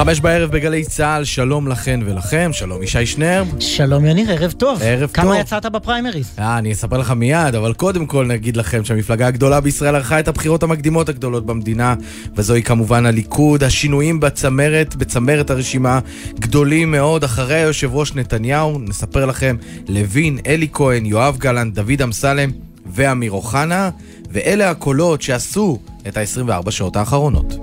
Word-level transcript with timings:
חמש 0.00 0.20
בערב 0.20 0.50
בגלי 0.50 0.84
צה"ל, 0.84 1.24
שלום 1.24 1.68
לכן 1.68 2.00
ולכם, 2.04 2.50
שלום 2.52 2.82
ישי 2.82 3.06
שנר. 3.06 3.44
שלום 3.58 4.06
יניר, 4.06 4.32
ערב 4.32 4.52
טוב. 4.52 4.82
ערב 4.82 5.10
כמה 5.14 5.24
טוב. 5.24 5.40
יצאת 5.40 5.66
בפריימריז? 5.66 6.34
אה, 6.38 6.58
אני 6.58 6.72
אספר 6.72 6.98
לך 6.98 7.10
מיד, 7.10 7.54
אבל 7.54 7.72
קודם 7.72 8.06
כל 8.06 8.26
נגיד 8.26 8.56
לכם 8.56 8.84
שהמפלגה 8.84 9.26
הגדולה 9.26 9.60
בישראל 9.60 9.94
ערכה 9.94 10.20
את 10.20 10.28
הבחירות 10.28 10.62
המקדימות 10.62 11.08
הגדולות 11.08 11.46
במדינה, 11.46 11.94
וזוהי 12.36 12.62
כמובן 12.62 13.06
הליכוד. 13.06 13.64
השינויים 13.64 14.20
בצמרת, 14.20 14.96
בצמרת 14.96 15.50
הרשימה, 15.50 15.98
גדולים 16.38 16.90
מאוד. 16.90 17.24
אחרי 17.24 17.54
היושב 17.54 17.94
ראש 17.94 18.14
נתניהו, 18.14 18.78
נספר 18.78 19.26
לכם, 19.26 19.56
לוין, 19.88 20.38
אלי 20.46 20.68
כהן, 20.72 21.06
יואב 21.06 21.36
גלנט, 21.38 21.74
דוד 21.74 22.02
אמסלם 22.02 22.50
ואמיר 22.86 23.32
אוחנה, 23.32 23.90
ואלה 24.30 24.70
הקולות 24.70 25.22
שעשו 25.22 25.78
את 26.08 26.16
ה-24 26.16 26.70
שעות 26.70 26.96
האחרונות. 26.96 27.54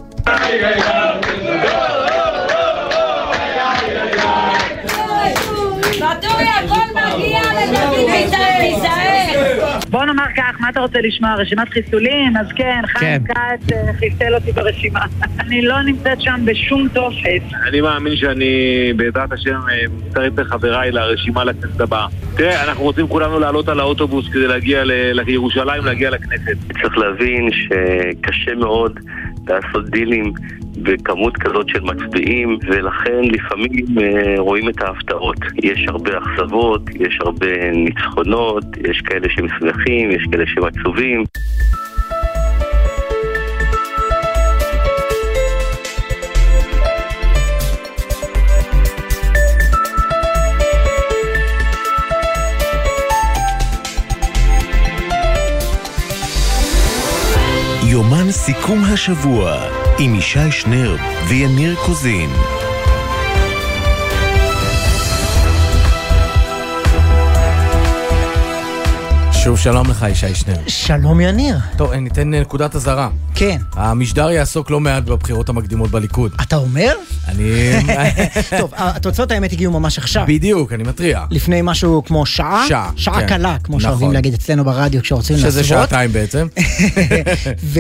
בוא 9.90 10.06
נאמר 10.06 10.26
כך, 10.38 10.62
מה 10.62 10.70
אתה 10.70 10.80
רוצה 10.80 11.00
לשמוע? 11.02 11.36
רשימת 11.36 11.70
חיסולים? 11.70 12.38
אז 12.38 12.48
כן, 12.56 12.82
חיים 12.88 13.24
כץ 13.24 13.72
אה, 13.74 13.94
חיסל 13.94 14.36
אותי 14.36 14.52
ברשימה. 14.52 15.00
אני 15.40 15.62
לא 15.62 15.82
נמצאת 15.82 16.22
שם 16.22 16.42
בשום 16.46 16.88
טופס. 16.94 17.54
אני 17.68 17.82
מאמין 17.82 18.16
שאני 18.16 18.94
בעזרת 18.96 19.32
השם 19.32 19.60
אה, 19.72 19.84
מצטרף 19.98 20.40
לחבריי 20.40 20.92
לרשימה 20.92 21.44
לכנסת 21.44 21.82
הבאה. 21.82 22.08
תראה, 22.38 22.64
אנחנו 22.64 22.84
רוצים 22.84 23.08
כולנו 23.08 23.40
לעלות 23.40 23.70
על 23.70 23.80
האוטובוס 23.80 24.30
כדי 24.30 24.48
להגיע 24.48 24.84
לירושלים, 25.14 25.86
להגיע 25.86 26.10
לכנסת. 26.10 26.58
צריך 26.82 26.98
להבין 26.98 27.50
שקשה 27.52 28.56
מאוד 28.56 29.00
לעשות 29.48 29.90
דילים 29.90 30.34
בכמות 30.84 31.38
כזאת 31.38 31.70
של 31.70 31.84
מצביעים 31.84 32.58
ולכן 32.68 33.22
לפעמים 33.24 33.86
אה, 34.02 34.34
רואים 34.38 34.70
את 34.70 34.82
ההפתעות. 34.82 35.38
יש 35.64 35.86
הרבה 35.88 36.12
אכזבות, 36.18 36.82
יש 37.00 37.18
הרבה 37.22 37.72
ניצחונות, 37.72 38.66
יש 38.90 39.02
כאלה 39.02 39.28
שמשמחים, 39.30 40.12
יש 40.12 40.24
כאלה 40.32 40.44
שעצובים. 40.48 41.24
יומן 57.92 58.32
סיכום 58.32 58.80
השבוע 58.94 59.77
עם 60.00 60.16
ישי 60.16 60.52
שנר 60.52 60.96
ויניר 61.28 61.76
קוזין. 61.86 62.30
שוב 69.44 69.58
שלום 69.58 69.90
לך 69.90 70.06
ישי 70.12 70.36
שנר. 70.36 70.56
שלום 70.68 71.22
יניר. 71.22 71.58
טוב, 71.78 71.94
ניתן 71.94 72.30
נקודת 72.34 72.76
אזהרה. 72.76 73.10
כן. 73.36 73.58
המשדר 73.74 74.32
יעסוק 74.32 74.70
לא 74.72 74.80
מעט 74.80 75.04
בבחירות 75.04 75.50
המקדימות 75.50 75.92
בליכוד. 75.92 76.32
אתה 76.42 76.56
אומר? 76.56 76.94
אני... 77.28 77.44
טוב, 78.60 78.72
התוצאות 78.76 79.32
האמת 79.32 79.54
הגיעו 79.54 79.72
ממש 79.72 79.98
עכשיו. 79.98 80.26
בדיוק, 80.28 80.74
אני 80.74 80.84
מתריע. 80.84 81.26
לפני 81.32 81.60
משהו 81.64 82.04
כמו 82.06 82.26
שעה? 82.26 82.66
שעה, 82.70 82.92
שעה 82.96 83.22
כן. 83.22 83.28
קלה, 83.28 83.58
כמו 83.64 83.78
נכון. 83.78 83.90
שאוהבים 83.90 84.12
להגיד 84.12 84.34
אצלנו 84.34 84.66
ברדיו 84.66 85.02
כשרוצים 85.02 85.36
להסוות. 85.36 85.52
שזה 85.52 85.64
שעתיים 85.64 86.12
בעצם. 86.12 86.48
ו- 87.64 87.80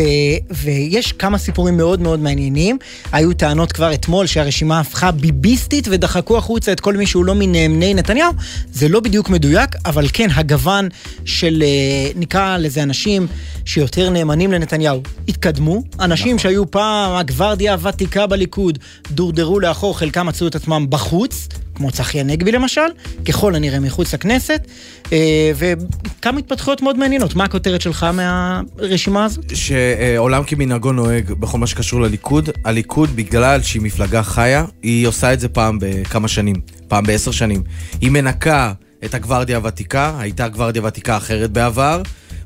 ויש 0.51 1.11
כמה 1.11 1.37
סיפורים 1.37 1.77
מאוד 1.77 2.01
מאוד 2.01 2.19
מעניינים. 2.19 2.77
היו 3.11 3.33
טענות 3.33 3.71
כבר 3.71 3.93
אתמול 3.93 4.25
שהרשימה 4.25 4.79
הפכה 4.79 5.11
ביביסטית 5.11 5.87
ודחקו 5.91 6.37
החוצה 6.37 6.71
את 6.71 6.79
כל 6.79 6.97
מי 6.97 7.05
שהוא 7.05 7.25
לא 7.25 7.35
מנאמני 7.35 7.93
נתניהו. 7.93 8.31
זה 8.73 8.89
לא 8.89 8.99
בדיוק 8.99 9.29
מדויק, 9.29 9.69
אבל 9.85 10.05
כן, 10.13 10.27
הגוון 10.35 10.89
של, 11.25 11.46
אה, 11.63 12.11
נקרא 12.15 12.57
לזה 12.57 12.83
אנשים 12.83 13.27
שיותר 13.65 14.09
נאמנים 14.09 14.51
לנתניהו, 14.51 15.01
התקדמו. 15.27 15.83
אנשים 15.99 16.27
נכון. 16.27 16.39
שהיו 16.39 16.71
פעם 16.71 17.15
הגוורדיה 17.15 17.73
הוותיקה 17.73 18.27
בליכוד, 18.27 18.79
דורדרו 19.11 19.59
לאחור, 19.59 19.97
חלקם 19.97 20.27
מצאו 20.27 20.47
את 20.47 20.55
עצמם 20.55 20.85
בחוץ. 20.89 21.47
כמו 21.77 21.91
צחי 21.91 22.19
הנגבי 22.19 22.51
למשל, 22.51 22.81
ככל 23.25 23.55
הנראה 23.55 23.79
מחוץ 23.79 24.13
לכנסת, 24.13 24.67
אה, 25.11 25.51
וכמה 25.55 26.39
התפתחויות 26.39 26.81
מאוד 26.81 26.97
מעניינות. 26.97 27.35
מה 27.35 27.43
הכותרת 27.43 27.81
שלך 27.81 28.07
מהרשימה 28.13 29.25
הזאת? 29.25 29.55
שעולם 29.55 30.43
כמנהגו 30.43 30.91
נוהג 30.91 31.31
בכל 31.31 31.57
מה 31.57 31.67
שקשור 31.67 32.01
לליכוד. 32.01 32.49
הליכוד, 32.65 33.15
בגלל 33.15 33.61
שהיא 33.61 33.81
מפלגה 33.81 34.23
חיה, 34.23 34.65
היא 34.83 35.07
עושה 35.07 35.33
את 35.33 35.39
זה 35.39 35.47
פעם 35.47 35.77
בכמה 35.81 36.27
שנים, 36.27 36.55
פעם 36.87 37.03
בעשר 37.03 37.31
שנים. 37.31 37.63
היא 38.01 38.11
מנקה 38.11 38.73
את 39.05 39.13
הגוורדיה 39.13 39.57
הוותיקה, 39.57 40.13
הייתה 40.19 40.47
גוורדיה 40.47 40.83
ותיקה 40.85 41.17
אחרת 41.17 41.51
בעבר, 41.51 42.01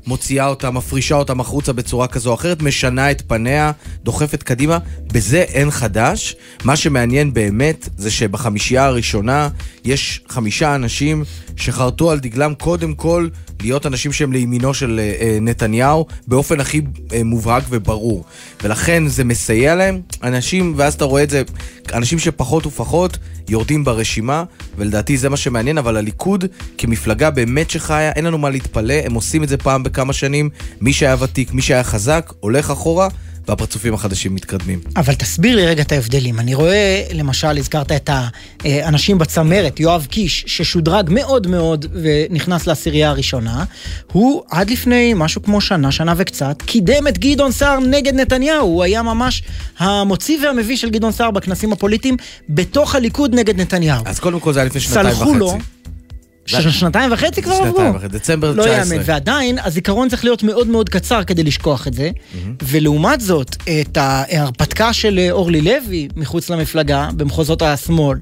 מוציאה 0.06 0.46
אותה, 0.46 0.70
מפרישה 0.70 1.14
אותם 1.14 1.40
החוצה 1.40 1.72
בצורה 1.72 2.06
כזו 2.06 2.30
או 2.30 2.34
אחרת, 2.34 2.62
משנה 2.62 3.10
את 3.10 3.22
פניה, 3.26 3.72
דוחפת 4.02 4.42
קדימה. 4.42 4.78
בזה 5.12 5.42
אין 5.42 5.70
חדש. 5.70 6.36
מה 6.64 6.76
שמעניין 6.76 7.32
באמת 7.32 7.88
זה 7.96 8.10
שבחמישייה 8.10 8.84
הראשונה 8.84 9.48
יש 9.84 10.20
חמישה 10.28 10.74
אנשים 10.74 11.24
שחרטו 11.56 12.10
על 12.10 12.18
דגלם 12.18 12.54
קודם 12.54 12.94
כל 12.94 13.28
להיות 13.62 13.86
אנשים 13.86 14.12
שהם 14.12 14.32
לימינו 14.32 14.74
של 14.74 15.00
אה, 15.00 15.14
אה, 15.20 15.38
נתניהו 15.40 16.06
באופן 16.26 16.60
הכי 16.60 16.80
אה, 17.12 17.24
מובהק 17.24 17.64
וברור. 17.70 18.24
ולכן 18.62 19.08
זה 19.08 19.24
מסייע 19.24 19.74
להם. 19.74 20.00
אנשים, 20.22 20.74
ואז 20.76 20.94
אתה 20.94 21.04
רואה 21.04 21.22
את 21.22 21.30
זה, 21.30 21.42
אנשים 21.92 22.18
שפחות 22.18 22.66
ופחות 22.66 23.18
יורדים 23.48 23.84
ברשימה, 23.84 24.44
ולדעתי 24.76 25.16
זה 25.16 25.28
מה 25.28 25.36
שמעניין, 25.36 25.78
אבל 25.78 25.96
הליכוד 25.96 26.44
כמפלגה 26.78 27.30
באמת 27.30 27.70
שחיה, 27.70 28.12
אין 28.12 28.24
לנו 28.24 28.38
מה 28.38 28.50
להתפלא, 28.50 28.94
הם 29.04 29.14
עושים 29.14 29.42
את 29.42 29.48
זה 29.48 29.56
פעם 29.56 29.82
בכמה 29.82 30.12
שנים. 30.12 30.50
מי 30.80 30.92
שהיה 30.92 31.16
ותיק, 31.18 31.52
מי 31.52 31.62
שהיה 31.62 31.84
חזק, 31.84 32.32
הולך 32.40 32.70
אחורה. 32.70 33.08
והפרצופים 33.48 33.94
החדשים 33.94 34.34
מתקדמים. 34.34 34.80
אבל 34.96 35.14
תסביר 35.14 35.56
לי 35.56 35.66
רגע 35.66 35.82
את 35.82 35.92
ההבדלים. 35.92 36.38
אני 36.40 36.54
רואה, 36.54 37.04
למשל, 37.12 37.58
הזכרת 37.58 37.92
את 37.92 38.10
האנשים 38.64 39.18
בצמרת, 39.18 39.80
יואב 39.80 40.06
קיש, 40.10 40.44
ששודרג 40.46 41.10
מאוד 41.10 41.46
מאוד 41.46 41.86
ונכנס 42.02 42.66
לעשירייה 42.66 43.10
הראשונה. 43.10 43.64
הוא 44.12 44.42
עד 44.50 44.70
לפני 44.70 45.12
משהו 45.16 45.42
כמו 45.42 45.60
שנה, 45.60 45.92
שנה 45.92 46.14
וקצת, 46.16 46.62
קידם 46.66 47.06
את 47.08 47.18
גדעון 47.18 47.52
סער 47.52 47.80
נגד 47.80 48.14
נתניהו. 48.14 48.66
הוא 48.66 48.82
היה 48.82 49.02
ממש 49.02 49.42
המוציא 49.78 50.38
והמביא 50.46 50.76
של 50.76 50.90
גדעון 50.90 51.12
סער 51.12 51.30
בכנסים 51.30 51.72
הפוליטיים 51.72 52.16
בתוך 52.48 52.94
הליכוד 52.94 53.34
נגד 53.34 53.60
נתניהו. 53.60 54.02
אז 54.06 54.20
קודם 54.20 54.40
כל 54.40 54.52
זה 54.52 54.60
היה 54.60 54.66
לפני 54.66 54.80
שנתיים 54.80 55.06
וחצי. 55.06 55.38
לו. 55.38 55.58
שנתיים 56.46 57.12
וחצי 57.12 57.42
כבר 57.42 57.52
עברו? 57.52 57.66
שנתיים 57.66 57.94
וחצי, 57.94 58.08
דצמבר 58.08 58.52
לא 58.52 58.62
19. 58.62 58.94
יאמן, 58.94 59.04
ועדיין 59.06 59.58
הזיכרון 59.64 60.08
צריך 60.08 60.24
להיות 60.24 60.42
מאוד 60.42 60.68
מאוד 60.68 60.88
קצר 60.88 61.24
כדי 61.24 61.42
לשכוח 61.42 61.86
את 61.86 61.94
זה. 61.94 62.10
ולעומת 62.62 63.20
זאת, 63.20 63.56
את 63.80 63.96
ההרפתקה 63.96 64.92
של 64.92 65.18
אה, 65.18 65.30
אורלי 65.30 65.60
לוי 65.60 66.08
מחוץ 66.16 66.50
למפלגה, 66.50 67.08
במחוזות 67.16 67.62
השמאל, 67.62 68.18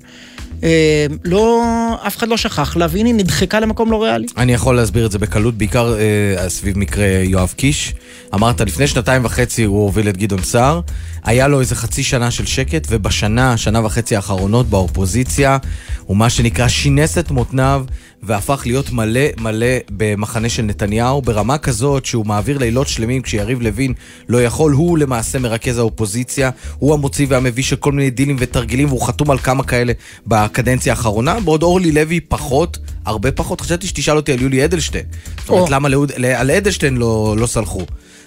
אה, 0.65 1.07
לא, 1.25 1.63
אף 2.07 2.17
אחד 2.17 2.29
לא 2.29 2.37
שכח 2.37 2.77
לה, 2.77 2.87
והנה 2.91 3.09
היא 3.09 3.15
נדחקה 3.15 3.61
למקום 3.61 3.91
לא 3.91 4.03
ריאלי. 4.03 4.27
אני 4.37 4.53
יכול 4.53 4.77
להסביר 4.77 5.07
את 5.07 5.13
זה 5.13 5.19
בקלות, 5.19 5.55
בעיקר 5.59 5.95
אה, 5.99 6.49
סביב 6.49 6.79
מקרה 6.79 7.07
יואב 7.07 7.53
קיש. 7.57 7.95
אמרת, 8.35 8.61
לפני 8.61 8.87
שנתיים 8.87 9.25
וחצי 9.25 9.65
הוא 9.65 9.83
הוביל 9.85 10.09
את 10.09 10.17
גדעון 10.17 10.43
סער, 10.43 10.81
היה 11.25 11.49
לו 11.49 11.61
איזה 11.61 11.75
חצי 11.75 12.03
שנה 12.03 12.31
של 12.31 12.47
שקט, 12.47 12.87
ובשנה, 12.91 13.57
שנה 13.57 13.87
וחצי 13.87 14.17
האחרונות 14.17 14.67
באופוזיציה, 14.67 15.59
הוא 16.05 16.17
מה 16.17 16.31
שנקרא 16.31 16.69
שינס 16.69 17.19
את 17.19 17.31
מותניו, 17.31 17.85
והפך 18.23 18.63
להיות 18.67 18.91
מלא 18.91 19.21
מלא 19.41 19.67
במחנה 19.91 20.49
של 20.49 20.63
נתניהו, 20.63 21.23
ברמה 21.23 21.59
כזאת 21.59 22.05
שהוא 22.07 22.27
מעביר 22.27 22.59
לילות 22.59 22.89
שלמים 22.89 23.23
כשיריב 23.23 23.63
לוין 23.63 23.93
לא 24.29 24.43
יכול, 24.43 24.73
הוא 24.73 24.99
למעשה 24.99 25.39
מרכז 25.39 25.79
האופוזיציה, 25.79 26.51
הוא 26.79 26.95
המוציא 26.95 27.27
והמביא 27.29 27.63
של 27.65 27.77
כל 27.77 27.93
מיני 27.93 28.11
דילים 28.11 28.37
ותרגילים, 28.39 28.89
והוא 28.89 29.07
חתום 29.07 29.31
על 29.31 29.39
כמה 29.39 29.65
כאלה 29.65 29.93
בקדנציה 30.27 30.93
האחרונה, 30.93 31.41
בעוד 31.41 31.63
אורלי 31.63 31.93
לוי 31.93 32.21
פחות, 32.21 32.79
הרבה 33.07 33.33
פחות. 33.33 33.61
חשבתי 33.61 33.87
שתשאל 33.87 34.17
אותי 34.17 34.33
על 34.33 34.43
יולי 34.43 34.65
אדלשטיין. 34.65 35.05
זאת 35.41 35.49
אומרת, 35.49 35.69
או. 35.69 35.71
למה 35.75 35.89
לאוד- 35.89 36.13
ל- 36.17 36.25
על 36.25 36.51
אדלשטיין 36.51 36.97
לא, 36.97 37.35
לא 37.39 37.47
סלחו? 37.47 37.81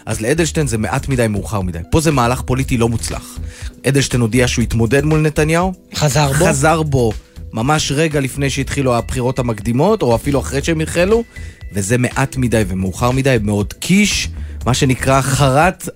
אז 0.06 0.21
לאדלשטיין 0.21 0.67
זה 0.67 0.77
מעט 0.77 1.07
מדי 1.07 1.27
מאוחר 1.29 1.62
מדי. 1.62 1.79
פה 1.91 2.00
זה 2.01 2.12
מהלך 2.12 2.41
פוליטי 2.41 2.77
לא 2.77 2.89
מוצלח. 2.89 3.39
אדלשטיין 3.88 4.21
הודיע 4.21 4.47
שהוא 4.47 4.63
יתמודד 4.63 5.03
מול 5.06 5.19
נתניהו, 5.19 5.73
חזר 5.95 6.27
בו? 6.27 6.45
חזר 6.45 6.83
בו 6.83 7.12
ממש 7.53 7.91
רגע 7.91 8.19
לפני 8.19 8.50
שהתחילו 8.50 8.95
הבחירות 8.95 9.39
המקדימות, 9.39 10.01
או 10.01 10.15
אפילו 10.15 10.39
אחרי 10.39 10.63
שהם 10.63 10.81
החלו, 10.81 11.23
וזה 11.73 11.97
מעט 11.97 12.38
מדי 12.38 12.63
ומאוחר 12.67 13.11
מדי, 13.11 13.38
מאוד 13.41 13.73
קיש, 13.73 14.29
מה 14.65 14.73
שנקרא 14.73 15.21
חרט 15.21 15.89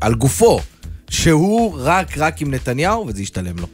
על 0.00 0.14
גופו, 0.14 0.60
שהוא 1.10 1.78
רק 1.78 2.18
רק 2.18 2.40
עם 2.40 2.54
נתניהו, 2.54 3.06
וזה 3.06 3.22
ישתלם 3.22 3.58
לו. 3.58 3.66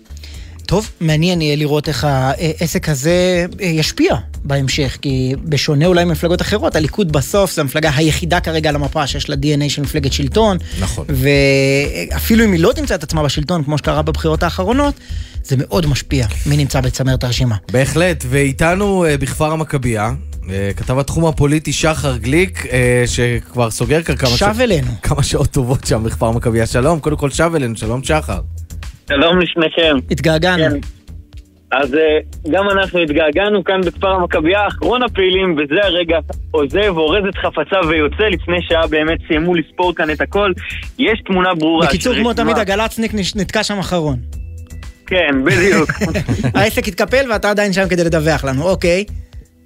טוב, 0.66 0.90
מעניין 1.00 1.40
יהיה 1.40 1.56
לראות 1.56 1.88
איך 1.88 2.04
העסק 2.04 2.88
הזה 2.88 3.46
אה, 3.60 3.66
ישפיע 3.66 4.14
בהמשך, 4.44 4.98
כי 5.02 5.34
בשונה 5.44 5.86
אולי 5.86 6.04
ממפלגות 6.04 6.42
אחרות, 6.42 6.76
הליכוד 6.76 7.12
בסוף 7.12 7.54
זו 7.54 7.60
המפלגה 7.60 7.90
היחידה 7.96 8.40
כרגע 8.40 8.68
על 8.68 8.74
המפה 8.74 9.06
שיש 9.06 9.28
לה 9.28 9.36
DNA 9.36 9.68
של 9.68 9.82
מפלגת 9.82 10.12
שלטון. 10.12 10.58
נכון. 10.80 11.06
ואפילו 11.08 12.44
אם 12.44 12.52
היא 12.52 12.60
לא 12.60 12.72
תמצא 12.72 12.94
את 12.94 13.02
עצמה 13.02 13.22
בשלטון, 13.22 13.64
כמו 13.64 13.78
שקרה 13.78 14.02
בבחירות 14.02 14.42
האחרונות, 14.42 14.94
זה 15.44 15.56
מאוד 15.58 15.86
משפיע 15.86 16.26
מי 16.46 16.56
נמצא 16.56 16.80
בצמרת 16.80 17.24
הרשימה. 17.24 17.56
בהחלט, 17.72 18.24
ואיתנו 18.28 19.04
אה, 19.04 19.16
בכפר 19.18 19.52
המכבייה, 19.52 20.12
אה, 20.50 20.70
כתב 20.76 20.98
התחום 20.98 21.26
הפוליטי 21.26 21.72
שחר 21.72 22.16
גליק, 22.16 22.66
שכבר 23.06 23.70
סוגר 23.70 24.02
כאן 24.02 24.16
כמה, 24.16 24.30
שב 24.30 24.54
אלינו. 24.60 24.90
כמה 25.02 25.22
שעות 25.22 25.50
טובות 25.50 25.86
שם 25.86 26.02
בכפר 26.04 26.26
המכבייה. 26.26 26.66
שלום, 26.66 27.00
קודם 27.00 27.16
כל 27.16 27.30
שב 27.30 27.52
אלינו, 27.54 27.76
שלום 27.76 28.04
שחר. 28.04 28.40
שלום 29.08 29.38
לשניכם. 29.38 29.96
התגעגענו. 30.10 30.62
כן. 30.70 30.78
אז 31.72 31.94
אה, 31.94 32.18
גם 32.50 32.64
אנחנו 32.70 33.00
התגעגענו 33.00 33.64
כאן 33.64 33.80
בכפר 33.86 34.08
המכבייה, 34.08 34.66
אחרון 34.66 35.02
הפעילים, 35.02 35.52
וזה 35.52 35.80
הרגע 35.84 36.18
עוזב, 36.50 36.96
אורז 36.96 37.24
את 37.28 37.34
חפציו 37.34 37.88
ויוצא, 37.88 38.24
לפני 38.24 38.56
שעה 38.68 38.86
באמת 38.86 39.18
סיימו 39.28 39.54
לספור 39.54 39.94
כאן 39.94 40.10
את 40.10 40.20
הכל. 40.20 40.52
יש 40.98 41.20
תמונה 41.26 41.54
ברורה. 41.54 41.86
בקיצור, 41.86 42.14
כמו 42.14 42.34
תמיד, 42.34 42.58
הגל"צניק 42.58 43.12
נתקע 43.36 43.62
שם 43.62 43.78
אחרון. 43.78 44.16
כן, 45.06 45.44
בדיוק. 45.44 45.90
העסק 46.54 46.88
התקפל 46.88 47.30
ואתה 47.32 47.50
עדיין 47.50 47.72
שם 47.72 47.88
כדי 47.88 48.04
לדווח 48.04 48.44
לנו, 48.44 48.62
אוקיי. 48.62 49.04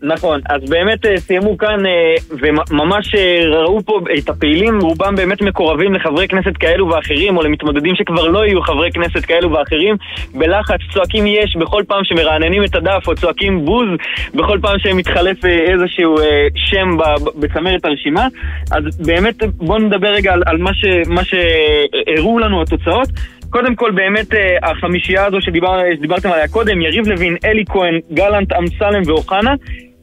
נכון, 0.02 0.40
אז 0.48 0.70
באמת 0.70 1.06
אה, 1.06 1.16
סיימו 1.16 1.58
כאן 1.58 1.86
אה, 1.86 2.14
וממש 2.30 3.14
אה, 3.14 3.42
ראו 3.46 3.80
פה 3.84 4.00
את 4.18 4.28
הפעילים, 4.28 4.80
רובם 4.80 5.14
באמת 5.16 5.42
מקורבים 5.42 5.94
לחברי 5.94 6.28
כנסת 6.28 6.56
כאלו 6.56 6.88
ואחרים, 6.88 7.36
או 7.36 7.42
למתמודדים 7.42 7.94
שכבר 7.94 8.28
לא 8.28 8.46
יהיו 8.46 8.62
חברי 8.62 8.92
כנסת 8.92 9.24
כאלו 9.24 9.52
ואחרים, 9.52 9.96
בלחץ 10.34 10.78
צועקים 10.92 11.26
יש 11.26 11.56
בכל 11.56 11.82
פעם 11.86 12.04
שמרעננים 12.04 12.64
את 12.64 12.74
הדף, 12.74 13.08
או 13.08 13.14
צועקים 13.14 13.64
בוז 13.64 13.88
בכל 14.34 14.58
פעם 14.62 14.78
שמתחלף 14.78 15.44
איזשהו 15.44 16.16
שם 16.54 16.96
בצמרת 17.40 17.84
הרשימה. 17.84 18.26
אז 18.70 19.06
באמת 19.06 19.42
בואו 19.56 19.78
נדבר 19.78 20.08
רגע 20.08 20.32
על, 20.32 20.42
על 20.46 20.56
מה, 20.56 20.74
ש, 20.74 20.84
מה 21.06 21.22
שהראו 21.24 22.38
לנו 22.38 22.62
התוצאות. 22.62 23.08
קודם 23.50 23.74
כל 23.74 23.90
באמת 23.90 24.26
החמישייה 24.62 25.26
הזו 25.26 25.40
שדיבר, 25.40 25.80
שדיברתם 25.96 26.32
עליה 26.32 26.48
קודם, 26.48 26.82
יריב 26.82 27.08
לוין, 27.08 27.36
אלי 27.44 27.64
כהן, 27.68 28.00
גלנט, 28.12 28.52
אמסלם 28.52 29.02
ואוחנה, 29.06 29.54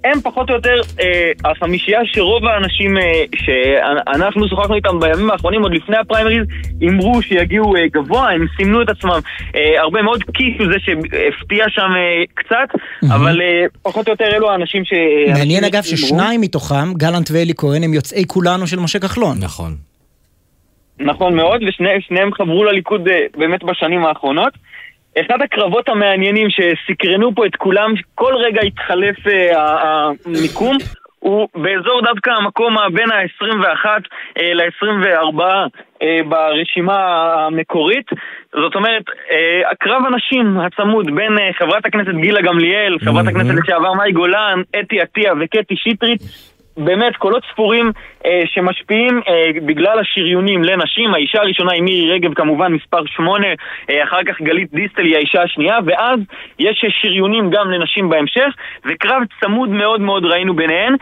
הם 0.04 0.22
פחות 0.22 0.50
או 0.50 0.56
יותר 0.56 0.76
אה, 1.00 1.32
החמישייה 1.52 2.00
שרוב 2.06 2.46
האנשים 2.46 2.98
אה, 2.98 3.24
שאנחנו 3.36 4.48
שוחחנו 4.48 4.76
איתם 4.76 5.00
בימים 5.00 5.32
האחרונים, 5.32 5.64
עוד 5.64 5.74
לפני 5.74 5.98
הפריימריז, 5.98 6.48
אמרו 6.90 7.22
שיגיעו 7.22 7.76
אה, 7.76 7.88
גבוה, 7.88 8.32
הם 8.32 8.46
סימנו 8.58 8.82
את 8.82 8.90
עצמם 8.90 9.20
אה, 9.56 9.82
הרבה 9.82 10.02
מאוד, 10.02 10.24
הוא 10.60 10.68
זה 10.72 10.80
שהפתיע 10.80 11.66
שם 11.70 11.92
אה, 11.96 12.24
קצת, 12.34 12.82
אבל 13.16 13.42
אה, 13.42 13.66
פחות 13.82 14.08
או 14.08 14.12
יותר 14.12 14.36
אלו 14.36 14.52
האנשים 14.52 14.86
ש... 14.86 14.94
מעניין 15.28 15.64
אנשים 15.64 15.64
אגב 15.64 15.74
אמרו. 15.74 15.98
ששניים 15.98 16.42
מתוכם, 16.42 16.94
גלנט 16.94 17.32
ואלי 17.32 17.54
כהן, 17.58 17.84
הם 17.84 17.94
יוצאי 17.94 18.24
כולנו 18.28 18.68
של 18.68 18.80
משה 18.80 19.00
כחלון. 19.00 19.38
נכון. 19.40 19.76
נכון 21.00 21.36
מאוד, 21.36 21.62
ושניהם 21.64 22.34
חברו 22.34 22.64
לליכוד 22.64 23.08
אה, 23.08 23.20
באמת 23.38 23.64
בשנים 23.64 24.06
האחרונות. 24.06 24.54
אחד 25.22 25.42
הקרבות 25.42 25.90
המעניינים 25.90 26.48
שסקרנו 26.50 27.36
פה 27.36 27.46
את 27.46 27.56
כולם, 27.56 27.94
כל 28.16 28.34
רגע 28.36 28.62
התחלף 28.62 29.28
אה, 29.28 30.10
המיקום, 30.26 30.78
הוא 31.20 31.48
באזור 31.56 32.02
דווקא 32.02 32.30
המקום 32.30 32.76
בין 32.94 33.12
ה-21 33.12 33.86
ל-24 34.38 35.42
אה, 36.02 36.20
ברשימה 36.28 36.96
המקורית. 37.34 38.06
זאת 38.54 38.76
אומרת, 38.76 39.04
אה, 39.32 39.72
הקרב 39.72 40.02
הנשים 40.06 40.60
הצמוד 40.60 41.16
בין 41.16 41.40
אה, 41.40 41.54
חברת 41.54 41.86
הכנסת 41.86 42.16
גילה 42.22 42.42
גמליאל, 42.42 42.98
חברת 43.00 43.28
הכנסת 43.28 43.54
לשעבר 43.64 43.94
מאי 43.94 44.12
גולן, 44.12 44.62
אתי 44.80 45.02
עטיה 45.02 45.34
וקטי 45.40 45.76
שטרית, 45.78 46.22
באמת 46.78 47.16
קולות 47.16 47.44
ספורים 47.52 47.92
אה, 48.26 48.44
שמשפיעים 48.46 49.22
אה, 49.28 49.50
בגלל 49.66 50.00
השריונים 50.00 50.64
לנשים. 50.64 51.14
האישה 51.14 51.42
הראשונה 51.42 51.72
היא 51.74 51.84
מירי 51.84 52.12
רגב 52.12 52.34
כמובן, 52.34 52.74
מספר 52.74 53.06
8, 53.06 53.48
אה, 53.90 54.04
אחר 54.04 54.24
כך 54.24 54.42
גלית 54.42 54.74
דיסטל 54.74 55.02
היא 55.02 55.16
האישה 55.16 55.42
השנייה, 55.42 55.78
ואז 55.86 56.20
יש 56.60 56.86
שריונים 57.02 57.50
גם 57.50 57.72
לנשים 57.72 58.10
בהמשך, 58.10 58.54
וקרב 58.86 59.22
צמוד 59.42 59.70
מאוד 59.70 60.02
מאוד 60.02 60.26
ראינו 60.26 60.56
ביניהן. 60.56 60.96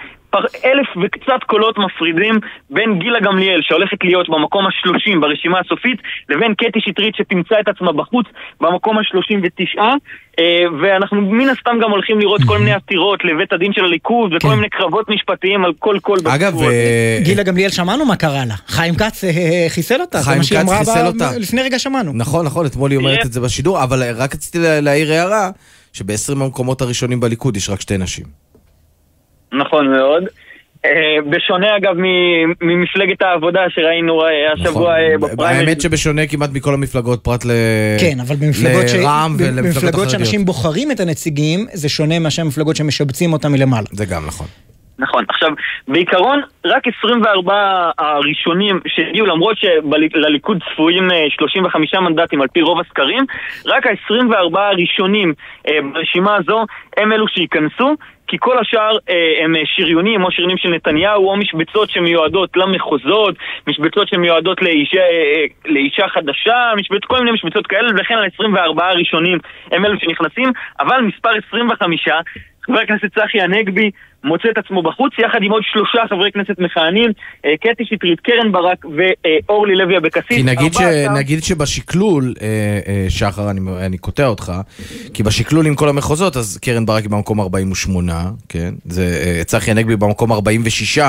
אלף 0.65 0.87
וקצת 1.03 1.41
קולות 1.47 1.75
מפרידים 1.77 2.35
בין 2.69 2.99
גילה 2.99 3.19
גמליאל 3.19 3.59
שהולכת 3.63 3.97
להיות 4.03 4.29
במקום 4.29 4.63
השלושים 4.67 5.21
ברשימה 5.21 5.59
הסופית 5.59 5.99
לבין 6.29 6.53
קטי 6.53 6.79
שטרית 6.81 7.15
שתמצא 7.15 7.55
את 7.59 7.67
עצמה 7.67 7.91
בחוץ 7.91 8.25
במקום 8.61 8.97
השלושים 8.97 9.41
ותשעה 9.43 9.93
אה, 10.39 10.43
ואנחנו 10.81 11.21
מן 11.21 11.49
הסתם 11.49 11.75
גם 11.83 11.91
הולכים 11.91 12.19
לראות 12.19 12.41
כל 12.47 12.57
מיני 12.59 12.73
עתירות 12.73 13.19
לבית 13.23 13.53
הדין 13.53 13.73
של 13.73 13.83
הליכוד 13.85 14.33
וכל 14.33 14.47
כן. 14.47 14.55
מיני 14.55 14.69
קרבות 14.69 15.09
משפטיים 15.09 15.65
על 15.65 15.71
כל 15.79 15.97
קול 16.01 16.17
אגב, 16.25 16.47
בסיפור 16.47 16.63
הזה. 16.63 16.73
אה, 16.73 17.19
גילה 17.23 17.43
גמליאל 17.43 17.69
שמענו 17.69 18.05
מה 18.05 18.15
קרה 18.15 18.45
לה. 18.45 18.55
חיים 18.67 18.95
כץ 18.95 19.23
אה, 19.23 19.65
חיסל 19.69 20.01
אותה. 20.01 20.17
זה 20.17 20.23
חיים 20.25 20.37
מה 20.37 20.43
שהיא 20.43 20.59
כץ 20.59 20.65
אמרה 20.65 20.77
חיסל 20.77 21.07
אותה. 21.07 21.31
לפני 21.39 21.61
רגע 21.61 21.79
שמענו. 21.79 22.11
נכון, 22.15 22.45
נכון, 22.45 22.65
אתמול 22.65 22.91
היא 22.91 22.97
אומרת. 22.97 23.25
את 23.25 23.33
זה 23.33 23.41
בשידור, 23.41 23.83
אבל 23.83 24.03
רק 24.15 24.33
רציתי 24.35 24.59
לה- 24.59 24.81
להעיר 24.81 25.11
הערה, 25.11 25.49
שב-20 25.93 26.31
המקומות 26.43 26.81
הראשונים 26.81 27.19
בליכוד 27.19 27.57
יש 27.57 27.69
רק 27.69 27.81
שתי 27.81 27.97
נשים. 27.97 28.44
נכון 29.57 29.87
מאוד. 29.91 30.23
אה, 30.85 31.17
בשונה 31.29 31.77
אגב 31.77 31.95
מ- 31.97 32.53
ממפלגת 32.61 33.21
העבודה 33.21 33.59
שראינו 33.69 34.21
אה, 34.21 34.27
נכון. 34.53 34.67
השבוע 34.67 34.99
אה, 34.99 35.17
בפריימריז. 35.17 35.67
האמת 35.67 35.81
שבשונה 35.81 36.27
כמעט 36.27 36.49
מכל 36.53 36.73
המפלגות, 36.73 37.23
פרט 37.23 37.45
ל... 37.45 37.49
כן, 37.99 38.19
אבל 38.27 38.35
במפלגות, 38.35 38.89
ש... 38.89 38.93
לרע"מ 38.93 39.35
ולמפלגות 39.39 39.73
במפלגות. 39.75 40.09
שאנשים 40.09 40.45
בוחרים 40.45 40.91
את 40.91 40.99
הנציגים, 40.99 41.65
זה 41.73 41.89
שונה 41.89 42.19
מאשר 42.19 42.43
מפלגות 42.43 42.75
שמשבצים 42.75 43.33
אותם 43.33 43.51
מלמעלה. 43.51 43.87
זה 43.91 44.05
גם 44.05 44.25
נכון. 44.27 44.47
נכון. 44.99 45.25
עכשיו, 45.29 45.49
בעיקרון, 45.87 46.41
רק 46.65 46.83
24 46.99 47.89
הראשונים 47.97 48.79
שהגיעו, 48.87 49.25
למרות 49.25 49.57
שלליכוד 49.57 50.57
צפויים 50.73 51.11
אה, 51.11 51.25
35 51.29 51.93
מנדטים 51.93 52.41
על 52.41 52.47
פי 52.47 52.61
רוב 52.61 52.79
הסקרים, 52.79 53.25
רק 53.65 53.87
ה-24 53.87 54.59
הראשונים 54.59 55.33
ברשימה 55.93 56.35
הזו 56.35 56.65
הם 56.97 57.11
אלו 57.11 57.27
שייכנסו. 57.27 57.95
כי 58.27 58.37
כל 58.39 58.57
השאר 58.57 58.97
אה, 59.09 59.43
הם 59.43 59.55
אה, 59.55 59.61
שריונים, 59.65 60.23
או 60.23 60.31
שריונים 60.31 60.57
של 60.57 60.69
נתניהו, 60.69 61.29
או 61.29 61.37
משבצות 61.37 61.89
שמיועדות 61.89 62.57
למחוזות, 62.57 63.35
משבצות 63.67 64.07
שמיועדות 64.07 64.61
לאישה, 64.61 64.99
אה, 64.99 65.05
אה, 65.05 65.45
לאישה 65.65 66.07
חדשה, 66.07 66.71
משבצ... 66.77 67.05
כל 67.07 67.19
מיני 67.19 67.31
משבצות 67.31 67.67
כאלה, 67.67 67.89
ולכן 67.89 68.15
ה-24 68.15 68.83
הראשונים 68.83 69.37
הם 69.71 69.85
אלו 69.85 69.99
שנכנסים, 69.99 70.51
אבל 70.79 71.01
מספר 71.01 71.29
25, 71.47 72.07
חבר 72.65 72.79
הכנסת 72.79 73.05
צחי 73.15 73.41
הנגבי 73.41 73.91
מוצא 74.25 74.47
את 74.51 74.57
עצמו 74.57 74.83
בחוץ, 74.83 75.11
יחד 75.25 75.39
עם 75.41 75.51
עוד 75.51 75.63
שלושה 75.73 75.99
חברי 76.09 76.31
כנסת 76.31 76.59
מכהנים, 76.59 77.09
אה, 77.45 77.51
קטי 77.57 77.83
שטרית, 77.85 78.19
קרן 78.19 78.51
ברק 78.51 78.85
ואורלי 78.95 79.75
לוי 79.75 79.97
אבקסיס. 79.97 80.37
כי 80.37 80.43
נגיד, 80.43 80.73
ש, 80.73 80.77
ארבעתם- 80.81 81.13
נגיד 81.17 81.43
שבשקלול, 81.43 82.33
אה, 82.41 82.47
אה, 82.87 83.05
שחר, 83.09 83.49
אני, 83.49 83.61
אני 83.85 83.97
קוטע 83.97 84.27
אותך, 84.27 84.51
כי 85.13 85.23
בשקלול 85.23 85.65
עם 85.67 85.75
כל 85.75 85.89
המחוזות, 85.89 86.37
אז 86.37 86.57
קרן 86.61 86.85
ברק 86.85 87.03
היא 87.03 87.09
במקום 87.11 87.39
48, 87.41 88.13
כן? 88.49 88.73
זה 88.85 89.05
צחי 89.45 89.71
הנגבי 89.71 89.95
במקום 89.95 90.31
46, 90.31 90.99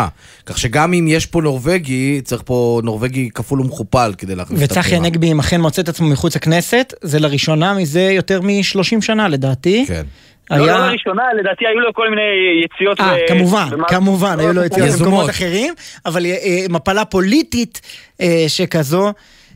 כך 0.46 0.58
שגם 0.58 0.92
אם 0.92 1.06
יש 1.08 1.26
פה 1.26 1.40
נורבגי, 1.42 2.20
צריך 2.24 2.42
פה 2.44 2.80
נורבגי 2.84 3.30
כפול 3.34 3.60
ומכופל 3.60 4.12
כדי 4.18 4.34
להכניס 4.34 4.60
את 4.62 4.64
וצחי 4.64 4.78
הבחירה. 4.80 5.00
הנגבי, 5.00 5.32
אם 5.32 5.38
אכן 5.38 5.60
מוצא 5.60 5.82
את 5.82 5.88
עצמו 5.88 6.08
מחוץ 6.08 6.36
לכנסת, 6.36 6.94
זה 7.02 7.18
לראשונה 7.20 7.74
מזה 7.74 8.02
יותר 8.02 8.40
מ-30 8.42 9.00
שנה 9.00 9.28
לדעתי. 9.28 9.84
כן. 9.88 10.02
לא, 10.50 10.56
לא 10.56 10.64
היה... 10.64 10.90
לראשונה, 10.90 11.22
לדעתי 11.38 11.66
היו 11.66 11.80
לו 11.80 11.92
כל 11.94 12.10
מיני 12.10 12.22
יציאות. 12.64 13.00
אה, 13.00 13.14
ב- 13.14 13.28
כמובן, 13.28 13.66
במערכת 13.70 13.94
כמובן, 13.94 14.36
היו 14.38 14.52
לו. 14.52 14.64
יציאות. 14.64 14.88
במקומות 15.00 15.30
אחרים, 15.30 15.74
אבל 16.06 16.26
אה, 16.26 16.30
אה, 16.30 16.66
מפלה 16.70 17.04
פוליטית 17.04 17.80
אה, 18.20 18.44
שכזו, 18.48 19.12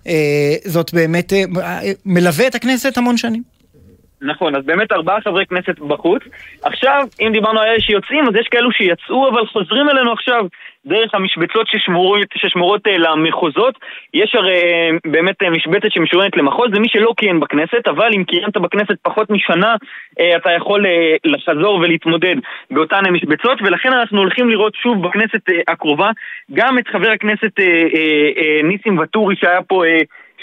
אה, 0.07 0.13
זאת 0.65 0.95
באמת 0.95 1.33
מלווה 2.07 2.47
את 2.47 2.55
הכנסת 2.55 2.99
המון 2.99 3.17
שנים. 3.17 3.43
נכון, 4.23 4.57
אז 4.57 4.65
באמת 4.65 4.93
ארבעה 4.93 5.21
חברי 5.21 5.47
כנסת 5.47 5.79
בחוץ. 5.79 6.23
עכשיו, 6.63 7.07
אם 7.21 7.33
דיברנו 7.33 7.61
על 7.61 7.67
אלה 7.69 7.81
שיוצאים, 7.81 8.29
אז 8.29 8.35
יש 8.41 8.49
כאלו 8.51 8.73
שיצאו, 8.73 9.29
אבל 9.29 9.47
חוזרים 9.47 9.89
אלינו 9.89 10.13
עכשיו 10.13 10.45
דרך 10.87 11.15
המשבצות 11.15 11.67
ששמורות, 11.67 12.29
ששמורות 12.35 12.87
אה, 12.87 12.99
למחוזות. 12.99 13.75
יש 14.15 14.35
הרי 14.35 14.55
אה, 14.55 14.91
באמת 15.05 15.43
אה, 15.43 15.51
משבצת 15.51 15.93
שמשוריינת 15.93 16.37
למחוז, 16.37 16.71
זה 16.75 16.81
מי 16.81 16.89
שלא 16.89 17.15
כיהן 17.17 17.41
בכנסת, 17.41 17.89
אבל 17.89 18.09
אם 18.17 18.25
כיהנת 18.25 18.57
בכנסת 18.57 18.95
פחות 19.03 19.31
משנה, 19.31 19.75
אתה 20.37 20.51
יכול 20.57 20.85
לחזור 21.25 21.75
ולהתמודד 21.75 22.37
באותן 22.71 23.07
אה, 23.07 23.11
משבצות, 23.11 23.59
ולכן 23.63 23.93
אנחנו 23.93 24.19
הולכים 24.19 24.51
לראות 24.51 24.75
שוב 24.75 25.03
בכנסת 25.03 25.41
הקרובה 25.69 26.11
גם 26.53 26.79
את 26.79 26.89
חבר 26.89 27.11
הכנסת 27.11 27.53
ניסים 28.65 28.99
ואטורי 28.99 29.37
שהיה 29.37 29.63
פה... 29.63 29.83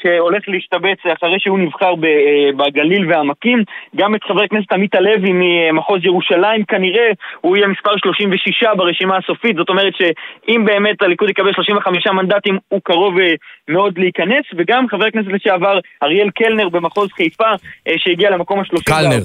שהולך 0.02 0.44
להשתבץ 0.48 1.00
אחרי 1.18 1.40
שהוא 1.40 1.60
נבחר 1.60 1.96
ב- 1.96 2.06
אה, 2.06 2.50
בגליל 2.58 3.12
והעמקים. 3.12 3.64
גם 3.96 4.16
את 4.16 4.24
חבר 4.28 4.44
הכנסת 4.44 4.72
עמית 4.72 4.96
הלוי 4.96 5.32
ממחוז 5.34 6.00
ירושלים, 6.04 6.64
כנראה 6.68 7.10
הוא 7.42 7.58
יהיה 7.58 7.68
מספר 7.68 7.92
36 7.98 8.64
ברשימה 8.78 9.18
הסופית. 9.18 9.56
זאת 9.56 9.70
אומרת 9.70 9.94
שאם 9.98 10.66
באמת 10.66 11.02
הליכוד 11.02 11.30
יקבל 11.30 11.54
35 11.54 12.08
מנדטים, 12.08 12.58
הוא 12.70 12.82
קרוב 12.84 13.14
אה, 13.20 13.34
מאוד 13.68 13.94
להיכנס. 13.98 14.46
וגם 14.58 14.86
חבר 14.92 15.06
הכנסת 15.06 15.28
לשעבר 15.34 15.80
אריאל 16.04 16.30
קלנר 16.30 16.70
במחוז 16.70 17.10
חיפה, 17.12 17.50
אה, 17.88 17.94
שהגיע 17.98 18.30
למקום 18.30 18.60
ה-34. 18.60 18.84
קלנר. 18.86 19.20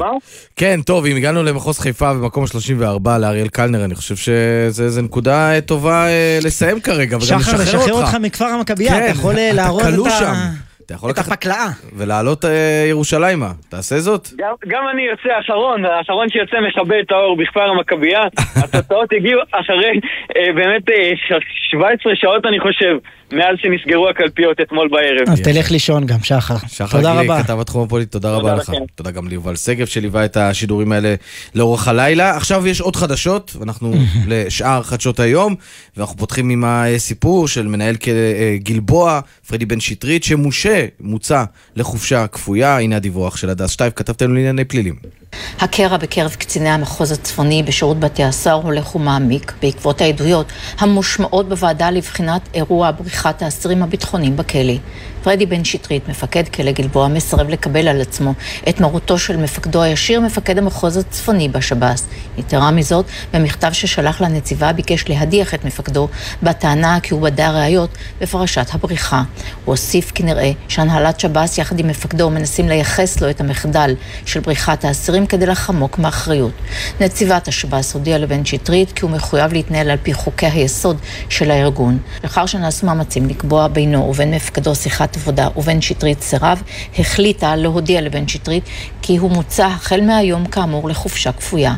כן, 0.57 0.76
טוב, 0.87 1.07
אם 1.07 1.17
הגענו 1.17 1.43
למחוז 1.43 1.79
חיפה 1.79 2.14
במקום 2.14 2.45
ה-34 2.45 2.85
לאריאל 3.21 3.49
קלנר, 3.49 3.85
אני 3.85 3.95
חושב 3.95 4.17
שזו 4.17 5.02
נקודה 5.02 5.61
טובה 5.67 6.07
לסיים 6.45 6.81
כרגע, 6.81 7.17
וגם 7.17 7.21
שחר, 7.21 7.37
לשחרר 7.37 7.61
לשחרר 7.62 7.93
אותך. 7.95 8.07
אותך 8.07 8.17
מכפר 8.23 8.45
המכבייה, 8.45 8.93
כן, 8.93 8.99
אתה 9.02 9.11
יכול 9.11 9.35
להראות 9.55 9.83
את 9.83 10.07
ה- 10.07 10.11
שם. 10.11 10.62
אתה 10.87 10.95
יכול 10.95 11.11
את 11.11 11.19
לקחת 11.19 11.33
הפקלאה. 11.33 11.67
ולעלות 11.97 12.45
אה, 12.45 12.51
ירושלימה. 12.89 13.51
תעשה 13.69 13.99
זאת? 13.99 14.29
גם, 14.37 14.55
גם 14.67 14.83
אני 14.93 15.03
יוצא 15.03 15.29
האחרון, 15.37 15.85
האחרון 15.85 16.29
שיוצא 16.29 16.57
מכבה 16.61 17.01
את 17.01 17.11
האור 17.12 17.37
בכפר 17.37 17.61
המכבייה. 17.71 18.23
התוצאות 18.65 19.12
הגיעו 19.12 19.41
אחרי 19.51 20.01
אה, 20.37 20.53
באמת 20.53 20.91
אה, 20.91 21.11
ש- 21.17 21.71
17 21.71 22.12
שעות 22.17 22.47
אני 22.47 22.61
חושב, 22.61 22.97
מאז 23.33 23.57
שנסגרו 23.62 24.09
הקלפיות 24.09 24.61
אתמול 24.61 24.89
בערב. 24.89 25.29
אז 25.29 25.41
תלך 25.41 25.71
לישון 25.71 26.07
גם, 26.07 26.19
שחר. 26.23 26.55
שחר 26.69 26.99
תודה. 26.99 27.43
כתב 27.43 27.61
התחום 27.61 27.85
הפוליטי, 27.85 28.11
תודה 28.11 28.31
רבה 28.31 28.55
לך. 28.55 28.73
תודה 28.95 29.11
גם 29.11 29.29
ליובל 29.29 29.57
שגב 29.57 29.87
שליווה 29.87 30.25
את 30.25 30.37
השידורים 30.37 30.93
האלה 30.93 31.15
לאורך 31.55 31.89
הלילה. 31.89 32.37
עכשיו 32.37 32.67
יש 32.67 32.81
עוד 32.81 32.97
חדשות, 32.97 33.57
ואנחנו 33.59 33.95
לשאר 34.29 34.83
חדשות 34.83 35.21
היום, 35.21 35.55
ואנחנו 35.97 36.17
פותחים 36.17 36.51
עם 36.51 36.65
הסיפור 36.67 37.49
של 37.49 37.67
מנהל 37.67 37.97
אה, 38.09 38.57
גלבוע, 38.59 39.21
פרדי 39.49 39.67
בן 39.67 39.81
שטרית, 39.81 40.25
שמושה, 40.25 40.87
מוצא 41.01 41.45
לחופשה 41.77 42.27
כפויה. 42.27 42.79
הנה 42.79 42.97
הדיווח 42.97 43.37
של 43.37 43.51
הדס 43.51 43.71
שטייב, 43.71 43.93
כתבתם 43.97 44.35
לענייני 44.35 44.65
פלילים. 44.65 45.22
הקרע 45.61 45.97
בקרב 45.97 46.35
קציני 46.39 46.69
המחוז 46.69 47.12
הצפוני 47.12 47.62
בשירות 47.62 48.01
בתי 48.01 48.25
הסוהר 48.25 48.62
הולך 48.62 48.97
ומעמיק 48.97 49.53
בעקבות 49.62 50.01
העדויות 50.01 50.53
המושמעות 50.79 51.49
בוועדה 51.49 51.91
לבחינת 51.91 52.49
אירוע 52.55 52.91
בריחת 52.91 53.43
האסירים 53.43 53.83
הביטחוניים 53.83 54.37
בכלא. 54.37 54.75
פרדי 55.23 55.47
בן 55.47 55.64
שטרית, 55.64 56.09
מפקד 56.09 56.49
כלא 56.49 56.73
גלבוע, 56.73 57.09
מסרב 57.09 57.49
לקבל 57.49 57.88
על 57.88 58.00
עצמו 58.00 58.35
את 58.69 58.81
מרותו 58.81 59.19
של 59.19 59.37
מפקדו 59.37 59.83
הישיר, 59.83 60.21
מפקד 60.21 60.59
המחוז 60.59 60.97
הצפוני 60.97 61.49
בשב"ס. 61.49 62.07
יתרה 62.38 62.71
מזאת, 62.71 63.07
במכתב 63.35 63.73
ששלח 63.73 64.21
לנציבה 64.21 64.73
ביקש 64.73 65.09
להדיח 65.09 65.55
את 65.55 65.64
מפקדו 65.64 66.09
בטענה 66.43 67.00
כי 67.00 67.14
הוא 67.14 67.23
בדה 67.23 67.50
ראיות 67.50 67.91
בפרשת 68.21 68.67
הבריחה. 68.73 69.23
הוא 69.64 69.73
הוסיף 69.73 70.11
כי 70.11 70.23
נראה 70.23 70.50
שהנהלת 70.69 71.21
שב"ס 71.21 71.59
יחד 71.59 71.79
עם 71.79 71.88
מפקדו 71.88 72.31
מנסים 72.31 72.69
לייחס 72.69 73.21
לו 73.21 73.31
את 73.31 73.41
המחדל 73.41 73.95
של 74.26 74.41
בריחת 74.41 74.85
האסירים 74.85 75.26
כדי 75.26 75.47
לחמוק 75.47 75.99
מאחריות. 75.99 76.52
נציבת 77.00 77.49
השב"ס 77.49 77.95
הודיעה 77.95 78.19
לבן 78.19 78.45
שטרית 78.45 78.93
כי 78.93 79.05
הוא 79.05 79.11
מחויב 79.11 79.52
להתנהל 79.52 79.91
על 79.91 79.99
פי 80.02 80.14
חוקי 80.14 80.47
היסוד 80.47 80.97
של 81.29 81.50
הארגון. 81.50 81.99
לאחר 82.25 82.47
שנעשו 82.47 82.87
מאמצים 82.87 83.29
לקבוע 83.29 83.69
בינו 83.69 84.09
ובין 84.11 84.35
מפקדו 84.35 84.75
שיחת 84.75 85.12
עבודה 85.16 85.49
ובן 85.57 85.81
שטרית 85.81 86.23
סירב, 86.23 86.62
החליטה 86.99 87.57
להודיע 87.57 88.00
לבן 88.00 88.28
שטרית 88.28 88.64
כי 89.02 89.16
הוא 89.16 89.31
מוצא 89.31 89.66
החל 89.66 90.00
מהיום 90.00 90.47
כאמור 90.47 90.88
לחופשה 90.88 91.33
כפויה. 91.33 91.75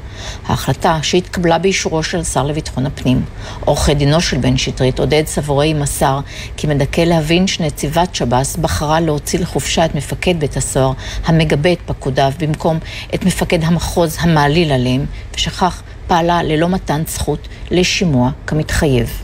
ההחלטה 0.46 0.98
שהתקבלה 1.02 1.58
באישורו 1.58 2.02
של 2.02 2.20
השר 2.20 2.46
לביטחון 2.46 2.86
הפנים. 2.86 3.24
עורכי 3.64 3.94
דינו 3.94 4.20
של 4.20 4.36
בן 4.38 4.56
שטרית, 4.56 4.98
עודד 4.98 5.22
סבורי, 5.26 5.74
מסר 5.74 6.20
כי 6.56 6.66
מדכא 6.66 7.00
להבין 7.00 7.46
שנציבת 7.46 8.14
שב"ס 8.14 8.56
בחרה 8.56 9.00
להוציא 9.00 9.38
לחופשה 9.38 9.84
את 9.84 9.94
מפקד 9.94 10.40
בית 10.40 10.56
הסוהר 10.56 10.92
המגבה 11.24 11.72
את 11.72 11.78
פקודיו 11.86 12.32
במקום 12.38 12.78
את 13.14 13.24
מפקד 13.24 13.64
המחוז 13.64 14.16
המעליל 14.20 14.72
עליהם, 14.72 15.06
ושכך 15.34 15.82
פעלה 16.06 16.42
ללא 16.42 16.68
מתן 16.68 17.02
זכות 17.06 17.48
לשימוע 17.70 18.30
כמתחייב. 18.46 19.22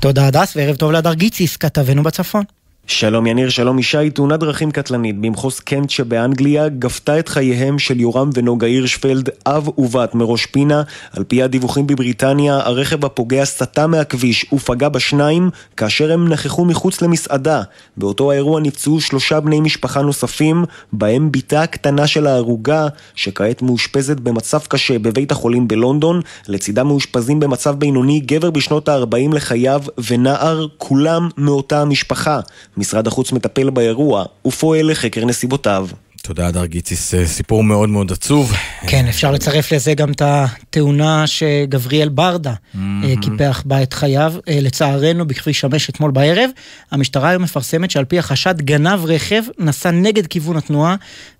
תודה 0.00 0.26
הדס, 0.26 0.56
וערב 0.56 0.76
טוב 0.76 0.92
להדר 0.92 1.14
גיציס, 1.14 1.56
כתבנו 1.56 2.02
בצפון. 2.02 2.44
שלום 2.86 3.26
יניר, 3.26 3.48
שלום 3.48 3.78
ישי, 3.78 4.10
תאונת 4.10 4.40
דרכים 4.40 4.70
קטלנית 4.70 5.20
במחוז 5.20 5.60
קנט 5.60 5.90
שבאנגליה 5.90 6.68
גבתה 6.68 7.18
את 7.18 7.28
חייהם 7.28 7.78
של 7.78 8.00
יורם 8.00 8.30
ונוגה 8.34 8.66
הירשפלד, 8.66 9.28
אב 9.46 9.78
ובת 9.78 10.14
מראש 10.14 10.46
פינה. 10.46 10.82
על 11.12 11.24
פי 11.24 11.42
הדיווחים 11.42 11.86
בבריטניה, 11.86 12.56
הרכב 12.56 13.04
הפוגע 13.04 13.44
סטה 13.44 13.86
מהכביש 13.86 14.46
ופגע 14.52 14.88
בשניים 14.88 15.50
כאשר 15.76 16.12
הם 16.12 16.28
נכחו 16.28 16.64
מחוץ 16.64 17.02
למסעדה. 17.02 17.62
באותו 17.96 18.30
האירוע 18.30 18.60
נפצעו 18.60 19.00
שלושה 19.00 19.40
בני 19.40 19.60
משפחה 19.60 20.02
נוספים, 20.02 20.64
בהם 20.92 21.32
בתה 21.32 21.62
הקטנה 21.62 22.06
של 22.06 22.26
ההרוגה, 22.26 22.86
שכעת 23.14 23.62
מאושפזת 23.62 24.16
במצב 24.20 24.60
קשה 24.68 24.98
בבית 24.98 25.32
החולים 25.32 25.68
בלונדון. 25.68 26.20
לצידה 26.48 26.84
מאושפזים 26.84 27.40
במצב 27.40 27.74
בינוני 27.74 28.20
גבר 28.20 28.50
בשנות 28.50 28.88
ה-40 28.88 29.34
לחייו 29.34 29.82
ונער, 30.08 30.66
כולם 30.78 31.28
מאותה 31.38 31.82
המשפחה. 31.82 32.40
משרד 32.76 33.06
החוץ 33.06 33.32
מטפל 33.32 33.70
באירוע 33.70 34.24
ופועל 34.46 34.90
לחקר 34.90 35.24
נסיבותיו. 35.24 35.88
תודה, 36.26 36.46
הדר 36.46 36.66
גיציס, 36.66 37.14
אה, 37.14 37.26
סיפור 37.26 37.64
מאוד 37.64 37.88
מאוד 37.88 38.12
עצוב. 38.12 38.52
כן, 38.86 39.06
אפשר 39.08 39.30
לצרף 39.30 39.72
לזה 39.72 39.94
גם 39.94 40.12
את 40.12 40.22
התאונה 40.24 41.26
שגבריאל 41.26 42.08
ברדה 42.08 42.54
אה, 42.74 43.14
קיפח 43.22 43.62
בה 43.66 43.82
את 43.82 43.92
חייו. 43.92 44.34
אה, 44.48 44.58
לצערנו, 44.60 45.26
בכביש 45.26 45.64
5 45.64 45.90
אתמול 45.90 46.10
בערב, 46.10 46.50
המשטרה 46.90 47.28
היום 47.28 47.42
מפרסמת 47.42 47.90
שעל 47.90 48.04
פי 48.04 48.18
החשד 48.18 48.54
גנב 48.60 49.04
רכב, 49.04 49.42
נסע 49.58 49.90
נגד 49.90 50.26
כיוון 50.26 50.56
התנועה 50.56 50.96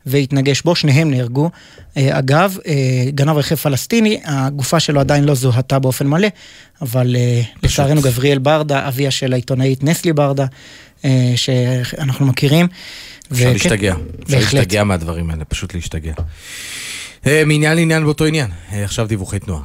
והתנגש 0.07 0.63
בו, 0.63 0.75
שניהם 0.75 1.11
נהרגו. 1.11 1.51
אגב, 1.97 2.57
גנב 3.09 3.37
רכב 3.37 3.55
פלסטיני, 3.55 4.21
הגופה 4.25 4.81
שלו 4.81 5.01
עדיין 5.01 5.25
לא 5.25 5.35
זוהתה 5.35 5.79
באופן 5.79 6.07
מלא, 6.07 6.29
אבל 6.83 7.17
אה, 7.17 7.43
לצערנו 7.63 8.01
גבריאל 8.01 8.39
ברדה, 8.39 8.89
אביה 8.89 9.11
של 9.11 9.33
העיתונאית 9.33 9.85
נסלי 9.85 10.13
ברדה, 10.13 10.47
שאנחנו 11.37 12.27
מכירים. 12.27 12.67
אפשר 13.33 13.45
וכן, 13.45 13.53
להשתגע. 13.53 13.93
אפשר 13.93 14.37
בהחלט. 14.37 14.55
להשתגע 14.55 14.85
מהדברים 14.85 15.31
האלה, 15.31 15.45
פשוט 15.45 15.75
להשתגע. 15.75 16.13
אה, 17.27 17.43
מעניין 17.47 17.77
לעניין 17.77 18.05
באותו 18.05 18.25
עניין. 18.25 18.51
אה, 18.73 18.85
עכשיו 18.85 19.07
דיווחי 19.09 19.39
תנועה. 19.39 19.63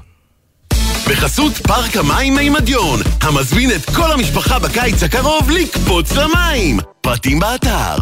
בחסות 1.09 1.53
פארק 1.53 1.97
המים 1.97 2.35
מימדיון, 2.35 2.99
המזמין 3.21 3.71
את 3.71 3.85
כל 3.95 4.11
המשפחה 4.11 4.59
בקיץ 4.59 5.03
הקרוב 5.03 5.49
לקפוץ 5.49 6.11
למים. 6.11 6.79
פרטים 7.01 7.39
באתר. 7.39 7.95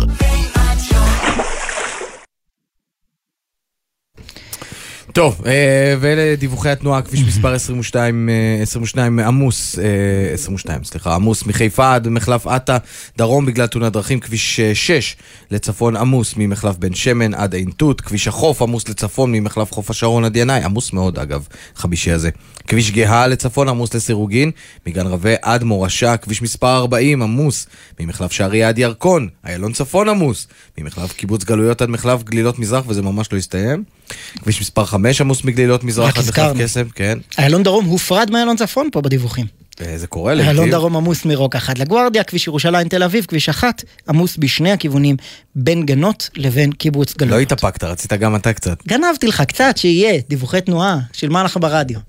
טוב, 5.18 5.42
אה, 5.46 5.96
ואלה 6.00 6.36
דיווחי 6.36 6.70
התנועה, 6.70 7.02
כביש 7.02 7.22
מספר 7.24 7.54
22, 7.54 8.30
אה, 8.30 8.62
22 8.62 9.20
עמוס, 9.20 9.80
אה, 9.80 10.34
22, 10.34 10.84
סליחה, 10.84 11.16
עמוס 11.16 11.46
מחיפה 11.46 11.96
עד 11.96 12.08
מחלף 12.08 12.48
עטה, 12.48 12.78
דרום 13.18 13.46
בגלל 13.46 13.68
תאונת 13.68 13.94
דרכים, 13.94 14.20
כביש 14.20 14.60
אה, 14.60 14.76
6 14.76 15.16
לצפון 15.52 15.96
עמוס 15.96 16.34
ממחלף 16.38 16.78
בן 16.78 16.94
שמן 16.94 17.34
עד 17.34 17.54
עין 17.54 17.70
תות, 17.70 18.02
כביש 18.02 18.28
החוף 18.28 18.62
עמוס 18.62 18.90
לצפון 18.90 19.32
ממחלף 19.32 19.72
חוף 19.72 19.90
השרון 19.90 20.24
עד 20.24 20.36
ינאי, 20.36 20.64
עמוס 20.64 20.94
מאוד 20.94 21.20
אגב, 21.20 21.48
חמישי 21.76 22.12
הזה. 22.12 22.30
כביש 22.68 22.92
גאה 22.92 23.28
לצפון 23.28 23.70
עמוס 23.70 23.94
לסירוגין, 23.94 24.52
מגן 24.88 25.08
רבה 25.08 25.34
עד 25.42 25.64
מורשה, 25.64 26.18
כביש 26.18 26.42
מספר 26.42 26.78
40 26.78 27.22
עמוס 27.22 27.68
ממחלף 28.00 28.32
שערי 28.32 28.64
עד 28.64 28.80
ירקון, 28.80 29.28
איילון 29.46 29.74
צפון 29.74 30.10
עמוס, 30.10 30.48
ממחלף 30.78 31.14
קיבוץ 31.14 31.44
גלויות 31.44 31.82
עד 31.82 31.90
מחלף 31.90 32.24
גלילות 32.24 32.60
מזרח, 32.60 32.84
וזה 32.88 33.02
ממש 33.02 33.34
לא 33.34 33.38
הסתיים. 33.38 33.97
כביש 34.42 34.62
מספר 34.62 34.86
5 34.86 35.22
עמוס 35.22 35.44
מגלילות 35.44 35.84
מזרח 35.84 36.10
עד 36.10 36.18
הזכרנו. 36.18 36.60
קסם, 36.64 36.90
כן. 36.96 37.18
איילון 37.38 37.64
דרום 37.64 37.86
הופרד 37.86 38.32
מאיילון 38.32 38.58
צפון 38.58 38.90
פה 38.92 39.02
בדיווחים. 39.02 39.46
אה, 39.82 39.98
זה 39.98 40.08
קורה 40.08 40.34
איילון 40.34 40.56
לעתים. 40.56 40.72
דרום 40.72 40.96
עמוס 40.98 41.26
מרוק 41.26 41.56
אחת 41.56 41.80
לגוארדיה, 41.80 42.24
כביש 42.24 42.48
ירושלים 42.48 42.88
תל 42.88 43.04
אביב, 43.04 43.26
כביש 43.26 43.50
אחת, 43.50 43.84
עמוס 44.10 44.38
בשני 44.38 44.72
הכיוונים, 44.72 45.16
בין 45.56 45.86
גנות 45.86 46.30
לבין 46.36 46.72
קיבוץ 46.72 47.12
לא 47.12 47.28
גלויות. 47.28 47.52
התאפקת, 47.52 47.84
רצית 47.84 48.14
גם 48.14 48.36
אתה 48.36 48.54
קצת. 48.54 48.88
גנבתי 48.88 49.28
לך 49.28 49.42
קצת, 49.42 49.78
שיהיה, 49.78 50.20
דיווחי 50.30 50.62
תנועה, 50.62 51.00
של 51.14 51.30
מה 51.30 51.44
לך 51.44 51.58
ברדיו. 51.62 52.00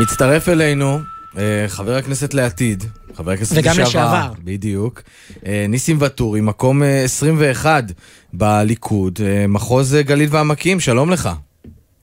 מצטרף 0.00 0.48
אלינו 0.48 0.98
אה, 1.38 1.64
חבר 1.68 1.92
הכנסת 1.92 2.34
לעתיד, 2.34 2.84
חבר 3.14 3.30
הכנסת 3.30 3.56
וגם 3.58 3.72
לשעבר. 3.82 4.32
בדיוק. 4.44 5.02
אה, 5.46 5.66
ניסים 5.68 5.96
ואטורי, 6.00 6.40
מקום 6.40 6.82
אה, 6.82 7.02
21 7.04 7.84
בליכוד, 8.32 9.18
אה, 9.24 9.44
מחוז 9.48 9.94
אה, 9.94 10.02
גליל 10.02 10.28
ועמקים, 10.30 10.80
שלום 10.80 11.10
לך. 11.10 11.28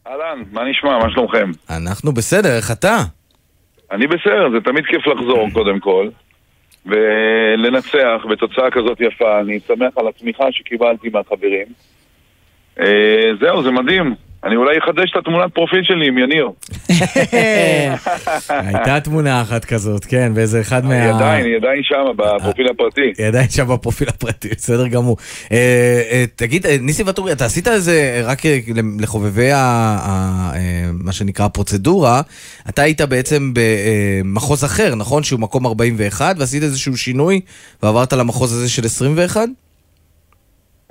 אהלן, 0.07 0.43
מה 0.51 0.61
נשמע? 0.69 0.97
מה 0.97 1.09
שלומכם? 1.09 1.51
אנחנו 1.69 2.11
בסדר, 2.11 2.57
איך 2.57 2.71
אתה? 2.71 2.97
אני 3.91 4.07
בסדר, 4.07 4.49
זה 4.51 4.61
תמיד 4.63 4.85
כיף 4.85 5.07
לחזור 5.07 5.47
קודם 5.57 5.79
כל 5.79 6.09
ולנצח 6.85 8.25
בתוצאה 8.29 8.71
כזאת 8.71 9.01
יפה. 9.01 9.39
אני 9.39 9.59
שמח 9.67 9.93
על 9.95 10.07
התמיכה 10.07 10.45
שקיבלתי 10.51 11.09
מהחברים 11.09 11.67
זהו, 13.39 13.63
זה 13.63 13.71
מדהים. 13.71 14.26
אני 14.43 14.55
אולי 14.55 14.77
אחדש 14.77 15.11
את 15.11 15.17
התמונת 15.17 15.53
פרופיל 15.53 15.83
שלי 15.83 16.07
עם 16.07 16.17
יניר. 16.17 16.49
הייתה 18.49 18.99
תמונה 18.99 19.41
אחת 19.41 19.65
כזאת, 19.65 20.05
כן, 20.05 20.33
באיזה 20.33 20.61
אחד 20.61 20.85
מה... 20.85 20.93
היא 20.93 21.13
עדיין, 21.13 21.45
היא 21.45 21.55
עדיין 21.55 21.83
שמה, 21.83 22.13
בפרופיל 22.15 22.67
הפרטי. 22.67 23.13
היא 23.17 23.25
עדיין 23.25 23.49
שם 23.49 23.67
בפרופיל 23.67 24.07
הפרטי, 24.09 24.49
בסדר 24.49 24.87
גמור. 24.87 25.17
אה, 25.51 26.01
אה, 26.11 26.25
תגיד, 26.35 26.65
אה, 26.65 26.75
ניסי 26.81 27.03
ואטורי, 27.03 27.31
אתה 27.31 27.45
עשית 27.45 27.67
איזה, 27.67 28.21
רק 28.23 28.37
לחובבי 28.99 29.49
מה 30.93 31.11
שנקרא 31.11 31.45
הפרוצדורה, 31.45 32.21
אתה 32.69 32.81
היית 32.81 33.01
בעצם 33.01 33.53
במחוז 33.53 34.65
אחר, 34.65 34.95
נכון? 34.95 35.23
שהוא 35.23 35.39
מקום 35.39 35.65
41, 35.65 36.35
ועשית 36.39 36.63
איזשהו 36.63 36.97
שינוי, 36.97 37.41
ועברת 37.83 38.13
למחוז 38.13 38.53
הזה 38.53 38.69
של 38.69 38.85
21? 38.85 39.49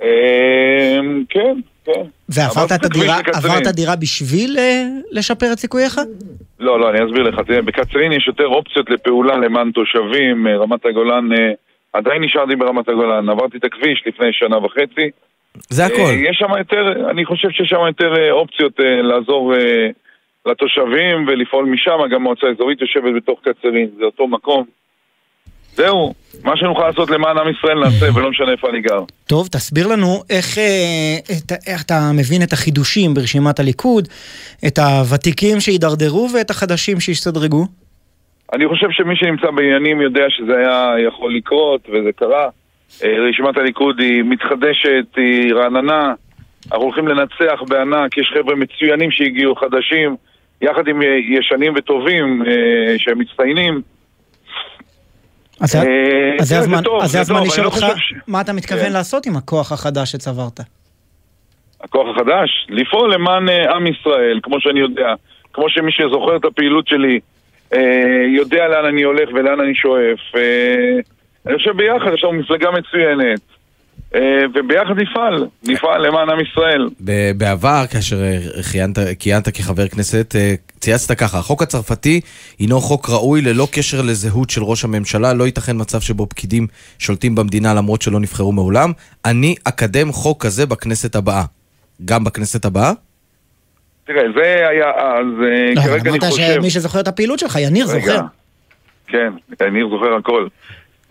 אה, 0.01 0.07
כן, 1.29 1.59
כן. 1.87 2.01
ועברת 2.29 2.71
את 2.71 2.85
הדירה. 2.85 3.17
עברת 3.33 3.67
דירה 3.75 3.95
בשביל 3.95 4.57
אה, 4.59 4.83
לשפר 5.11 5.53
את 5.53 5.59
סיכוייך? 5.59 5.99
לא, 6.59 6.79
לא, 6.79 6.89
אני 6.89 7.05
אסביר 7.05 7.23
לך. 7.23 7.39
תראה, 7.47 7.61
בקצרין 7.61 8.11
יש 8.11 8.27
יותר 8.27 8.47
אופציות 8.47 8.89
לפעולה 8.89 9.37
למען 9.37 9.71
תושבים. 9.71 10.47
אה, 10.47 10.57
רמת 10.57 10.85
הגולן, 10.85 11.33
אה, 11.33 11.51
עדיין 11.93 12.23
נשארתי 12.23 12.55
ברמת 12.55 12.89
הגולן. 12.89 13.29
עברתי 13.29 13.57
את 13.57 13.63
הכביש 13.63 14.03
לפני 14.07 14.27
שנה 14.33 14.57
וחצי. 14.57 15.09
זה 15.69 15.85
הכל. 15.85 15.95
אה, 16.01 16.29
יש 16.29 16.37
שם 16.37 16.57
יותר, 16.57 17.09
אני 17.09 17.25
חושב 17.25 17.49
שיש 17.49 17.69
שם 17.69 17.85
יותר 17.87 18.31
אופציות 18.31 18.79
אה, 18.79 19.01
לעזור 19.01 19.55
אה, 19.55 19.87
לתושבים 20.45 21.27
ולפעול 21.27 21.65
משם. 21.65 21.99
גם 22.11 22.23
מועצה 22.23 22.47
אזורית 22.47 22.81
יושבת 22.81 23.13
בתוך 23.15 23.39
קצרין, 23.41 23.89
זה 23.97 24.03
אותו 24.03 24.27
מקום. 24.27 24.63
זהו, 25.77 26.13
מה 26.43 26.57
שנוכל 26.57 26.87
לעשות 26.87 27.09
למען 27.09 27.37
עם 27.37 27.47
ישראל 27.49 27.79
נעשה, 27.79 28.05
ולא 28.15 28.29
משנה 28.29 28.51
איפה 28.51 28.69
אני 28.69 28.81
גר. 28.81 28.99
טוב, 29.27 29.47
תסביר 29.47 29.87
לנו 29.87 30.23
איך, 30.29 30.57
אה, 30.57 31.17
את, 31.37 31.51
איך 31.67 31.83
אתה 31.85 31.99
מבין 32.13 32.43
את 32.43 32.53
החידושים 32.53 33.13
ברשימת 33.13 33.59
הליכוד, 33.59 34.07
את 34.67 34.77
הוותיקים 34.77 35.59
שהידרדרו 35.59 36.27
ואת 36.33 36.49
החדשים 36.49 36.99
שהשתדרגו. 36.99 37.65
אני 38.53 38.67
חושב 38.67 38.87
שמי 38.91 39.15
שנמצא 39.15 39.51
בעניינים 39.51 40.01
יודע 40.01 40.25
שזה 40.29 40.57
היה 40.57 40.93
יכול 41.07 41.35
לקרות, 41.35 41.81
וזה 41.89 42.09
קרה. 42.15 42.49
אה, 43.03 43.09
רשימת 43.29 43.57
הליכוד 43.57 43.99
היא 43.99 44.23
מתחדשת, 44.23 45.05
היא 45.15 45.53
רעננה. 45.53 46.13
אנחנו 46.65 46.83
הולכים 46.83 47.07
לנצח 47.07 47.59
בענק, 47.67 48.17
יש 48.17 48.31
חבר'ה 48.33 48.55
מצוינים 48.55 49.11
שהגיעו, 49.11 49.55
חדשים, 49.55 50.15
יחד 50.61 50.87
עם 50.87 51.01
אה, 51.01 51.07
ישנים 51.39 51.73
וטובים 51.75 52.43
שהם 52.97 53.19
מצטיינים. 53.19 53.81
אז 55.61 55.71
זה- 55.71 55.77
אה, 55.79 55.83
אז 56.39 56.47
זה 56.47 56.55
כן, 56.55 56.61
הזמן, 56.61 56.81
אז 57.01 57.11
זה 57.11 57.19
הזמן 57.19 57.43
לשאול 57.43 57.65
לא 57.65 57.71
אותך, 57.71 57.85
מה 58.27 58.41
אתה 58.41 58.53
מתכוון 58.53 58.83
כן. 58.85 58.93
לעשות 58.93 59.25
עם 59.25 59.35
הכוח 59.37 59.71
החדש 59.71 60.11
שצברת? 60.11 60.59
הכוח 61.81 62.07
החדש, 62.15 62.67
לפעול 62.69 63.13
למען 63.13 63.49
אה, 63.49 63.71
עם 63.75 63.87
ישראל, 63.87 64.39
כמו 64.43 64.61
שאני 64.61 64.79
יודע, 64.79 65.13
כמו 65.53 65.69
שמי 65.69 65.91
שזוכר 65.91 66.35
את 66.35 66.45
הפעילות 66.45 66.87
שלי 66.87 67.19
אה, 67.73 67.79
יודע 68.35 68.67
לאן 68.67 68.85
אני 68.85 69.03
הולך 69.03 69.29
ולאן 69.33 69.59
אני 69.59 69.75
שואף. 69.75 70.19
אני 71.47 71.57
חושב 71.57 71.71
ביחד 71.77 72.13
יש 72.13 72.23
לנו 72.23 72.33
מפלגה 72.33 72.71
מצוינת, 72.71 73.39
וביחד 74.55 74.93
נפעל, 74.97 75.47
נפעל 75.63 76.07
למען 76.07 76.29
עם 76.29 76.37
ישראל. 76.39 76.89
בעבר, 77.37 77.83
כאשר 77.91 78.23
אה, 78.23 78.37
כיהנת, 79.19 79.49
כחבר 79.49 79.87
כנסת, 79.87 80.35
אה, 80.35 80.53
צייצת 80.79 81.17
ככה, 81.17 81.37
החוק 81.37 81.61
הצרפתי 81.61 82.21
הינו 82.59 82.79
חוק 82.79 83.09
ראוי 83.09 83.41
ללא 83.41 83.67
קשר 83.71 84.01
לזהות 84.01 84.49
של 84.49 84.63
ראש 84.63 84.83
הממשלה, 84.83 85.33
לא 85.33 85.43
ייתכן 85.43 85.75
מצב 85.75 86.01
שבו 86.01 86.27
פקידים 86.29 86.67
שולטים 86.99 87.35
במדינה 87.35 87.73
למרות 87.73 88.01
שלא 88.01 88.19
נבחרו 88.19 88.51
מעולם. 88.51 88.91
אני 89.25 89.55
אקדם 89.63 90.11
חוק 90.11 90.45
כזה 90.45 90.65
בכנסת 90.65 91.15
הבאה. 91.15 91.43
גם 92.05 92.23
בכנסת 92.23 92.65
הבאה? 92.65 92.91
תראה, 94.05 94.23
זה 94.35 94.69
היה 94.69 94.89
אז, 94.89 95.25
אה, 95.43 95.73
לא, 95.75 95.81
כרגע 95.81 96.01
אני 96.01 96.09
אמרת 96.09 96.31
חושב... 96.31 96.53
שמי 96.55 96.69
שזוכר 96.69 96.99
את 96.99 97.07
הפעילות 97.07 97.39
שלך, 97.39 97.57
יניר 97.61 97.85
רגע. 97.89 97.99
זוכר. 97.99 98.21
כן, 99.07 99.33
אני 99.61 99.79
זוכר 99.91 100.15
הכל. 100.15 100.47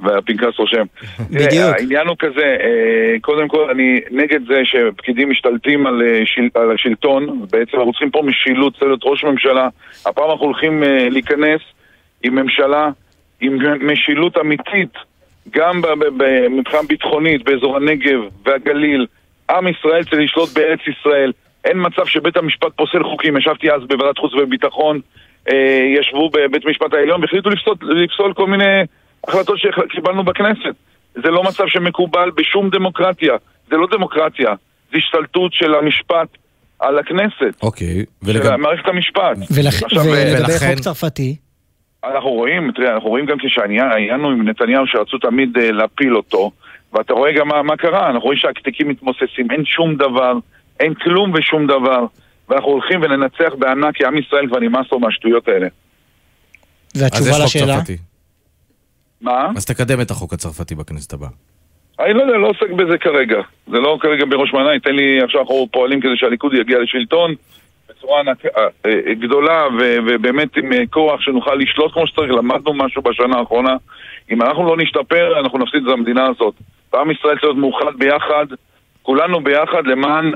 והפנקס 0.00 0.58
רושם. 0.58 0.84
בדיוק. 1.30 1.74
העניין 1.78 2.06
הוא 2.06 2.16
כזה, 2.18 2.56
אה, 2.60 3.20
קודם 3.20 3.48
כל 3.48 3.70
אני 3.70 4.00
נגד 4.10 4.46
זה 4.46 4.60
שפקידים 4.64 5.30
משתלטים 5.30 5.86
על, 5.86 6.02
אה, 6.02 6.22
שיל, 6.26 6.48
על 6.54 6.70
השלטון, 6.74 7.46
בעצם 7.50 7.76
אנחנו 7.76 7.92
צריכים 7.92 8.10
פה 8.10 8.22
משילות, 8.22 8.72
צריך 8.72 8.86
להיות 8.86 9.00
ראש 9.04 9.24
ממשלה. 9.24 9.68
הפעם 10.06 10.30
אנחנו 10.30 10.46
הולכים 10.46 10.82
אה, 10.82 11.08
להיכנס 11.10 11.60
עם 12.22 12.34
ממשלה, 12.34 12.88
עם 13.40 13.58
משילות 13.80 14.38
אמיתית, 14.38 14.94
גם 15.50 15.82
ב- 15.82 15.86
ב- 15.86 16.22
ב- 16.22 16.48
מבחינה 16.48 16.82
ביטחונית 16.88 17.44
באזור 17.44 17.76
הנגב 17.76 18.18
והגליל. 18.44 19.06
עם 19.50 19.68
ישראל 19.68 20.04
צריך 20.04 20.22
לשלוט 20.22 20.48
בארץ 20.54 20.80
ישראל. 20.86 21.32
אין 21.64 21.76
מצב 21.86 22.06
שבית 22.06 22.36
המשפט 22.36 22.72
פוסל 22.76 23.02
חוקים. 23.04 23.36
ישבתי 23.36 23.70
אז 23.70 23.82
בוועדת 23.82 24.18
חוץ 24.18 24.34
וביטחון, 24.34 25.00
ישבו 25.98 26.30
בבית 26.30 26.66
המשפט 26.66 26.94
העליון 26.94 27.20
והחליטו 27.20 27.50
לפסול, 27.50 27.74
לפסול 27.82 28.32
כל 28.32 28.46
מיני 28.46 28.82
החלטות 29.28 29.58
שקיבלנו 29.58 30.24
בכנסת. 30.24 30.74
זה 31.14 31.30
לא 31.30 31.42
מצב 31.42 31.64
שמקובל 31.66 32.30
בשום 32.36 32.70
דמוקרטיה. 32.70 33.32
זה 33.70 33.76
לא 33.76 33.86
דמוקרטיה, 33.90 34.54
זה 34.92 34.98
השתלטות 34.98 35.52
של 35.52 35.74
המשפט 35.74 36.28
על 36.80 36.98
הכנסת, 36.98 37.62
אוקיי. 37.62 37.86
של 37.96 38.04
ולגב... 38.22 38.56
מערכת 38.56 38.88
המשפט. 38.88 39.36
ולכ- 39.50 39.84
עכשיו, 39.84 40.02
אה, 40.02 40.06
ולגבי 40.10 40.52
ולכן- 40.52 40.70
חוק 40.72 40.80
צרפתי, 40.80 41.36
אנחנו 42.04 42.30
רואים, 42.30 42.70
תראה, 42.74 42.94
אנחנו 42.94 43.08
רואים 43.08 43.26
גם 43.26 43.36
כשהעניין 43.38 44.20
הוא 44.20 44.32
עם 44.32 44.48
נתניהו 44.48 44.86
שרצו 44.86 45.18
תמיד 45.18 45.58
אה, 45.58 45.72
להפיל 45.72 46.16
אותו, 46.16 46.50
ואתה 46.92 47.12
רואה 47.12 47.32
גם 47.32 47.48
מה, 47.48 47.62
מה 47.62 47.76
קרה, 47.76 48.06
אנחנו 48.06 48.20
רואים 48.20 48.38
שהקתיקים 48.38 48.88
מתמוססים, 48.88 49.50
אין 49.50 49.64
שום 49.64 49.94
דבר, 49.94 50.32
אין 50.80 50.94
כלום 50.94 51.32
ושום 51.34 51.66
דבר, 51.66 52.04
ואנחנו 52.48 52.68
הולכים 52.70 53.02
וננצח 53.02 53.54
בענק, 53.58 53.94
כי 53.96 54.04
עם 54.06 54.18
ישראל 54.18 54.46
כבר 54.48 54.58
נמאס 54.58 54.86
לו 54.92 54.98
מהשטויות 55.00 55.48
האלה. 55.48 55.66
והתשובה 56.96 57.30
לשאלה? 57.44 57.74
צרפתי. 57.76 57.96
מה? 59.26 59.48
אז 59.56 59.64
תקדם 59.64 60.00
את 60.00 60.10
החוק 60.10 60.32
הצרפתי 60.32 60.74
בכנסת 60.74 61.12
הבאה. 61.12 61.28
אני 62.00 62.14
לא 62.14 62.22
יודע, 62.22 62.36
לא 62.36 62.48
עוסק 62.48 62.70
בזה 62.70 62.98
כרגע. 62.98 63.40
זה 63.66 63.78
לא 63.80 63.98
כרגע 64.00 64.24
בראש 64.28 64.52
מעייניי, 64.52 64.80
תן 64.80 64.94
לי, 64.94 65.22
עכשיו 65.22 65.40
אנחנו 65.40 65.66
פועלים 65.72 66.00
כדי 66.00 66.16
שהליכוד 66.16 66.54
יגיע 66.54 66.78
לשלטון 66.78 67.34
בצורה 67.88 68.20
ענק, 68.20 68.46
אה, 68.46 68.66
אה, 68.86 69.14
גדולה 69.14 69.66
ו- 69.78 69.98
ובאמת 70.06 70.56
עם 70.56 70.72
אה, 70.72 70.82
כוח 70.90 71.20
שנוכל 71.20 71.54
לשלוט 71.54 71.92
כמו 71.92 72.06
שצריך. 72.06 72.30
למדנו 72.30 72.74
משהו 72.74 73.02
בשנה 73.02 73.38
האחרונה. 73.38 73.76
אם 74.30 74.42
אנחנו 74.42 74.66
לא 74.68 74.76
נשתפר, 74.76 75.40
אנחנו 75.40 75.58
נפסיד 75.58 75.82
את 75.86 75.92
המדינה 75.92 76.26
הזאת. 76.26 76.54
ועם 76.92 77.10
ישראל 77.10 77.34
צריך 77.34 77.44
להיות 77.44 77.56
מאוחד 77.56 77.96
ביחד, 77.98 78.46
כולנו 79.02 79.40
ביחד 79.40 79.86
למען 79.86 80.32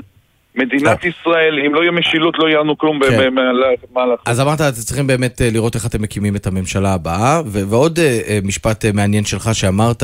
מדינת 0.55 1.05
ישראל. 1.05 1.59
אם 1.65 1.73
לא 1.73 1.81
יהיה 1.81 1.91
משילות, 1.91 2.39
לא 2.39 2.47
יהיה 2.47 2.59
לנו 2.59 2.77
כלום 2.77 2.99
כן. 3.03 3.17
במהלך. 3.17 4.19
אז 4.25 4.39
אמרת, 4.39 4.61
אתם 4.61 4.71
צריכים 4.71 5.07
באמת 5.07 5.41
אה, 5.41 5.49
לראות 5.51 5.75
איך 5.75 5.85
אתם 5.85 6.01
מקימים 6.01 6.35
את 6.35 6.47
הממשלה 6.47 6.93
הבאה, 6.93 7.41
ועוד 7.45 7.99
אה, 7.99 8.19
אה, 8.27 8.39
משפט 8.43 8.85
אה, 8.85 8.91
מעניין 8.91 9.25
שלך 9.25 9.55
שאמרת, 9.55 10.03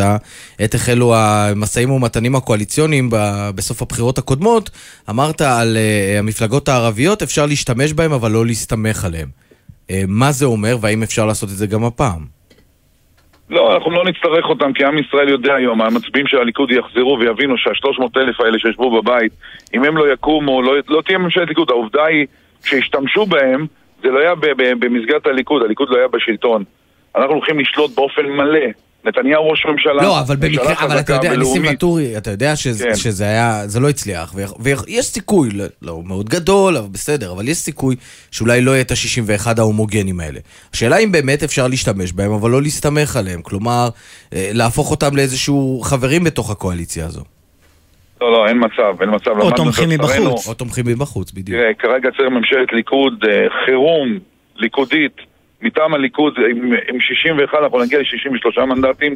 עת 0.59 0.75
החלו 0.75 1.15
המשאים 1.15 1.91
ומתנים 1.91 2.35
הקואליציוניים 2.35 3.09
בסוף 3.55 3.81
הבחירות 3.81 4.17
הקודמות, 4.17 4.69
אמרת 5.09 5.41
על 5.41 5.77
אה, 5.77 6.19
המפלגות 6.19 6.69
הערביות, 6.69 7.21
אפשר 7.21 7.45
להשתמש 7.45 7.93
בהן 7.93 8.11
אבל 8.11 8.31
לא 8.31 8.45
להסתמך 8.45 9.05
עליהן. 9.05 9.27
אה, 9.91 10.03
מה 10.07 10.31
זה 10.31 10.45
אומר, 10.45 10.77
והאם 10.81 11.03
אפשר 11.03 11.25
לעשות 11.25 11.49
את 11.49 11.55
זה 11.55 11.67
גם 11.67 11.83
הפעם? 11.83 12.36
לא, 13.49 13.75
אנחנו 13.75 13.91
לא 13.91 14.05
נצטרך 14.05 14.45
אותם, 14.45 14.73
כי 14.73 14.85
עם 14.85 14.97
ישראל 14.97 15.29
יודע 15.29 15.53
היום, 15.55 15.81
המצביעים 15.81 16.27
של 16.27 16.37
הליכוד 16.37 16.71
יחזרו 16.71 17.17
ויבינו 17.19 17.57
שהשלוש 17.57 17.99
מאות 17.99 18.17
אלף 18.17 18.41
האלה 18.41 18.59
שישבו 18.59 19.01
בבית, 19.01 19.31
אם 19.73 19.83
הם 19.83 19.97
לא 19.97 20.13
יקומו, 20.13 20.61
לא, 20.61 20.73
לא 20.87 21.01
תהיה 21.01 21.17
ממשלת 21.17 21.47
ליכוד. 21.47 21.69
העובדה 21.69 22.05
היא 22.05 22.25
שהשתמשו 22.63 23.25
בהם, 23.25 23.65
זה 24.01 24.07
לא 24.07 24.19
היה 24.19 24.35
במסגרת 24.79 25.27
הליכוד, 25.27 25.63
הליכוד 25.63 25.89
לא 25.89 25.97
היה 25.97 26.07
בשלטון. 26.07 26.63
אנחנו 27.15 27.33
הולכים 27.33 27.59
לשלוט 27.59 27.95
באופן 27.95 28.25
מלא. 28.25 28.65
נתניהו 29.05 29.49
ראש 29.49 29.65
ממשלה, 29.65 29.93
לא, 29.93 30.19
אבל 30.19 30.35
במקרה, 30.35 30.73
אבל 30.85 30.99
אתה 30.99 31.13
יודע, 31.13 31.35
ניסים. 31.35 31.63
ואטורי, 31.65 32.17
אתה 32.17 32.31
יודע 32.31 32.55
שזה, 32.55 32.85
כן. 32.85 32.95
שזה 32.95 33.23
היה, 33.23 33.61
זה 33.65 33.79
לא 33.79 33.89
הצליח, 33.89 34.35
ויש 34.59 35.05
סיכוי, 35.05 35.49
לא, 35.53 35.65
לא 35.81 36.01
מאוד 36.05 36.29
גדול, 36.29 36.77
אבל 36.77 36.87
בסדר, 36.91 37.31
אבל 37.31 37.47
יש 37.47 37.57
סיכוי 37.57 37.95
שאולי 38.31 38.61
לא 38.61 38.71
יהיה 38.71 38.81
את 38.81 38.91
ה-61 38.91 39.47
ההומוגנים 39.57 40.19
האלה. 40.19 40.39
השאלה 40.73 40.97
אם 40.97 41.11
באמת 41.11 41.43
אפשר 41.43 41.67
להשתמש 41.67 42.11
בהם, 42.11 42.31
אבל 42.31 42.49
לא 42.49 42.61
להסתמך 42.61 43.15
עליהם, 43.15 43.41
כלומר, 43.41 43.89
אה, 44.33 44.49
להפוך 44.53 44.91
אותם 44.91 45.15
לאיזשהו 45.15 45.81
חברים 45.83 46.23
בתוך 46.23 46.51
הקואליציה 46.51 47.05
הזו. 47.05 47.21
לא, 48.21 48.31
לא, 48.31 48.47
אין 48.47 48.57
מצב, 48.57 49.01
אין 49.01 49.09
מצב. 49.15 49.31
או 49.39 49.51
תומכים. 49.51 49.89
מבחוץ. 49.89 50.47
או 50.47 50.53
תומכים 50.53 50.85
מבחוץ, 50.85 51.31
בדיוק. 51.31 51.59
תראה, 51.59 51.73
כרגע 51.73 52.09
צריך 52.17 52.29
ממשלת 52.31 52.73
ליכוד, 52.73 53.13
אה, 53.29 53.47
חירום, 53.65 54.19
ליכודית, 54.55 55.17
מטעם 55.61 55.93
הליכוד, 55.93 56.33
עם, 56.51 56.73
עם 56.89 56.99
61 56.99 57.53
אנחנו 57.63 57.79
נגיע 57.79 57.99
ל-63 57.99 58.65
מנדטים 58.65 59.15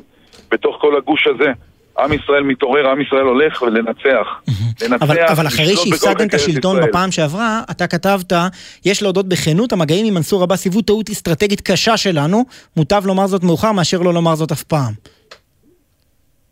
בתוך 0.51 0.77
כל 0.81 0.97
הגוש 0.97 1.27
הזה. 1.27 1.51
עם 1.99 2.13
ישראל 2.13 2.43
מתעורר, 2.43 2.89
עם 2.89 3.01
ישראל 3.01 3.21
הולך 3.21 3.61
ולנצח. 3.61 4.41
לנצח, 4.81 5.03
אבל, 5.03 5.15
אבל 5.19 5.47
אחרי 5.47 5.75
שהפסדתם 5.75 6.27
את 6.27 6.33
השלטון 6.33 6.77
ישראל. 6.77 6.89
בפעם 6.89 7.11
שעברה, 7.11 7.61
אתה 7.71 7.87
כתבת, 7.87 8.33
יש 8.85 9.03
להודות 9.03 9.29
בכנות, 9.29 9.73
המגעים 9.73 10.05
עם 10.05 10.13
מנסור 10.13 10.43
עבאס 10.43 10.65
היוו 10.65 10.81
טעות 10.81 11.09
אסטרטגית 11.09 11.61
קשה 11.61 11.97
שלנו, 11.97 12.45
מוטב 12.77 13.01
לומר 13.05 13.27
זאת 13.27 13.43
מאוחר 13.43 13.71
מאשר 13.71 14.01
לא 14.01 14.13
לומר 14.13 14.35
זאת 14.35 14.51
אף 14.51 14.63
פעם. 14.63 14.93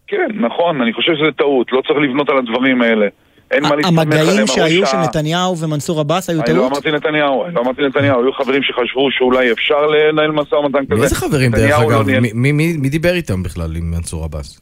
כן, 0.07 0.27
נכון, 0.33 0.81
אני 0.81 0.93
חושב 0.93 1.11
שזה 1.15 1.31
טעות, 1.37 1.71
לא 1.71 1.81
צריך 1.81 1.99
לבנות 1.99 2.29
על 2.29 2.37
הדברים 2.37 2.81
האלה. 2.81 3.07
אין 3.51 3.63
מה 3.63 3.75
להסתמך 3.75 3.99
עליהם. 3.99 3.99
המגעים 4.23 4.47
שהיו 4.47 4.85
שה- 4.85 4.91
של 4.91 4.97
נתניהו 4.97 5.57
ומנסור 5.57 5.99
עבאס 5.99 6.29
היו 6.29 6.39
אני 6.41 6.53
לא 6.53 6.59
טעות? 6.59 6.71
אמרתי 6.71 6.91
נתניהו, 6.91 7.45
אני 7.45 7.55
לא 7.55 7.61
אמרתי 7.61 7.81
נתניהו, 7.87 8.23
היו 8.23 8.33
חברים 8.33 8.63
שחשבו 8.63 9.11
שאולי 9.11 9.51
אפשר 9.51 9.85
לנהל 9.87 10.31
משא 10.31 10.55
ומתן 10.55 10.85
כזה. 10.85 10.99
מאיזה 10.99 11.15
חברים 11.15 11.51
דרך 11.51 11.79
לא 11.79 12.01
אגב? 12.01 12.05
מי- 12.33 12.89
דיבר 12.89 13.13
איתם 13.13 13.43
בכלל 13.43 13.75
עם 13.75 13.91
מנסור 13.91 14.23
עבאס? 14.23 14.61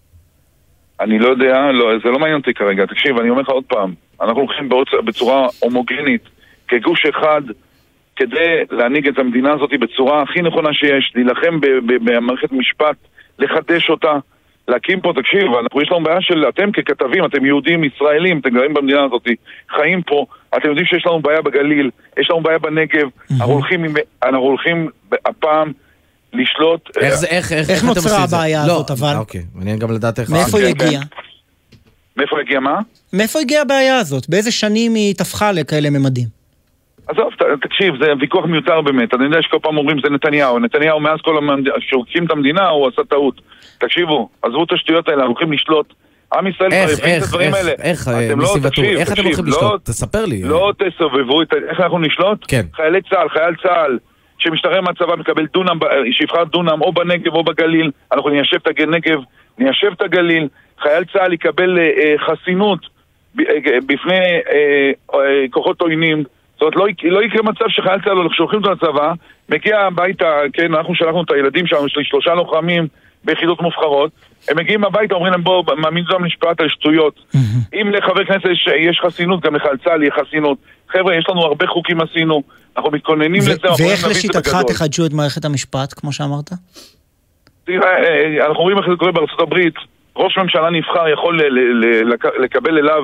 אני 1.02 1.20
לא 1.20 1.30
יודע, 1.30 1.72
לא, 1.74 1.92
זה 2.04 2.10
לא 2.10 2.20
מעניין 2.20 2.38
אותי 2.40 2.54
כרגע. 2.54 2.86
תקשיב, 2.86 3.18
אני 3.18 3.30
אומר 3.30 3.42
לך 3.42 3.50
עוד 3.50 3.64
פעם, 3.68 3.94
אנחנו 4.22 4.42
הולכים 4.42 4.70
בעוצ- 4.70 5.02
בצורה 5.06 5.48
הומוגנית, 5.60 6.22
כגוש 6.68 7.06
אחד, 7.06 7.42
כדי 8.16 8.38
להנהיג 8.72 9.08
את 9.08 9.20
המדינה 9.20 9.54
הזאת 9.54 9.70
בצורה 9.80 10.22
הכי 10.24 10.42
נכונה 10.42 10.70
שיש, 10.74 11.12
להילחם 11.16 11.60
ב- 11.60 11.66
ב- 11.66 12.10
במערכת 12.12 12.52
משפט, 12.52 12.96
לחדש 13.40 13.90
אותה, 13.90 14.12
להקים 14.68 15.02
פה, 15.02 15.14
תקשיב, 15.22 15.42
אנחנו, 15.64 15.82
יש 15.82 15.92
לנו 15.92 16.04
בעיה 16.04 16.22
של, 16.22 16.46
אתם 16.50 16.72
ככתבים, 16.72 17.26
אתם 17.26 17.46
יהודים, 17.46 17.84
ישראלים, 17.84 18.40
אתם 18.40 18.50
גרים 18.50 18.74
במדינה 18.74 19.04
הזאת, 19.04 19.28
חיים 19.76 20.02
פה, 20.02 20.26
אתם 20.58 20.68
יודעים 20.70 20.86
שיש 20.86 21.06
לנו 21.06 21.22
בעיה 21.22 21.42
בגליל, 21.42 21.90
יש 22.20 22.28
לנו 22.32 22.42
בעיה 22.42 22.60
בנגב, 22.60 23.08
אנחנו 23.32 23.54
הולכים, 23.54 23.84
עם- 23.84 23.96
אנחנו 24.24 24.40
הולכים 24.46 24.90
הפעם 25.26 25.72
לשלוט... 26.34 26.98
איך 26.98 27.14
זה, 27.16 27.28
איך, 27.28 27.52
איך, 27.52 27.70
איך 27.70 27.80
אתם 27.80 27.88
נוצרה? 27.88 28.24
הבעיה 28.24 28.68
לא, 28.68 28.74
הזאת, 28.74 28.92
אבל? 28.92 29.14
אוקיי, 29.18 29.42
מעניין 29.56 29.80
גם 29.80 29.92
לדעת 29.92 30.20
איך... 30.20 30.30
מאיפה 30.30 30.58
היא 30.60 30.74
כן, 30.74 30.80
כן. 30.80 30.86
הגיעה? 30.86 31.04
מאיפה 32.18 32.40
הגיע 32.40 32.60
מה? 32.60 32.80
מאיפה 33.14 33.40
הגיעה 33.40 33.62
הבעיה 33.62 33.98
הזאת? 33.98 34.30
באיזה 34.30 34.52
שנים 34.52 34.96
היא 34.96 35.16
טפחה 35.16 35.52
לכאלה 35.52 35.90
ממדים? 35.90 36.37
עזוב, 37.08 37.30
תקשיב, 37.62 37.94
זה 38.04 38.14
ויכוח 38.20 38.46
מיותר 38.46 38.82
באמת. 38.82 39.14
אני 39.14 39.24
יודע 39.24 39.42
שכל 39.42 39.58
פעם 39.62 39.78
אומרים 39.78 39.98
זה 40.04 40.10
נתניהו. 40.10 40.60
נתניהו 40.60 41.00
מאז 41.00 41.20
כל 41.22 41.38
המדינה, 41.38 41.76
כשהוא 41.80 42.06
הקים 42.10 42.26
את 42.26 42.32
המדינה 42.32 42.68
הוא 42.70 42.88
עשה 42.88 43.02
טעות. 43.10 43.42
תקשיבו, 43.78 44.30
עזבו 44.42 44.64
את 44.64 44.72
השטויות 44.72 45.08
האלה, 45.10 45.20
אנחנו 45.22 45.34
הולכים 45.34 45.52
לשלוט. 45.52 45.94
עם 46.34 46.48
ישראל 46.48 46.70
כבר 46.72 46.94
הבין 47.04 47.18
את 47.18 47.24
הדברים 47.24 47.54
האלה. 47.54 47.72
איך, 47.84 48.08
אה, 48.08 48.26
אתם 48.28 48.40
לא, 48.40 48.46
ניסים 48.46 48.62
ואטורי, 48.64 48.88
תקשיב, 48.88 49.00
איך 49.00 49.14
אתם 49.14 49.24
הולכים 49.24 49.46
לא- 49.46 49.52
לשלוט? 49.58 49.86
תספר 49.86 50.26
לי. 50.26 50.42
לא 50.44 50.72
תסובבו 50.78 51.42
את 51.42 51.54
ה... 51.54 51.56
איך 51.70 51.80
אנחנו 51.80 52.00
נשלוט? 52.00 52.46
כן. 52.48 52.62
חיילי 52.76 53.02
צה"ל, 53.10 53.30
חייל 53.30 53.56
צה"ל, 53.64 53.98
שמשתחרר 54.38 54.82
מהצבא 54.82 55.16
מקבל 55.16 55.46
דונם, 55.54 55.80
ב- 55.80 55.86
שיבחר 56.12 56.44
דונם 56.44 56.82
או 56.82 56.94
בנגב 56.94 57.34
או 57.34 57.44
בגליל, 57.44 57.92
אנחנו 58.12 58.30
ניישב 58.30 58.58
את 58.58 58.80
הנגב, 58.80 59.20
ניישב 59.58 59.92
את 59.98 60.02
הגליל, 60.02 60.48
חייל 60.82 61.04
צה"ל 61.14 61.34
יקבל 61.34 61.78
אה, 61.80 61.84
אה, 61.84 62.16
חסינות 62.18 62.80
ב- 63.36 63.42
אה, 63.42 63.78
בפני 63.86 64.20
אה, 64.52 64.92
אה, 65.14 65.20
כוחות 65.52 65.82
עוינים. 65.82 66.24
זאת 66.58 66.62
אומרת, 66.62 66.76
לא, 66.76 66.86
לא 67.12 67.24
יקרה 67.24 67.42
מצב 67.44 67.66
שחייל 67.70 68.02
צה"ל, 68.06 68.18
שולחים 68.34 68.60
אותו 68.60 68.72
לצבא, 68.72 69.14
מגיע 69.50 69.80
הביתה, 69.80 70.40
כן, 70.54 70.74
אנחנו 70.74 70.96
שלחנו 70.96 71.24
את 71.24 71.32
הילדים 71.32 71.68
שלנו, 71.68 71.86
יש 71.88 71.98
לי 71.98 72.04
שלושה 72.04 72.34
לוחמים 72.34 72.88
ביחידות 73.24 73.62
מובחרות, 73.62 74.12
הם 74.50 74.58
מגיעים 74.58 74.84
הביתה, 74.84 75.16
אומרים 75.16 75.32
להם 75.32 75.44
בואו, 75.44 75.64
מעמידים 75.78 76.10
אותם 76.12 76.24
למשפט 76.24 76.62
על 76.62 76.70
שטויות. 76.70 77.20
אם 77.74 77.92
לחבר 77.92 78.26
כנסת 78.26 78.46
יש, 78.46 78.68
יש 78.90 79.00
חסינות, 79.06 79.42
גם 79.44 79.56
לחייל 79.56 79.78
צה"ל 79.84 80.04
יהיה 80.04 80.12
חסינות. 80.22 80.58
חבר'ה, 80.90 81.16
יש 81.16 81.26
לנו 81.30 81.42
הרבה 81.42 81.68
חוקים 81.68 82.02
עשינו, 82.02 82.44
אנחנו 82.78 82.92
מתכוננים 82.92 83.42
ו- 83.42 83.50
לזה, 83.50 83.84
ואיך 83.84 84.08
לשיטתך. 84.08 84.58
תחדשו 84.68 85.06
את 85.06 85.14
מערכת 85.14 85.46
המשפט, 85.46 85.94
כמו 85.96 86.12
שאמרת? 86.12 86.50
תראה, 87.66 87.98
אה, 88.04 88.48
אנחנו 88.48 88.64
רואים 88.64 88.78
איך 88.78 88.86
זה 88.90 88.96
קורה 88.96 89.12
בארצות 89.12 89.40
הברית. 89.40 89.74
ראש 90.16 90.38
ממשלה 90.38 90.70
נבחר 90.70 91.08
יכול 91.08 91.42
ל- 91.42 91.50
ל- 91.50 91.86
ל- 91.86 92.14
לק- 92.14 92.40
לקבל 92.44 92.78
אליו 92.78 93.04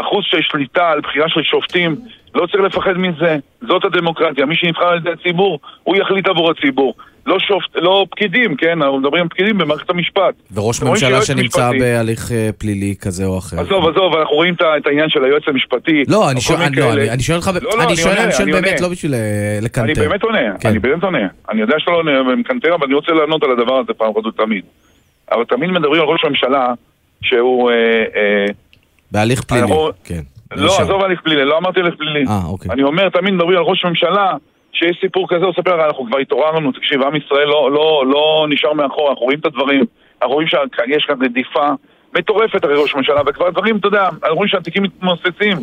אחוז 0.00 0.24
של 0.28 0.38
שליטה 0.42 0.90
על 0.90 1.00
בחירה 1.00 1.28
של 1.28 1.42
שופטים. 1.42 1.96
לא 2.34 2.46
צריך 2.46 2.62
לפחד 2.64 2.92
מזה, 2.98 3.36
זאת 3.68 3.84
הדמוקרטיה. 3.84 4.46
מי 4.46 4.56
שנבחר 4.56 4.84
על 4.86 4.96
ידי 4.98 5.10
הציבור, 5.10 5.58
הוא 5.82 5.96
יחליט 5.96 6.26
עבור 6.26 6.50
הציבור. 6.50 6.94
לא 7.26 7.38
שופט, 7.38 7.76
לא 7.76 8.06
פקידים, 8.10 8.56
כן? 8.56 8.82
אנחנו 8.82 8.98
מדברים 8.98 9.22
על 9.22 9.28
פקידים 9.28 9.58
במערכת 9.58 9.90
המשפט. 9.90 10.34
וראש 10.54 10.82
ממשלה 10.82 11.22
שנמצא 11.22 11.42
משפטי- 11.70 11.78
בהליך 11.78 12.32
אה, 12.32 12.50
פלילי 12.58 12.94
כזה 13.00 13.24
או 13.24 13.38
אחר. 13.38 13.60
עזוב, 13.60 13.88
עזוב, 13.88 14.14
אנחנו 14.16 14.36
רואים 14.36 14.54
את 14.54 14.86
העניין 14.86 15.08
של 15.08 15.24
היועץ 15.24 15.42
המשפטי. 15.46 16.02
לא, 16.08 16.30
אני 16.30 16.40
שואל 16.40 16.58
לא. 16.76 16.92
אני- 16.92 17.10
אני 17.10 17.22
שואל 17.22 17.36
אותך, 17.38 17.50
לא, 17.62 17.70
לא, 17.78 17.84
אני 17.84 17.96
שואל 17.96 18.08
עונה, 18.12 18.24
אני 18.24 18.32
שואל 18.32 18.42
אני 18.42 18.52
באמת, 18.52 18.66
עונה. 18.68 18.80
לא 18.82 18.88
בשביל 18.88 19.14
אה, 19.14 19.20
לקנטר. 19.62 19.84
אני 20.00 20.08
באמת 20.08 20.22
עונה, 20.22 20.38
כן. 20.60 20.68
אני 20.68 20.78
באמת 20.78 21.02
עונה. 21.04 21.26
אני 21.50 21.60
יודע 21.60 21.74
שאתה 21.78 21.90
לא 21.90 21.96
עונה 21.96 22.20
ומקנטר, 22.32 22.74
אבל 22.74 22.84
אני 22.86 22.94
רוצה 22.94 23.12
לענות 23.12 23.42
על 23.42 23.50
הדבר 23.50 23.74
הזה 23.78 23.92
פעם 23.92 24.10
אחת 24.10 24.24
ולתמיד. 24.24 24.64
אבל 25.32 25.44
תמיד 25.44 25.70
מדברים 25.70 26.02
על 26.02 26.08
ראש 26.08 26.24
ממשלה 26.24 26.72
שהוא... 27.22 27.70
אה, 27.70 27.74
אה, 28.16 28.46
בהליך 29.12 29.42
פלילי, 29.42 29.62
אנחנו- 29.62 29.88
כן. 30.04 30.20
לא. 30.56 30.76
עזוב 30.80 31.02
הליך 31.04 31.20
פלילי, 31.20 31.44
לא 31.44 31.58
אמרתי 31.58 31.80
הליך 31.80 31.94
פלילי. 31.94 32.24
אה, 32.28 32.40
אוקיי. 32.46 32.70
אני 32.72 32.82
אומר, 32.82 33.08
תמיד 33.08 33.34
מדברים 33.34 33.56
על 33.58 33.64
ראש 33.64 33.84
ממשלה, 33.84 34.32
שיש 34.72 34.96
סיפור 35.00 35.26
כזה, 35.28 35.44
הוא 35.44 35.54
מספר, 35.58 35.86
אנחנו 35.86 36.06
כבר 36.06 36.18
התעוררנו, 36.18 36.72
תקשיב, 36.72 37.02
עם 37.02 37.16
ישראל 37.16 37.46
לא, 37.48 37.70
לא, 37.72 38.04
לא 38.06 38.46
נשאר 38.50 38.72
מאחור, 38.72 39.10
אנחנו 39.10 39.24
רואים 39.24 39.38
את 39.38 39.46
הדברים, 39.46 39.84
אנחנו 40.22 40.34
רואים 40.34 40.48
שיש 40.48 41.04
כאן 41.06 41.22
רדיפה 41.22 41.68
מטורפת 42.18 42.64
הרי 42.64 42.74
ראש 42.82 42.94
ממשלה, 42.94 43.20
וכבר 43.26 43.50
דברים, 43.50 43.76
אתה 43.76 43.88
יודע, 43.88 44.04
אנחנו 44.08 44.34
רואים 44.34 44.48
שהתיקים 44.48 44.82
מתמוססים. 44.82 45.56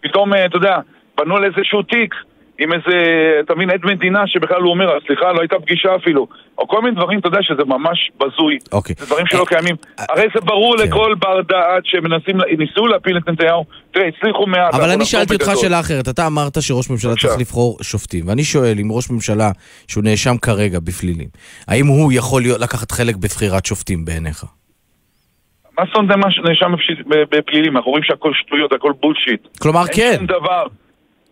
פתאום, 0.00 0.34
אה, 0.34 0.44
אתה 0.46 0.56
יודע, 0.56 0.78
בנו 1.18 1.36
על 1.36 1.44
איזשהו 1.44 1.82
תיק, 1.82 2.14
עם 2.58 2.72
איזה, 2.72 2.96
אתה 3.44 3.54
מבין, 3.54 3.70
עד 3.70 3.80
מדינה 3.84 4.22
שבכלל 4.26 4.62
הוא 4.62 4.70
אומר, 4.70 4.98
סליחה, 5.06 5.32
לא 5.32 5.40
הייתה 5.40 5.56
פגישה 5.58 5.96
אפילו. 5.96 6.26
או 6.58 6.68
כל 6.68 6.82
מיני 6.82 6.96
דברים, 6.96 7.18
אתה 7.18 7.28
יודע, 7.28 7.38
שזה 7.42 7.64
ממש 7.66 8.10
בזוי. 8.20 8.58
אוקיי. 8.72 8.94
זה 8.98 9.06
דברים 9.06 9.26
שלא 9.26 9.44
קיימים. 9.48 9.76
הרי 9.98 10.26
זה 10.34 10.40
ברור 10.40 10.76
לכל 10.76 11.14
בר 11.18 11.40
דעת 11.48 11.84
שמנסים, 11.84 12.36
ניסו 12.58 12.86
להפיל 12.86 13.16
את 13.18 13.28
נתניהו, 13.28 13.64
תראה, 13.90 14.06
הצליחו 14.06 14.46
מעט. 14.46 14.74
אבל 14.74 14.90
אני 14.90 15.04
שאלתי 15.04 15.34
אותך. 15.34 15.50
שאלה 15.54 15.80
אחרת, 15.80 16.08
אתה 16.08 16.26
אמרת 16.26 16.62
שראש 16.62 16.90
ממשלה. 16.90 17.14
צריך 17.16 17.38
לבחור 17.40 17.78
שופטים, 17.82 18.28
ואני 18.28 18.44
שואל 18.44 18.76
אם 18.80 18.88
ראש 18.92 19.10
ממשלה 19.10 19.50
שהוא 19.88 20.04
נאשם 20.04 20.36
כרגע 20.42 20.78
בפלילים, 20.80 21.28
האם 21.68 21.86
הוא 21.86 22.12
יכול 22.12 22.42
לקחת 22.60 22.90
חלק 22.90 23.16
בבחירת 23.16 23.66
שופטים 23.66 24.04
בעיניך? 24.04 24.44
מה 25.78 25.84
זאת 25.86 25.96
אומרת 25.96 26.16
ב- 27.08 27.36
בפלילים? 27.36 27.76
אנחנו 27.76 27.90
רואים 27.90 28.04
שהכל 28.04 28.32
שטויות, 28.34 28.72
הכל 28.72 28.92
בולשיט. 29.00 29.58
כלומר, 29.58 29.82
כן. 29.94 30.02
אין 30.02 30.16
שום 30.16 30.26
דבר. 30.26 30.66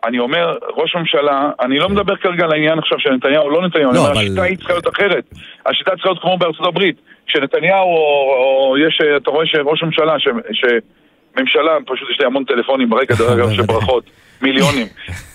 אני 0.07 0.19
אומר, 0.19 0.57
ראש 0.77 0.97
ממשלה, 0.97 1.51
אני 1.61 1.79
לא 1.79 1.89
מדבר 1.89 2.17
כרגע 2.17 2.45
על 2.45 2.53
העניין 2.53 2.79
עכשיו 2.79 2.99
של 3.01 3.11
נתניהו 3.11 3.45
או 3.45 3.51
לא 3.51 3.67
נתניהו, 3.67 3.91
אני 3.91 3.97
לא, 3.97 4.01
אומר, 4.01 4.13
אבל- 4.13 4.21
השיטה 4.21 4.43
היא 4.43 4.57
צריכה 4.57 4.73
להיות 4.73 4.89
אחרת. 4.89 5.25
השיטה 5.67 5.91
צריכה 5.91 6.09
להיות 6.09 6.23
כמו 6.23 6.39
בארצות 6.39 6.67
הברית. 6.67 6.97
שנתניהו, 7.27 7.87
או, 7.87 8.69
או 8.71 8.79
יש, 8.79 9.01
אתה 9.17 9.31
רואה 9.31 9.47
שראש 9.47 9.83
ממשלה, 9.83 10.19
ש, 10.19 10.29
שממשלה, 10.53 11.73
פשוט 11.87 12.11
יש 12.11 12.21
לי 12.21 12.27
המון 12.27 12.45
טלפונים 12.45 12.91
ברקע, 12.91 13.15
דרך 13.15 13.31
אגב, 13.31 13.51
של 13.57 13.63
ברכות, 13.63 14.11
מיליונים. 14.43 14.87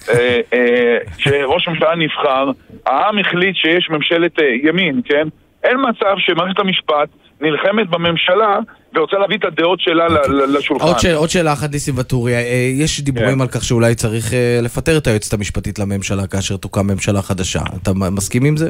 אה, 0.10 0.40
אה, 0.54 0.98
שראש 1.18 1.68
ממשלה 1.68 1.96
נבחר, 1.96 2.52
העם 2.86 3.20
החליט 3.20 3.56
שיש 3.56 3.90
ממשלת 3.90 4.40
אה, 4.40 4.46
ימין, 4.64 5.02
כן? 5.06 5.28
אין 5.64 5.78
מצב 5.90 6.16
שמערכת 6.18 6.60
המשפט 6.60 7.10
נלחמת 7.42 7.90
בממשלה 7.90 8.60
ורוצה 8.96 9.18
להביא 9.18 9.38
את 9.38 9.44
הדעות 9.46 9.80
שלה 9.80 10.08
לשולחן. 10.48 10.86
עוד 10.86 11.00
שאלה- 11.00 11.18
עוד 11.18 11.30
שאלה 11.30 11.54
אחת, 11.54 11.72
ניסים 11.72 11.98
ואטורי, 11.98 12.34
אה, 12.36 12.42
יש 12.80 13.02
דיבורים 13.02 13.36
כן. 13.36 13.42
על 13.42 13.48
כך 13.48 13.64
שאולי 13.64 13.96
צריך 13.96 14.34
אה, 14.34 14.60
לפטר 14.64 14.98
את 14.98 15.08
היועצת 15.08 15.34
המשפטית 15.34 15.80
לממשלה 15.80 16.28
כאשר 16.28 16.58
תוקם 16.58 16.88
ממשלה 16.88 17.22
חדשה. 17.22 17.60
אתה 17.82 17.92
מסכים 17.94 18.46
עם 18.46 18.58
זה? 18.58 18.70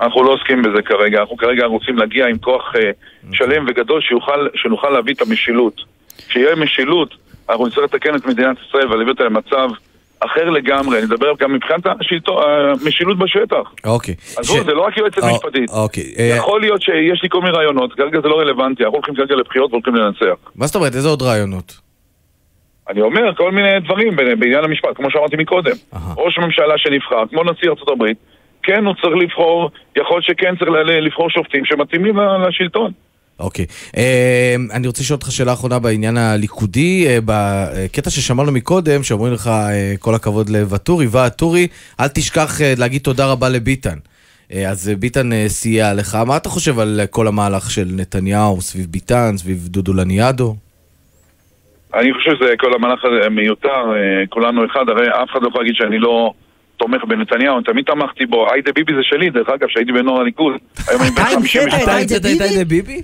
אנחנו 0.00 0.24
לא 0.24 0.32
עוסקים 0.32 0.62
בזה 0.62 0.82
כרגע, 0.82 1.20
אנחנו 1.20 1.36
כרגע 1.36 1.64
רוצים 1.66 1.96
להגיע 1.98 2.26
עם 2.26 2.38
כוח 2.38 2.72
אה, 2.76 2.90
שלם 3.32 3.64
וגדול 3.68 4.00
שיוכל, 4.00 4.46
שנוכל 4.54 4.90
להביא 4.90 5.14
את 5.14 5.22
המשילות. 5.22 5.80
כשיהיה 6.28 6.56
משילות, 6.56 7.14
אנחנו 7.50 7.66
נצטרך 7.66 7.84
לתקן 7.84 8.14
את 8.14 8.26
מדינת 8.26 8.56
ישראל 8.68 8.92
ולהביא 8.92 9.12
אותה 9.12 9.24
למצב 9.24 9.68
אחר 10.24 10.50
לגמרי. 10.50 10.98
אני 10.98 11.06
מדבר 11.06 11.32
גם 11.40 11.52
מבחינת 11.52 11.86
המשילות 11.86 13.18
בשטח. 13.18 13.72
אוקיי. 13.84 14.14
עזבו, 14.36 14.54
ש- 14.56 14.64
זה 14.66 14.72
לא 14.74 14.80
רק 14.82 14.96
יועצת 14.96 15.22
אה, 15.22 15.32
משפטית. 15.32 15.70
אוקיי. 15.70 16.14
אה, 16.18 16.24
יכול 16.36 16.60
להיות 16.60 16.82
שיש 16.82 17.22
לי 17.22 17.28
כל 17.28 17.40
מיני 17.40 17.56
רעיונות, 17.56 17.92
כרגע 17.92 18.20
זה 18.20 18.28
לא 18.28 18.38
רלוונטי, 18.40 18.82
אנחנו 18.84 18.96
הולכים 18.96 19.14
כרגע 19.14 19.34
לבחירות 19.34 19.70
והולכים 19.70 19.94
לנצח. 19.94 20.36
מה 20.56 20.66
זאת 20.66 20.76
אומרת? 20.76 20.94
איזה 20.94 21.08
עוד 21.08 21.22
רעיונות? 21.22 21.84
אני 22.90 23.00
אומר 23.00 23.34
כל 23.36 23.52
מיני 23.52 23.80
דברים 23.80 24.16
בעניין 24.16 24.64
המשפט, 24.64 24.96
כמו 24.96 25.10
שאמרתי 25.10 25.36
מקודם. 25.36 25.72
ראש 26.16 26.38
ממשלה 26.38 26.78
שנבחר, 26.78 27.22
כמו 27.30 27.42
נשיא 27.44 27.70
הברית, 27.92 28.16
כן, 28.62 28.84
הוא 28.86 28.94
צריך 29.02 29.14
לבחור, 29.22 29.70
יכול 29.96 30.22
שכן 30.22 30.56
צריך 30.56 30.70
לבחור 30.86 31.30
שופטים 31.30 31.64
שמתאימים 31.64 32.16
לשלטון. 32.48 32.92
אוקיי. 33.44 33.66
אה, 33.96 34.56
אני 34.72 34.86
רוצה 34.86 35.02
לשאול 35.02 35.16
אותך 35.16 35.32
שאלה 35.32 35.52
אחרונה 35.52 35.78
בעניין 35.78 36.16
הליכודי. 36.16 37.06
אה, 37.06 37.18
בקטע 37.24 38.10
ששמענו 38.10 38.52
מקודם, 38.52 39.02
שאומרים 39.02 39.32
לך 39.32 39.46
אה, 39.46 39.94
כל 40.00 40.14
הכבוד 40.14 40.48
לואטורי, 40.48 41.06
ואטורי, 41.10 41.66
אל 42.00 42.08
תשכח 42.08 42.60
אה, 42.60 42.74
להגיד 42.78 43.02
תודה 43.02 43.32
רבה 43.32 43.48
לביטן. 43.48 43.98
אז 44.68 44.92
ביטן 44.98 45.48
סייע 45.48 45.94
לך. 45.94 46.18
מה 46.26 46.36
אתה 46.36 46.48
חושב 46.48 46.78
על 46.78 47.00
כל 47.10 47.26
המהלך 47.26 47.70
של 47.70 47.84
נתניהו 47.96 48.60
סביב 48.60 48.86
ביטן, 48.90 49.36
סביב 49.36 49.68
דודו 49.68 49.92
לניאדו? 49.92 50.54
אני 51.94 52.14
חושב 52.14 52.30
שזה 52.36 52.54
כל 52.58 52.74
המהלך 52.74 53.04
הזה 53.04 53.28
מיותר, 53.28 53.84
כולנו 54.28 54.66
אחד, 54.66 54.88
הרי 54.88 55.08
אף 55.08 55.28
אחד 55.32 55.42
לא 55.42 55.48
יכול 55.48 55.60
להגיד 55.60 55.74
שאני 55.76 55.98
לא 55.98 56.32
תומך 56.76 57.04
בנתניהו, 57.04 57.56
אני 57.56 57.64
תמיד 57.64 57.84
תמכתי 57.84 58.26
בו, 58.26 58.52
היידה 58.52 58.72
ביבי 58.72 58.92
זה 58.94 59.02
שלי, 59.02 59.30
דרך 59.30 59.48
אגב, 59.48 59.68
שהייתי 59.68 59.92
בנוער 59.92 60.20
הליכוד, 60.20 60.54
היום 60.88 61.02
אני 61.02 61.10
בן 61.10 61.22
אתה 61.22 61.30
52. 61.34 61.98
המצאת 61.98 62.20
את 62.20 62.24
היידה 62.24 62.24
המצאת 62.24 62.36
את 62.36 62.40
היידה 62.40 62.64
ביבי? 62.64 63.02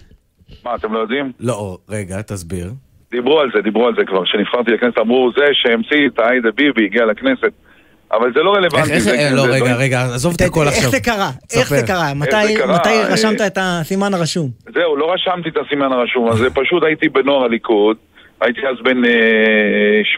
מה, 0.65 0.75
אתם 0.75 0.93
לא 0.95 0.99
יודעים? 0.99 1.33
לא, 1.41 1.79
רגע, 1.89 2.23
תסביר. 2.23 2.71
דיברו 3.11 3.41
על 3.41 3.51
זה, 3.55 3.61
דיברו 3.63 3.87
על 3.87 3.95
זה 3.97 4.03
כבר, 4.07 4.25
כשנבחרתי 4.25 4.71
לכנסת 4.71 4.99
אמרו 4.99 5.31
זה 5.37 5.45
שהמציא 5.53 6.07
את 6.15 6.19
היידה 6.19 6.49
ביבי, 6.55 6.85
הגיע 6.85 7.05
לכנסת, 7.07 7.53
אבל 8.13 8.33
זה 8.35 8.41
לא 8.41 8.51
איך, 8.57 8.59
רלוונטי. 8.65 8.93
איך, 8.93 8.99
זה- 9.03 9.19
אה, 9.19 9.31
לא, 9.35 9.43
רגע, 9.49 9.75
רגע, 9.77 10.03
עזוב 10.03 10.35
את 10.37 10.41
הכל 10.41 10.69
עכשיו. 10.69 10.83
איך 10.83 10.91
זה 10.91 11.01
קרה? 11.01 11.31
איך. 11.57 11.69
זה 11.69 11.87
קרה? 11.87 12.15
מתי 12.15 12.31
קרה? 12.57 12.75
מתי 12.75 12.89
אה, 12.89 13.13
רשמת 13.13 13.41
את 13.41 13.59
הסימן 13.61 14.15
הרשום? 14.15 14.51
זהו, 14.75 14.97
לא 14.97 15.13
רשמתי 15.13 15.49
את 15.49 15.57
הסימן 15.67 15.93
הרשום 15.93 16.29
הזה, 16.31 16.51
פשוט 16.51 16.83
הייתי 16.83 17.09
בנוער 17.09 17.45
הליכוד, 17.45 17.97
הייתי 18.41 18.61
אז 18.67 18.77
בן 18.85 19.05
אה, 19.05 19.11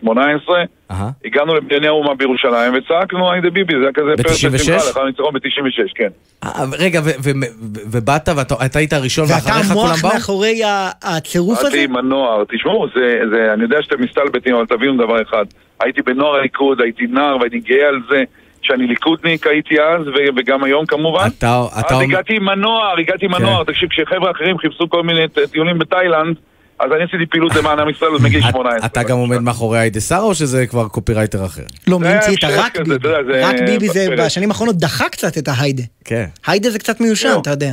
18, 0.00 0.56
אהה. 0.90 1.10
הגענו 1.24 1.54
לבנייני 1.54 1.86
האומה 1.86 2.14
בירושלים 2.14 2.72
וצעקנו 2.74 3.32
היידה 3.32 3.50
ביבי, 3.50 3.74
זה 3.74 3.80
היה 3.82 3.92
כזה 3.92 4.10
ב-96? 4.16 4.54
בשמחה, 4.54 4.86
לאחר 4.88 5.04
ניצחון 5.06 5.32
ב-96, 5.34 5.92
כן. 5.94 6.08
אה, 6.44 6.50
רגע, 6.78 7.00
ו- 7.00 7.04
ו- 7.04 7.30
ו- 7.40 7.80
ובאת 7.92 8.28
ואתה 8.36 8.54
אתה 8.66 8.78
היית 8.78 8.92
הראשון 8.92 9.24
ואתה 9.24 9.34
ואחריך 9.34 9.66
כולם 9.66 9.78
המוכבאו? 9.86 10.12
מאחורי 10.14 10.64
ה- 10.64 10.90
הצירוף 11.02 11.58
הזה? 11.58 11.68
באתי 11.70 11.84
עם 11.84 11.96
הנוער, 11.96 12.44
תשמעו, 12.52 12.86
זה, 12.94 13.20
זה, 13.30 13.52
אני 13.52 13.62
יודע 13.62 13.82
שאתם 13.82 14.02
מסתלבטים, 14.02 14.54
אבל 14.54 14.66
תבינו 14.66 15.04
דבר 15.04 15.22
אחד. 15.22 15.44
הייתי 15.80 16.02
בנוער 16.02 16.34
הליכוד, 16.34 16.80
הייתי 16.80 17.06
נער 17.06 17.36
והייתי 17.36 17.58
גאה 17.58 17.88
על 17.88 18.00
זה 18.10 18.22
שאני 18.62 18.86
ליכודניק 18.86 19.46
הייתי 19.46 19.80
אז, 19.80 20.08
ו- 20.08 20.12
וגם 20.36 20.64
היום 20.64 20.86
כמובן. 20.86 21.26
אתה, 21.38 21.62
אתה 21.80 21.94
אז. 21.94 22.00
הגעתי 22.00 22.36
עם 22.36 22.48
הנוער, 22.48 22.98
הגעתי 22.98 23.24
עם 23.26 23.34
כן. 23.34 23.42
הנוער, 23.44 23.64
תקשיב, 23.64 23.88
כשחבר'ה 23.88 24.30
אחרים 24.30 24.58
חיפשו 24.58 24.88
כל 24.88 25.02
מיני 25.02 25.20
טיולים 25.52 25.78
בתאילנד, 25.78 26.36
אז 26.82 26.92
אני 26.92 27.04
עשיתי 27.04 27.26
פעילות 27.26 27.54
למען 27.56 27.78
עם 27.78 27.88
ישראל 27.88 28.10
עוד 28.10 28.22
מגיל 28.22 28.40
18. 28.40 28.86
אתה 28.86 29.02
גם 29.02 29.16
עומד 29.18 29.38
מאחורי 29.38 29.78
היידה 29.78 30.00
שרה 30.00 30.22
או 30.22 30.34
שזה 30.34 30.66
כבר 30.66 30.88
קופירייטר 30.88 31.44
אחר? 31.46 31.62
לא, 31.86 32.00
מי 32.00 32.08
המציא 32.08 32.36
את 32.36 32.44
הרק 32.44 32.78
ביבי? 32.78 33.08
רק 33.42 33.56
ביבי 33.66 33.88
זה. 33.88 34.06
בשנים 34.18 34.48
האחרונות 34.50 34.76
דחה 34.76 35.08
קצת 35.08 35.38
את 35.38 35.48
ההיידה. 35.48 35.82
כן. 36.04 36.24
היידה 36.46 36.70
זה 36.70 36.78
קצת 36.78 37.00
מיושן. 37.00 37.34
אתה 37.42 37.50
יודע. 37.50 37.72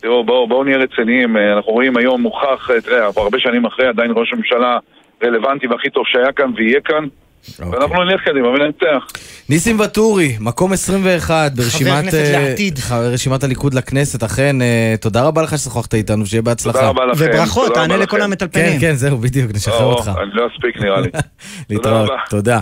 תראו, 0.00 0.24
בואו 0.24 0.48
בואו 0.48 0.64
נהיה 0.64 0.76
רציניים, 0.76 1.36
אה, 1.36 1.52
אנחנו 1.56 1.72
רואים 1.72 1.96
היום 1.96 2.22
מוכח, 2.22 2.70
אה, 2.70 2.80
תראה, 2.80 3.06
הרבה 3.16 3.38
שנים 3.38 3.64
אחרי, 3.66 3.88
עדיין 3.88 4.10
ראש 4.16 4.32
הממשלה 4.32 4.78
רלוונטי 5.22 5.66
והכי 5.66 5.90
טוב 5.90 6.04
שהיה 6.06 6.32
כאן 6.32 6.50
ויהיה 6.56 6.80
כאן, 6.84 7.04
אוקיי. 7.48 7.78
ואנחנו 7.78 8.04
נלך 8.04 8.20
קדימה 8.24 8.48
וננצח. 8.48 9.06
ניסים 9.48 9.80
ואטורי, 9.80 10.36
מקום 10.40 10.72
21 10.72 11.52
ברשימת 11.52 12.04
כנסת 12.04 12.90
אה, 12.92 12.98
רשימת 12.98 13.44
הליכוד 13.44 13.74
לכנסת, 13.74 14.22
אכן, 14.22 14.62
אה, 14.62 14.94
תודה 15.00 15.22
רבה 15.22 15.42
לך 15.42 15.58
ששוחחת 15.58 15.94
איתנו, 15.94 16.26
שיהיה 16.26 16.42
בהצלחה. 16.42 16.78
תודה 16.78 16.88
רבה 16.88 17.04
לכם. 17.04 17.24
וברכות, 17.24 17.74
תענה 17.74 17.96
לכל 17.96 18.02
לכם. 18.04 18.16
כן, 18.16 18.22
המטלפנים. 18.22 18.80
כן, 18.80 18.92
זהו, 18.92 19.18
בדיוק, 19.18 19.50
נשחרר 19.54 19.84
או, 19.84 19.92
אותך. 19.92 20.10
אני 20.22 20.30
לא 20.32 20.46
אספיק 20.46 20.82
נראה 20.82 21.00
לי. 21.00 21.08
להתראות, 21.70 22.10
רבה. 22.10 22.20
תודה. 22.30 22.60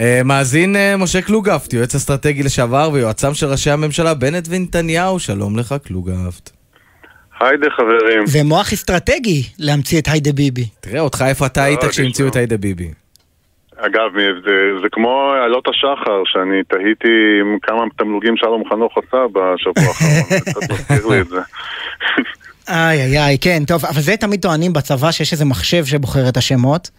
אה, 0.00 0.20
מאזין 0.24 0.76
משה 0.98 1.22
קלוגהפט, 1.22 1.72
יועץ 1.72 1.94
אסטרטגי 1.94 2.42
לשעבר 2.42 2.90
ויועצם 2.92 3.34
של 3.34 3.46
ראשי 3.46 3.70
הממשלה 3.70 4.14
בנט 4.14 4.48
ונתניהו, 4.50 5.18
שלום 5.18 5.58
לך 5.58 5.74
קלוגהפט. 5.84 6.50
היידה 7.40 7.66
חברים. 7.76 8.26
זה 8.26 8.42
מוח 8.44 8.72
אסטרטגי 8.72 9.42
להמציא 9.58 10.00
את 10.00 10.08
היידה 10.08 10.32
ביבי. 10.32 10.68
תראה 10.80 11.00
אותך 11.00 11.24
איפה 11.28 11.46
אתה 11.46 11.64
היית 11.64 11.84
כשהמציאו. 11.84 12.28
את 12.28 12.36
היידה 12.36 12.56
ביבי. 12.56 13.01
אגב, 13.86 14.10
זה, 14.44 14.80
זה 14.82 14.88
כמו 14.92 15.32
עלות 15.44 15.68
השחר, 15.68 16.22
שאני 16.24 16.62
תהיתי 16.68 17.40
עם 17.40 17.58
כמה 17.62 17.84
תמלוגים 17.96 18.36
שלום 18.36 18.62
חנוך 18.70 18.92
עשה 18.98 19.24
בשבוע 19.32 19.88
האחרון, 19.88 20.40
קצת 20.40 20.70
מזכיר 20.70 21.06
לי 21.06 21.20
את 21.20 21.28
זה. 21.28 21.40
איי 22.68 23.00
איי 23.00 23.18
איי, 23.18 23.38
כן, 23.38 23.62
טוב, 23.66 23.84
אבל 23.84 24.00
זה 24.00 24.16
תמיד 24.16 24.42
טוענים 24.42 24.72
בצבא 24.72 25.10
שיש 25.10 25.32
איזה 25.32 25.44
מחשב 25.44 25.84
שבוחר 25.84 26.28
את 26.28 26.36
השמות. 26.36 26.90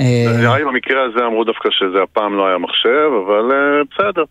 אה, 0.00 0.04
נראה 0.40 0.58
לי 0.58 0.64
במקרה 0.64 1.04
הזה 1.04 1.26
אמרו 1.26 1.44
דווקא 1.44 1.68
שזה 1.70 2.02
הפעם 2.02 2.36
לא 2.36 2.48
היה 2.48 2.58
מחשב, 2.58 3.08
אבל 3.26 3.52
אה, 3.52 3.82
בסדר. 3.90 4.24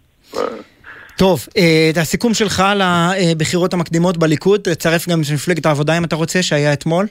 טוב, 1.17 1.45
אה, 1.57 1.89
את 1.91 1.97
הסיכום 1.97 2.33
שלך 2.33 2.63
לבחירות 2.77 3.73
המקדימות 3.73 4.17
בליכוד, 4.17 4.61
תצרף 4.61 5.09
גם 5.09 5.21
את 5.21 5.25
מפלגת 5.33 5.65
העבודה 5.65 5.97
אם 5.97 6.03
אתה 6.03 6.15
רוצה, 6.15 6.43
שהיה 6.43 6.73
אתמול. 6.73 7.05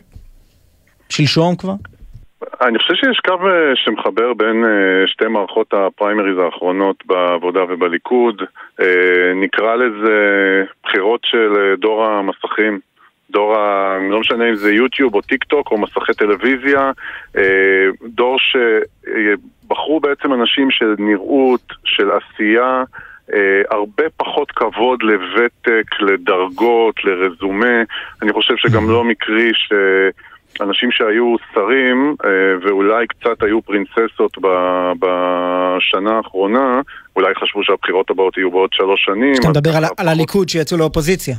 שלשום 1.09 1.56
כבר. 1.56 1.74
אני 2.60 2.78
חושב 2.78 2.94
שיש 2.94 3.20
קו 3.20 3.32
אה, 3.32 3.72
שמחבר 3.74 4.34
בין 4.34 4.64
אה, 4.64 5.06
שתי 5.06 5.26
מערכות 5.26 5.74
הפריימריז 5.74 6.38
האחרונות 6.38 7.06
בעבודה 7.06 7.60
ובליכוד. 7.68 8.42
אה, 8.80 9.32
נקרא 9.34 9.74
לזה 9.76 10.18
בחירות 10.84 11.20
של 11.24 11.74
דור 11.78 12.04
המסכים. 12.04 12.80
דור 13.30 13.56
ה... 13.56 13.96
לא 14.10 14.20
משנה 14.20 14.48
אם 14.48 14.54
זה 14.54 14.72
יוטיוב 14.72 15.14
או 15.14 15.20
טיק 15.20 15.44
טוק 15.44 15.70
או 15.70 15.78
מסכי 15.78 16.14
טלוויזיה, 16.14 16.90
דור 18.04 18.36
שבחרו 18.38 20.00
בעצם 20.00 20.32
אנשים 20.32 20.70
של 20.70 20.94
נראות, 20.98 21.72
של 21.84 22.10
עשייה, 22.10 22.84
הרבה 23.70 24.04
פחות 24.16 24.50
כבוד 24.50 25.02
לוותק, 25.02 26.00
לדרגות, 26.00 27.04
לרזומה. 27.04 27.82
אני 28.22 28.32
חושב 28.32 28.56
שגם 28.56 28.90
לא 28.90 29.04
מקרי 29.04 29.50
ש... 29.54 29.72
אנשים 30.60 30.90
שהיו 30.92 31.34
שרים 31.54 32.14
אה, 32.24 32.30
ואולי 32.62 33.06
קצת 33.06 33.42
היו 33.42 33.62
פרינססות 33.62 34.38
בשנה 34.98 36.16
האחרונה, 36.16 36.80
אולי 37.16 37.34
חשבו 37.34 37.64
שהבחירות 37.64 38.10
הבאות 38.10 38.36
יהיו 38.36 38.50
בעוד 38.50 38.70
שלוש 38.72 39.04
שנים. 39.04 39.32
כשאתה 39.32 39.48
מדבר 39.48 39.70
על- 39.76 39.84
על 39.96 40.08
הליכוד 40.08 40.48
שיצאו 40.48 40.78
לאופוזיציה. 40.78 41.34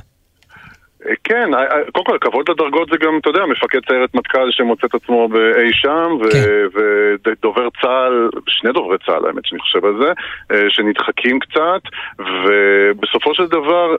כן, 1.23 1.53
אה, 1.53 1.59
אה, 1.59 1.91
קודם 1.91 2.05
כל, 2.05 2.17
כבוד 2.21 2.49
לדרגות 2.49 2.89
זה 2.91 2.97
גם, 3.05 3.17
אתה 3.21 3.29
יודע, 3.29 3.45
מפקד 3.45 3.79
סיירת 3.89 4.15
מטכ"ל 4.15 4.51
שמוצא 4.51 4.87
את 4.87 4.95
עצמו 4.95 5.27
באי 5.27 5.73
שם, 5.73 6.17
ו- 6.21 6.31
כן. 6.31 6.79
ודובר 7.25 7.67
צה"ל, 7.81 8.29
שני 8.47 8.71
דוברי 8.71 8.97
צה"ל 9.05 9.25
האמת 9.25 9.45
שאני 9.45 9.59
חושב 9.59 9.85
על 9.85 9.93
זה, 10.01 10.11
אה, 10.51 10.69
שנדחקים 10.69 11.39
קצת, 11.39 11.81
ובסופו 12.19 13.35
של 13.35 13.45
דבר, 13.45 13.95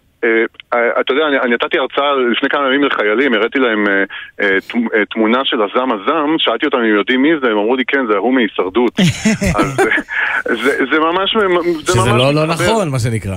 אתה 1.01 1.13
יודע, 1.13 1.27
אני, 1.27 1.39
אני 1.39 1.55
נתתי 1.55 1.79
הרצאה 1.79 2.15
לפני 2.33 2.49
כמה 2.49 2.67
ימים 2.67 2.85
לחיילים, 2.85 3.35
הראיתי 3.35 3.59
להם 3.59 3.85
תמ- 4.69 5.05
תמונה 5.11 5.41
של 5.45 5.63
הזם 5.63 5.93
הזם, 5.93 6.35
שאלתי 6.39 6.67
אותם 6.67 6.79
אם 6.79 6.85
הם 6.85 6.95
יודעים 6.95 7.23
מי 7.23 7.29
זה, 7.43 7.47
הם 7.47 7.59
אמרו 7.59 7.77
לי 7.77 7.85
כן, 7.89 8.07
זה 8.11 8.15
ההוא 8.15 8.35
מהישרדות. 8.35 8.93
אז 9.59 9.77
זה, 10.47 10.85
זה 10.93 10.99
ממש... 10.99 11.37
זה 11.37 11.93
שזה 11.93 12.13
ממש 12.13 12.23
לא 12.23 12.35
לא. 12.35 12.47
נכון, 12.47 12.89
מה 12.91 12.99
שנקרא. 12.99 13.37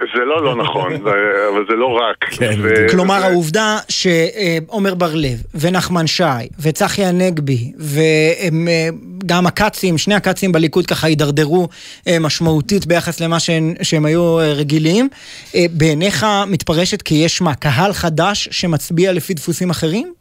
זה 0.00 0.24
לא 0.24 0.44
לא 0.44 0.56
נכון, 0.56 0.92
זה- 1.04 1.10
אבל 1.52 1.64
זה 1.70 1.76
לא 1.76 1.86
רק. 1.86 2.24
כן, 2.30 2.58
ו- 2.62 2.86
כלומר, 2.90 3.18
ו- 3.20 3.24
העובדה 3.24 3.78
שעומר 3.88 4.94
בר-לב 4.94 5.42
ונחמן 5.54 6.06
שי 6.06 6.22
וצחי 6.60 7.04
הנגבי 7.04 7.72
וגם 7.78 9.46
הכצים, 9.46 9.98
שני 9.98 10.14
הכצים 10.14 10.52
בליכוד 10.52 10.86
ככה 10.86 11.06
הידרדרו 11.06 11.68
אה, 12.08 12.18
משמעותית 12.18 12.86
ביחס 12.86 13.20
למה 13.20 13.40
שהם, 13.40 13.74
שהם 13.82 14.04
היו 14.04 14.40
אה, 14.40 14.52
רגילים, 14.52 15.08
אה, 15.54 15.64
בעיניך 15.70 16.26
מתפרשת 16.46 17.02
כי 17.02 17.14
יש 17.14 17.40
מה, 17.40 17.54
קהל 17.54 17.92
חדש 17.92 18.48
שמצביע 18.52 19.12
לפי 19.12 19.34
דפוסים 19.34 19.70
אחרים? 19.70 20.12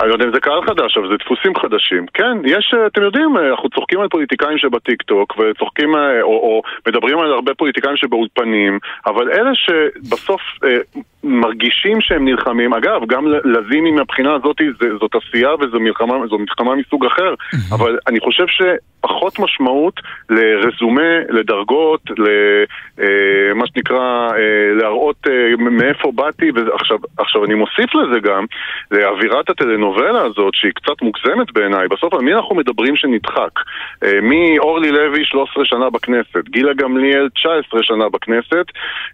אני 0.00 0.08
לא 0.08 0.14
יודע 0.14 0.24
אם 0.24 0.34
זה 0.34 0.40
קהל 0.40 0.62
חדש, 0.62 0.96
אבל 0.96 1.08
זה 1.08 1.16
דפוסים 1.16 1.56
חדשים. 1.56 2.06
כן, 2.14 2.38
יש, 2.44 2.74
אה, 2.74 2.86
אתם 2.86 3.02
יודעים, 3.02 3.36
אה, 3.36 3.50
אנחנו 3.50 3.68
צוחקים 3.68 4.00
על 4.00 4.08
פוליטיקאים 4.08 4.58
שבטיקטוק, 4.58 5.38
וצוחקים, 5.38 5.96
אה, 5.96 6.22
או, 6.22 6.28
או 6.28 6.62
מדברים 6.88 7.18
על 7.18 7.32
הרבה 7.32 7.54
פוליטיקאים 7.54 7.96
שבאולפנים, 7.96 8.78
אבל 9.06 9.32
אלה 9.32 9.50
שבסוף 9.54 10.40
אה, 10.64 11.00
מרגישים 11.24 12.00
שהם 12.00 12.24
נלחמים, 12.24 12.74
אגב, 12.74 13.00
גם 13.06 13.26
לזימי 13.26 13.90
מהבחינה 13.90 14.34
הזאת 14.34 14.56
זה, 14.80 14.88
זאת 15.00 15.10
עשייה 15.14 15.54
וזו 15.54 15.80
מלחמה, 15.80 16.14
זו 16.30 16.38
מלחמה 16.38 16.74
מסוג 16.74 17.06
אחר, 17.06 17.34
אבל 17.72 17.98
אני 18.06 18.20
חושב 18.20 18.44
שפחות 18.46 19.38
משמעות 19.38 20.00
לרזומה, 20.30 21.18
לדרגות, 21.28 22.00
למה 22.18 23.66
שנקרא, 23.66 24.30
אה, 24.32 24.74
להראות 24.80 25.16
אה, 25.28 25.56
מאיפה 25.56 26.12
באתי, 26.14 26.50
ועכשיו 26.54 26.98
עכשיו 27.18 27.44
אני 27.44 27.54
מוסיף 27.54 27.94
לזה 27.94 28.20
גם, 28.20 28.44
לאווירת 28.90 29.50
הטלנובלה 29.50 30.22
הזאת, 30.22 30.54
שהיא 30.54 30.72
קצת 30.72 31.02
מוגזמת 31.02 31.52
בעיניי, 31.52 31.88
בסוף 31.88 32.14
על 32.14 32.20
מי 32.20 32.34
אנחנו 32.34 32.54
מדברים 32.54 32.96
שנדחק? 32.96 33.60
אה, 34.04 34.20
מאורלי 34.22 34.90
לוי 34.90 35.24
13 35.24 35.64
שנה 35.64 35.90
בכנסת, 35.90 36.48
גילה 36.48 36.72
גמליאל 36.72 37.28
19 37.34 37.82
שנה 37.82 38.08
בכנסת, 38.08 38.66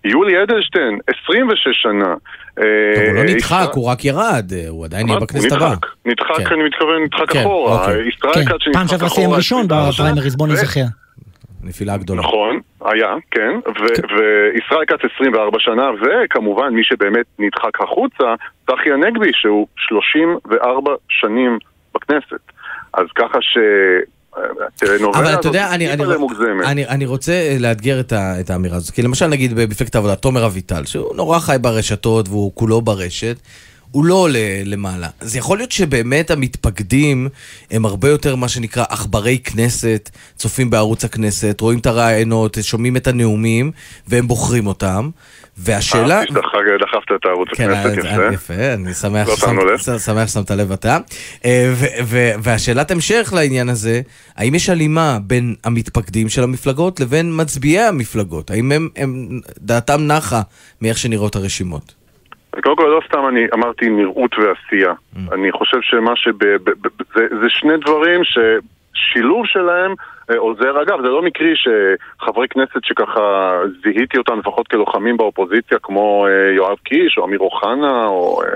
יולי 0.05 0.43
אדלשטיין 0.43 0.99
26 1.27 1.69
שנה. 1.83 1.96
טוב, 2.05 3.05
הוא 3.07 3.15
לא 3.15 3.25
נדחק, 3.25 3.69
הוא 3.75 3.91
רק 3.91 4.05
ירד, 4.05 4.53
אה, 4.53 4.69
הוא 4.69 4.85
עדיין 4.85 5.09
יהיה 5.09 5.21
בכנסת 5.21 5.53
הבאה. 5.53 5.75
נדחק, 6.05 6.49
כן. 6.49 6.55
אני 6.55 6.65
מתכוון, 6.65 7.03
נדחק 7.05 7.31
כן, 7.31 7.41
אחורה. 7.41 7.81
אוקיי. 7.81 8.09
ישראל 8.09 8.35
כן, 8.35 8.45
כץ 8.45 8.57
שנדחק 8.59 8.79
פעם 8.79 8.89
שעברה 8.89 9.09
סיים 9.09 9.27
אחורה, 9.27 9.37
ראשון 9.37 9.59
24 9.59 9.93
שנה. 9.93 10.05
בפריימריז, 10.05 10.37
בוא 10.37 10.49
נזכר. 10.49 10.85
נפילה 11.63 11.97
גדולה. 11.97 12.23
נכון, 12.23 12.61
היה, 12.85 13.15
כן, 13.31 13.61
וישראל 14.17 14.85
כץ 14.87 15.01
24 15.15 15.59
שנה, 15.61 15.91
וכמובן 16.01 16.75
מי 16.75 16.85
שבאמת 16.85 17.27
נדחק 17.39 17.81
החוצה, 17.81 18.35
צחי 18.67 18.93
הנגבי, 18.93 19.31
שהוא 19.33 19.67
34 19.77 20.93
שנים 21.09 21.59
בכנסת. 21.95 22.53
אז 22.95 23.07
ככה 23.15 23.39
ש... 23.41 23.59
אבל 25.15 25.35
אתה 25.35 25.49
יודע, 25.49 25.71
אני, 25.71 25.93
אני. 25.93 26.05
אני, 26.67 26.87
אני 26.87 27.07
רוצה 27.07 27.33
אה, 27.33 27.57
לאתגר 27.61 28.01
את, 28.01 28.13
ה, 28.13 28.41
את 28.41 28.51
האמירה 28.51 28.77
הזאת. 28.77 28.95
כי 28.95 29.03
למשל 29.03 29.27
נגיד 29.27 29.55
במפלגת 29.55 29.95
העבודה, 29.95 30.17
תומר 30.17 30.47
אביטל, 30.47 30.85
שהוא 30.85 31.17
נורא 31.17 31.39
חי 31.39 31.57
ברשתות 31.61 32.29
והוא 32.29 32.53
כולו 32.55 32.81
ברשת, 32.83 33.37
הוא 33.91 34.05
לא 34.05 34.15
עולה 34.15 34.39
למעלה. 34.65 35.09
אז 35.21 35.37
יכול 35.37 35.59
להיות 35.59 35.73
שבאמת 35.73 36.31
המתפקדים 36.31 37.29
הם 37.71 37.85
הרבה 37.85 38.09
יותר 38.09 38.37
מה 38.37 38.49
שנקרא 38.49 38.85
עכברי 38.89 39.39
כנסת, 39.39 40.11
צופים 40.37 40.71
בערוץ 40.71 41.05
הכנסת, 41.05 41.61
רואים 41.61 41.79
את 41.79 41.87
הרעיונות, 41.87 42.59
שומעים 42.63 42.97
את 42.97 43.07
הנאומים, 43.07 43.71
והם 44.09 44.29
בוחרים 44.29 44.67
אותם. 44.67 45.11
והשאלה... 45.59 46.23
שדחק- 46.23 46.33
דחפת 46.81 47.17
את 47.21 47.25
הערוץ 47.25 47.49
כן, 47.57 47.71
הכנסת, 47.71 48.05
אה, 48.05 48.13
יפה. 48.13 48.35
יפה, 48.35 48.75
אני 48.75 48.95
שמח 48.95 49.29
לא. 49.29 49.37
ששמת- 49.37 50.51
לב 50.51 50.73
אתה. 50.73 50.99
אה, 51.45 51.73
והשאלת 52.43 52.91
המשך 52.91 53.33
לעניין 53.37 53.69
הזה, 53.69 54.01
האם 54.37 54.55
יש 54.55 54.71
הלימה 54.71 55.19
בין 55.23 55.55
המתפקדים 55.65 56.29
של 56.29 56.43
המפלגות 56.43 57.01
לבין 57.01 57.31
מצביעי 57.41 57.81
המפלגות? 57.87 58.51
האם 58.51 58.89
דעתם 59.59 60.07
נחה 60.07 60.43
מאיך 60.83 60.99
שנראות 60.99 61.37
הרשימות? 61.37 61.95
קודם 62.63 62.77
כל, 62.77 62.83
לא 62.83 63.01
סתם 63.09 63.29
אני 63.29 63.47
אמרתי 63.55 63.91
נראות 63.91 64.31
ועשייה. 64.39 64.93
אני 65.33 65.53
חושב 65.53 65.79
שמה 65.83 66.17
שב... 66.17 66.31
ב- 66.31 66.57
ב- 66.65 66.71
ב- 66.71 67.03
זה, 67.15 67.27
זה 67.41 67.49
שני 67.49 67.77
דברים 67.77 68.21
ששילוב 68.25 69.47
שלהם 69.47 69.95
עוזר. 70.35 70.83
אגב, 70.83 71.01
זה 71.03 71.09
לא 71.09 71.23
מקרי 71.23 71.55
שחברי 71.57 72.49
כנסת 72.49 72.85
שככה 72.85 73.59
זיהיתי 73.83 74.19
אותם 74.19 74.39
לפחות 74.39 74.69
כלוחמים 74.69 75.17
באופוזיציה, 75.17 75.79
כמו 75.83 76.27
אה, 76.27 76.55
יואב 76.55 76.77
קיש, 76.85 77.19
או 77.19 77.25
אמיר 77.25 77.39
אוחנה, 77.39 78.07
או 78.07 78.43
אה, 78.43 78.49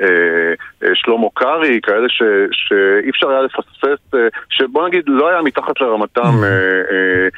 אה, 0.00 0.54
אה, 0.82 0.94
שלמה 0.94 1.26
קרעי, 1.34 1.80
כאלה 1.82 2.08
ש, 2.08 2.22
שאי 2.52 3.10
אפשר 3.10 3.30
היה 3.30 3.42
לפספס, 3.42 4.14
אה, 4.14 4.28
שבוא 4.50 4.88
נגיד 4.88 5.04
לא 5.06 5.28
היה 5.28 5.42
מתחת 5.42 5.80
לרמתם 5.80 6.44
אה, 6.44 6.48
אה, 6.90 7.28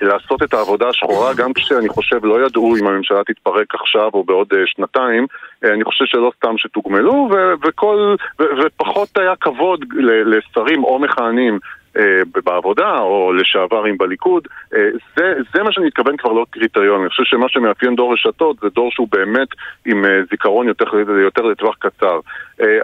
לעשות 0.00 0.42
את 0.42 0.54
העבודה 0.54 0.88
השחורה, 0.88 1.34
גם 1.34 1.52
כשאני 1.52 1.88
חושב 1.88 2.24
לא 2.24 2.46
ידעו 2.46 2.76
אם 2.76 2.86
הממשלה 2.86 3.24
תתפרק 3.26 3.74
עכשיו 3.74 4.10
או 4.14 4.24
בעוד 4.24 4.46
אה, 4.52 4.58
שנתיים, 4.66 5.26
אה, 5.64 5.72
אני 5.74 5.84
חושב 5.84 6.04
שלא 6.04 6.32
סתם 6.36 6.54
שתוגמלו, 6.58 7.28
ו- 7.32 7.52
וכל, 7.68 8.14
ו- 8.40 8.44
ופחות 8.64 9.18
היה 9.18 9.36
כבוד 9.36 9.84
לשרים 10.24 10.84
או 10.84 10.98
מכהנים. 10.98 11.58
אה, 11.96 12.40
בעבודה 12.44 12.98
או 12.98 13.32
לשעברים 13.32 13.98
בליכוד, 13.98 14.48
אה, 14.74 14.88
זה, 15.16 15.34
זה 15.54 15.62
מה 15.62 15.72
שאני 15.72 15.86
מתכוון 15.86 16.16
כבר 16.16 16.32
לא 16.32 16.46
קריטריון. 16.50 17.00
אני 17.00 17.08
חושב 17.08 17.24
שמה 17.24 17.48
שמאפיין 17.48 17.96
דור 17.96 18.12
רשתות 18.12 18.56
זה 18.62 18.68
דור 18.74 18.90
שהוא 18.90 19.08
באמת 19.12 19.48
עם 19.86 20.04
אה, 20.04 20.20
זיכרון 20.30 20.68
יותר, 20.68 20.84
יותר 21.24 21.42
לטווח 21.42 21.76
קצר. 21.78 22.20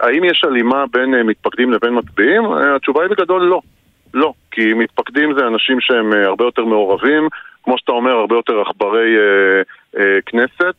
האם 0.01 0.23
יש 0.23 0.43
הלימה 0.43 0.85
בין 0.91 1.21
מתפקדים 1.21 1.71
לבין 1.71 1.97
מצביעים? 1.97 2.43
התשובה 2.75 3.01
היא 3.01 3.09
בגדול 3.09 3.41
לא. 3.43 3.61
לא, 4.13 4.33
כי 4.51 4.73
מתפקדים 4.73 5.33
זה 5.33 5.47
אנשים 5.47 5.81
שהם 5.81 6.13
הרבה 6.13 6.45
יותר 6.45 6.65
מעורבים, 6.65 7.27
כמו 7.63 7.77
שאתה 7.77 7.91
אומר, 7.91 8.11
הרבה 8.11 8.35
יותר 8.35 8.61
עכברי 8.61 9.15
אה, 9.17 9.61
אה, 9.99 10.21
כנסת, 10.25 10.75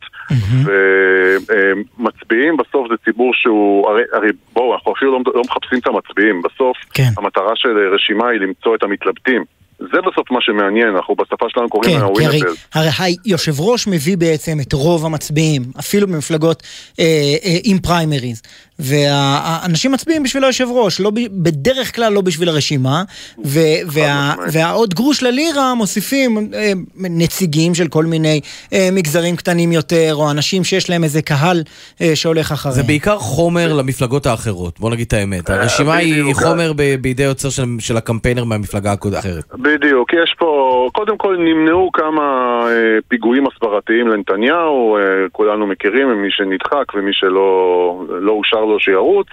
ומצביעים 1.99 2.57
בסוף 2.57 2.89
זה 2.89 2.95
ציבור 3.05 3.35
שהוא, 3.35 3.91
הרי, 3.91 4.03
הרי 4.13 4.29
בואו, 4.53 4.75
אנחנו 4.75 4.93
אפילו 4.93 5.13
לא, 5.13 5.33
לא 5.35 5.43
מחפשים 5.49 5.79
את 5.79 5.87
המצביעים, 5.87 6.43
בסוף 6.43 6.77
כן. 6.95 7.11
המטרה 7.17 7.53
של 7.57 7.79
אה, 7.79 7.95
רשימה 7.95 8.29
היא 8.29 8.41
למצוא 8.41 8.75
את 8.75 8.83
המתלבטים. 8.83 9.45
זה 9.81 9.99
בסוף 10.11 10.31
מה 10.31 10.39
שמעניין, 10.41 10.89
אנחנו 10.97 11.15
בשפה 11.15 11.47
שלנו 11.49 11.69
קוראים 11.69 11.91
כן, 11.93 12.01
לה 12.01 12.09
כי 12.17 12.25
הרי. 12.27 12.41
הרי 12.75 12.91
היושב 13.25 13.61
ראש 13.61 13.87
מביא 13.87 14.17
בעצם 14.17 14.59
את 14.61 14.73
רוב 14.73 15.07
המצביעים, 15.07 15.63
אפילו 15.79 16.07
במפלגות 16.07 16.63
אה, 17.01 17.05
אה, 17.45 17.57
עם 17.65 17.79
פריימריז. 17.79 18.43
והאנשים 18.79 19.93
מצביעים 19.93 20.23
בשביל 20.23 20.45
היושב 20.45 20.67
ראש, 20.75 21.01
לא, 21.01 21.11
ב- 21.11 21.43
בדרך 21.43 21.95
כלל 21.97 22.13
לא 22.13 22.21
בשביל 22.21 22.49
הרשימה, 22.49 23.03
ו, 23.45 23.61
וה, 23.87 24.35
והעוד 24.53 24.95
גרוש 24.95 25.23
ללירה 25.23 25.75
מוסיפים 25.75 26.51
אה, 26.55 26.73
נציגים 26.97 27.75
של 27.75 27.89
כל 27.89 28.05
מיני 28.05 28.41
אה, 28.73 28.89
מגזרים 28.93 29.37
קטנים 29.37 29.73
יותר, 29.73 30.15
או 30.15 30.31
אנשים 30.31 30.65
שיש 30.65 30.91
להם 30.91 31.05
איזה 31.05 31.23
קהל 31.23 31.63
אה, 32.01 32.17
שהולך 32.17 32.53
אחריהם. 32.53 32.77
זה 32.77 32.83
בעיקר 32.83 33.19
חומר 33.19 33.73
למפלגות 33.73 34.27
האחרות, 34.27 34.81
בוא 34.81 34.91
נגיד 34.91 35.07
את 35.07 35.13
האמת. 35.13 35.51
הרשימה 35.51 35.97
היא. 35.97 36.35
חומר 36.35 36.73
ב- 36.77 36.95
בידי 36.95 37.23
יוצר 37.23 37.51
של- 37.51 37.65
של 37.79 37.97
הקמפיינר 37.97 38.45
מהמפלגה 38.45 38.95
האחרת. 39.15 39.45
בדיוק, 39.75 40.13
יש 40.13 40.35
פה, 40.39 40.89
קודם 40.93 41.17
כל 41.17 41.37
נמנעו 41.37 41.93
כמה 41.93 42.23
אה, 42.69 42.99
פיגועים 43.09 43.47
הסברתיים 43.47 44.09
לנתניהו, 44.09 44.97
אה, 44.97 45.03
כולנו 45.33 45.67
מכירים, 45.67 46.23
מי 46.23 46.31
שנדחק 46.31 46.95
ומי 46.95 47.13
שלא 47.13 48.05
לא 48.09 48.33
אושר 48.33 48.65
לו 48.65 48.81
שירוץ, 48.81 49.27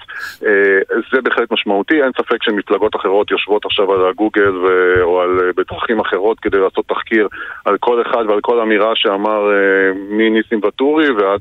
אה, 0.46 0.96
זה 1.12 1.20
בהחלט 1.20 1.52
משמעותי, 1.52 2.02
אין 2.02 2.10
ספק 2.18 2.42
שמפלגות 2.42 2.96
אחרות 2.96 3.30
יושבות 3.30 3.64
עכשיו 3.64 3.92
על 3.92 4.08
הגוגל 4.08 4.56
ו, 4.56 4.94
או 5.02 5.20
על, 5.20 5.52
בדרכים 5.56 6.00
אחרות 6.00 6.40
כדי 6.40 6.58
לעשות 6.58 6.86
תחקיר 6.88 7.28
על 7.64 7.76
כל 7.80 8.02
אחד 8.02 8.24
ועל 8.28 8.40
כל 8.40 8.60
אמירה 8.60 8.92
שאמר 8.94 9.40
מניסים 10.10 10.60
ואטורי 10.62 11.10
ועד... 11.10 11.40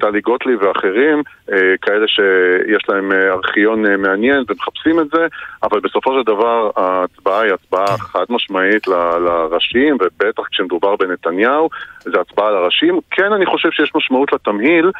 טלי 0.00 0.20
גוטליב 0.20 0.62
ואחרים, 0.62 1.22
אה, 1.52 1.56
כאלה 1.82 2.06
שיש 2.08 2.88
להם 2.88 3.12
אה, 3.12 3.32
ארכיון 3.32 3.86
אה, 3.86 3.96
מעניין 3.96 4.44
ומחפשים 4.48 5.00
את 5.00 5.06
זה, 5.14 5.26
אבל 5.62 5.80
בסופו 5.80 6.10
של 6.18 6.26
דבר 6.26 6.70
ההצבעה 6.76 7.40
היא 7.40 7.52
הצבעה 7.52 7.98
חד 7.98 8.24
משמעית 8.28 8.88
ל- 8.88 8.92
לראשים, 9.26 9.94
ובטח 10.00 10.42
כשמדובר 10.50 10.96
בנתניהו, 10.96 11.68
זה 12.04 12.20
הצבעה 12.20 12.50
לראשים. 12.50 12.98
כן, 13.10 13.32
אני 13.32 13.46
חושב 13.46 13.68
שיש 13.72 13.92
משמעות 13.94 14.32
לתמהיל, 14.32 14.90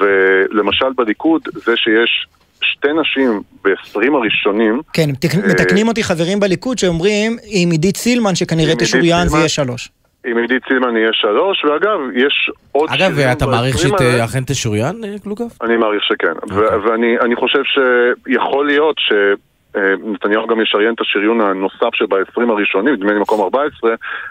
ולמשל 0.00 0.92
בליכוד, 0.96 1.42
זה 1.54 1.72
שיש 1.76 2.26
שתי 2.62 2.88
נשים 3.00 3.40
ב-20 3.64 4.14
הראשונים, 4.14 4.80
כן, 4.92 5.10
תק- 5.20 5.34
אה, 5.34 5.48
מתקנים 5.48 5.88
אותי 5.88 6.02
חברים 6.04 6.40
בליכוד 6.40 6.78
שאומרים 6.78 7.36
עם 7.44 7.70
עידית 7.70 7.96
סילמן 7.96 8.34
שכנראה 8.34 8.74
תשוריין 8.78 9.28
זה. 9.28 9.38
יהיה 9.38 9.48
שלוש. 9.48 9.88
עם 10.24 10.36
עידית 10.38 10.62
סילמן 10.68 10.96
יהיה 10.96 11.12
שלוש, 11.12 11.64
ואגב, 11.64 11.98
יש 12.14 12.50
עוד... 12.72 12.90
אגב, 12.90 13.14
שירים 13.14 13.32
אתה 13.32 13.46
מעריך 13.46 13.74
ב- 13.74 13.78
שהיא 13.78 13.94
20 13.94 14.10
האלה. 14.10 14.24
אכן 14.24 14.44
תשוריין, 14.44 15.04
אה, 15.04 15.18
קלוגב? 15.22 15.44
אני 15.62 15.76
מעריך 15.76 16.02
שכן, 16.04 16.32
ו- 16.54 16.82
ואני 16.82 17.18
אני 17.20 17.36
חושב 17.36 17.62
שיכול 17.64 18.66
להיות 18.66 18.96
שנתניהו 18.98 20.46
גם 20.46 20.60
ישריין 20.60 20.94
את 20.94 21.00
השריון 21.00 21.40
הנוסף 21.40 21.94
שב-20 21.94 22.50
הראשונים, 22.50 22.94
נדמה 22.94 23.12
לי 23.12 23.20
מקום 23.20 23.40
14, 23.40 23.90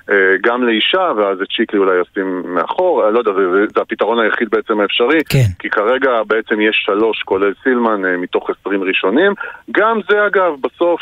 אה, 0.09 0.15
גם 0.43 0.63
לאישה, 0.63 1.11
ואז 1.17 1.41
את 1.41 1.51
שיקלי 1.51 1.79
אולי 1.79 2.01
ישים 2.01 2.43
מאחור, 2.45 3.09
לא 3.09 3.19
יודע, 3.19 3.31
זה, 3.33 3.41
זה, 3.75 3.81
הפתרון 3.81 4.19
היחיד 4.19 4.47
בעצם 4.49 4.79
האפשרי, 4.79 5.19
כן. 5.29 5.47
כי 5.59 5.69
כרגע 5.69 6.23
בעצם 6.27 6.61
יש 6.61 6.83
שלוש, 6.85 7.21
כולל 7.25 7.53
סילמן, 7.63 8.05
אה, 8.05 8.17
מתוך 8.17 8.49
20 8.59 8.83
ראשונים. 8.83 9.33
גם 9.71 9.99
זה 10.09 10.27
אגב, 10.27 10.53
בסוף... 10.61 11.01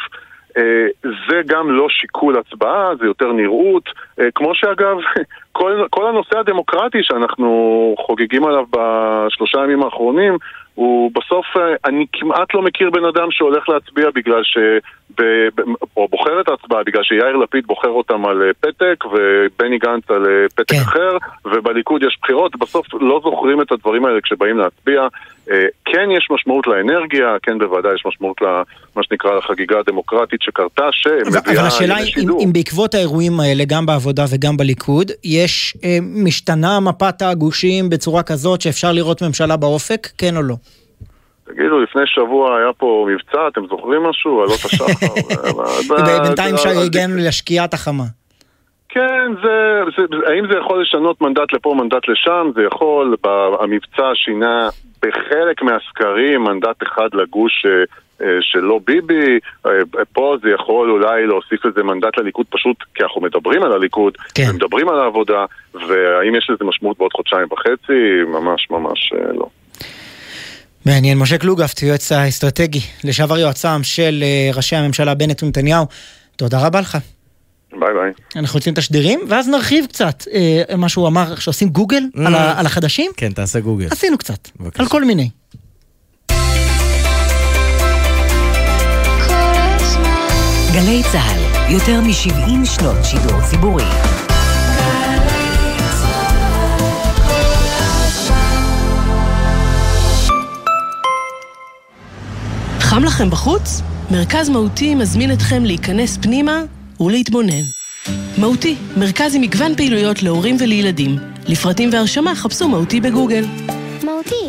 אה, 0.57 0.87
זה 1.03 1.41
גם 1.45 1.71
לא 1.71 1.89
שיקול 1.89 2.37
הצבעה, 2.37 2.95
זה 2.99 3.05
יותר 3.05 3.31
נראות, 3.31 3.83
אה, 4.19 4.31
כמו 4.35 4.55
שאגב, 4.55 4.97
כל, 5.51 5.85
כל 5.89 6.07
הנושא 6.07 6.39
הדמוקרטי 6.39 6.97
שאנחנו 7.01 7.95
חוגגים 7.99 8.45
עליו 8.45 8.65
בשלושה 8.71 9.59
ימים 9.63 9.83
האחרונים, 9.83 10.37
הוא 10.75 11.11
בסוף, 11.15 11.45
אה, 11.57 11.75
אני 11.85 12.05
כמעט 12.13 12.53
לא 12.53 12.61
מכיר 12.61 12.89
בן 12.89 13.05
אדם 13.05 13.31
שהולך 13.31 13.69
להצביע 13.69 14.09
בגלל 14.15 14.43
ש... 14.43 14.57
ב, 15.17 15.23
ב, 15.55 15.61
או 15.97 16.07
בוחר 16.07 16.41
את 16.41 16.49
ההצבעה 16.49 16.83
בגלל 16.83 17.03
שיאיר 17.03 17.35
לפיד 17.35 17.67
בוחר 17.67 17.89
אותם 17.89 18.25
על 18.25 18.51
פתק 18.59 19.03
ובני 19.05 19.77
גנץ 19.77 20.11
על 20.11 20.25
פתק 20.55 20.75
אחר 20.83 21.17
ובליכוד 21.45 22.03
יש 22.03 22.17
בחירות, 22.21 22.55
בסוף 22.55 22.87
לא 22.93 23.21
זוכרים 23.23 23.61
את 23.61 23.71
הדברים 23.71 24.05
האלה 24.05 24.21
כשבאים 24.21 24.57
להצביע. 24.57 25.07
אה, 25.51 25.55
כן 25.85 26.09
יש 26.17 26.27
משמעות 26.31 26.67
לאנרגיה, 26.67 27.27
כן 27.43 27.57
בוודאי 27.59 27.95
יש 27.95 28.03
משמעות 28.07 28.41
למה 28.41 28.63
שנקרא 29.03 29.31
לחגיגה 29.37 29.79
הדמוקרטית 29.79 30.41
שקרתה, 30.41 30.83
שמביאה 30.91 31.41
אבל 31.59 31.67
השאלה 31.67 31.95
היא 31.95 32.13
אם. 32.23 32.29
אם 32.43 32.53
בעקבות 32.53 32.93
האירועים 32.93 33.39
האלה, 33.39 33.63
גם 33.67 33.85
בעבודה 33.85 34.25
וגם 34.33 34.57
בליכוד, 34.57 35.11
יש 35.23 35.77
אה, 35.83 35.97
משתנה 36.01 36.79
מפת 36.79 37.21
הגושים 37.21 37.89
בצורה 37.89 38.23
כזאת 38.23 38.61
שאפשר 38.61 38.91
לראות 38.91 39.21
ממשלה 39.23 39.57
באופק, 39.57 40.07
כן 40.17 40.37
או 40.37 40.41
לא? 40.41 40.55
תגידו, 41.45 41.79
לפני 41.79 42.01
שבוע 42.05 42.57
היה 42.57 42.73
פה 42.77 43.07
מבצע, 43.09 43.47
אתם 43.51 43.61
זוכרים 43.69 44.01
משהו? 44.03 44.41
עלות 44.41 44.59
השחר? 44.65 44.85
אה, 45.99 46.23
בינתיים 46.23 46.57
זה- 46.57 46.63
שהגענו 46.63 47.15
לשקיעת 47.17 47.73
החמה. 47.73 48.03
כן, 48.93 49.31
זה, 49.43 49.81
זה, 49.97 50.03
האם 50.27 50.47
זה 50.51 50.57
יכול 50.57 50.81
לשנות 50.81 51.21
מנדט 51.21 51.53
לפה, 51.53 51.75
מנדט 51.77 52.07
לשם? 52.07 52.51
זה 52.55 52.61
יכול. 52.63 53.15
המבצע 53.59 54.11
שינה 54.13 54.69
בחלק 55.01 55.61
מהסקרים 55.61 56.43
מנדט 56.43 56.83
אחד 56.83 57.09
לגוש 57.13 57.65
אה, 57.65 57.71
אה, 58.25 58.37
שלא 58.41 58.79
ביבי. 58.85 59.39
אה, 59.65 59.71
פה 60.13 60.35
זה 60.43 60.49
יכול 60.49 60.91
אולי 60.91 61.27
להוסיף 61.27 61.65
איזה 61.65 61.83
מנדט 61.83 62.17
לליכוד 62.17 62.45
פשוט 62.49 62.77
כי 62.95 63.03
אנחנו 63.03 63.21
מדברים 63.21 63.63
על 63.63 63.71
הליכוד, 63.71 64.17
כן. 64.35 64.47
ומדברים 64.49 64.89
על 64.89 64.99
העבודה, 64.99 65.45
והאם 65.73 66.35
יש 66.35 66.49
לזה 66.49 66.65
משמעות 66.65 66.97
בעוד 66.97 67.13
חודשיים 67.13 67.47
וחצי? 67.51 68.23
ממש 68.27 68.67
ממש 68.69 69.13
לא. 69.33 69.45
מעניין, 70.85 71.17
משה 71.17 71.37
קלוגפט, 71.37 71.83
יועץ 71.83 72.11
האסטרטגי, 72.11 72.81
לשעבר 73.03 73.37
יועצם 73.37 73.83
של 73.83 74.23
ראשי 74.55 74.75
הממשלה 74.75 75.13
בנט 75.15 75.43
ונתניהו, 75.43 75.85
תודה 76.35 76.67
רבה 76.67 76.79
לך. 76.79 76.97
ביי 77.79 77.89
ביי. 77.93 78.11
אנחנו 78.35 78.57
יוצאים 78.57 78.75
תשדירים, 78.75 79.19
ואז 79.29 79.47
נרחיב 79.47 79.85
קצת 79.85 80.23
אה, 80.33 80.75
מה 80.77 80.89
שהוא 80.89 81.07
אמר, 81.07 81.35
שעושים 81.35 81.69
גוגל 81.69 82.03
על 82.25 82.35
ה- 82.35 82.59
על 82.59 82.65
החדשים. 82.65 83.11
כן, 83.17 83.31
תעשה 83.31 83.59
גוגל. 83.59 83.87
עשינו 83.91 84.17
קצת, 84.17 84.49
על 84.79 84.85
כל 84.87 85.03
מיני. 85.05 85.29
גלי 90.73 91.01
צה"ל, 91.11 91.41
יותר 91.73 92.01
מ-70 92.01 92.65
שנות 92.65 92.95
שידור 93.05 93.41
ציבורי. 93.49 93.83
חם 102.79 103.03
לכם 103.03 103.29
בחוץ? 103.29 103.81
מרכז 104.11 104.49
מהותי 104.49 104.95
מזמין 104.95 105.31
אתכם 105.33 105.65
להיכנס 105.65 106.17
פנימה 106.21 106.61
ולהתבונן. 107.01 107.63
מהותי, 108.37 108.75
מרכז 108.97 109.35
עם 109.35 109.41
מגוון 109.41 109.75
פעילויות 109.75 110.23
להורים 110.23 110.57
ולילדים. 110.59 111.15
לפרטים 111.47 111.89
והרשמה 111.93 112.35
חפשו 112.35 112.67
מהותי 112.67 113.01
בגוגל. 113.01 113.45
מהותי, 114.03 114.45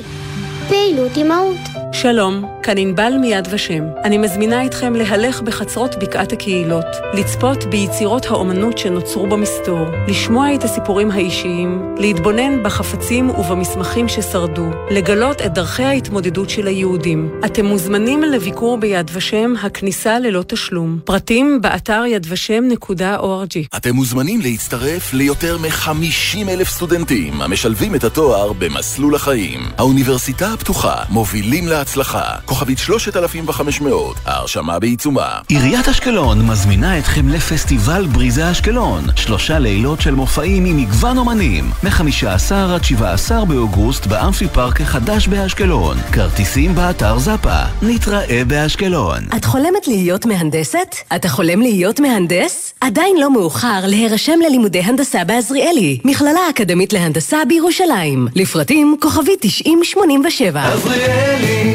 פעילות 0.69 1.17
עם 1.17 1.29
מהות. 1.29 1.72
שלום, 1.95 2.45
כאן 2.63 2.79
ענבל 2.79 3.13
מיד 3.21 3.49
ושם. 3.51 3.83
אני 4.05 4.19
מזמינה 4.19 4.67
אתכם 4.67 4.95
להלך 4.95 5.41
בחצרות 5.41 5.97
בקעת 5.97 6.33
הקהילות, 6.33 6.85
לצפות 7.15 7.65
ביצירות 7.65 8.27
האומנות 8.27 8.79
שנוצרו 8.79 9.27
במסתור, 9.27 9.87
לשמוע 10.09 10.55
את 10.55 10.65
הסיפורים 10.65 11.11
האישיים, 11.11 11.95
להתבונן 11.99 12.63
בחפצים 12.63 13.31
ובמסמכים 13.31 14.09
ששרדו, 14.09 14.71
לגלות 14.91 15.43
את 15.43 15.55
דרכי 15.55 15.83
ההתמודדות 15.83 16.51
של 16.51 16.67
היהודים. 16.67 17.31
אתם 17.45 17.67
מוזמנים 17.67 18.23
לביקור 18.23 18.79
ביד 18.79 19.11
ושם, 19.15 19.55
הכניסה 19.63 20.19
ללא 20.19 20.45
תשלום. 20.47 20.99
פרטים 21.05 21.61
באתר 21.63 22.03
ידושם.org. 22.09 23.77
אתם 23.77 23.95
מוזמנים 23.95 24.41
להצטרף 24.41 25.15
ליותר 25.15 25.59
מ-50 25.59 26.49
אלף 26.49 26.69
סטודנטים 26.69 27.43
המשלבים 27.43 27.95
את 27.95 28.05
התואר 28.05 28.53
במסלול 28.53 29.15
החיים. 29.15 29.61
האוניברסיטה 29.79 30.53
הפתוחה 30.53 30.95
מובילים 31.11 31.69
להצלחה. 31.83 32.23
כוכבית 32.45 32.79
3500, 32.79 34.17
ההרשמה 34.25 34.79
בעיצומה. 34.79 35.39
עיריית 35.49 35.89
אשקלון 35.89 36.47
מזמינה 36.47 36.99
אתכם 36.99 37.29
לפסטיבל 37.29 38.07
בריזה 38.07 38.51
אשקלון. 38.51 39.05
שלושה 39.17 39.59
לילות 39.59 40.01
של 40.01 40.15
מופעים 40.15 40.65
עם 40.65 40.77
מגוון 40.77 41.19
אומנים. 41.19 41.71
מ-15 41.83 42.55
עד 42.75 42.85
17 42.85 43.45
באוגוסט 43.45 44.07
באמפי 44.07 44.49
פארק 44.49 44.81
החדש 44.81 45.29
באשקלון. 45.29 45.97
כרטיסים 46.13 46.75
באתר 46.75 47.19
זאפה. 47.19 47.63
נתראה 47.83 48.43
באשקלון. 48.47 49.19
את 49.37 49.45
חולמת 49.45 49.89
להיות 49.89 50.27
מהנדסת? 50.27 50.97
אתה 51.17 51.29
חולם 51.29 51.61
להיות 51.61 52.01
מהנדס? 52.01 52.75
עדיין 52.81 53.17
לא 53.21 53.33
מאוחר 53.33 53.81
להירשם 53.87 54.39
ללימודי 54.47 54.81
הנדסה 54.81 55.25
בעזריאלי, 55.25 55.99
מכללה 56.05 56.41
אקדמית 56.51 56.93
להנדסה 56.93 57.39
בירושלים. 57.49 58.29
לפרטים 58.35 58.97
כוכבי 59.01 59.33
9087. 59.41 60.73
עזריאלי, 60.73 61.03
עזריאלי, 61.03 61.72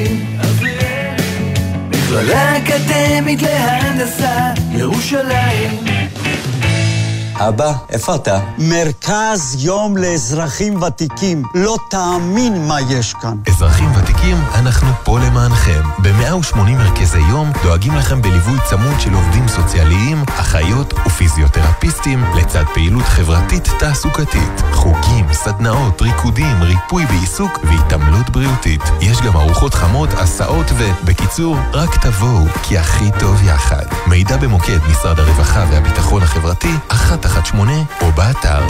מכללה 1.89 2.57
אקדמית 2.57 3.41
להנדסה, 3.41 4.53
ירושלים. 4.71 5.96
אבא, 7.39 7.73
איפה 7.89 8.15
אתה? 8.15 8.39
מרכז 8.57 9.55
יום 9.59 9.97
לאזרחים 9.97 10.81
ותיקים. 10.81 11.43
לא 11.55 11.77
תאמין 11.89 12.67
מה 12.67 12.81
יש 12.81 13.13
כאן. 13.13 13.37
אזרחים 13.47 13.89
ותיקים, 13.95 14.37
אנחנו 14.55 14.87
פה 15.03 15.19
למענכם. 15.19 15.81
ב-180 15.99 16.57
מרכזי 16.57 17.19
יום 17.19 17.51
דואגים 17.63 17.95
לכם 17.95 18.21
בליווי 18.21 18.59
צמוד 18.69 18.99
של 18.99 19.13
עובדים 19.13 19.47
סוציאליים, 19.47 20.23
אחיות 20.27 20.93
ופיזיותרפיסטים, 20.93 22.23
לצד 22.35 22.63
פעילות 22.73 23.05
חברתית 23.05 23.67
תעסוקתית. 23.79 24.61
חוגים, 24.71 25.33
סדנאות, 25.33 26.01
ריקודים, 26.01 26.63
ריפוי 26.63 27.05
בעיסוק 27.05 27.59
והתעמלות 27.63 28.29
בריאותית. 28.29 28.81
יש 29.01 29.21
גם 29.21 29.37
ארוחות 29.37 29.73
חמות, 29.73 30.09
הסעות 30.13 30.71
ו... 30.71 30.83
בקיצור, 31.05 31.57
רק 31.73 32.05
תבואו, 32.05 32.45
כי 32.63 32.77
הכי 32.77 33.11
טוב 33.19 33.43
יחד. 33.43 33.85
מידע 34.07 34.37
במוקד 34.37 34.79
משרד 34.91 35.19
הרווחה 35.19 35.65
והביטחון 35.71 36.23
החברתי, 36.23 36.71
118 37.27 37.83
או 38.01 38.11
באתר. 38.11 38.61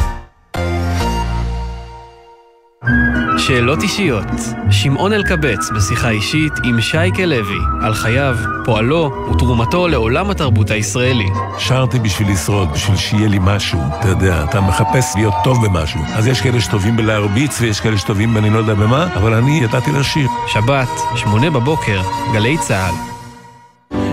שאלות 3.37 3.83
אישיות. 3.83 4.27
שמעון 4.71 5.13
אלקבץ 5.13 5.69
בשיחה 5.75 6.09
אישית 6.09 6.53
עם 6.63 6.81
שייקה 6.81 7.25
לוי 7.25 7.59
על 7.81 7.93
חייו, 7.93 8.37
פועלו 8.65 9.11
ותרומתו 9.31 9.87
לעולם 9.87 10.29
התרבות 10.29 10.71
הישראלי. 10.71 11.29
שרתי 11.57 11.99
בשביל 11.99 12.31
לשרוד, 12.31 12.71
בשביל 12.71 12.97
שיהיה 12.97 13.27
לי 13.27 13.37
משהו. 13.41 13.79
אתה 13.99 14.07
יודע, 14.07 14.43
אתה 14.43 14.61
מחפש 14.61 15.15
להיות 15.15 15.33
טוב 15.43 15.65
במשהו. 15.65 16.01
אז 16.15 16.27
יש 16.27 16.41
כאלה 16.41 16.61
שטובים 16.61 16.97
בלהרביץ 16.97 17.61
ויש 17.61 17.79
כאלה 17.79 17.97
שטובים 17.97 18.33
באני 18.33 18.49
לא 18.49 18.57
יודע 18.57 18.73
במה, 18.73 19.07
אבל 19.15 19.33
אני 19.33 19.59
ידעתי 19.63 19.91
לשיר. 19.91 20.27
שבת, 20.47 20.89
שמונה 21.15 21.49
בבוקר, 21.49 22.01
גלי 22.33 22.57
צה"ל. 22.57 23.16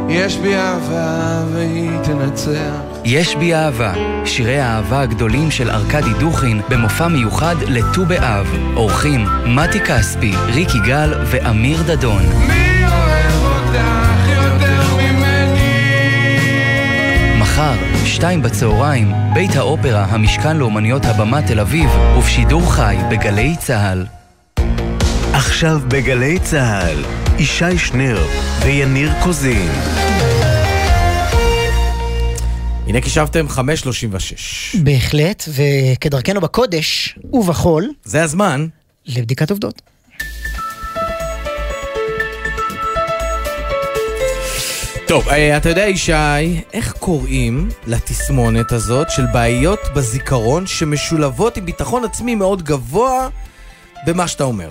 יש 0.09 0.37
בי 0.37 0.55
אהבה 0.55 1.43
והיא 1.53 1.91
תנצח. 2.05 2.75
יש 3.05 3.37
בי 3.37 3.55
אהבה, 3.55 3.93
שירי 4.25 4.61
האהבה 4.61 5.01
הגדולים 5.01 5.51
של 5.51 5.71
ארכדי 5.71 6.13
דוכין 6.21 6.61
במופע 6.69 7.09
מיוחד 7.09 7.55
לט"ו 7.67 8.05
באב. 8.07 8.47
אורחים 8.77 9.27
מתי 9.47 9.81
כספי, 9.81 10.33
ריק 10.55 10.69
יגאל 10.75 11.15
ואמיר 11.27 11.83
דדון. 11.83 12.23
מי 12.23 12.85
אוהב 12.87 13.45
אותך 13.45 14.29
יותר 14.29 14.97
ממני? 14.97 15.79
מחר, 17.39 17.75
שתיים 18.05 18.43
בצהריים, 18.43 19.13
בית 19.35 19.57
האופרה, 19.57 20.05
המשכן 20.05 20.57
לאומניות 20.57 21.05
הבמה 21.05 21.43
תל 21.43 21.61
אביב, 21.61 21.91
ובשידור 22.19 22.73
חי 22.73 22.97
בגלי 23.11 23.57
צה"ל. 23.59 24.07
עכשיו 25.33 25.81
בגלי 25.89 26.39
צה"ל, 26.39 27.24
ישי 27.39 27.79
שנר 27.79 28.27
ויניר 28.63 29.13
קוזין. 29.23 29.71
הנה 32.87 33.01
קישבתם 33.01 33.47
5.36. 33.49 34.79
בהחלט, 34.83 35.45
וכדרכנו 35.49 36.41
בקודש 36.41 37.19
ובחול, 37.33 37.91
זה 38.05 38.23
הזמן 38.23 38.67
לבדיקת 39.07 39.51
עובדות. 39.51 39.83
טוב, 45.07 45.29
אה, 45.29 45.57
אתה 45.57 45.69
יודע, 45.69 45.89
ישי, 45.89 46.13
איך 46.73 46.93
קוראים 46.93 47.69
לתסמונת 47.87 48.73
הזאת 48.73 49.11
של 49.11 49.27
בעיות 49.33 49.81
בזיכרון 49.95 50.67
שמשולבות 50.67 51.57
עם 51.57 51.67
ביטחון 51.67 52.05
עצמי 52.05 52.35
מאוד 52.35 52.63
גבוה 52.63 53.29
במה 54.07 54.29
שאתה 54.29 54.45
אומר? 54.45 54.69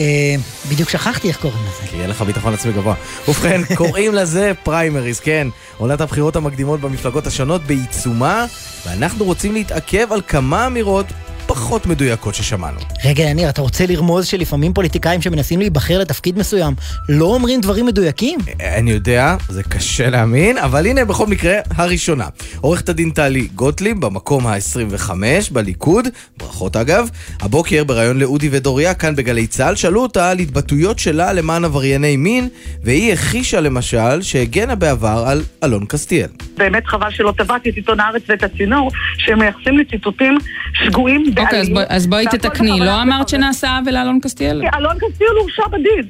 אה, 0.00 0.34
בדיוק 0.70 0.88
שכחתי 0.88 1.28
איך 1.28 1.36
קוראים 1.40 1.60
לזה. 1.62 1.90
כי 1.90 1.96
יהיה 1.96 2.06
לך 2.06 2.22
ביטחון 2.22 2.54
עצמי 2.54 2.72
גבוה. 2.72 2.94
ובכן, 3.28 3.60
קוראים 3.76 4.14
לזה 4.14 4.52
פריימריז, 4.62 5.20
כן. 5.20 5.48
עונת 5.78 6.00
הבחירות 6.00 6.36
המקדימות 6.36 6.80
במפלגות 6.80 7.26
השונות 7.26 7.62
בעיצומה, 7.62 8.46
ואנחנו 8.86 9.24
רוצים 9.24 9.52
להתעכב 9.52 10.12
על 10.12 10.20
כמה 10.28 10.66
אמירות 10.66 11.06
פחות 11.46 11.86
מדויקות 11.86 12.34
ששמענו. 12.34 12.78
רגע, 13.04 13.22
יניר, 13.22 13.48
אתה 13.48 13.62
רוצה 13.62 13.86
לרמוז 13.86 14.26
שלפעמים 14.26 14.72
פוליטיקאים 14.72 15.22
שמנסים 15.22 15.58
להיבחר 15.58 15.98
לתפקיד 15.98 16.38
מסוים 16.38 16.74
לא 17.08 17.24
אומרים 17.24 17.60
דברים 17.60 17.86
מדויקים? 17.86 18.38
אני 18.60 18.90
יודע, 18.90 19.36
זה 19.48 19.62
קשה 19.62 20.10
להאמין, 20.10 20.58
אבל 20.58 20.86
הנה 20.86 21.04
בכל 21.04 21.26
מקרה, 21.26 21.54
הראשונה. 21.70 22.28
עורכת 22.60 22.88
הדין 22.88 23.10
טלי 23.10 23.48
גוטליב 23.54 24.00
במקום 24.00 24.46
ה-25 24.46 25.10
בליכוד, 25.52 26.08
ברכות 26.36 26.76
אגב. 26.76 27.08
הבוקר 27.40 27.84
בריאיון 27.84 28.18
לאודי 28.18 28.48
ודוריה 28.52 28.94
כאן 28.94 29.16
בגלי 29.16 29.46
צה"ל, 29.46 29.74
שאלו 29.74 30.02
אותה 30.02 30.30
על 30.30 30.38
התבטאויות 30.38 30.98
שלה 30.98 31.32
למען 31.32 31.64
עברייני 31.64 32.16
מין, 32.16 32.48
והיא 32.82 33.12
הכחישה 33.12 33.60
למשל 33.60 34.22
שהגנה 34.22 34.74
בעבר 34.74 35.24
על 35.26 35.42
אלון 35.64 35.84
קסטיאל. 35.86 36.28
באמת 36.56 36.86
חבל 36.86 37.10
שלא 37.10 37.32
טבעתי 37.36 37.70
את 37.70 37.76
עיתון 37.76 38.00
הארץ 38.00 38.22
ואת 38.28 38.42
הצינור, 38.42 38.90
שמייחסים 39.18 39.78
לי 39.78 39.84
ציטוטים 39.84 40.38
שגויים. 40.84 41.33
אוקיי, 41.38 41.60
אז 41.60 41.68
בואי- 41.68 41.84
אז 41.88 42.06
בואי 42.06 42.24
והכל 42.24 42.36
תתקני, 42.36 42.80
לא 42.80 43.02
אמרת. 43.02 43.28
שנעשה 43.28 43.76
עוול 43.78 43.94
לאלון 43.94 44.20
קסטיאל? 44.22 44.62
אלון 44.76 44.96
קסטיאל 44.96 45.30
הורשע 45.40 45.62
בדין. 45.68 46.08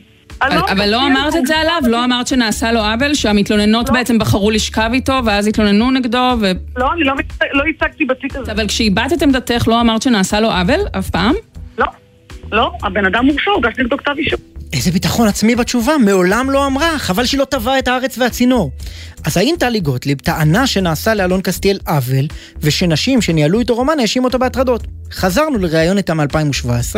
אבל 0.72 0.89
לא 0.91 1.07
אמרת 1.07 1.37
את 1.37 1.47
זה 1.47 1.57
עליו? 1.57 1.81
לא 1.87 2.05
אמרת 2.05 2.27
שנעשה 2.27 2.72
לו 2.72 2.81
עוול? 2.81 3.14
שהמתלוננות 3.14 3.91
בעצם 3.91 4.18
בחרו 4.18 4.51
לשכב 4.51 4.91
איתו 4.93 5.20
ואז 5.25 5.47
התלוננו 5.47 5.91
נגדו 5.91 6.33
ו... 6.41 6.53
לא, 6.77 6.93
אני 6.93 7.05
לא 7.05 7.14
לא 7.53 7.64
ייצגתי 7.66 8.05
בתיק 8.05 8.37
הזה. 8.37 8.53
אבל 8.53 8.68
כשהבעת 8.68 9.12
את 9.12 9.22
עמדתך 9.22 9.68
לא 9.68 9.81
אמרת 9.81 10.03
שנעשה 10.03 10.41
לו 10.41 10.51
עוול? 10.51 10.81
אף 10.99 11.11
פעם? 11.11 11.35
לא, 11.79 11.87
לא, 12.53 12.72
הבן 12.83 13.05
אדם 13.07 13.27
הורשע, 13.27 13.51
הוגש 13.51 13.72
נגדו 13.79 13.97
כתב 13.97 14.12
אישום. 14.18 14.41
איזה 14.75 14.91
ביטחון 14.91 15.29
עצמי 15.29 15.55
בתשובה, 15.55 15.99
מעולם 15.99 16.51
לא 16.51 16.66
אמרה, 16.66 16.99
חבל 16.99 17.27
שהיא 17.27 17.41
לא 17.41 17.45
טבעה 17.45 17.79
את 17.79 17.89
הארץ 17.89 18.18
והצינור. 18.18 18.70
אז 19.25 19.37
האם 19.37 19.55
טלי 19.59 19.81
גוטליב 19.81 20.18
טענה 20.18 20.66
שנעשה 20.66 21.14
לאלון 21.14 21.41
קסטיאל 21.41 21.79
עוול, 21.87 22.27
ושנשים 22.61 23.22
שניהלו 23.22 23.61
איתו 23.61 23.75
רומן 23.75 24.01
האשימו 24.01 24.27
אותו 24.27 24.39
בהטרדות? 24.39 24.87
חזרנו 25.12 25.59
לראיון 25.59 25.97
איתה 25.97 26.14
מ-2017, 26.14 26.97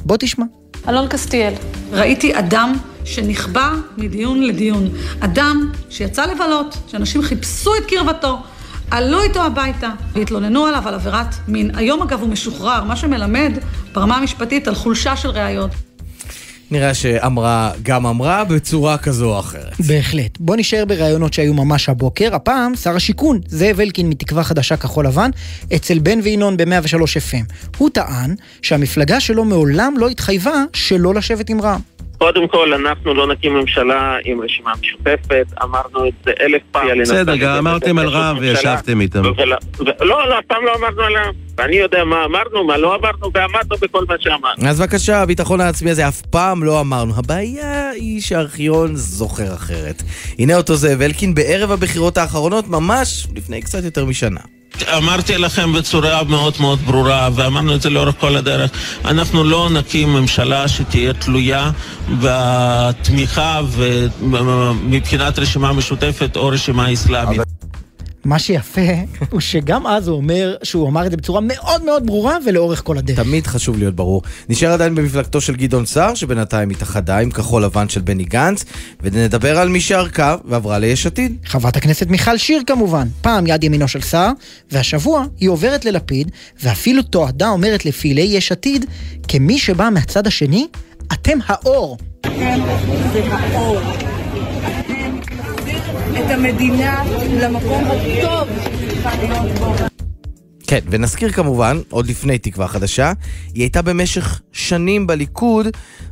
בוא 0.00 0.16
תשמע. 0.20 0.44
אלון 0.88 1.08
קסטיאל, 1.08 1.54
ראיתי 1.92 2.38
אדם 2.38 2.72
שנכבה 3.04 3.70
מדיון 3.96 4.42
לדיון. 4.42 4.88
אדם 5.20 5.72
שיצא 5.90 6.26
לבלות, 6.26 6.76
שאנשים 6.86 7.22
חיפשו 7.22 7.76
את 7.76 7.82
קרבתו, 7.88 8.38
עלו 8.90 9.22
איתו 9.22 9.42
הביתה 9.42 9.90
והתלוננו 10.12 10.66
עליו 10.66 10.88
על 10.88 10.94
עבירת 10.94 11.34
מין. 11.48 11.70
היום 11.74 12.02
אגב 12.02 12.20
הוא 12.20 12.28
משוחרר, 12.28 12.84
מה 12.84 12.96
שמלמד 12.96 13.52
ברמה 13.92 14.16
המשפטית 14.16 14.68
על 14.68 14.74
חולשה 14.74 15.16
של 15.16 15.28
ראיות. 15.28 15.70
נראה 16.70 16.94
שאמרה 16.94 17.72
גם 17.82 18.06
אמרה 18.06 18.44
בצורה 18.44 18.98
כזו 18.98 19.34
או 19.34 19.40
אחרת. 19.40 19.80
בהחלט. 19.80 20.38
בוא 20.40 20.56
נשאר 20.56 20.84
בראיונות 20.84 21.32
שהיו 21.32 21.54
ממש 21.54 21.88
הבוקר. 21.88 22.34
הפעם, 22.34 22.76
שר 22.76 22.96
השיכון, 22.96 23.40
זאב 23.48 23.80
אלקין 23.80 24.08
מתקווה 24.08 24.44
חדשה 24.44 24.76
כחול 24.76 25.06
לבן, 25.06 25.30
אצל 25.74 25.98
בן 25.98 26.20
וינון 26.22 26.56
ב-103 26.56 26.96
FM. 26.96 27.52
הוא 27.76 27.90
טען 27.90 28.34
שהמפלגה 28.62 29.20
שלו 29.20 29.44
מעולם 29.44 29.94
לא 29.98 30.08
התחייבה 30.08 30.64
שלא 30.72 31.14
לשבת 31.14 31.50
עם 31.50 31.60
רע"מ. 31.60 31.98
קודם 32.18 32.48
כל, 32.48 32.74
אנחנו 32.74 33.14
לא 33.14 33.26
נקים 33.26 33.54
ממשלה 33.54 34.16
עם 34.24 34.40
רשימה 34.40 34.72
משותפת, 34.80 35.46
אמרנו 35.62 36.08
את 36.08 36.12
זה 36.24 36.32
אלף 36.40 36.62
פעם. 36.72 37.00
בסדר, 37.00 37.36
גם 37.36 37.56
אמרתם 37.56 37.98
על 37.98 38.08
רע"מ 38.08 38.38
וישבתם 38.40 39.00
איתם. 39.00 39.22
לא, 39.24 39.32
לא, 40.00 40.38
אף 40.38 40.44
פעם 40.44 40.64
לא 40.64 40.74
אמרנו 40.76 41.02
על 41.02 41.16
רע"מ. 41.16 41.32
ואני 41.58 41.76
יודע 41.76 42.04
מה 42.04 42.24
אמרנו, 42.24 42.64
מה 42.64 42.76
לא 42.76 42.94
אמרנו, 42.94 43.30
ועמדנו 43.34 43.76
בכל 43.80 44.04
מה 44.08 44.14
שאמרנו. 44.20 44.68
אז 44.68 44.80
בבקשה, 44.80 45.22
הביטחון 45.22 45.60
העצמי 45.60 45.90
הזה 45.90 46.08
אף 46.08 46.20
פעם 46.20 46.64
לא 46.64 46.80
אמרנו. 46.80 47.14
הבעיה 47.16 47.90
היא 47.90 48.20
שהארכיון 48.20 48.96
זוכר 48.96 49.54
אחרת. 49.54 50.02
הנה 50.38 50.56
אותו 50.56 50.74
זאב 50.74 51.02
אלקין 51.02 51.34
בערב 51.34 51.70
הבחירות 51.72 52.18
האחרונות, 52.18 52.68
ממש 52.68 53.26
לפני 53.36 53.62
קצת 53.62 53.84
יותר 53.84 54.04
משנה. 54.04 54.40
אמרתי 54.96 55.38
לכם 55.38 55.72
בצורה 55.72 56.24
מאוד 56.24 56.54
מאוד 56.60 56.78
ברורה, 56.86 57.28
ואמרנו 57.34 57.74
את 57.74 57.82
זה 57.82 57.90
לאורך 57.90 58.14
כל 58.20 58.36
הדרך, 58.36 58.70
אנחנו 59.04 59.44
לא 59.44 59.68
נקים 59.70 60.12
ממשלה 60.12 60.68
שתהיה 60.68 61.12
תלויה 61.12 61.70
בתמיכה 62.22 63.60
מבחינת 64.82 65.38
רשימה 65.38 65.72
משותפת 65.72 66.36
או 66.36 66.48
רשימה 66.48 66.92
אסלאמית. 66.92 67.57
מה 68.28 68.38
שיפה 68.38 68.80
הוא 69.32 69.40
שגם 69.40 69.86
אז 69.86 70.08
הוא 70.08 70.16
אומר 70.16 70.56
שהוא 70.62 70.88
אמר 70.88 71.06
את 71.06 71.10
זה 71.10 71.16
בצורה 71.16 71.40
מאוד 71.40 71.84
מאוד 71.84 72.06
ברורה 72.06 72.36
ולאורך 72.46 72.82
כל 72.84 72.98
הדרך. 72.98 73.20
תמיד 73.20 73.46
חשוב 73.46 73.78
להיות 73.78 73.94
ברור. 73.94 74.22
נשאר 74.48 74.72
עדיין 74.72 74.94
במפלגתו 74.94 75.40
של 75.40 75.56
גדעון 75.56 75.86
סער, 75.86 76.14
שבינתיים 76.14 76.70
התאחדה 76.70 77.18
עם 77.18 77.30
כחול 77.30 77.64
לבן 77.64 77.88
של 77.88 78.00
בני 78.00 78.24
גנץ, 78.24 78.64
ונדבר 79.00 79.58
על 79.58 79.68
מי 79.68 79.80
שערכה 79.80 80.36
ועברה 80.44 80.78
ליש 80.78 81.06
עתיד. 81.06 81.36
חברת 81.44 81.76
הכנסת 81.76 82.06
מיכל 82.06 82.36
שיר 82.36 82.62
כמובן, 82.66 83.08
פעם 83.20 83.46
יד 83.46 83.64
ימינו 83.64 83.88
של 83.88 84.00
סער, 84.00 84.30
והשבוע 84.70 85.24
היא 85.40 85.48
עוברת 85.48 85.84
ללפיד, 85.84 86.30
ואפילו 86.62 87.02
תועדה 87.02 87.48
אומרת 87.48 87.86
לפעילי 87.86 88.22
יש 88.22 88.52
עתיד, 88.52 88.84
כמי 89.28 89.58
שבא 89.58 89.88
מהצד 89.92 90.26
השני, 90.26 90.66
אתם 91.12 91.38
האור. 91.46 91.98
אתם 92.20 92.60
זה 93.12 93.22
האור. 93.30 94.17
את 96.24 96.30
המדינה 96.30 97.02
למקום 97.40 97.84
הטוב 97.84 98.48
שצריכה 98.64 99.16
להיות 99.16 99.58
בו. 99.58 99.74
כן, 100.66 100.78
ונזכיר 100.90 101.32
כמובן, 101.32 101.80
עוד 101.90 102.06
לפני 102.06 102.38
תקווה 102.38 102.68
חדשה, 102.68 103.12
היא 103.54 103.62
הייתה 103.62 103.82
במשך 103.82 104.40
שנים 104.52 105.06
בליכוד, 105.06 105.66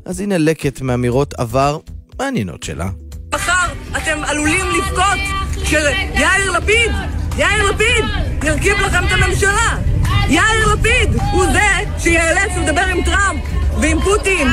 אז 0.05 0.21
הנה 0.21 0.39
לקט 0.39 0.81
מאמירות 0.81 1.35
עבר 1.35 1.79
מעניינות 2.19 2.63
שלה. 2.63 2.89
מחר 3.35 3.67
אתם 3.97 4.19
עלולים 4.25 4.67
לבכות 4.79 5.19
כשיאיר 5.63 6.51
לפיד, 6.51 6.93
יאיר 7.39 7.71
לפיד, 7.71 8.05
ירכיב 8.45 8.77
לכם 8.87 9.05
את 9.07 9.13
הממשלה. 9.13 9.96
יאיר 10.29 10.75
לפיד 10.75 11.21
הוא 11.33 11.45
זה 11.53 11.61
שייאלץ 11.99 12.51
לדבר 12.63 12.85
עם 12.95 13.03
טראמפ 13.05 13.41
ועם 13.81 14.01
פוטין. 14.01 14.49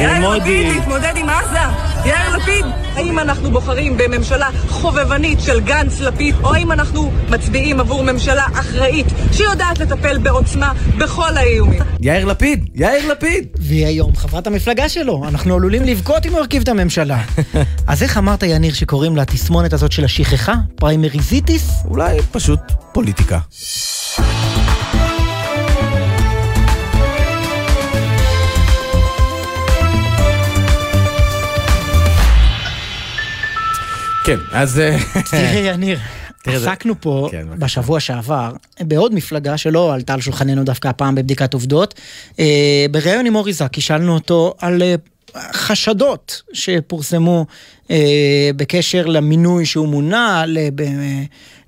יאיר 0.00 0.28
לפיד 0.28 0.66
להתמודד 0.66 1.12
עם 1.16 1.28
עזה. 1.28 1.92
יאיר 2.04 2.36
לפיד, 2.36 2.64
האם 2.94 3.18
אנחנו 3.18 3.50
בוחרים 3.50 3.96
בממשלה 3.96 4.48
חובבנית 4.68 5.40
של 5.40 5.60
גנץ 5.60 6.00
לפיד, 6.00 6.34
או 6.42 6.54
האם 6.54 6.72
אנחנו 6.72 7.12
מצביעים 7.28 7.80
עבור 7.80 8.02
ממשלה 8.02 8.44
אחראית 8.52 9.06
שיודעת 9.32 9.78
לטפל 9.78 10.18
בעוצמה 10.18 10.72
בכל 10.98 11.36
האיומים? 11.36 11.82
יאיר 12.00 12.24
לפיד, 12.24 12.68
יאיר 12.74 13.12
לפיד. 13.12 13.46
והיא 13.58 13.86
היום 13.86 14.16
חברת 14.16 14.46
המפלגה 14.46 14.88
שלו, 14.88 15.24
אנחנו 15.28 15.54
עלולים 15.54 15.84
לבכות 15.84 16.26
אם 16.26 16.32
הוא 16.32 16.40
ירכיב 16.40 16.62
את 16.62 16.68
הממשלה. 16.68 17.22
אז 17.86 18.02
איך 18.02 18.18
אמרת, 18.18 18.42
יניר, 18.42 18.74
שקוראים 18.74 19.16
לתסמונת 19.16 19.72
הזאת 19.72 19.92
של 19.92 20.04
השכחה? 20.04 20.54
פריימריזיטיס? 20.74 21.70
אולי 21.84 22.18
פשוט 22.32 22.60
פוליטיקה. 22.92 23.38
כן, 34.24 34.38
אז... 34.52 34.82
תראה, 35.30 35.60
יניר. 35.64 35.98
עסקנו 36.46 36.94
פה 37.00 37.28
כן, 37.30 37.46
בשבוע 37.58 38.00
שעבר 38.00 38.52
בעוד 38.80 39.14
מפלגה 39.14 39.56
שלא 39.56 39.94
עלתה 39.94 40.14
על 40.14 40.20
שולחננו 40.20 40.64
דווקא 40.64 40.88
הפעם 40.88 41.14
בבדיקת 41.14 41.54
עובדות. 41.54 41.94
אה, 42.38 42.86
בריאיון 42.90 43.26
עם 43.26 43.34
אורי 43.34 43.52
זקי 43.52 43.80
שאלנו 43.80 44.14
אותו 44.14 44.54
על 44.58 44.82
אה, 44.82 44.94
חשדות 45.52 46.42
שפורסמו 46.52 47.46
אה, 47.90 48.50
בקשר 48.56 49.06
למינוי 49.06 49.66
שהוא 49.66 49.88
מונה 49.88 50.44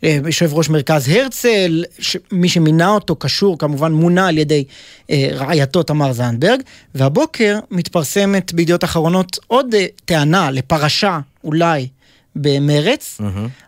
ליושב 0.02 0.54
ראש 0.54 0.68
מרכז 0.68 1.08
הרצל, 1.08 1.84
מי 2.32 2.48
שמינה 2.48 2.88
אותו 2.88 3.16
קשור 3.16 3.58
כמובן 3.58 3.92
מונה 3.92 4.28
על 4.28 4.38
ידי 4.38 4.64
רעייתו 5.10 5.82
תמר 5.82 6.12
זנדברג, 6.12 6.60
והבוקר 6.94 7.58
מתפרסמת 7.70 8.52
בידיעות 8.52 8.84
אחרונות 8.84 9.38
עוד 9.46 9.74
טענה 10.04 10.50
לפרשה 10.50 11.20
אולי 11.44 11.88
במרץ, 12.36 13.20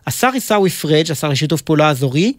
השר 0.07 0.29
עיסאווי 0.33 0.69
פריג', 0.69 1.11
השר 1.11 1.29
לשיתוף 1.29 1.61
פעולה 1.61 1.89
אזורי, 1.89 2.33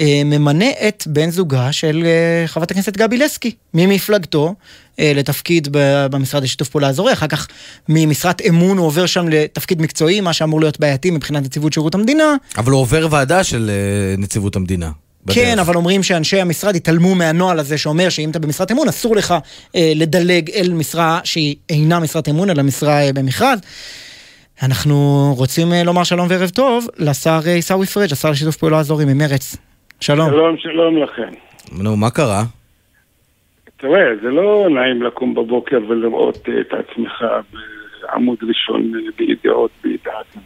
אה, 0.00 0.22
ממנה 0.24 0.70
את 0.88 1.04
בן 1.06 1.30
זוגה 1.30 1.72
של 1.72 2.04
אה, 2.06 2.46
חברת 2.46 2.70
הכנסת 2.70 2.96
גבי 2.96 3.16
לסקי, 3.16 3.54
ממפלגתו 3.74 4.54
אה, 5.00 5.12
לתפקיד 5.14 5.68
במשרד 6.10 6.42
לשיתוף 6.42 6.68
פעולה 6.68 6.88
אזורי, 6.88 7.12
אחר 7.12 7.26
כך 7.26 7.48
ממשרת 7.88 8.42
אמון 8.48 8.78
הוא 8.78 8.86
עובר 8.86 9.06
שם 9.06 9.28
לתפקיד 9.28 9.82
מקצועי, 9.82 10.20
מה 10.20 10.32
שאמור 10.32 10.60
להיות 10.60 10.80
בעייתי 10.80 11.10
מבחינת 11.10 11.42
נציבות 11.42 11.72
שירות 11.72 11.94
המדינה. 11.94 12.34
אבל 12.58 12.72
הוא 12.72 12.80
עובר 12.80 13.08
ועדה 13.10 13.44
של 13.44 13.70
נציבות 14.18 14.56
המדינה. 14.56 14.90
בדרך. 15.24 15.44
כן, 15.44 15.58
אבל 15.58 15.74
אומרים 15.76 16.02
שאנשי 16.02 16.40
המשרד 16.40 16.76
התעלמו 16.76 17.14
מהנוהל 17.14 17.58
הזה 17.58 17.78
שאומר 17.78 18.08
שאם 18.08 18.30
אתה 18.30 18.38
במשרת 18.38 18.70
אמון, 18.70 18.88
אסור 18.88 19.16
לך 19.16 19.34
אה, 19.76 19.92
לדלג 19.94 20.50
אל 20.50 20.72
משרה 20.72 21.20
שהיא 21.24 21.56
אינה 21.68 22.00
משרת 22.00 22.28
אמון, 22.28 22.50
אלא 22.50 22.62
משרה 22.62 23.02
אה, 23.02 23.12
במכרז. 23.12 23.58
אנחנו 24.62 24.94
רוצים 25.38 25.72
אה, 25.72 25.82
לומר 25.84 26.04
שלום 26.04 26.26
וערב 26.30 26.48
טוב 26.48 26.88
לשר 26.98 27.38
אה, 27.46 27.54
עיסאווי 27.54 27.86
פריג', 27.86 28.12
השר 28.12 28.30
לשיתוף 28.30 28.56
פעולה 28.56 28.78
אזורי 28.78 29.04
ממרץ. 29.04 29.56
שלום. 30.00 30.30
שלום, 30.30 30.56
שלום 30.58 31.02
לכם. 31.02 31.30
נו, 31.82 31.96
מה 31.96 32.10
קרה? 32.10 32.42
תראה, 33.76 34.16
זה 34.22 34.28
לא 34.28 34.68
נעים 34.70 35.02
לקום 35.02 35.34
בבוקר 35.34 35.78
ולראות 35.88 36.48
אה, 36.48 36.60
את 36.60 36.72
עצמך 36.72 37.24
בעמוד 38.02 38.38
ראשון 38.48 38.92
בידיעות 39.16 39.70
בידיעת. 39.82 40.36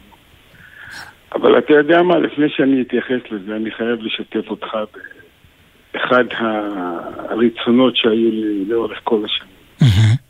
אבל 1.35 1.57
אתה 1.57 1.73
יודע 1.73 2.01
מה, 2.01 2.17
לפני 2.17 2.49
שאני 2.49 2.81
אתייחס 2.81 3.31
לזה, 3.31 3.55
אני 3.55 3.71
חייב 3.71 3.99
לשתף 4.01 4.49
אותך 4.49 4.67
באחד 5.93 6.23
הרצונות 7.29 7.97
שהיו 7.97 8.31
לי 8.31 8.65
לאורך 8.65 8.99
כל 9.03 9.25
השנים. 9.25 9.53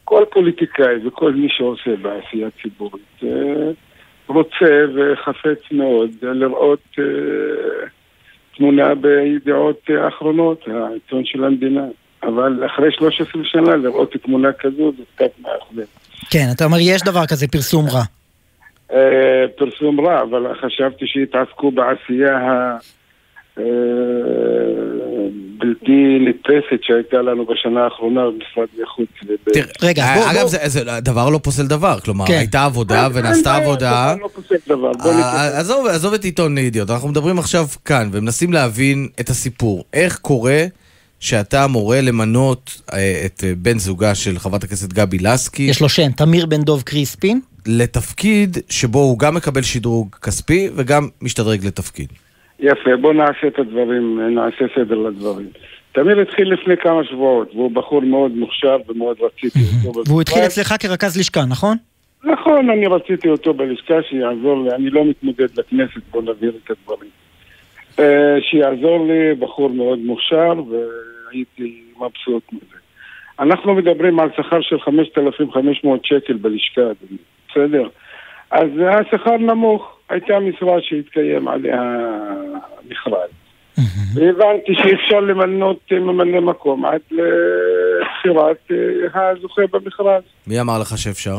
כל 0.04 0.24
פוליטיקאי 0.32 1.08
וכל 1.08 1.34
מי 1.34 1.48
שעושה 1.50 1.96
בעשייה 2.02 2.48
ציבורית 2.62 3.24
רוצה 4.28 4.86
וחפץ 4.96 5.60
מאוד 5.72 6.10
לראות 6.22 6.84
אה, 7.00 7.04
תמונה 8.58 8.96
בידיעות 8.96 9.90
אחרונות, 10.08 10.68
העיתון 10.68 11.26
של 11.26 11.44
המדינה. 11.44 11.86
אבל 12.24 12.66
אחרי 12.66 12.92
13 12.92 13.42
שנה 13.46 13.76
לראות 13.76 14.14
תמונה 14.24 14.54
כזו 14.54 14.92
זה 14.98 15.04
קצת 15.16 15.32
מאכזב. 15.42 15.92
כן, 16.32 16.46
אתה 16.56 16.66
אומר 16.66 16.78
יש 16.82 17.02
דבר 17.02 17.26
כזה, 17.30 17.48
פרסום 17.48 17.86
רע. 17.86 18.04
אה, 18.92 19.46
פרסום 19.58 20.00
רע, 20.00 20.22
אבל 20.22 20.54
חשבתי 20.62 21.08
שיתעסקו 21.08 21.72
בעשייה 21.72 22.38
ה... 22.38 22.78
אה, 23.60 23.64
בלתי 25.58 26.20
נתפסת 26.20 26.84
שהייתה 26.84 27.18
לנו 27.18 27.46
בשנה 27.46 27.84
האחרונה 27.84 28.22
במשרד 28.26 28.68
לחוץ. 28.78 29.10
רגע, 29.82 30.06
בוא, 30.16 30.32
אגב, 30.32 30.48
דבר 31.02 31.30
לא 31.30 31.38
פוסל 31.44 31.68
דבר, 31.68 32.00
כלומר, 32.00 32.26
כן. 32.28 32.34
הייתה 32.34 32.66
עבודה 32.66 33.08
ונעשתה 33.14 33.56
עבודה. 33.56 34.16
לא 34.20 34.30
אה. 35.06 35.60
עזוב, 35.90 36.14
את 36.14 36.24
עיתון 36.24 36.58
ידיעות, 36.58 36.90
אנחנו 36.90 37.10
מדברים 37.10 37.40
עכשיו 37.40 37.66
כאן 37.86 38.10
ומנסים 38.12 38.54
להבין 38.54 39.08
את 39.20 39.30
הסיפור. 39.30 39.84
איך 39.94 40.18
קורה 40.18 40.66
שאתה 41.20 41.68
מורה 41.68 42.02
למנות 42.02 42.82
אה, 42.94 43.24
את 43.26 43.44
אה, 43.44 43.54
בן 43.58 43.80
זוגה 43.80 44.16
של 44.16 44.40
חברת 44.40 44.64
הכנסת 44.64 44.94
גבי 44.94 45.18
לסקי 45.20 45.64
יש 45.64 45.82
לו 45.82 45.90
שם, 45.90 46.12
תמיר 46.12 46.46
בן 46.46 46.62
דוב 46.62 46.82
קריספין. 46.82 47.40
לתפקיד 47.66 48.58
שבו 48.70 49.00
הוא 49.00 49.20
גם 49.20 49.36
מקבל 49.36 49.62
שדרוג 49.62 50.16
כספי 50.22 50.70
וגם 50.76 51.08
משתדרג 51.22 51.66
לתפקיד? 51.66 52.08
יפה, 52.64 52.98
בוא 53.02 53.14
נעשה 53.14 53.48
את 53.48 53.60
הדברים, 53.60 54.20
נעשה 54.36 54.66
סדר 54.76 54.96
לדברים. 54.96 55.48
תמיר 55.92 56.20
התחיל 56.20 56.54
לפני 56.54 56.78
כמה 56.78 57.04
שבועות, 57.04 57.56
והוא 57.56 57.72
בחור 57.72 58.02
מאוד 58.02 58.32
מוכשר 58.32 58.78
ומאוד 58.88 59.18
רציתי 59.22 59.60
אותו. 59.88 60.02
והוא 60.10 60.22
התחיל. 60.22 60.46
אצלך 60.46 60.74
כרכז 60.80 61.18
לשכה, 61.20 61.46
נכון? 61.50 61.78
נכון, 62.24 62.70
אני 62.70 62.88
רציתי 62.88 63.30
אותו 63.30 63.54
בלשכה 63.54 63.94
שיעזור 64.10 64.64
לי, 64.64 64.76
אני 64.76 64.90
לא 64.90 65.06
מתמודד 65.06 65.48
לכנסת, 65.60 66.02
בוא 66.12 66.22
נבהיר 66.22 66.54
את 66.64 66.72
הדברים. 66.72 67.10
אה, 68.00 68.38
שיעזור 68.42 69.08
לי, 69.08 69.36
בחור 69.40 69.70
מאוד 69.70 70.00
מוכשר, 70.00 70.54
והייתי 70.70 71.82
מבסוט 71.96 72.44
מזה. 72.54 72.78
אנחנו 73.40 73.76
מדברים 73.76 74.20
על 74.20 74.30
שכר 74.38 74.62
של 74.62 74.80
5,500 74.80 76.06
שקל 76.06 76.34
בלשכה, 76.34 76.82
אדוני, 76.82 77.18
בסדר? 77.50 77.88
אז 78.54 78.70
השכר 78.90 79.38
נמוך, 79.38 79.98
הייתה 80.10 80.40
משרה 80.40 80.82
שהתקיים 80.82 81.48
עליה 81.48 81.82
מכרז. 82.90 83.30
והבנתי 84.14 84.76
שאי 84.76 84.94
אפשר 84.94 85.20
למנות 85.20 85.80
אה, 85.92 86.00
ממלא 86.00 86.42
מקום 86.42 86.86
עד 86.86 87.02
לבחירת 87.12 88.72
אה, 89.16 89.30
הזוכה 89.30 89.62
במכרז. 89.72 90.24
מי 90.48 90.62
אמר 90.62 90.80
לך 90.82 90.98
שאפשר? 90.98 91.36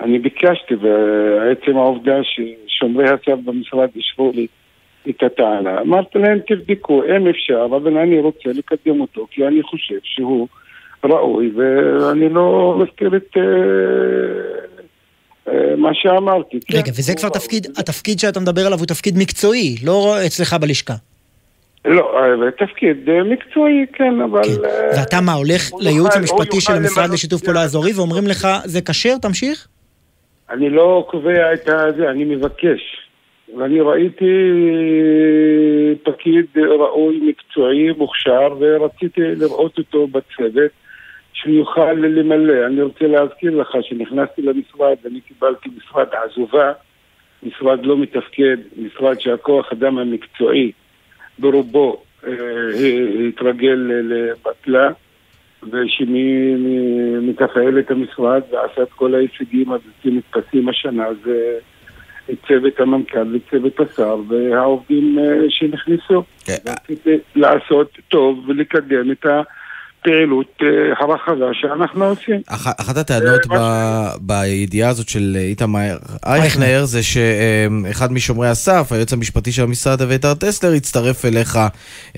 אני 0.00 0.18
ביקשתי, 0.18 0.74
ועצם 0.74 1.76
העובדה 1.76 2.16
ששומרי 2.22 3.08
הסף 3.08 3.38
במשרד 3.44 3.88
אישרו 3.96 4.32
לי 4.34 4.46
את 5.10 5.22
הטענה, 5.22 5.80
אמרתי 5.80 6.18
להם 6.18 6.38
תבדקו, 6.46 7.02
אם 7.04 7.28
אפשר, 7.28 7.64
אבל 7.64 7.98
אני 7.98 8.20
רוצה 8.20 8.50
לקדם 8.54 9.00
אותו, 9.00 9.26
כי 9.30 9.46
אני 9.46 9.62
חושב 9.62 9.98
שהוא 10.02 10.48
ראוי, 11.04 11.50
ואני 11.56 12.28
לא 12.28 12.78
מסתיר 12.82 13.16
את 13.16 13.36
אה, 13.36 13.42
מה 15.76 15.90
שאמרתי. 15.94 16.58
כן, 16.66 16.78
רגע, 16.78 16.90
וזה 16.98 17.14
כבר 17.14 17.28
תפקיד, 17.28 17.66
התפקיד 17.76 18.18
שאתה 18.18 18.40
מדבר 18.40 18.66
עליו 18.66 18.78
הוא 18.78 18.86
תפקיד 18.86 19.18
מקצועי, 19.18 19.76
לא 19.84 20.16
אצלך 20.26 20.56
בלשכה. 20.60 20.94
לא, 21.84 22.18
אה, 22.18 22.50
תפקיד 22.66 23.08
אה, 23.08 23.24
מקצועי, 23.24 23.86
כן, 23.92 24.20
אבל... 24.20 24.40
אה, 24.64 24.90
ואתה 25.00 25.20
מה, 25.20 25.32
הולך 25.32 25.70
לייעוץ 25.80 26.06
יוכל- 26.06 26.18
המשפטי 26.18 26.48
הוא 26.52 26.60
של 26.60 26.72
יוכל 26.72 26.82
המשרד 26.84 27.10
לשיתוף 27.10 27.42
פעולה 27.42 27.62
אזורי 27.62 27.92
ואומרים 27.96 28.26
לך, 28.26 28.48
זה 28.64 28.80
כשר, 28.80 29.14
תמשיך? 29.22 29.68
אני 30.50 30.70
לא 30.70 31.06
קובע 31.10 31.52
את 31.52 31.60
זה, 31.96 32.10
אני 32.10 32.24
מבקש. 32.24 32.80
ואני 33.58 33.80
ראיתי 33.80 34.34
פקיד 36.02 36.46
ראוי, 36.78 37.20
מקצועי, 37.22 37.92
מוכשר, 37.98 38.48
ורציתי 38.60 39.20
לראות 39.20 39.78
אותו 39.78 40.06
בצוות, 40.06 40.70
שהוא 41.40 41.54
יוכל 41.54 41.92
למלא. 41.92 42.66
אני 42.66 42.82
רוצה 42.82 43.06
להזכיר 43.06 43.56
לך 43.56 43.76
שנכנסתי 43.82 44.42
למשרד, 44.42 44.96
אני 45.06 45.20
קיבלתי 45.20 45.68
משרד 45.76 46.06
עזובה, 46.12 46.72
משרד 47.42 47.86
לא 47.86 47.96
מתפקד, 47.96 48.56
משרד 48.76 49.20
שהכוח 49.20 49.72
אדם 49.72 49.98
המקצועי 49.98 50.72
ברובו 51.38 52.02
אה, 52.26 52.32
התרגל 53.28 53.90
לבטלה. 54.04 54.90
ושמתפעל 55.62 57.78
את 57.78 57.90
המשרד 57.90 58.42
ועשה 58.50 58.82
את 58.82 58.92
כל 58.92 59.14
ההישגים 59.14 59.72
הבלתי 59.72 60.10
נתפסים 60.10 60.68
השנה 60.68 61.06
זה 61.24 61.58
צוות 62.48 62.80
המנכ"ל 62.80 63.36
וצוות 63.36 63.80
השר 63.80 64.16
והעובדים 64.28 65.18
אה, 65.18 65.24
שנכנסו. 65.48 66.22
רציתי 66.66 67.18
לעשות 67.36 67.98
טוב 68.08 68.48
ולקדם 68.48 69.10
את 69.10 69.26
הפעילות 69.26 69.57
אה, 70.06 70.12
הרחבה 71.00 71.46
שאנחנו 71.52 72.04
עושים. 72.04 72.40
אח- 72.48 72.80
אחת 72.80 72.96
הטענות 72.96 73.46
ב- 73.46 74.10
בידיעה 74.20 74.90
הזאת 74.90 75.08
של 75.08 75.36
איתמר 75.36 75.96
אייכנר 76.26 76.84
זה 76.84 77.02
שאחד 77.02 78.12
משומרי 78.12 78.48
הסף, 78.48 78.92
היועץ 78.92 79.12
המשפטי 79.12 79.52
של 79.52 79.62
המשרד 79.62 80.02
אביתר 80.02 80.34
טסלר, 80.34 80.72
הצטרף 80.72 81.24
אליך 81.24 81.56
אה, 81.56 81.68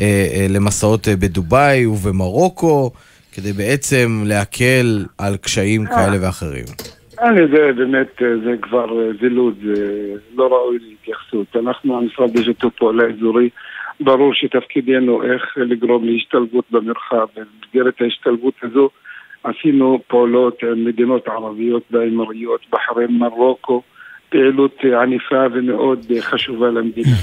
אה, 0.01 0.47
למסעות 0.51 1.09
אה, 1.09 1.17
בדובאי 1.17 1.87
ובמרוקו, 1.87 2.91
כדי 3.33 3.53
בעצם 3.53 4.23
להקל 4.27 5.05
על 5.19 5.37
קשיים 5.37 5.87
כאלה 5.87 6.17
ואחרים. 6.27 6.65
אני 7.23 7.41
זה 7.53 7.73
באמת, 7.77 8.09
אה, 8.23 8.27
זה 8.45 8.51
כבר 8.63 9.01
אה, 9.01 9.09
זילות, 9.21 9.55
זה 9.65 9.85
לא 10.37 10.47
ראוי 10.47 10.79
להתייחסות. 10.89 11.47
אנחנו, 11.67 11.99
המשרד 11.99 12.39
לשיתוף 12.39 12.73
פעולה 12.79 13.05
אזורי, 13.17 13.49
ברור 14.01 14.35
שתפקידנו 14.35 15.23
איך 15.23 15.43
לגרום 15.57 16.05
להשתלבות 16.05 16.65
במרחב. 16.71 17.27
במסגרת 17.37 17.95
ההשתלבות 18.01 18.55
הזו 18.63 18.91
עשינו 19.45 20.01
פעולות 20.07 20.63
עם 20.63 20.85
מדינות 20.85 21.29
ערביות 21.29 21.83
באמירויות, 21.91 22.61
בחריין, 22.73 23.19
מרוקו, 23.19 23.83
פעילות 24.29 24.79
ענפה 24.85 25.47
ומאוד 25.53 26.07
חשובה 26.21 26.69
למדינה. 26.69 27.17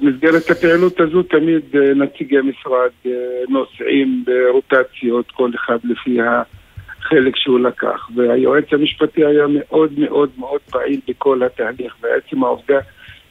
במסגרת 0.00 0.50
הפעילות 0.50 1.00
הזו 1.00 1.22
תמיד 1.22 1.62
אה, 1.74 1.94
נציגי 1.94 2.36
משרד 2.36 2.90
אה, 3.06 3.10
נוסעים 3.48 4.24
ברוטציות, 4.26 5.30
כל 5.30 5.50
אחד 5.54 5.78
לפי 5.84 6.18
החלק 6.20 7.36
שהוא 7.36 7.60
לקח. 7.60 8.08
והיועץ 8.14 8.64
המשפטי 8.72 9.24
היה 9.24 9.46
מאוד 9.48 9.98
מאוד 9.98 10.30
מאוד 10.38 10.60
פעיל 10.70 11.00
בכל 11.08 11.42
התהליך, 11.42 11.96
ועצם 12.00 12.44
העובדה 12.44 12.78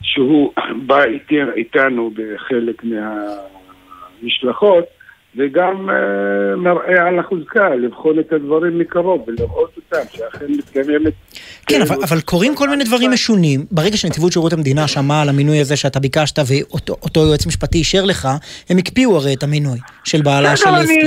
שהוא 0.05 0.53
בא 0.85 1.03
איתנו 1.55 2.11
בחלק 2.13 2.83
מהמשלחות, 4.21 4.85
וגם 5.37 5.89
אה, 5.89 6.55
מראה 6.55 7.07
על 7.07 7.19
החוזקה, 7.19 7.69
לבחון 7.75 8.19
את 8.19 8.33
הדברים 8.33 8.79
מקרוב 8.79 9.25
ולראות 9.27 9.71
אותם, 9.77 10.05
שאכן 10.11 10.45
מתקיימת 10.49 11.13
כן, 11.67 11.81
אבל, 11.81 11.95
אבל 12.03 12.21
קורים 12.21 12.55
כל 12.55 12.69
מיני 12.69 12.83
דברים 12.83 13.11
משונים. 13.11 13.65
ברגע 13.71 13.97
שנציבות 13.97 14.31
שירות 14.31 14.53
המדינה 14.53 14.87
שמעה 14.87 15.21
על 15.21 15.29
המינוי 15.29 15.59
הזה 15.59 15.75
שאתה 15.75 15.99
ביקשת 15.99 16.39
ואותו 16.47 16.95
אותו 17.03 17.19
יועץ 17.19 17.45
משפטי 17.45 17.77
אישר 17.77 18.05
לך, 18.05 18.27
הם 18.69 18.77
הקפיאו 18.77 19.15
הרי 19.17 19.33
את 19.33 19.43
המינוי 19.43 19.79
של 20.03 20.21
בעלה 20.21 20.57
של 20.57 20.69
אסתי. 20.69 20.99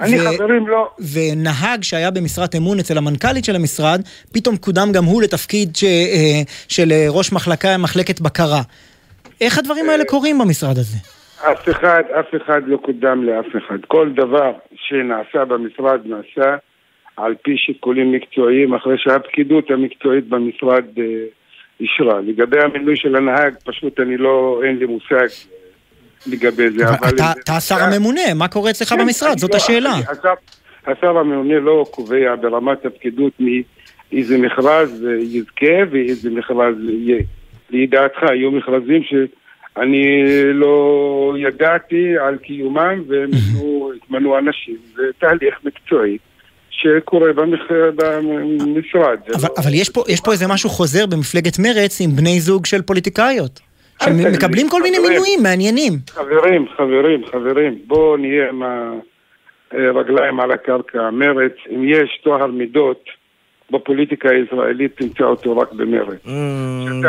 אני- 0.00 0.18
חברים, 0.18 0.68
לא... 0.68 0.90
ונהג 1.12 1.82
שהיה 1.82 2.10
במשרת 2.10 2.54
אמון 2.54 2.78
אצל 2.78 2.98
המנכ"לית 2.98 3.44
של 3.44 3.56
המשרד, 3.56 4.02
פתאום 4.32 4.56
קודם 4.56 4.92
גם 4.92 5.04
הוא 5.04 5.22
לתפקיד 5.22 5.76
ש, 5.76 5.84
אה, 5.84 6.42
של 6.68 6.92
ראש 7.08 7.32
מחלקה, 7.32 7.76
מחלקת 7.78 8.20
בקרה. 8.20 8.62
איך 9.40 9.58
הדברים 9.58 9.90
האלה 9.90 10.04
קורים 10.04 10.38
במשרד 10.38 10.78
הזה? 10.78 11.13
אף 11.52 11.68
אחד, 11.68 12.02
אף 12.20 12.26
אחד 12.42 12.62
לא 12.66 12.76
קודם 12.76 13.24
לאף 13.24 13.46
אחד. 13.58 13.78
כל 13.88 14.10
דבר 14.12 14.52
שנעשה 14.74 15.44
במשרד 15.44 16.00
נעשה 16.04 16.56
על 17.16 17.34
פי 17.42 17.56
שיקולים 17.56 18.12
מקצועיים, 18.12 18.74
אחרי 18.74 18.94
שהפקידות 18.98 19.70
המקצועית 19.70 20.28
במשרד 20.28 20.84
אה, 20.98 21.04
אישרה. 21.80 22.20
לגבי 22.20 22.60
המינוי 22.60 22.96
של 22.96 23.16
הנהג, 23.16 23.54
פשוט 23.64 24.00
אני 24.00 24.16
לא, 24.16 24.60
אין 24.64 24.78
לי 24.78 24.86
מושג 24.86 25.14
אה, 25.16 25.26
לגבי 26.26 26.70
זה. 26.70 26.84
אבל 26.88 27.08
אתה, 27.08 27.56
השר 27.56 27.74
הממונה, 27.82 28.20
מה 28.34 28.48
קורה 28.48 28.70
אצלך 28.70 28.88
כן, 28.88 28.98
במשרד? 28.98 29.38
זאת 29.38 29.50
לא- 29.50 29.56
השאלה. 29.56 29.92
השר- 30.86 31.18
הממונה 31.18 31.58
לא 31.60 31.84
קובע 31.90 32.34
ברמת 32.40 32.86
הפקידות 32.86 33.32
מאיזה 33.40 34.38
מכרז 34.38 35.06
אה, 35.08 35.14
יזכה 35.22 35.90
ואיזה 35.90 36.30
מכרז 36.30 36.74
יהיה. 36.88 37.22
לידיעתך, 37.70 38.22
היו 38.22 38.50
מכרזים 38.50 39.02
שאני 39.78 40.24
לא 40.52 40.76
ידעתי 41.38 42.18
על 42.18 42.36
קיומם 42.36 43.02
והם 43.08 43.30
התמנו- 43.32 43.90
התמנו 44.02 44.38
אנשים. 44.38 44.76
זה 44.96 45.02
תהליך 45.18 45.54
מקצועי 45.64 46.18
שקורה 46.70 47.32
במשרד. 47.32 47.94
אבל, 49.34 49.42
לא- 49.42 49.54
אבל 49.58 49.74
יש, 49.74 49.88
פה, 49.88 50.04
יש 50.08 50.20
פה 50.20 50.32
איזה 50.32 50.48
משהו 50.48 50.70
חוזר 50.70 51.06
במפלגת 51.06 51.58
מרץ 51.58 52.00
עם 52.00 52.10
בני 52.10 52.40
זוג 52.40 52.66
של 52.66 52.82
פוליטיקאיות. 52.82 53.60
שמקבלים 54.02 54.68
כל 54.68 54.82
מיני. 54.82 54.98
מינויים 54.98 55.42
מעניינים. 55.42 55.92
חברים, 56.10 56.66
חברים, 56.76 57.26
חברים, 57.32 57.78
בואו 57.86 58.16
נהיה 58.16 58.48
עם 58.48 58.62
הרגליים 59.72 60.40
על 60.40 60.50
הקרקע. 60.52 61.10
מרץ, 61.10 61.52
אם 61.70 61.84
יש 61.88 62.20
טוהר 62.24 62.46
מידות 62.46 63.04
בפוליטיקה 63.78 64.28
הישראלית, 64.30 64.96
תמצא 64.96 65.24
אותו 65.24 65.58
רק 65.58 65.72
במרץ. 65.72 66.18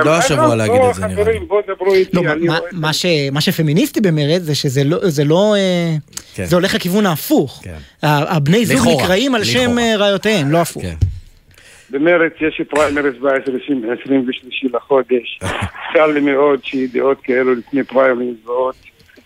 לא 0.06 0.16
השבוע 0.18 0.56
להגיד 0.56 0.82
את 0.90 0.94
זה, 0.96 1.08
נראה 1.08 1.32
לי. 1.34 1.40
בואו 1.40 1.62
דברו 1.68 1.94
איתי. 1.94 2.16
לא, 2.18 2.24
מה, 2.24 2.34
רואה- 2.48 2.60
מה, 2.72 2.94
ש, 2.94 3.06
מה 3.32 3.42
שפמיניסטי 3.42 4.02
במרץ 4.02 4.42
זה 4.42 4.56
שזה 4.56 4.84
לא, 4.84 4.98
זה 5.04 5.24
לא, 5.24 5.54
אה, 5.58 5.96
כן. 6.36 6.46
זה 6.46 6.56
הולך 6.56 6.76
לכיוון 6.76 7.06
ההפוך. 7.06 7.64
ה- 8.04 8.36
הבני 8.36 8.66
זוג 8.66 8.88
נקראים 9.04 9.36
על 9.36 9.44
שם. 9.44 9.80
אה, 9.80 9.96
ראיותיהם, 9.98 10.52
לא 10.52 10.58
הפוך. 10.62 10.84
במרץ 11.90 12.34
יש 12.42 12.62
פריימריז 12.70 13.14
ב-23 13.22 14.70
לחודש. 14.74 15.40
צר 15.94 16.08
לי 16.08 16.20
מאוד 16.22 16.60
שידיעות 16.66 17.18
כאלו 17.24 17.54
לפני 17.56 17.84
פריימריז 17.84 18.36
באות 18.46 18.76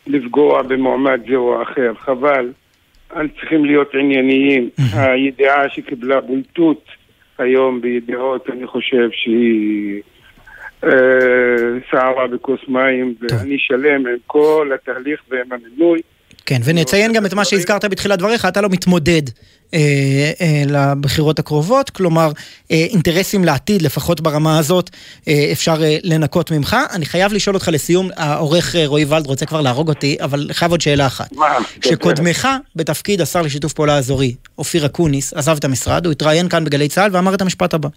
לפגוע 0.07 0.61
במועמד 0.61 1.19
זה 1.29 1.35
או 1.35 1.63
אחר. 1.63 1.91
חבל. 1.99 2.51
אנחנו 3.15 3.29
צריכים 3.39 3.65
להיות 3.65 3.91
ענייניים. 3.93 4.69
הידיעה 4.93 5.69
שקיבלה 5.69 6.21
בולטות 6.21 6.83
היום 7.39 7.81
בידיעות, 7.81 8.49
אני 8.49 8.67
חושב 8.67 9.09
שהיא 9.11 10.01
אה, 10.83 10.89
סערה 11.91 12.27
בכוס 12.27 12.59
מים, 12.67 13.15
ואני 13.21 13.55
שלם 13.59 14.07
עם 14.07 14.15
כל 14.27 14.71
התהליך 14.75 15.21
ועם 15.29 15.47
המינוי. 15.51 16.01
כן, 16.45 16.59
ונציין 16.65 17.13
גם 17.13 17.25
את 17.25 17.33
מה 17.33 17.45
שהזכרת 17.45 17.85
בתחילת 17.85 18.19
דבריך, 18.19 18.45
אתה 18.45 18.61
לא 18.61 18.69
מתמודד 18.71 19.21
אה, 19.73 20.31
אה, 20.41 20.63
לבחירות 20.67 21.39
הקרובות, 21.39 21.89
כלומר, 21.89 22.31
אה, 22.71 22.85
אינטרסים 22.89 23.43
לעתיד, 23.43 23.81
לפחות 23.81 24.21
ברמה 24.21 24.59
הזאת, 24.59 24.89
אה, 25.27 25.49
אפשר 25.51 25.83
אה, 25.83 25.97
לנקות 26.03 26.51
ממך. 26.51 26.75
אני 26.91 27.05
חייב 27.05 27.33
לשאול 27.33 27.55
אותך 27.55 27.69
לסיום, 27.71 28.09
העורך 28.15 28.75
אה, 28.75 28.87
רועי 28.87 29.05
ולד 29.05 29.27
רוצה 29.27 29.45
כבר 29.45 29.61
להרוג 29.61 29.89
אותי, 29.89 30.17
אבל 30.21 30.49
חייב 30.53 30.71
עוד 30.71 30.81
שאלה 30.81 31.07
אחת. 31.07 31.31
מה? 31.31 31.45
כשקודמך 31.81 32.47
בתפקיד 32.75 33.21
השר 33.21 33.41
לשיתוף 33.41 33.73
פעולה 33.73 33.97
אזורי, 33.97 34.35
אופיר 34.57 34.85
אקוניס, 34.85 35.33
עזב 35.33 35.57
את 35.57 35.65
המשרד, 35.65 36.05
הוא 36.05 36.11
התראיין 36.11 36.49
כאן 36.49 36.63
בגלי 36.65 36.89
צה"ל 36.89 37.09
ואמר 37.15 37.33
את 37.33 37.41
המשפט 37.41 37.73
הבא. 37.73 37.89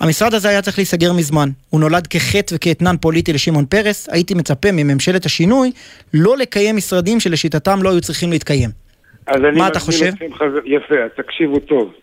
המשרד 0.00 0.34
הזה 0.34 0.48
היה 0.48 0.62
צריך 0.62 0.78
להיסגר 0.78 1.12
מזמן. 1.12 1.50
הוא 1.70 1.80
נולד 1.80 2.06
כחטא 2.06 2.54
וכאתנן 2.54 2.96
פוליטי 3.00 3.32
לשמעון 3.32 3.66
פרס. 3.66 4.08
הייתי 4.10 4.34
מצפה 4.34 4.72
מממשלת 4.72 5.26
השינוי 5.26 5.72
לא 6.14 6.36
לקיים 6.36 6.76
משרדים 6.76 7.20
שלשיטתם 7.20 7.82
לא 7.82 7.90
היו 7.90 8.00
צריכים 8.00 8.30
להתקיים. 8.30 8.70
אז 9.26 9.44
אני 9.44 9.58
מה 9.58 9.68
אתה 9.68 9.78
חושב? 9.78 10.10
חבר... 10.32 10.60
יפה, 10.64 10.94
אז 10.94 11.10
תקשיבו 11.16 11.58
טוב. 11.58 11.94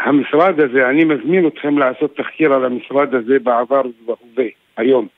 המשרד 0.00 0.60
הזה, 0.60 0.88
אני 0.88 1.04
מזמין 1.04 1.46
אתכם 1.46 1.78
לעשות 1.78 2.16
תחקיר 2.16 2.52
על 2.52 2.64
המשרד 2.64 3.14
הזה 3.14 3.38
בעבר 3.42 3.82
ובהווה, 4.02 4.50
היום. 4.76 5.08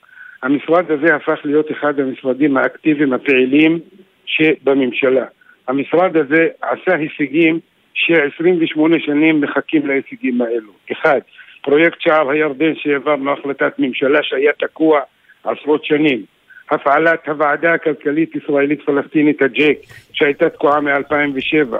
המשרד 0.43 0.91
הזה 0.91 1.15
הפך 1.15 1.39
להיות 1.43 1.71
אחד 1.71 1.99
המשרדים 1.99 2.57
האקטיביים 2.57 3.13
הפעילים 3.13 3.79
שבממשלה. 4.25 5.25
המשרד 5.67 6.17
הזה 6.17 6.47
עשה 6.61 6.95
הישגים 6.95 7.59
ש-28 7.93 8.79
שנים 9.05 9.41
מחכים 9.41 9.87
להישגים 9.87 10.41
האלו. 10.41 10.71
אחד, 10.91 11.19
פרויקט 11.61 12.01
שער 12.01 12.29
הירדן 12.29 12.75
שהעברנו 12.75 13.31
החלטת 13.31 13.73
ממשלה 13.79 14.19
שהיה 14.23 14.51
תקוע 14.59 15.01
עשרות 15.43 15.85
שנים. 15.85 16.36
הפעלת 16.71 17.27
הוועדה 17.27 17.73
הכלכלית 17.73 18.35
ישראלית 18.35 18.81
פלסטינית 18.85 19.41
הג'ק 19.41 19.77
שהייתה 20.13 20.49
תקועה 20.49 20.81
מ-2007. 20.81 21.75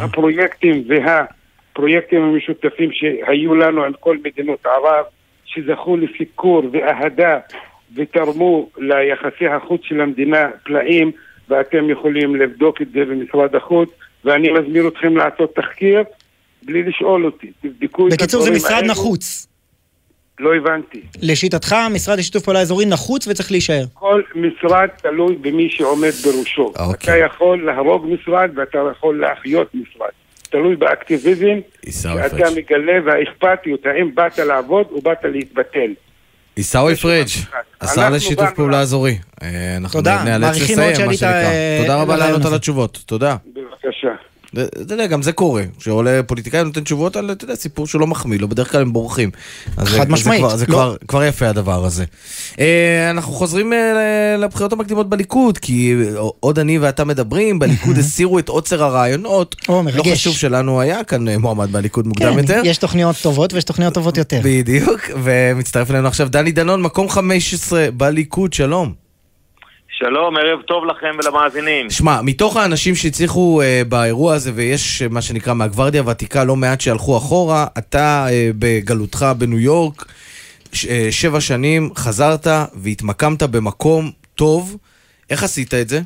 הפרויקטים 0.00 0.84
והפרויקטים 0.86 2.22
המשותפים 2.22 2.90
שהיו 2.92 3.54
לנו 3.54 3.84
עם 3.84 3.92
כל 4.00 4.16
מדינות 4.24 4.66
ערב 4.66 5.04
שזכו 5.44 5.96
לסיקור 5.96 6.62
ואהדה 6.72 7.38
ותרמו 7.94 8.68
ליחסי 8.78 9.46
החוץ 9.46 9.80
של 9.84 10.00
המדינה 10.00 10.48
פלאים 10.64 11.12
ואתם 11.48 11.90
יכולים 11.90 12.36
לבדוק 12.36 12.82
את 12.82 12.86
זה 12.92 13.04
במשרד 13.04 13.54
החוץ 13.54 13.90
ואני 14.24 14.48
מזמין 14.52 14.88
אתכם 14.88 15.16
לעשות 15.16 15.54
תחקיר 15.54 16.02
בלי 16.62 16.82
לשאול 16.82 17.24
אותי, 17.24 17.52
תבדקו 17.62 18.08
את 18.08 18.12
הדברים 18.12 18.12
האלו. 18.12 18.16
בקיצור, 18.16 18.42
זה 18.42 18.50
משרד 18.50 18.84
נחוץ. 18.84 19.51
לא 20.42 20.54
הבנתי. 20.54 21.00
לשיטתך, 21.22 21.76
משרד 21.90 22.18
לשיתוף 22.18 22.42
פעולה 22.42 22.60
אזורי 22.60 22.86
נחוץ 22.86 23.28
וצריך 23.28 23.50
להישאר. 23.50 23.84
כל 23.94 24.22
משרד 24.34 24.88
תלוי 25.02 25.36
במי 25.36 25.68
שעומד 25.70 26.10
בראשו. 26.24 26.72
אוקיי. 26.78 27.14
אתה 27.14 27.16
יכול 27.26 27.66
להרוג 27.66 28.06
משרד 28.06 28.50
ואתה 28.54 28.78
יכול 28.92 29.20
להחיות 29.20 29.74
משרד. 29.74 30.10
תלוי 30.50 30.76
באקטיביזם 30.76 31.58
שאתה 31.90 32.28
פריג'. 32.30 32.44
מגלה 32.56 32.92
והאכפתיות, 33.04 33.86
האם 33.86 34.14
באת 34.14 34.38
לעבוד 34.38 34.86
או 34.90 35.00
באת 35.00 35.24
להתבטל. 35.24 35.92
עיסאווי 36.56 36.96
פריג', 36.96 37.26
השר 37.80 38.10
לשיתוף 38.10 38.50
פעולה 38.56 38.80
אזורי. 38.80 39.18
אה, 39.42 39.76
אנחנו 39.76 39.98
תודה, 39.98 40.24
נאלץ 40.24 40.40
מעריכים 40.40 40.78
מאוד 40.78 40.90
לסיים, 40.90 41.06
מה 41.06 41.14
שעלית, 41.14 41.18
שנקרא. 41.18 41.52
אה, 41.52 41.78
תודה 41.82 42.02
רבה 42.02 42.16
לענות 42.16 42.44
על. 42.44 42.54
התשובות, 42.54 42.98
תודה. 43.06 43.36
בבקשה. 43.46 44.31
אתה 44.60 44.94
יודע, 44.94 45.06
גם 45.06 45.22
זה 45.22 45.32
קורה, 45.32 45.62
שעולה 45.78 46.22
פוליטיקאי 46.22 46.64
נותן 46.64 46.80
תשובות 46.80 47.16
על, 47.16 47.32
אתה 47.32 47.44
יודע, 47.44 47.54
סיפור 47.54 47.86
שלא 47.86 48.06
מחמיא 48.06 48.38
לו, 48.38 48.48
בדרך 48.48 48.72
כלל 48.72 48.80
הם 48.80 48.92
בורחים. 48.92 49.30
חד 49.84 50.10
משמעית, 50.10 50.44
זה 50.54 50.66
לא. 50.68 50.94
כבר- 51.08 51.24
יפה 51.24 51.48
הדבר 51.48 51.84
הזה. 51.84 52.04
אה, 52.60 53.10
אנחנו 53.10 53.32
חוזרים 53.32 53.72
אה, 53.72 53.78
לבחירות 54.38 54.72
המקדימות 54.72 55.08
בליכוד, 55.08 55.58
כי 55.58 55.94
עוד 56.40 56.58
אני 56.58 56.78
ואתה 56.78 57.04
מדברים, 57.04 57.58
בליכוד 57.58 57.98
הסירו 57.98 58.38
את 58.38 58.48
עוצר 58.48 58.84
הרעיונות. 58.84 59.56
או, 59.68 59.74
לא 59.74 59.82
מרגש. 59.82 60.12
חשוב 60.12 60.34
שלנו 60.36 60.80
היה 60.80 61.04
כאן 61.04 61.28
אה, 61.28 61.38
מועמד 61.38 61.72
בליכוד 61.72 62.06
מוקדם 62.06 62.32
כן, 62.32 62.38
יותר. 62.38 62.60
יש 62.64 62.78
תוכניות 62.78 63.16
טובות 63.22 63.52
ויש 63.52 63.64
תוכניות 63.64 63.94
טובות 63.94 64.16
יותר. 64.16 64.40
בדיוק, 64.44 65.00
ומצטרף 65.22 65.90
אלינו 65.90 66.08
עכשיו 66.08 66.28
דני 66.28 66.52
דנון, 66.52 66.82
מקום 66.82 67.08
15 67.08 67.86
בליכוד, 67.96 68.52
שלום. 68.52 69.01
שלום, 70.04 70.36
ערב 70.36 70.62
טוב 70.62 70.84
לכם 70.84 71.10
ולמאזינים. 71.18 71.90
שמע, 71.90 72.20
מתוך 72.24 72.56
האנשים 72.56 72.94
שהצליחו 72.94 73.60
uh, 73.62 73.88
באירוע 73.88 74.34
הזה, 74.34 74.50
ויש 74.54 75.02
uh, 75.02 75.12
מה 75.14 75.22
שנקרא 75.22 75.54
מהגוורדיה 75.54 76.00
הוותיקה 76.00 76.44
לא 76.44 76.56
מעט 76.56 76.80
שהלכו 76.80 77.16
אחורה, 77.16 77.66
אתה 77.78 78.26
uh, 78.28 78.32
בגלותך 78.58 79.26
בניו 79.38 79.58
יורק, 79.58 80.04
ש- 80.72 80.84
uh, 80.84 80.88
שבע 81.10 81.40
שנים, 81.40 81.90
חזרת 81.96 82.46
והתמקמת 82.82 83.42
במקום 83.42 84.10
טוב. 84.34 84.76
איך 85.30 85.42
עשית 85.42 85.74
את 85.74 85.88
זה? 85.88 85.98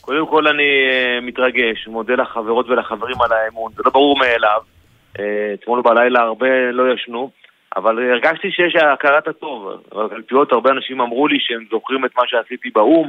קודם 0.00 0.26
כל 0.26 0.46
אני 0.46 0.62
אה, 0.62 1.20
מתרגש, 1.22 1.86
מודה 1.86 2.14
לחברות 2.14 2.68
ולחברים 2.68 3.22
על 3.22 3.32
האמון, 3.32 3.72
זה 3.76 3.82
לא 3.84 3.90
ברור 3.90 4.18
מאליו. 4.18 4.60
אה, 5.18 5.54
אתמול 5.54 5.82
בלילה 5.82 6.20
הרבה 6.20 6.70
לא 6.72 6.94
ישנו, 6.94 7.30
אבל 7.76 8.10
הרגשתי 8.12 8.50
שיש 8.50 8.76
הכרת 8.76 9.28
הטוב. 9.28 9.68
בקלפיות 9.94 10.52
הרבה 10.52 10.70
אנשים 10.70 11.00
אמרו 11.00 11.28
לי 11.28 11.36
שהם 11.40 11.64
זוכרים 11.70 12.04
את 12.04 12.10
מה 12.16 12.22
שעשיתי 12.26 12.70
באו"ם, 12.74 13.08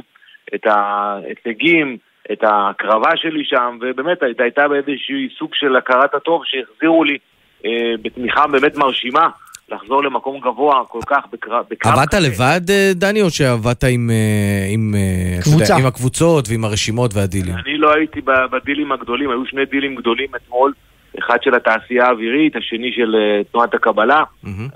את 0.54 0.66
ההישגים, 0.66 1.96
את 2.32 2.44
ההקרבה 2.44 3.10
שלי 3.16 3.44
שם, 3.44 3.78
ובאמת 3.80 4.18
הייתה, 4.38 4.68
באיזשהו 4.68 5.16
סוג 5.38 5.50
של 5.54 5.76
הכרת 5.76 6.14
הטוב 6.14 6.42
שהחזירו 6.44 7.04
לי 7.04 7.18
אה, 7.64 7.94
בתמיכה 8.02 8.46
באמת 8.46 8.76
מרשימה. 8.76 9.28
לחזור 9.68 10.04
למקום 10.04 10.40
גבוה 10.40 10.84
כל 10.88 11.00
כך 11.06 11.24
בקרב... 11.32 11.64
בקרב 11.70 11.92
עבדת 11.92 12.14
לבד, 12.14 12.60
אה, 12.70 12.90
דני, 12.94 13.22
או 13.22 13.30
שעבדת 13.30 13.84
עם, 13.84 14.10
אה, 14.10 14.66
עם, 14.74 14.94
אה, 14.94 15.52
יודע. 15.60 15.76
עם 15.76 15.86
הקבוצות 15.86 16.48
ועם 16.48 16.64
הרשימות 16.64 17.14
והדילים? 17.14 17.54
אני 17.64 17.78
לא 17.78 17.94
הייתי 17.94 18.20
בדילים 18.52 18.92
הגדולים, 18.92 19.30
היו 19.30 19.46
שני 19.46 19.64
דילים 19.64 19.94
גדולים 19.94 20.28
אתמול, 20.36 20.72
אחד 21.18 21.42
של 21.42 21.54
התעשייה 21.54 22.06
האווירית, 22.06 22.56
השני 22.56 22.92
של 22.96 23.14
אה, 23.18 23.44
תנועת 23.52 23.74
הקבלה. 23.74 24.22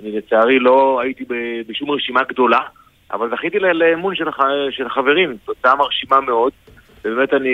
אני 0.00 0.12
לצערי 0.16 0.58
לא 0.58 1.00
הייתי 1.02 1.24
בשום 1.68 1.90
רשימה 1.90 2.20
גדולה, 2.28 2.58
אבל 3.12 3.30
זכיתי 3.30 3.58
ל- 3.58 3.72
לאמון 3.72 4.14
של, 4.16 4.28
הח- 4.28 4.38
של 4.70 4.88
חברים, 4.88 5.36
תוצאה 5.44 5.76
מרשימה 5.76 6.20
מאוד, 6.20 6.52
ובאמת 7.04 7.34
אני 7.34 7.50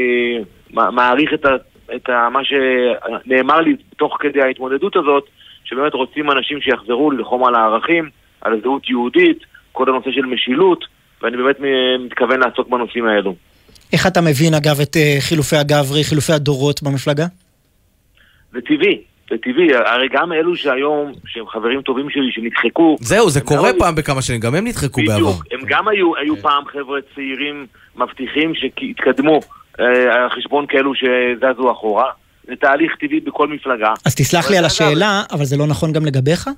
מעריך 0.73 1.31
את, 1.35 1.45
ה- 1.45 1.57
את 1.97 2.09
ה- 2.09 2.29
מה 2.31 2.41
שנאמר 2.45 3.61
לי 3.61 3.77
תוך 3.97 4.17
כדי 4.21 4.43
ההתמודדות 4.43 4.97
הזאת, 4.97 5.25
שבאמת 5.65 5.95
רוצים 5.95 6.31
אנשים 6.31 6.61
שיחזרו 6.61 7.11
ללחום 7.11 7.45
על 7.45 7.55
הערכים, 7.55 8.11
על 8.41 8.61
זהות 8.63 8.91
יהודית, 8.91 9.39
כל 9.73 9.89
הנושא 9.89 10.11
של 10.13 10.27
משילות, 10.27 10.85
ואני 11.23 11.37
באמת 11.37 11.57
מתכוון 12.05 12.41
לעסוק 12.41 12.69
בנושאים 12.69 13.07
האלו. 13.07 13.35
איך 13.93 14.07
אתה 14.07 14.21
מבין, 14.21 14.55
אגב, 14.55 14.81
את 14.81 14.97
אה, 14.97 15.17
חילופי 15.21 15.57
הגברי, 15.57 16.05
חילופי 16.05 16.33
הדורות 16.33 16.83
במפלגה? 16.83 17.27
זה 18.57 18.63
טבעי, 18.63 19.01
זה 19.31 19.37
טבעי, 19.43 19.75
הרי 19.75 20.09
גם 20.13 20.33
אלו 20.33 20.57
שהיום, 20.57 21.13
שהם 21.27 21.47
חברים 21.49 21.83
טובים 21.83 22.11
שלי, 22.11 22.33
שנדחקו, 22.33 22.97
זהו, 23.01 23.31
זה 23.31 23.41
קורה 23.41 23.71
פעם 23.79 23.95
בכמה 23.95 24.23
שנים, 24.23 24.41
גם 24.41 24.55
הם 24.55 24.67
נדחקו 24.67 25.01
בעבר. 25.01 25.15
בדיוק, 25.15 25.45
הם 25.53 25.61
גם 25.67 25.89
היו, 25.89 26.17
היו 26.17 26.37
פעם 26.37 26.65
חבר'ה 26.65 27.01
צעירים 27.15 27.67
מבטיחים 27.97 28.53
שהתקדמו 28.55 29.41
אה, 29.81 30.15
על 30.15 30.29
חשבון 30.31 30.67
כאלו 30.69 30.93
שזזו 30.95 31.73
אחורה. 31.73 32.11
זה 32.47 32.57
תהליך 32.61 32.93
טבעי 33.01 33.21
בכל 33.21 33.49
מפלגה. 33.49 33.93
אז 34.07 34.15
תסלח 34.15 34.51
לי 34.51 34.59
על 34.59 34.65
השאלה, 34.65 35.23
אבל 35.33 35.45
זה 35.45 35.57
לא 35.57 35.67
נכון 35.67 35.93
גם 35.93 36.07
לגביך? 36.07 36.49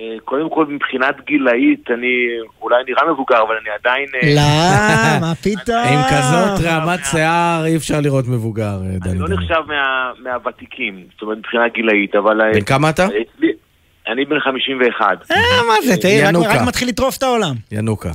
אה, 0.00 0.20
קודם 0.24 0.50
כל, 0.50 0.66
מבחינת 0.66 1.14
גילאית, 1.26 1.90
אני 1.90 2.26
אולי 2.62 2.76
נראה 2.88 3.12
מבוגר, 3.12 3.42
אבל 3.42 3.54
אני 3.60 3.70
עדיין... 3.80 4.06
לא, 4.36 4.40
מה 5.26 5.32
פתאום? 5.34 5.76
עם 5.78 6.00
כזאת 6.10 6.66
רמת 6.66 7.00
שיער 7.10 7.62
אי 7.66 7.76
אפשר 7.76 8.00
לראות 8.02 8.24
מבוגר, 8.28 8.64
אה, 8.84 8.98
דני 8.98 9.12
אני 9.12 9.18
לא. 9.20 9.28
נחשב 9.28 9.60
מה- 9.66 10.10
מהוותיקים, 10.22 11.04
זאת 11.12 11.22
אומרת, 11.22 11.38
מבחינה 11.38 11.68
גילאית, 11.68 12.14
אבל... 12.14 12.40
בן 12.52 12.60
כמה 12.64 12.90
אתה? 12.90 13.06
אני 14.08 14.24
בן 14.24 14.40
51. 14.40 15.06
אה, 15.30 15.36
מה 15.68 15.74
זה, 15.86 15.96
תראי, 15.96 16.22
רק- 16.22 16.68
מתחיל 16.68 16.88
לטרוף 16.88 17.16
את 17.18 17.22
העולם. 17.22 17.54
ינוקה. 17.72 18.10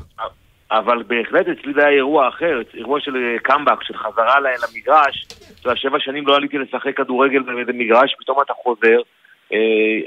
אבל 0.72 1.04
בהחלט 1.08 1.46
אצלי 1.48 1.74
זה 1.74 1.82
היה 1.82 1.90
אירוע 1.90 2.30
אחר, 2.30 2.62
אירוע 2.78 3.00
של 3.02 3.14
קאמבק, 3.44 3.84
של 3.84 3.94
חזרה 3.98 4.36
למגרש. 4.40 5.26
אתה 5.28 5.70
יודע, 5.70 5.80
שבע 5.80 5.98
שנים 6.00 6.28
לא 6.28 6.36
עליתי 6.36 6.58
לשחק 6.58 6.98
כדורגל 6.98 7.40
באיזה 7.44 7.72
מגרש, 7.74 8.16
פתאום 8.20 8.38
אתה 8.46 8.54
חוזר, 8.64 9.00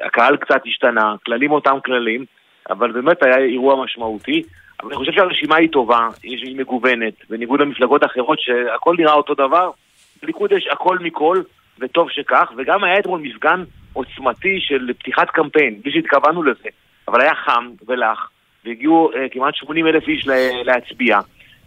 הקהל 0.05 0.37
קצת 0.37 0.61
השתנה, 0.67 1.15
כללים 1.27 1.51
אותם 1.51 1.77
כללים, 1.85 2.25
אבל 2.71 2.93
באמת 2.93 3.23
היה 3.23 3.39
אירוע 3.39 3.85
משמעותי. 3.85 4.43
אבל 4.83 4.89
אני 4.89 4.97
חושב 4.97 5.13
שהרשימה 5.13 5.57
היא 5.57 5.69
טובה, 5.69 6.09
היא 6.23 6.57
מגוונת, 6.57 7.15
בניגוד 7.31 7.61
למפלגות 7.61 8.05
אחרות 8.05 8.41
שהכל 8.41 8.95
נראה 8.99 9.13
אותו 9.13 9.35
דבר, 9.35 9.71
בליכוד 10.23 10.53
יש 10.53 10.69
הכל 10.73 10.99
מכל, 11.01 11.43
וטוב 11.81 12.11
שכך, 12.11 12.53
וגם 12.57 12.85
היה 12.85 12.99
אתמול 12.99 13.21
מפגן 13.21 13.65
עוצמתי 13.93 14.61
של 14.61 14.93
פתיחת 14.99 15.31
קמפיין, 15.31 15.81
בלי 15.83 15.93
שהתכוונו 15.93 16.43
לזה, 16.43 16.69
אבל 17.09 17.21
היה 17.21 17.35
חם 17.35 17.71
ולח, 17.89 18.31
והגיעו 18.65 19.11
אה, 19.17 19.29
כמעט 19.31 19.55
80 19.55 19.87
אלף 19.87 20.09
איש 20.09 20.27
ל- 20.27 20.63
להצביע. 20.65 21.19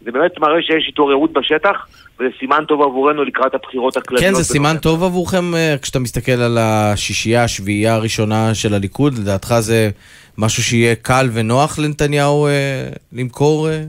זה 0.06 0.12
באמת 0.12 0.40
מראה 0.40 0.62
שיש 0.62 0.90
התעוררות 0.90 1.34
בשטח, 1.34 1.88
וזה 2.20 2.30
סימן 2.40 2.66
טוב 2.68 2.82
עבורנו 2.82 3.24
לקראת 3.24 3.56
הבחירות 3.56 3.98
הכלליות. 3.98 4.26
כן, 4.26 4.34
זה 4.34 4.44
סימן 4.44 4.78
טוב 4.82 5.04
עבורכם 5.04 5.56
אה, 5.56 5.76
כשאתה 5.82 6.00
מסתכל 6.00 6.32
על 6.32 6.58
השישייה, 6.58 7.44
השביעייה 7.44 7.96
הראשונה 7.96 8.54
של 8.54 8.74
הליכוד, 8.74 9.14
לדעתך 9.18 9.54
זה 9.60 9.90
משהו 10.38 10.64
שיהיה 10.64 10.96
קל 10.96 11.26
ונוח 11.34 11.80
לנתניהו 11.80 12.48
אה, 12.48 12.90
למכור 13.14 13.70
אה, 13.70 13.84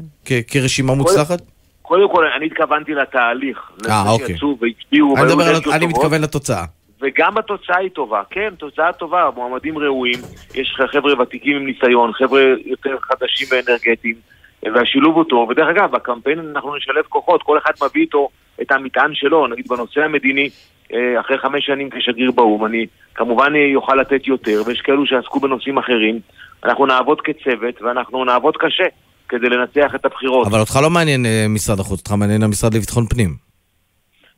כרשימה 0.46 0.94
מוצלחת? 0.94 1.42
קודם 1.82 2.08
כל, 2.08 2.24
אני 2.36 2.46
התכוונתי 2.46 2.94
לתהליך. 2.94 3.58
אה, 3.88 4.10
אוקיי. 4.10 4.26
שיצאו 4.26 4.58
והצביעו, 4.60 5.14
אני. 5.72 5.86
מתכוון 5.86 6.20
לתוצאה. 6.22 6.64
וגם 7.02 7.38
התוצאה 7.38 7.78
היא 7.78 7.90
טובה, 7.90 8.22
כן, 8.30 8.54
תוצאה 8.58 8.92
טובה, 8.92 9.30
מועמדים 9.34 9.78
ראויים, 9.78 10.18
יש 10.54 10.76
חבר'ה 10.92 11.20
ותיקים 11.20 11.56
עם 11.56 11.66
ניסיון, 11.66 12.12
חבר'ה 12.12 12.42
יותר 12.66 12.96
חדשים 13.02 13.48
ואנרגטיים, 13.50 14.14
והשילוב 14.74 15.16
הוא 15.16 15.24
טוב, 15.24 15.48
ודרך 15.48 15.68
אגב, 15.68 15.90
בקמפיין 15.90 16.38
אנחנו 16.38 16.76
נשלב 16.76 17.04
כוחות, 17.08 17.42
כל 17.42 17.58
אחד 17.58 17.72
מביא 17.84 18.02
איתו 18.02 18.28
את 18.62 18.72
המטען 18.72 19.14
שלו, 19.14 19.46
נגיד 19.46 19.68
בנושא 19.68 20.00
המדיני, 20.00 20.48
אה, 20.92 21.20
אחרי 21.20 21.38
חמש 21.38 21.66
שנים 21.66 21.90
כשגריר 21.90 22.30
באו"ם, 22.30 22.64
אני 22.64 22.86
כמובן 23.14 23.54
יוכל 23.56 23.94
לתת 23.94 24.26
יותר, 24.26 24.62
ויש 24.66 24.80
כאלו 24.80 25.06
שעסקו 25.06 25.40
בנושאים 25.40 25.78
אחרים, 25.78 26.20
אנחנו 26.64 26.86
נעבוד 26.86 27.20
כצוות, 27.20 27.82
ואנחנו 27.82 28.24
נעבוד 28.24 28.56
קשה 28.56 28.84
כדי 29.28 29.48
לנצח 29.48 29.94
את 29.94 30.04
הבחירות. 30.04 30.46
אבל 30.46 30.60
אותך 30.60 30.76
לא 30.82 30.90
מעניין 30.90 31.26
אה, 31.26 31.46
משרד 31.48 31.80
החוץ, 31.80 31.98
אותך 31.98 32.12
מעניין 32.12 32.42
המשרד 32.42 32.74
לביטחון 32.74 33.06
פנים. 33.06 33.52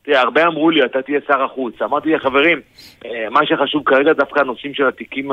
תראה, 0.03 0.21
הרבה 0.21 0.47
אמרו 0.47 0.69
לי, 0.69 0.85
אתה 0.85 1.01
תהיה 1.01 1.19
שר 1.27 1.43
החוץ. 1.43 1.81
אמרתי 1.81 2.09
לי, 2.09 2.19
חברים, 2.19 2.59
אה, 3.05 3.29
מה 3.31 3.39
שחשוב 3.45 3.83
כרגע 3.85 4.13
דווקא 4.13 4.39
הנושאים 4.39 4.73
של 4.73 4.87
התיקים. 4.87 5.31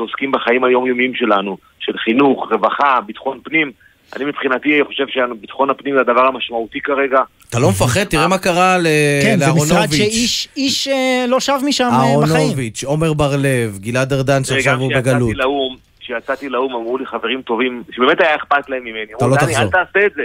שעוסקים 0.00 0.32
בחיים 0.32 0.64
היומיומיים 0.64 1.14
שלנו, 1.14 1.56
של 1.80 1.98
חינוך, 1.98 2.52
רווחה, 2.52 3.00
ביטחון 3.06 3.40
פנים, 3.44 3.72
אני 4.16 4.24
מבחינתי 4.24 4.80
חושב 4.86 5.04
שביטחון 5.08 5.70
הפנים 5.70 5.94
זה 5.94 6.00
הדבר 6.00 6.26
המשמעותי 6.26 6.80
כרגע. 6.80 7.18
אתה 7.50 7.58
לא 7.58 7.68
מפחד? 7.70 8.04
תראה 8.04 8.28
מה 8.28 8.38
קרה 8.38 8.78
ל- 8.78 8.86
כן, 9.22 9.38
זה 9.38 9.46
משרד 9.52 9.68
לאהרונוביץ'. 9.70 9.96
שאיש 9.98 10.48
איש, 10.56 10.88
אה, 10.88 11.24
לא 11.28 11.40
שב 11.40 11.52
משם 11.66 11.84
אה, 11.84 11.90
בחיים. 12.22 12.36
אהרונוביץ', 12.36 12.84
עומר 12.84 13.12
בר-לב, 13.12 13.78
גלעד 13.78 14.12
ארדן 14.12 14.44
שעכשיו 14.44 14.78
הוא 14.78 14.90
בגלות. 14.96 15.28
כשיצאתי 15.28 15.34
לאו"ם, 15.34 15.76
כשיצאתי 16.00 16.48
לאו"ם 16.48 16.74
אמרו 16.74 16.98
לי 16.98 17.06
חברים 17.06 17.42
טובים, 17.42 17.82
שבאמת 17.92 18.20
היה 18.20 18.36
אכפת 18.36 18.68
להם 18.68 18.84
ממני. 18.84 19.14
אתה 19.16 19.26
לא 19.26 19.36
תחזור." 19.36 19.62
אל 19.62 19.68
תעשה 19.68 20.06
את 20.06 20.12
זה. 20.14 20.22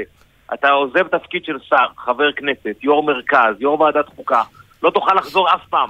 אתה 0.53 0.69
עוזב 0.69 1.07
תפקיד 1.07 1.45
של 1.45 1.55
שר, 1.69 1.85
חבר 1.97 2.31
כנסת, 2.31 2.75
יו"ר 2.83 3.03
מרכז, 3.03 3.55
יו"ר 3.59 3.81
ועדת 3.81 4.05
חוקה, 4.15 4.41
לא 4.83 4.89
תוכל 4.89 5.15
לחזור 5.15 5.47
אף 5.55 5.61
פעם. 5.69 5.89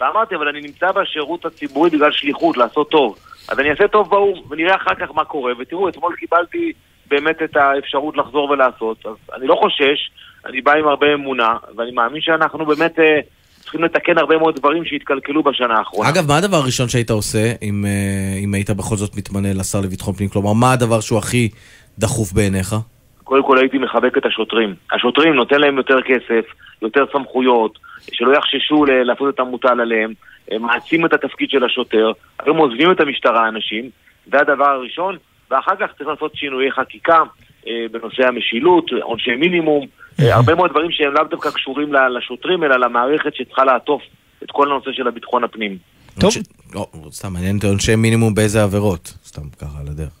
ואמרתי, 0.00 0.34
אבל 0.34 0.48
אני 0.48 0.60
נמצא 0.60 0.92
בשירות 0.92 1.44
הציבורי 1.46 1.90
בגלל 1.90 2.12
שליחות, 2.12 2.56
לעשות 2.56 2.90
טוב. 2.90 3.16
אז 3.48 3.58
אני 3.58 3.70
אעשה 3.70 3.88
טוב 3.88 4.10
באו"ם, 4.10 4.42
ונראה 4.50 4.76
אחר 4.76 4.94
כך 4.94 5.08
מה 5.14 5.24
קורה. 5.24 5.52
ותראו, 5.58 5.88
אתמול 5.88 6.14
קיבלתי 6.16 6.72
באמת 7.08 7.42
את 7.42 7.56
האפשרות 7.56 8.16
לחזור 8.16 8.50
ולעשות. 8.50 9.06
אז 9.06 9.14
אני 9.36 9.46
לא 9.46 9.54
חושש, 9.54 10.10
אני 10.46 10.60
בא 10.60 10.72
עם 10.72 10.88
הרבה 10.88 11.14
אמונה, 11.14 11.56
ואני 11.76 11.90
מאמין 11.90 12.20
שאנחנו 12.20 12.66
באמת 12.66 12.98
אה, 12.98 13.20
צריכים 13.60 13.84
לתקן 13.84 14.18
הרבה 14.18 14.38
מאוד 14.38 14.56
דברים 14.56 14.84
שהתקלקלו 14.84 15.42
בשנה 15.42 15.74
האחרונה. 15.78 16.08
אגב, 16.08 16.28
מה 16.28 16.36
הדבר 16.36 16.56
הראשון 16.56 16.88
שהיית 16.88 17.10
עושה 17.10 17.52
אם, 17.62 17.84
אה, 17.86 18.38
אם 18.44 18.54
היית 18.54 18.70
בכל 18.70 18.96
זאת 18.96 19.16
מתמנה 19.16 19.48
לשר 19.52 19.80
לביטחון 19.80 20.14
פנים? 20.14 20.28
כלומר, 20.28 20.52
מה 20.52 20.72
הדבר 20.72 21.00
שהוא 21.00 21.18
הכי 21.18 21.48
דחוף 21.98 22.32
בעיניך? 22.32 22.74
קודם 23.24 23.42
כל 23.42 23.58
הייתי 23.58 23.78
מחבק 23.78 24.18
את 24.18 24.26
השוטרים. 24.26 24.74
השוטרים 24.92 25.34
נותן 25.34 25.60
להם 25.60 25.76
יותר 25.76 26.02
כסף, 26.02 26.44
יותר 26.82 27.04
סמכויות, 27.12 27.78
שלא 28.12 28.32
יחששו 28.36 28.84
לעשות 28.84 29.34
את 29.34 29.40
המוטל 29.40 29.80
עליהם, 29.80 30.12
הם 30.50 30.62
מעצים 30.62 31.06
את 31.06 31.12
התפקיד 31.12 31.50
של 31.50 31.64
השוטר, 31.64 32.12
היום 32.38 32.56
עוזבים 32.56 32.90
את 32.90 33.00
המשטרה 33.00 33.44
האנשים, 33.44 33.90
זה 34.32 34.40
הדבר 34.40 34.68
הראשון, 34.68 35.16
ואחר 35.50 35.76
כך 35.80 35.86
צריך 35.98 36.08
לעשות 36.08 36.36
שינויי 36.36 36.72
חקיקה 36.72 37.18
אה, 37.66 37.86
בנושא 37.92 38.26
המשילות, 38.28 38.90
עונשי 39.02 39.34
מינימום, 39.34 39.86
אה, 40.20 40.34
הרבה 40.34 40.54
מאוד 40.54 40.70
דברים 40.70 40.90
שהם 40.90 41.12
לאו 41.12 41.24
דווקא 41.24 41.50
קשורים 41.50 41.92
ל- 41.92 42.08
לשוטרים, 42.18 42.64
אלא 42.64 42.76
למערכת 42.76 43.34
שצריכה 43.34 43.64
לעטוף 43.64 44.02
את 44.42 44.50
כל 44.50 44.70
הנושא 44.72 44.92
של 44.92 45.08
הביטחון 45.08 45.44
הפנים. 45.44 45.78
טוב. 46.20 46.30
לא, 46.74 46.86
סתם, 47.10 47.32
מעניין 47.32 47.56
אותי 47.56 47.66
עונשי 47.66 47.96
מינימום 47.96 48.34
באיזה 48.34 48.62
עבירות. 48.62 49.14
סתם 49.24 49.42
ככה, 49.60 49.78
על 49.80 49.86
הדרך. 49.86 50.12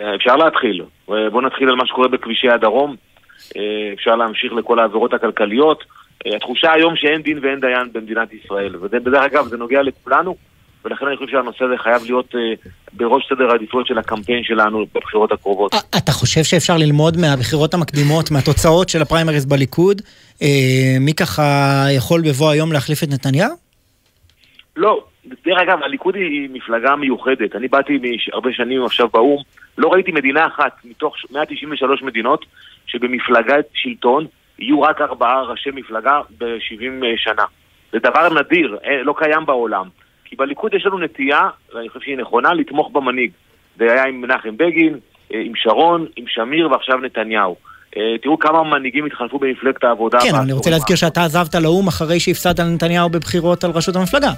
אה, 0.00 0.14
אפשר 0.14 0.36
להתחיל. 0.36 0.84
בואו 1.06 1.40
נתחיל 1.40 1.68
על 1.68 1.74
מה 1.74 1.86
שקורה 1.86 2.08
בכבישי 2.08 2.48
הדרום. 2.48 2.96
אפשר 3.94 4.16
להמשיך 4.16 4.52
לכל 4.52 4.78
העבירות 4.78 5.14
הכלכליות. 5.14 5.84
התחושה 6.36 6.72
היום 6.72 6.96
שאין 6.96 7.22
דין 7.22 7.38
ואין 7.42 7.60
דיין 7.60 7.92
במדינת 7.92 8.28
ישראל. 8.32 8.76
ודרך 8.76 9.24
אגב, 9.24 9.46
זה 9.48 9.56
נוגע 9.56 9.82
לכולנו, 9.82 10.36
ולכן 10.88 11.06
אני 11.06 11.16
חושב 11.16 11.30
שהנושא 11.30 11.64
הזה 11.64 11.74
חייב 11.78 12.02
להיות 12.04 12.34
אה, 12.34 12.40
בראש 12.92 13.28
סדר 13.28 13.50
העדיפויות 13.50 13.86
של 13.86 13.98
הקמפיין 13.98 14.44
שלנו 14.44 14.86
בבחירות 14.94 15.32
הקרובות. 15.32 15.74
אתה 15.98 16.12
חושב 16.12 16.42
שאפשר 16.42 16.76
ללמוד 16.76 17.16
מהבחירות 17.16 17.74
המקדימות, 17.74 18.30
מהתוצאות 18.30 18.88
של 18.88 19.02
הפריימריז 19.02 19.46
בליכוד? 19.46 20.02
אה, 20.42 20.96
מי 21.00 21.14
ככה 21.14 21.42
יכול 21.96 22.20
בבוא 22.20 22.50
היום 22.50 22.72
להחליף 22.72 23.02
את 23.02 23.08
נתניהו? 23.08 23.50
לא, 24.76 25.04
דרך 25.24 25.58
אגב, 25.62 25.82
הליכוד 25.82 26.14
היא 26.14 26.48
מפלגה 26.52 26.96
מיוחדת. 26.96 27.56
אני 27.56 27.68
באתי 27.68 27.98
הרבה 28.32 28.52
שנים 28.52 28.84
עכשיו 28.84 29.08
באו"ם, 29.08 29.42
לא 29.78 29.88
ראיתי 29.88 30.12
מדינה 30.12 30.46
אחת 30.46 30.72
מתוך 30.84 31.14
193 31.30 32.02
מדינות 32.02 32.44
שבמפלגת 32.86 33.66
שלטון 33.74 34.26
יהיו 34.58 34.82
רק 34.82 35.00
ארבעה 35.00 35.42
ראשי 35.42 35.70
מפלגה 35.70 36.20
ב-70 36.38 37.04
שנה. 37.16 37.44
זה 37.92 37.98
דבר 37.98 38.28
נדיר, 38.40 38.78
אה, 38.84 39.02
לא 39.02 39.14
קיים 39.18 39.46
בעולם. 39.46 39.88
כי 40.30 40.36
בליכוד 40.36 40.74
יש 40.74 40.86
לנו 40.86 40.98
נטייה, 40.98 41.48
ואני 41.74 41.88
חושב 41.88 42.00
שהיא 42.00 42.16
נכונה, 42.16 42.54
לתמוך 42.54 42.90
במנהיג. 42.92 43.30
זה 43.78 43.84
היה 43.92 44.04
עם 44.04 44.20
מנחם 44.20 44.56
בגין, 44.56 44.98
אה, 45.34 45.40
עם 45.44 45.52
שרון, 45.56 46.06
עם 46.16 46.24
שמיר 46.28 46.70
ועכשיו 46.70 46.98
נתניהו. 46.98 47.56
אה, 47.96 48.02
תראו 48.22 48.38
כמה 48.38 48.62
מנהיגים 48.64 49.06
התחלפו 49.06 49.38
במפלגת 49.38 49.84
העבודה. 49.84 50.20
כן, 50.20 50.28
אבל 50.34 50.42
אני 50.42 50.52
רוצה 50.52 50.70
להזכיר 50.70 50.96
שאתה 50.96 51.24
עזבת 51.24 51.54
לאו"ם 51.54 51.88
אחרי 51.88 52.20
שהפסדת 52.20 52.60
לנתניהו 52.60 53.08
בבחירות 53.08 53.64
על 53.64 53.70
ראשות 53.70 53.96
המפלגה. 53.96 54.30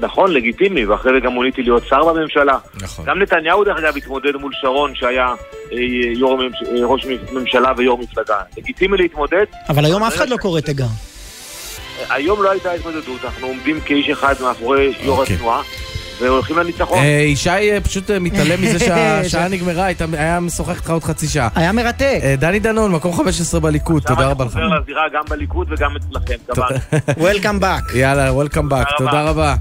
נכון, 0.00 0.32
לגיטימי, 0.32 0.86
ואחרי 0.86 1.12
זה 1.12 1.20
גם 1.20 1.32
מוניתי 1.32 1.62
להיות 1.62 1.82
שר 1.88 2.04
בממשלה. 2.04 2.58
נכון. 2.82 3.04
גם 3.04 3.22
נתניהו, 3.22 3.64
דרך 3.64 3.78
אגב, 3.78 3.96
התמודד 3.96 4.36
מול 4.36 4.52
שרון, 4.60 4.94
שהיה 4.94 5.34
אה, 5.72 5.78
יו"ר 6.16 6.32
הממש... 6.32 6.62
אה, 6.62 6.86
ראש 6.86 7.06
ממשלה 7.32 7.72
ויו"ר 7.76 7.98
מפלגה. 7.98 8.36
לגיטימי 8.58 8.96
להתמודד. 8.96 9.44
אבל 9.68 9.84
היום 9.84 10.02
אף 10.02 10.16
אחד 10.16 10.28
לא 10.28 10.36
קורא 10.36 10.60
תיגר. 10.60 10.84
היום 12.10 12.42
לא 12.42 12.50
הייתה 12.50 12.72
התמודדות, 12.72 13.24
אנחנו 13.24 13.46
עומדים 13.46 13.80
כאיש 13.80 14.08
אחד 14.10 14.34
מאחורי 14.40 14.92
יו"ר 15.00 15.20
אוקיי. 15.20 15.34
התנועה, 15.36 15.62
והולכים 16.20 16.58
לניצחון. 16.58 16.98
אה, 16.98 17.04
ישי 17.26 17.48
אה, 17.50 17.78
פשוט 17.80 18.10
אה, 18.10 18.18
מתעלם 18.18 18.62
מזה 18.62 18.78
שהשעה 18.78 19.48
נגמרה, 19.54 19.84
היית- 19.84 20.02
היה 20.12 20.40
משוחח 20.40 20.76
איתך 20.76 20.90
עוד 20.90 21.04
חצי 21.04 21.28
שעה. 21.28 21.48
היה 21.54 21.72
מרתק. 21.72 22.18
אה, 22.22 22.34
דני 22.38 22.58
דנון, 22.58 22.92
מקום 22.92 23.12
15 23.16 23.60
בליכוד, 23.60 24.02
תודה 24.02 24.26
רבה 24.26 24.44
לך. 24.44 24.52
חוזר 24.52 24.64
לזירה 24.66 25.02
גם 25.14 25.22
בליכוד 25.30 25.66
וגם 25.70 25.90
אצלכם. 25.96 26.34
Welcome 27.24 27.62
back. 27.62 27.96
יאללה, 27.96 28.32
וולקאם 28.32 28.68
באק, 28.68 28.86
תודה 28.98 29.22
רבה. 29.22 29.54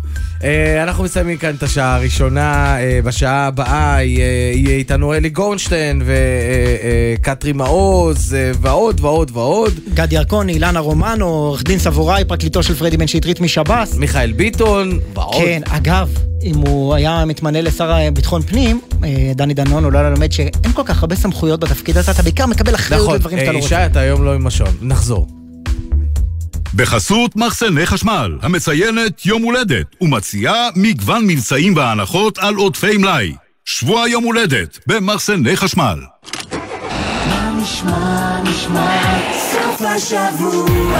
אה, 0.43 0.83
אנחנו 0.83 1.03
מסיימים 1.03 1.37
כאן 1.37 1.55
את 1.55 1.63
השעה 1.63 1.95
הראשונה, 1.95 2.75
בשעה 3.03 3.47
הבאה 3.47 4.03
יהיה 4.03 4.75
איתנו 4.75 5.13
אלי 5.13 5.29
גורנשטיין 5.29 6.01
וקטרי 6.05 7.53
מעוז 7.53 8.35
ועוד 8.61 8.99
ועוד 9.01 9.31
ועוד. 9.33 9.73
גדי 9.93 10.15
ירקוני, 10.15 10.53
אילנה 10.53 10.79
רומנו, 10.79 11.25
עורך 11.25 11.63
דין 11.63 11.79
סבוראי, 11.79 12.25
פרקליטו 12.25 12.63
של 12.63 12.75
פרדי 12.75 12.97
בן 12.97 13.07
שטרית 13.07 13.41
משב"ס. 13.41 13.93
מיכאל 13.97 14.31
ביטון 14.31 14.99
ועוד. 15.13 15.35
כן, 15.37 15.61
אגב, 15.65 16.09
אם 16.43 16.55
הוא 16.55 16.95
היה 16.95 17.25
מתמנה 17.25 17.61
לשר 17.61 18.09
ביטחון 18.13 18.41
פנים, 18.41 18.81
אה, 19.03 19.31
דני 19.35 19.53
דנון 19.53 19.85
אולי 19.85 20.03
ללמד 20.03 20.31
שאין 20.31 20.71
כל 20.73 20.83
כך 20.85 21.01
הרבה 21.01 21.15
סמכויות 21.15 21.59
בתפקיד 21.59 21.97
הזה, 21.97 22.11
אתה 22.11 22.23
בעיקר 22.23 22.45
מקבל 22.45 22.75
אחריות 22.75 23.03
נכון, 23.03 23.15
לדברים 23.15 23.37
שאתה 23.37 23.47
אה, 23.47 23.53
לא 23.53 23.57
ישי, 23.57 23.65
רוצה. 23.65 23.85
אתה 23.85 23.99
היום 23.99 24.23
לא 24.25 24.33
עם 24.33 24.47
השעון, 24.47 24.77
נחזור. 24.81 25.27
בחסות 26.75 27.35
מחסני 27.35 27.85
חשמל, 27.85 28.37
המציינת 28.41 29.25
יום 29.25 29.43
הולדת, 29.43 29.85
ומציעה 30.01 30.69
מגוון 30.75 31.27
מבצעים 31.27 31.75
והנחות 31.75 32.37
על 32.37 32.55
עודפי 32.55 32.97
מלאי. 32.97 33.33
שבוע 33.65 34.07
יום 34.07 34.23
הולדת 34.23 34.79
במחסני 34.87 35.57
חשמל. 35.57 35.99
מה 37.27 37.59
נשמע, 37.61 38.41
נשמע, 38.43 39.19
סוף 39.51 39.81
השבוע, 39.81 40.99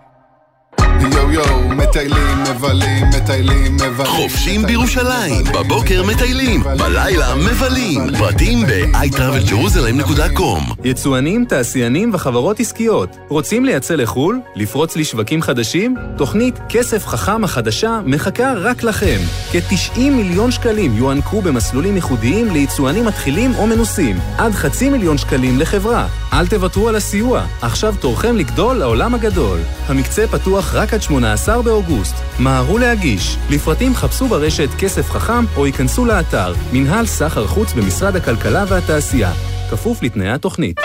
יואו 1.01 1.31
יואו, 1.31 1.69
מטיילים, 1.69 2.43
מבלים, 2.43 3.05
מטיילים, 3.17 3.75
מבלים. 3.75 4.05
חופשים 4.05 4.65
בירושלים, 4.65 5.45
בבוקר 5.53 6.03
מטיילים, 6.03 6.63
בלילה 6.63 7.35
מבלים. 7.35 8.01
פרטים 8.17 8.65
ב-iTravelJerusalem.com 8.67 10.73
יצואנים, 10.83 11.45
תעשיינים 11.45 12.09
וחברות 12.13 12.59
עסקיות. 12.59 13.17
רוצים 13.29 13.65
לייצא 13.65 13.95
לחו"ל? 13.95 14.39
לפרוץ 14.55 14.95
לשווקים 14.97 15.41
חדשים? 15.41 15.95
תוכנית 16.17 16.59
כסף 16.69 17.07
חכם 17.07 17.43
החדשה 17.43 17.99
מחכה 18.05 18.53
רק 18.57 18.83
לכם. 18.83 19.17
כ-90 19.51 19.99
מיליון 19.99 20.51
שקלים 20.51 20.97
יוענקו 20.97 21.41
במסלולים 21.41 21.95
ייחודיים 21.95 22.51
ליצואנים 22.51 23.05
מתחילים 23.05 23.51
או 23.57 23.67
מנוסים. 23.67 24.19
עד 24.37 24.51
חצי 24.51 24.89
מיליון 24.89 25.17
שקלים 25.17 25.59
לחברה. 25.59 26.07
אל 26.33 26.47
תוותרו 26.47 26.89
על 26.89 26.95
הסיוע. 26.95 27.43
עכשיו 27.61 27.95
תורכם 27.99 28.37
לגדול 28.37 28.77
לעולם 28.77 29.15
הגדול. 29.15 29.59
המקצה 29.87 30.27
פתוח 30.27 30.75
רק 30.75 30.90
עד 30.93 31.01
18 31.01 31.61
באוגוסט. 31.61 32.15
מהרו 32.39 32.77
להגיש. 32.77 33.37
לפרטים 33.49 33.95
חפשו 33.95 34.27
ברשת 34.27 34.69
כסף 34.79 35.09
חכם 35.09 35.45
או 35.57 35.65
ייכנסו 35.67 36.05
לאתר 36.05 36.53
מנהל 36.73 37.05
סחר 37.05 37.47
חוץ 37.47 37.73
במשרד 37.73 38.15
הכלכלה 38.15 38.63
והתעשייה. 38.67 39.31
כפוף 39.71 40.03
לתנאי 40.03 40.29
התוכנית. 40.29 40.79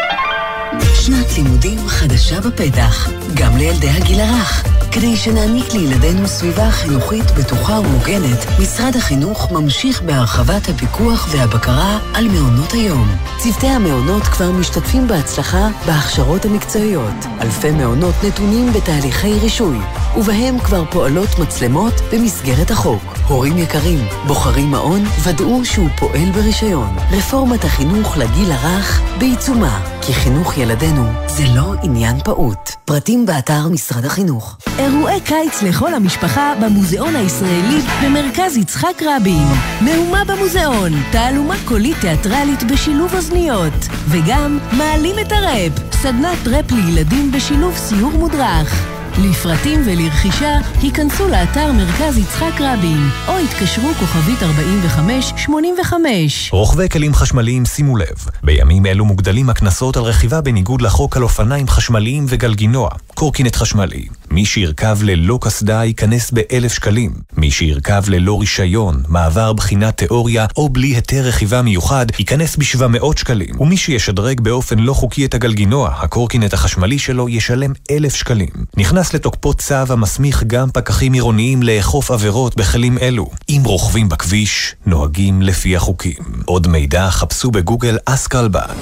שנת 0.94 1.36
לימודים 1.36 1.78
חדשה 1.88 2.40
בפתח, 2.40 3.10
גם 3.34 3.56
לילדי 3.56 3.88
הגיל 3.88 4.20
הרך. 4.20 4.64
כדי 4.92 5.16
שנעניק 5.16 5.74
לילדינו 5.74 6.28
סביבה 6.28 6.70
חינוכית 6.70 7.24
בטוחה 7.38 7.80
ומוגנת, 7.80 8.46
משרד 8.62 8.96
החינוך 8.96 9.52
ממשיך 9.52 10.02
בהרחבת 10.02 10.68
הפיקוח 10.68 11.28
והבקרה 11.30 11.98
על 12.14 12.28
מעונות 12.28 12.72
היום. 12.72 13.08
צוותי 13.38 13.66
המעונות 13.66 14.22
כבר 14.22 14.50
משתתפים 14.50 15.08
בהצלחה 15.08 15.68
בהכשרות 15.86 16.44
המקצועיות. 16.44 17.24
אלפי 17.40 17.70
מעונות 17.70 18.14
נתונים 18.24 18.72
בתהליכי 18.72 19.38
רישוי, 19.38 19.78
ובהם 20.16 20.58
כבר 20.58 20.84
פועלות 20.90 21.38
מצלמות 21.38 21.94
במסגרת 22.12 22.70
החוק. 22.70 23.02
הורים 23.28 23.58
יקרים, 23.58 24.06
בוחרים 24.26 24.70
מעון, 24.70 25.04
ודאו 25.22 25.64
שהוא 25.64 25.88
פועל 25.98 26.30
ברישיון. 26.34 26.96
רפורמת 27.10 27.64
החינוך 27.64 28.16
לגיל 28.16 28.52
הרך 28.52 29.00
בעיצומה, 29.18 29.95
כי 30.07 30.12
חינוך 30.12 30.59
ילדינו 30.59 31.04
זה 31.26 31.44
לא 31.54 31.74
עניין 31.82 32.20
פעוט. 32.24 32.70
פרטים 32.84 33.26
באתר 33.26 33.68
משרד 33.68 34.04
החינוך. 34.04 34.57
אירועי 34.78 35.20
קיץ 35.20 35.62
לכל 35.62 35.94
המשפחה 35.94 36.52
במוזיאון 36.62 37.16
הישראלי 37.16 37.80
במרכז 38.04 38.57
יצחק 38.57 39.02
רבין. 39.02 39.46
מהומה 39.80 40.24
במוזיאון, 40.24 40.92
תעלומה 41.12 41.54
קולית 41.64 41.96
תיאטרלית 42.00 42.62
בשילוב 42.62 43.14
אוזניות. 43.14 43.88
וגם 44.09 44.59
מעלים 44.72 45.16
את 45.18 45.32
הראפ, 45.32 45.72
סדנת 45.92 46.46
ראפ 46.46 46.70
לילדים 46.70 47.32
בשילוב 47.32 47.76
סיור 47.76 48.12
מודרך. 48.12 48.95
לפרטים 49.18 49.82
ולרכישה, 49.86 50.58
היכנסו 50.82 51.28
לאתר 51.28 51.72
מרכז 51.72 52.18
יצחק 52.18 52.60
רבין, 52.60 53.08
או 53.28 53.38
התקשרו 53.38 53.88
כוכבית 54.00 54.42
4585. 54.42 56.50
רוכבי 56.52 56.88
כלים 56.88 57.14
חשמליים 57.14 57.64
שימו 57.64 57.96
לב, 57.96 58.16
בימים 58.42 58.86
אלו 58.86 59.04
מוגדלים 59.04 59.50
הקנסות 59.50 59.96
על 59.96 60.02
רכיבה 60.02 60.40
בניגוד 60.40 60.82
לחוק 60.82 61.16
על 61.16 61.22
אופניים 61.22 61.68
חשמליים 61.68 62.26
וגלגינוע, 62.28 62.90
קורקינט 63.14 63.56
חשמלי. 63.56 64.06
מי 64.31 64.45
שירכב 64.45 64.99
ללא 65.03 65.39
קסדה 65.43 65.85
ייכנס 65.85 66.31
באלף 66.31 66.72
שקלים. 66.72 67.11
מי 67.37 67.51
שירכב 67.51 68.03
ללא 68.09 68.41
רישיון, 68.41 69.03
מעבר 69.09 69.53
בחינת 69.53 69.97
תיאוריה 69.97 70.47
או 70.57 70.68
בלי 70.68 70.87
היתר 70.87 71.22
רכיבה 71.24 71.62
מיוחד, 71.62 72.07
ייכנס 72.18 72.57
ב-700 72.57 73.18
שקלים. 73.18 73.61
ומי 73.61 73.77
שישדרג 73.77 74.41
באופן 74.41 74.79
לא 74.79 74.93
חוקי 74.93 75.24
את 75.24 75.35
הגלגינוע, 75.35 75.95
הקורקינט 75.99 76.53
החשמלי 76.55 76.99
שלו 76.99 77.29
ישלם 77.29 77.72
אלף 77.91 78.14
שקלים. 78.14 78.51
נכנס 78.77 79.14
לתוקפו 79.14 79.55
צו 79.55 79.74
המסמיך 79.89 80.45
גם 80.47 80.70
פקחים 80.70 81.12
עירוניים 81.12 81.62
לאכוף 81.62 82.11
עבירות 82.11 82.57
בכלים 82.57 82.99
אלו. 82.99 83.31
אם 83.49 83.62
רוכבים 83.64 84.09
בכביש, 84.09 84.74
נוהגים 84.87 85.43
לפי 85.43 85.77
החוקים. 85.77 86.22
עוד 86.45 86.66
מידע 86.66 87.11
חפשו 87.11 87.51
בגוגל 87.51 87.99
אסקלבן. 88.07 88.74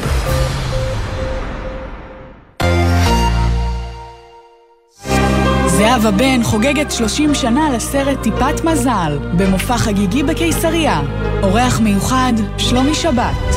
זהבה 6.01 6.11
בן 6.11 6.43
חוגגת 6.43 6.91
30 6.91 7.35
שנה 7.35 7.71
לסרט 7.71 8.23
טיפת 8.23 8.65
מזל, 8.65 9.19
במופע 9.37 9.79
חגיגי 9.79 10.23
בקיסריה. 10.23 11.01
אורח 11.43 11.81
מיוחד, 11.81 12.33
שלומי 12.59 12.95
שבת. 12.95 13.57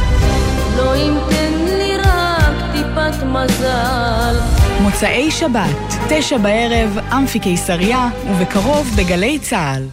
לא 0.78 0.96
אם 0.96 1.18
תן 1.30 1.54
לי 1.66 1.98
רק 1.98 2.56
טיפת 2.74 3.24
מזל. 3.24 4.36
מוצאי 4.82 5.32
שבת, 5.32 5.96
תשע 6.10 6.38
בערב, 6.38 6.98
אמפי 7.14 7.40
קיסריה, 7.40 8.10
ובקרוב 8.30 8.88
בגלי 8.98 9.40
צה"ל. 9.40 9.84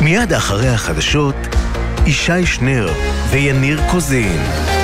מיד 0.00 0.32
אחרי 0.32 0.68
החדשות, 0.68 1.36
ישי 2.06 2.46
שנר 2.46 2.88
ויניר 3.30 3.80
קוזין. 3.90 4.79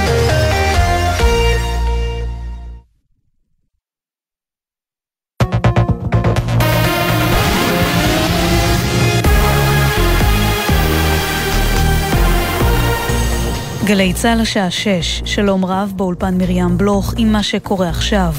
גלי 13.87 14.13
צה"ל 14.13 14.41
השעה 14.41 14.71
6, 14.71 15.23
שלום 15.25 15.65
רב 15.65 15.93
באולפן 15.97 16.39
מרים 16.39 16.79
בלוך 16.79 17.15
עם 17.17 17.33
מה 17.33 17.43
שקורה 17.43 17.89
עכשיו. 17.89 18.35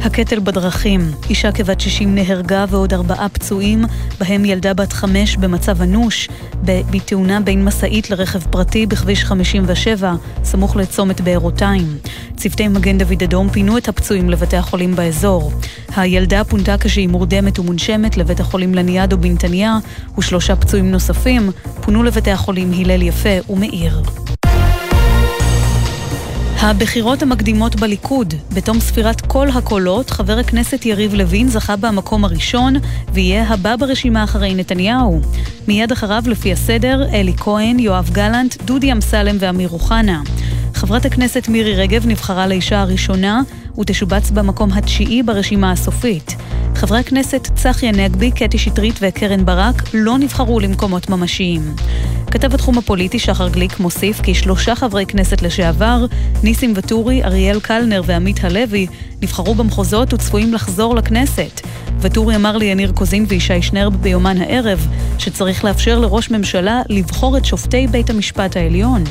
הקטל 0.00 0.40
בדרכים, 0.40 1.00
אישה 1.30 1.52
כבת 1.52 1.80
60 1.80 2.14
נהרגה 2.14 2.64
ועוד 2.68 2.94
ארבעה 2.94 3.28
פצועים, 3.28 3.84
בהם 4.20 4.44
ילדה 4.44 4.74
בת 4.74 4.92
חמש 4.92 5.36
במצב 5.36 5.82
אנוש, 5.82 6.28
בתאונה 6.64 7.40
בין 7.40 7.64
משאית 7.64 8.10
לרכב 8.10 8.40
פרטי 8.50 8.86
בכביש 8.86 9.24
57, 9.24 10.14
סמוך 10.44 10.76
לצומת 10.76 11.20
בארותיים. 11.20 11.98
צוותי 12.36 12.68
מגן 12.68 12.98
דוד 12.98 13.22
אדום 13.22 13.50
פינו 13.50 13.78
את 13.78 13.88
הפצועים 13.88 14.30
לבתי 14.30 14.56
החולים 14.56 14.96
באזור. 14.96 15.52
הילדה 15.96 16.44
פונתה 16.44 16.78
כשהיא 16.78 17.08
מורדמת 17.08 17.58
ומונשמת 17.58 18.16
לבית 18.16 18.40
החולים 18.40 18.74
לניאדו 18.74 19.18
בנתניה, 19.18 19.78
ושלושה 20.18 20.56
פצועים 20.56 20.90
נוספים 20.90 21.50
פונו 21.80 22.02
לבתי 22.02 22.30
החולים 22.30 22.72
הלל 22.72 23.02
יפה 23.02 23.52
ומאיר. 23.52 24.02
הבחירות 26.64 27.22
המקדימות 27.22 27.76
בליכוד, 27.76 28.34
בתום 28.54 28.80
ספירת 28.80 29.20
כל 29.20 29.48
הקולות, 29.48 30.10
חבר 30.10 30.38
הכנסת 30.38 30.86
יריב 30.86 31.14
לוין 31.14 31.48
זכה 31.48 31.76
במקום 31.76 32.24
הראשון 32.24 32.74
ויהיה 33.12 33.48
הבא 33.48 33.76
ברשימה 33.76 34.24
אחרי 34.24 34.54
נתניהו. 34.54 35.20
מיד 35.68 35.92
אחריו, 35.92 36.22
לפי 36.26 36.52
הסדר, 36.52 37.06
אלי 37.12 37.34
כהן, 37.36 37.78
יואב 37.78 38.10
גלנט, 38.12 38.62
דודי 38.62 38.92
אמסלם 38.92 39.36
ואמיר 39.38 39.68
אוחנה. 39.68 40.20
חברת 40.82 41.04
הכנסת 41.04 41.48
מירי 41.48 41.74
רגב 41.74 42.06
נבחרה 42.06 42.46
לאישה 42.46 42.80
הראשונה 42.80 43.42
ותשובץ 43.80 44.30
במקום 44.30 44.72
התשיעי 44.72 45.22
ברשימה 45.22 45.72
הסופית. 45.72 46.36
חברי 46.74 46.98
הכנסת 46.98 47.48
צחי 47.54 47.86
הנגבי, 47.86 48.30
קטי 48.30 48.58
שטרית 48.58 48.98
וקרן 49.02 49.44
ברק 49.44 49.82
לא 49.94 50.18
נבחרו 50.18 50.60
למקומות 50.60 51.10
ממשיים. 51.10 51.62
כתב 52.30 52.54
התחום 52.54 52.78
הפוליטי 52.78 53.18
שחר 53.18 53.48
גליק 53.48 53.80
מוסיף 53.80 54.20
כי 54.20 54.34
שלושה 54.34 54.74
חברי 54.74 55.06
כנסת 55.06 55.42
לשעבר, 55.42 56.06
ניסים 56.42 56.72
ואטורי, 56.76 57.24
אריאל 57.24 57.60
קלנר 57.60 58.02
ועמית 58.06 58.44
הלוי, 58.44 58.86
נבחרו 59.22 59.54
במחוזות 59.54 60.14
וצפויים 60.14 60.54
לחזור 60.54 60.94
לכנסת. 60.94 61.60
ואטורי 61.98 62.36
אמר 62.36 62.56
ליניר 62.56 62.92
קוזין 62.92 63.24
וישי 63.28 63.62
שנרב 63.62 63.96
ביומן 63.96 64.42
הערב 64.42 64.86
שצריך 65.18 65.64
לאפשר 65.64 65.98
לראש 65.98 66.30
ממשלה 66.30 66.82
לבחור 66.88 67.36
את 67.36 67.44
שופטי 67.44 67.86
בית 67.86 68.10
המשפט 68.10 68.56
העליון. 68.56 69.04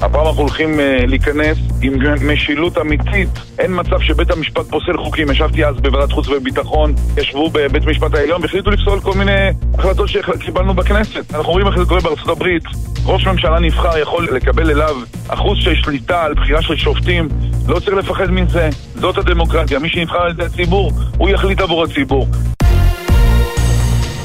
הפעם 0.00 0.26
אנחנו 0.26 0.42
הולכים 0.42 0.74
uh, 0.74 1.06
להיכנס 1.06 1.58
עם 1.82 1.94
משילות 2.32 2.78
אמיתית. 2.78 3.28
אין 3.58 3.80
מצב 3.80 4.00
שבית 4.00 4.30
המשפט 4.30 4.66
פוסל 4.70 4.96
חוקים. 4.96 5.30
ישבתי 5.30 5.64
אז 5.64 5.76
בוועדת 5.76 6.12
חוץ 6.12 6.28
וביטחון, 6.28 6.94
ישבו 7.16 7.50
בבית 7.50 7.82
המשפט 7.86 8.14
העליון 8.14 8.42
והחליטו 8.42 8.70
לפסול 8.70 9.00
כל 9.00 9.12
מיני 9.14 9.50
החלטות 9.74 10.08
שקיבלנו 10.08 10.74
בכנסת. 10.74 11.34
אנחנו 11.34 11.52
רואים 11.52 11.66
איך 11.66 11.78
זה 11.78 11.84
קורה 11.84 12.00
בארצות 12.00 12.28
הברית. 12.28 12.62
ראש 13.04 13.26
ממשלה 13.26 13.58
נבחר 13.60 13.98
יכול 13.98 14.28
לקבל 14.32 14.70
אליו 14.70 14.96
אחוז 15.28 15.58
של 15.60 15.74
שליטה 15.74 16.22
על 16.22 16.34
בחירה 16.34 16.62
של 16.62 16.76
שופטים. 16.76 17.28
לא 17.68 17.80
צריך 17.80 17.96
לפחד 17.96 18.30
מזה. 18.30 18.68
זאת 18.94 19.18
הדמוקרטיה. 19.18 19.78
מי 19.78 19.88
שנבחר 19.88 20.18
על 20.18 20.30
ידי 20.30 20.44
הציבור, 20.44 20.92
הוא 21.18 21.28
יחליט 21.28 21.60
עבור 21.60 21.84
הציבור. 21.84 22.26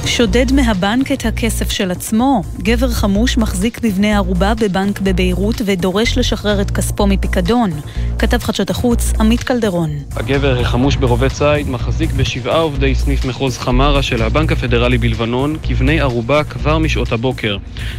שודד 0.05 0.51
מהבנק 0.51 1.11
את 1.11 1.25
הכסף 1.25 1.71
של 1.71 1.91
עצמו. 1.91 2.41
גבר 2.61 2.89
חמוש 2.89 3.37
מחזיק 3.37 3.79
בבני 3.79 4.13
ערובה 4.13 4.53
בבנק 4.61 4.99
בביירות 4.99 5.61
ודורש 5.65 6.17
לשחרר 6.17 6.61
את 6.61 6.71
כספו 6.71 7.07
מפיקדון. 7.07 7.69
כתב 8.19 8.37
חדשות 8.37 8.69
החוץ, 8.69 9.13
עמית 9.19 9.43
קלדרון. 9.43 9.89
הגבר 10.15 10.59
החמוש 10.59 10.95
ברובה 10.95 11.29
ציד 11.29 11.69
מחזיק 11.69 12.11
בשבעה 12.11 12.59
עובדי 12.59 12.95
סניף 12.95 13.25
מחוז 13.25 13.57
חמרה 13.57 14.03
של 14.03 14.21
הבנק 14.21 14.51
הפדרלי 14.51 14.97
בלבנון 14.97 15.55
כבני 15.63 15.99
ערובה 15.99 16.43
כבר 16.43 16.77
משעות 16.77 17.11
הבוקר. 17.11 17.57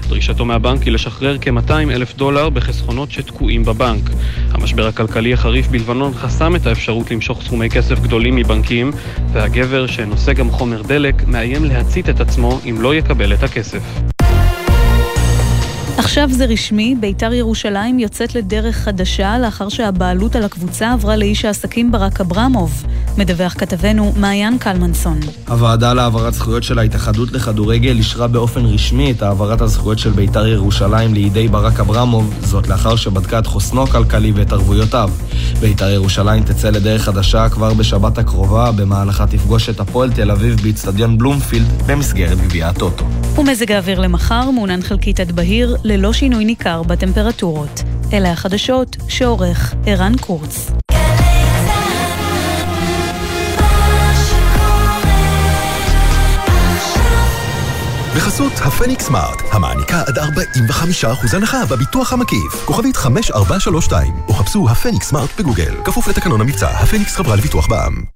דרישתו 0.08 0.44
מהבנק 0.44 0.82
היא 0.82 0.92
לשחרר 0.92 1.36
כ-200 1.40 1.70
אלף 1.70 2.16
דולר 2.16 2.50
בחסכונות 2.50 3.10
שתקועים 3.10 3.64
בבנק. 3.64 4.10
המשבר 4.50 4.86
הכלכלי 4.86 5.32
החריף 5.32 5.66
בלבנון 5.66 6.14
חסם 6.14 6.56
את 6.56 6.66
האפשרות 6.66 7.10
למשוך 7.10 7.42
סכומי 7.42 7.70
כסף 7.70 8.00
גדולים 8.00 8.36
מבנקים, 8.36 8.92
והגבר, 9.32 9.86
שנושא 9.86 10.32
גם 10.32 10.50
חומר 10.50 10.82
דלק, 10.82 11.26
מאיים 11.26 11.64
להצית 11.96 12.16
את 12.16 12.20
עצמו 12.20 12.60
אם 12.70 12.76
לא 12.80 12.94
יקבל 12.94 13.34
את 13.34 13.42
הכסף. 13.42 14.13
עכשיו 15.98 16.28
זה 16.32 16.44
רשמי, 16.44 16.96
בית"ר 17.00 17.32
ירושלים 17.32 17.98
יוצאת 17.98 18.34
לדרך 18.34 18.76
חדשה 18.76 19.38
לאחר 19.38 19.68
שהבעלות 19.68 20.36
על 20.36 20.44
הקבוצה 20.44 20.92
עברה 20.92 21.16
לאיש 21.16 21.44
העסקים 21.44 21.92
ברק 21.92 22.20
אברמוב. 22.20 22.84
מדווח 23.18 23.54
כתבנו 23.58 24.12
מעיין 24.16 24.58
קלמנסון. 24.58 25.20
הוועדה 25.48 25.94
להעברת 25.94 26.34
זכויות 26.34 26.62
של 26.62 26.78
ההתאחדות 26.78 27.32
לכדורגל 27.32 27.96
אישרה 27.96 28.28
באופן 28.28 28.64
רשמי 28.64 29.10
את 29.10 29.22
העברת 29.22 29.60
הזכויות 29.60 29.98
של 29.98 30.10
בית"ר 30.10 30.46
ירושלים 30.46 31.14
לידי 31.14 31.48
ברק 31.48 31.80
אברמוב, 31.80 32.34
זאת 32.40 32.68
לאחר 32.68 32.96
שבדקה 32.96 33.38
את 33.38 33.46
חוסנו 33.46 33.82
הכלכלי 33.82 34.32
ואת 34.32 34.52
ערבויותיו. 34.52 35.10
בית"ר 35.60 35.90
ירושלים 35.90 36.42
תצא 36.42 36.70
לדרך 36.70 37.02
חדשה 37.02 37.48
כבר 37.48 37.74
בשבת 37.74 38.18
הקרובה, 38.18 38.72
במהלכה 38.72 39.26
תפגוש 39.26 39.68
את 39.68 39.80
הפועל 39.80 40.12
תל 40.12 40.30
אביב 40.30 40.60
באיצטדיון 40.62 41.18
בלומפילד 41.18 41.82
במסגרת 41.86 42.38
גביע 42.38 42.68
הטוטו. 42.68 43.04
ומזג 43.38 43.72
האוויר 43.72 44.00
למחר 44.00 44.50
מעונן 44.50 44.82
חלקית 44.82 45.20
עד 45.20 45.32
בהיר, 45.32 45.76
ללא 45.84 46.12
שינוי 46.12 46.44
ניכר 46.44 46.82
בטמפרטורות. 46.82 47.82
אלה 48.12 48.32
החדשות 48.32 48.96
שעורך 49.08 49.74
ערן 49.86 50.12
קורץ. 50.20 50.70
בחסות 58.16 58.52
הפניקס 58.66 59.04
סמארט, 59.06 59.42
המעניקה 59.52 60.02
עד 60.06 60.18
45% 60.18 61.36
הנחה 61.36 61.66
בביטוח 61.70 62.12
המקיף. 62.12 62.64
כוכבית 62.64 62.96
5432, 62.96 64.14
או 64.28 64.32
חפשו 64.32 64.68
הפניקס 64.70 65.08
סמארט 65.08 65.30
בגוגל. 65.38 65.74
כפוף 65.84 66.08
לתקנון 66.08 66.40
המבצע, 66.40 66.68
הפניקס 66.68 67.16
חברה 67.16 67.36
לביטוח 67.36 67.66
בע"מ. 67.66 68.14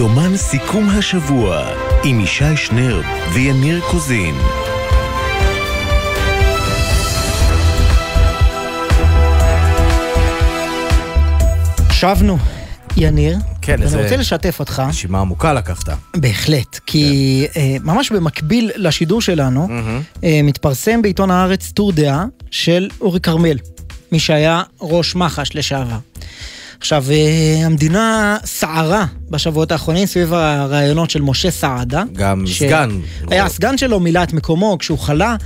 יומן 0.00 0.36
סיכום 0.36 0.88
השבוע 0.90 1.66
עם 2.04 2.20
ישי 2.20 2.56
שנר 2.56 3.00
ויניר 3.34 3.80
קוזין. 3.90 4.34
שבנו. 11.90 12.38
יניר, 12.96 13.36
כן, 13.62 13.72
ואני 13.72 13.84
איזה- 13.84 14.02
רוצה 14.02 14.16
לשתף 14.16 14.60
אותך. 14.60 14.82
נשימה 14.88 15.20
עמוקה 15.20 15.52
לקחת. 15.52 15.88
בהחלט, 16.16 16.80
כי 16.86 17.46
כן. 17.52 17.60
אה, 17.60 17.76
ממש 17.82 18.12
במקביל 18.12 18.70
לשידור 18.76 19.20
שלנו, 19.20 19.68
אה, 20.24 20.40
מתפרסם 20.44 21.02
בעיתון 21.02 21.30
הארץ 21.30 21.70
טור 21.74 21.92
דעה 21.92 22.24
של 22.50 22.88
אורי 23.00 23.20
כרמל, 23.20 23.56
מי 24.12 24.18
שהיה 24.20 24.62
ראש 24.80 25.14
מח"ש 25.16 25.50
לשעבר. 25.56 25.96
עכשיו, 26.80 27.04
אה, 27.10 27.66
המדינה 27.66 28.36
סערה 28.44 29.06
בשבועות 29.30 29.72
האחרונים 29.72 30.06
סביב 30.06 30.32
הרעיונות 30.34 31.10
של 31.10 31.22
משה 31.22 31.50
סעדה. 31.50 32.02
גם 32.12 32.44
ש- 32.46 32.58
סגן. 32.58 32.90
היה 33.30 33.44
הסגן 33.44 33.78
שלו 33.78 34.00
מילא 34.00 34.22
את 34.22 34.32
מקומו 34.32 34.76
כשהוא 34.78 34.98
חלה, 34.98 35.36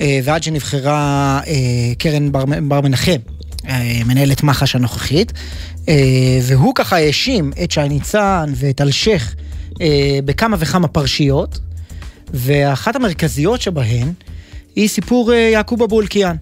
אה, 0.00 0.20
ועד 0.24 0.42
שנבחרה 0.42 1.40
אה, 1.46 1.52
קרן 1.98 2.32
בר, 2.32 2.44
בר 2.68 2.80
מנחם, 2.80 3.16
מנהלת 4.06 4.42
מח"ש 4.42 4.76
הנוכחית, 4.76 5.32
והוא 6.42 6.74
ככה 6.74 6.96
האשים 6.96 7.52
את 7.64 7.70
שי 7.70 7.88
ניצן 7.88 8.52
ואת 8.56 8.80
אלשיך 8.80 9.34
בכמה 10.24 10.56
וכמה 10.60 10.88
פרשיות, 10.88 11.58
ואחת 12.34 12.96
המרכזיות 12.96 13.60
שבהן 13.60 14.12
היא 14.76 14.88
סיפור 14.88 15.32
אה, 15.32 15.38
יעקוב 15.38 15.82
אבו 15.82 16.00
אלקיעאן. 16.00 16.36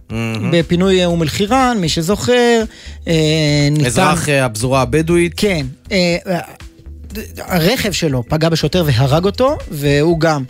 בפינוי 0.53 1.01
אה, 1.01 1.07
אום 1.07 1.23
אל-חיראן, 1.23 1.77
מי 1.81 1.89
שזוכר, 1.89 2.63
אה, 3.09 3.69
ניתן... 3.71 3.87
אזרח 3.87 4.29
אה, 4.29 4.45
הפזורה 4.45 4.83
הבדואית. 4.83 5.33
כן. 5.37 5.67
אה, 5.93 6.17
אה, 6.27 6.41
הרכב 7.39 7.93
שלו 7.93 8.25
פגע 8.29 8.49
בשוטר 8.49 8.85
והרג 8.87 9.25
אותו, 9.25 9.57
והוא 9.71 10.21
גם 10.21 10.45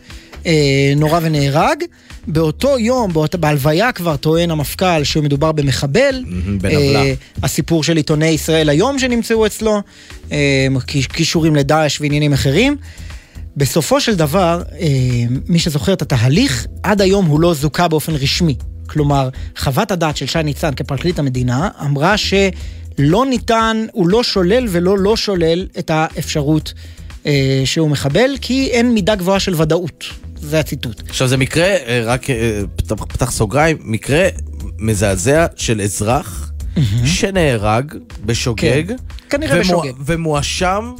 אה, 0.46 0.92
נורה 0.96 1.18
ונהרג. 1.22 1.84
באותו 2.26 2.78
יום, 2.78 3.12
באות, 3.12 3.34
בהלוויה 3.34 3.92
כבר 3.92 4.16
טוען 4.16 4.50
המפכ"ל 4.50 5.04
שמדובר 5.04 5.52
במחבל. 5.52 6.24
בנבלה. 6.60 7.02
אה, 7.02 7.12
הסיפור 7.42 7.84
של 7.84 7.96
עיתוני 7.96 8.26
ישראל 8.26 8.68
היום 8.68 8.98
שנמצאו 8.98 9.46
אצלו, 9.46 9.82
אה, 10.32 10.66
קישורים 11.12 11.56
לדאעש 11.56 12.00
ועניינים 12.00 12.32
אחרים. 12.32 12.76
בסופו 13.57 14.01
של 14.01 14.14
דבר, 14.14 14.62
אה, 14.80 14.86
מי 15.48 15.59
שזוכר 15.59 15.92
את 15.92 16.03
התהליך, 16.03 16.66
עד 16.82 17.01
היום 17.01 17.26
הוא 17.26 17.40
לא 17.40 17.55
זוכה 17.55 17.88
באופן 17.88 18.14
רשמי. 18.14 18.55
כלומר, 18.86 19.28
חוות 19.59 19.90
הדעת 19.90 20.16
של 20.16 20.26
שי 20.26 20.42
ניצן 20.42 20.74
כפרקליט 20.74 21.18
המדינה 21.18 21.68
אמרה 21.84 22.16
שלא 22.16 23.26
ניתן, 23.26 23.86
הוא 23.92 24.09
לא 24.09 24.22
שולל 24.22 24.66
ולא 24.68 24.98
לא 24.98 25.16
שולל 25.16 25.66
את 25.78 25.90
האפשרות 25.90 26.72
אה, 27.26 27.62
שהוא 27.64 27.90
מחבל, 27.90 28.30
כי 28.40 28.68
אין 28.70 28.94
מידה 28.94 29.14
גבוהה 29.14 29.40
של 29.40 29.55
ודאות. 29.62 30.05
זה 30.36 30.61
הציטוט. 30.61 31.03
עכשיו 31.09 31.28
זה 31.28 31.36
מקרה, 31.36 31.64
אה, 31.64 32.03
רק 32.05 32.30
אה, 32.30 32.61
פתח, 32.76 33.05
פתח 33.05 33.30
סוגריים, 33.30 33.76
מקרה 33.80 34.28
מזעזע 34.78 35.46
של 35.57 35.80
אזרח 35.80 36.53
שנהרג 37.05 37.94
בשוגג. 38.24 38.88
כן, 38.88 38.96
כנראה 39.30 39.61
בשוגג. 39.61 39.92
ומואשם 40.07 40.92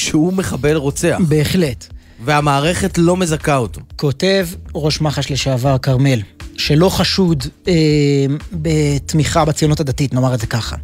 כשהוא 0.00 0.32
מחבל 0.32 0.76
רוצח. 0.76 1.18
בהחלט. 1.28 1.86
והמערכת 2.24 2.98
לא 2.98 3.16
מזכה 3.16 3.56
אותו. 3.56 3.80
כותב 3.96 4.48
ראש 4.74 5.00
מח"ש 5.00 5.30
לשעבר 5.30 5.78
כרמל, 5.78 6.20
שלא 6.56 6.88
חשוד 6.88 7.46
אה, 7.68 7.74
בתמיכה 8.52 9.44
בציונות 9.44 9.80
הדתית, 9.80 10.14
נאמר 10.14 10.34
את 10.34 10.40
זה 10.40 10.46
ככה. 10.46 10.76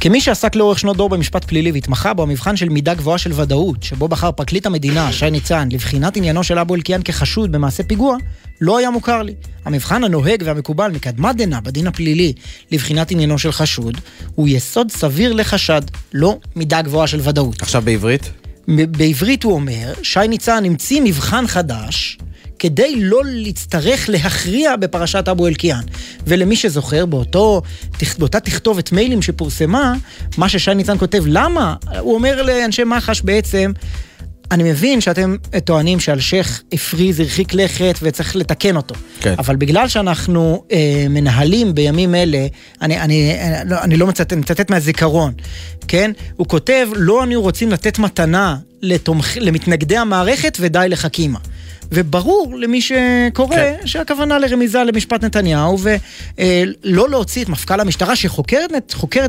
כמי 0.00 0.20
שעסק 0.20 0.54
לאורך 0.54 0.78
שנות 0.78 0.96
דור 0.96 1.08
במשפט 1.08 1.44
פלילי 1.44 1.72
והתמחה 1.72 2.14
בו 2.14 2.22
המבחן 2.22 2.56
של 2.56 2.68
מידה 2.68 2.94
גבוהה 2.94 3.18
של 3.18 3.32
ודאות, 3.40 3.82
שבו 3.82 4.08
בחר 4.08 4.32
פרקליט 4.32 4.66
המדינה, 4.66 5.12
שי 5.12 5.30
ניצן, 5.30 5.68
לבחינת 5.72 6.16
עניינו 6.16 6.44
של 6.44 6.58
אבו 6.58 6.74
אלקיעאן 6.74 7.02
כחשוד 7.04 7.52
במעשה 7.52 7.82
פיגוע, 7.82 8.16
לא 8.60 8.78
היה 8.78 8.90
מוכר 8.90 9.22
לי. 9.22 9.34
המבחן 9.64 10.04
הנוהג 10.04 10.42
והמקובל 10.46 10.90
מקדמת 10.90 11.36
דנא 11.36 11.60
בדין 11.60 11.86
הפלילי 11.86 12.32
לבחינת 12.70 13.10
עניינו 13.10 13.38
של 13.38 13.52
חשוד, 13.52 14.00
הוא 14.34 14.48
יסוד 14.48 14.90
סביר 14.90 15.32
לחשד, 15.32 15.82
לא 16.12 16.38
מידה 16.56 16.82
גבוהה 16.82 17.06
של 17.06 17.20
ודאות. 17.22 17.62
עכשיו 17.62 17.82
בעברית? 17.82 18.43
בעברית 18.68 19.42
הוא 19.42 19.52
אומר, 19.52 19.92
שי 20.02 20.28
ניצן 20.28 20.64
המציא 20.64 21.00
מבחן 21.04 21.46
חדש 21.46 22.18
כדי 22.58 22.94
לא 23.00 23.20
להצטרך 23.24 24.08
להכריע 24.08 24.76
בפרשת 24.76 25.28
אבו 25.28 25.46
אלקיעאן. 25.46 25.82
ולמי 26.26 26.56
שזוכר, 26.56 27.06
באותו, 27.06 27.62
באותה 28.18 28.40
תכתובת 28.40 28.92
מיילים 28.92 29.22
שפורסמה, 29.22 29.94
מה 30.38 30.48
ששי 30.48 30.74
ניצן 30.74 30.98
כותב, 30.98 31.24
למה? 31.26 31.74
הוא 31.98 32.14
אומר 32.14 32.42
לאנשי 32.42 32.84
מח"ש 32.84 33.20
בעצם, 33.22 33.72
אני 34.50 34.62
מבין 34.62 35.00
שאתם 35.00 35.36
טוענים 35.64 36.00
שאלשיך 36.00 36.62
הפריז, 36.72 37.20
הרחיק 37.20 37.54
לכת 37.54 37.98
וצריך 38.02 38.36
לתקן 38.36 38.76
אותו. 38.76 38.94
כן. 39.20 39.34
אבל 39.38 39.56
בגלל 39.56 39.88
שאנחנו 39.88 40.64
אה, 40.72 41.06
מנהלים 41.10 41.74
בימים 41.74 42.14
אלה, 42.14 42.46
אני, 42.82 43.00
אני, 43.00 43.34
אני, 43.60 43.70
לא- 43.70 43.82
אני 43.82 43.96
לא 43.96 44.06
מצטט, 44.06 44.32
אני 44.32 44.40
מצטט 44.40 44.70
מהזיכרון, 44.70 45.32
כן? 45.88 46.10
הוא 46.36 46.46
כותב, 46.46 46.88
לא 46.96 47.24
אנו 47.24 47.42
רוצים 47.42 47.70
לתת 47.72 47.98
מתנה 47.98 48.56
לתומכ... 48.82 49.36
למתנגדי 49.36 49.96
המערכת 49.96 50.56
ודי 50.60 50.86
לחכימה. 50.88 51.38
וברור 51.92 52.54
למי 52.58 52.80
שקורא 52.80 53.56
כן. 53.56 53.74
שהכוונה 53.84 54.38
לרמיזה 54.38 54.84
למשפט 54.84 55.24
נתניהו, 55.24 55.78
ולא 55.78 57.10
להוציא 57.10 57.44
את 57.44 57.48
מפכ"ל 57.48 57.80
המשטרה 57.80 58.16
שחוקרת 58.16 58.70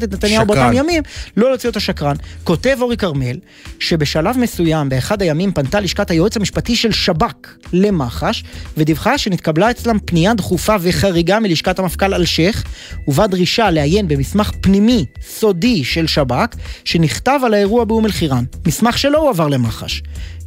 את 0.04 0.14
נתניהו 0.14 0.44
שקרן. 0.44 0.48
באותם 0.48 0.74
ימים, 0.74 1.04
לא 1.38 1.50
להוציא 1.50 1.70
אותו 1.70 1.80
שקרן. 1.80 2.16
כותב 2.44 2.78
אורי 2.82 2.98
כרמל, 2.98 3.38
שבשלב 3.80 4.38
מסוים, 4.38 4.90
באחד 4.90 5.22
הימים, 5.22 5.52
פנתה 5.52 5.80
לשכת 5.80 6.12
היועץ 6.12 6.38
המשפטי 6.38 6.76
של 6.76 6.92
שב"כ 6.92 7.48
למח"ש, 7.74 8.44
ודיווחה 8.78 9.18
שנתקבלה 9.18 9.72
אצלם 9.72 9.98
פנייה 10.06 10.34
דחופה 10.34 10.76
וחריגה 10.82 11.40
מלשכת 11.40 11.80
המפכ"ל 11.80 12.14
אלשיך, 12.14 12.64
ובה 13.08 13.28
דרישה 13.28 13.70
לעיין 13.72 14.08
במסמך 14.08 14.52
פנימי, 14.62 15.06
סודי 15.28 15.84
של 15.84 16.08
שב"כ, 16.08 16.56
שנכתב 16.86 17.40
על 17.46 17.54
האירוע 17.54 17.84
באום 17.84 18.06
אל-חיראן. 18.06 18.44
מסמך 18.66 18.98
שלא 18.98 19.18
הועבר 19.18 19.48
למח"ש. 19.48 20.02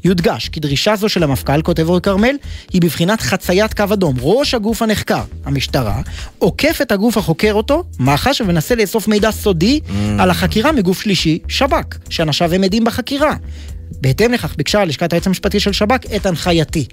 יודגש 0.09 0.49
כי 0.49 0.61
דרישה 0.61 0.97
זו 0.97 1.09
של 1.09 1.23
המפכ"ל, 1.23 1.63
כותב 1.63 1.89
אורי 1.89 2.01
כרמל, 2.01 2.37
היא 2.73 2.81
בבחינת 2.83 3.21
חציית 3.21 3.75
קו 3.75 3.85
אדום. 3.93 4.17
ראש 4.21 4.55
הגוף 4.55 4.83
הנחקר, 4.83 5.23
המשטרה, 5.45 6.01
עוקף 6.39 6.79
את 6.83 6.93
הגוף 6.93 7.17
החוקר 7.17 7.53
אותו, 7.53 7.85
מח"ש, 7.99 8.41
ומנסה 8.41 8.75
לאסוף 8.75 9.09
מידע 9.09 9.31
סודי 9.31 9.81
Mm. 9.89 9.91
על 10.19 10.31
החקירה 10.31 10.73
מגוף 10.73 11.03
שלישי, 11.03 11.39
שב"כ, 11.49 11.97
שאנשיו 12.11 12.55
הם 12.55 12.65
עדים 12.65 12.85
בחקירה. 12.85 13.35
בהתאם 14.01 14.33
לכך 14.33 14.57
ביקשה 14.57 14.85
לשכת 14.85 15.13
היועץ 15.13 15.27
המשפטי 15.27 15.61
של 15.61 15.73
שב"כ 15.73 16.07
את 16.17 16.27
הנחייתי. 16.27 16.87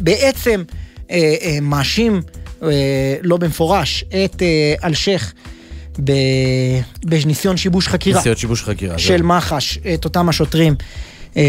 בעצם 0.00 0.62
אה, 1.10 1.34
אה, 1.42 1.58
מאשים, 1.62 2.20
אה, 2.62 2.68
לא 3.22 3.36
במפורש, 3.36 4.04
את 4.24 4.42
אה, 4.42 4.74
אלשיך 4.88 5.32
בניסיון 7.04 7.56
שיבוש 7.56 7.88
חקירה. 7.88 8.18
ניסיון 8.18 8.36
שיבוש 8.36 8.62
חקירה. 8.62 8.98
של 8.98 9.18
זהו. 9.18 9.26
מח"ש, 9.26 9.78
את 9.94 10.04
אותם 10.04 10.28
השוטרים 10.28 10.74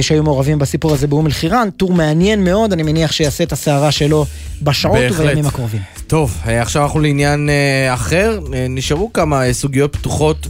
שהיו 0.01 0.23
מעורבים 0.23 0.59
בסיפור 0.59 0.93
הזה 0.93 1.07
באום 1.07 1.25
אל-חיראן. 1.25 1.69
טור 1.77 1.93
מעניין 1.93 2.43
מאוד, 2.43 2.73
אני 2.73 2.83
מניח 2.83 3.11
שיעשה 3.11 3.43
את 3.43 3.51
הסערה 3.51 3.91
שלו 3.91 4.25
בשעות 4.61 4.97
בהחלט. 4.97 5.19
ובימים 5.19 5.45
הקרובים. 5.45 5.81
טוב, 6.07 6.37
אה, 6.47 6.61
עכשיו 6.61 6.83
אנחנו 6.83 6.99
לעניין 6.99 7.49
אה, 7.49 7.93
אחר. 7.93 8.39
אה, 8.53 8.65
נשארו 8.69 9.13
כמה 9.13 9.45
אה, 9.47 9.53
סוגיות 9.53 9.95
פתוחות 9.95 10.37
אה, 10.45 10.49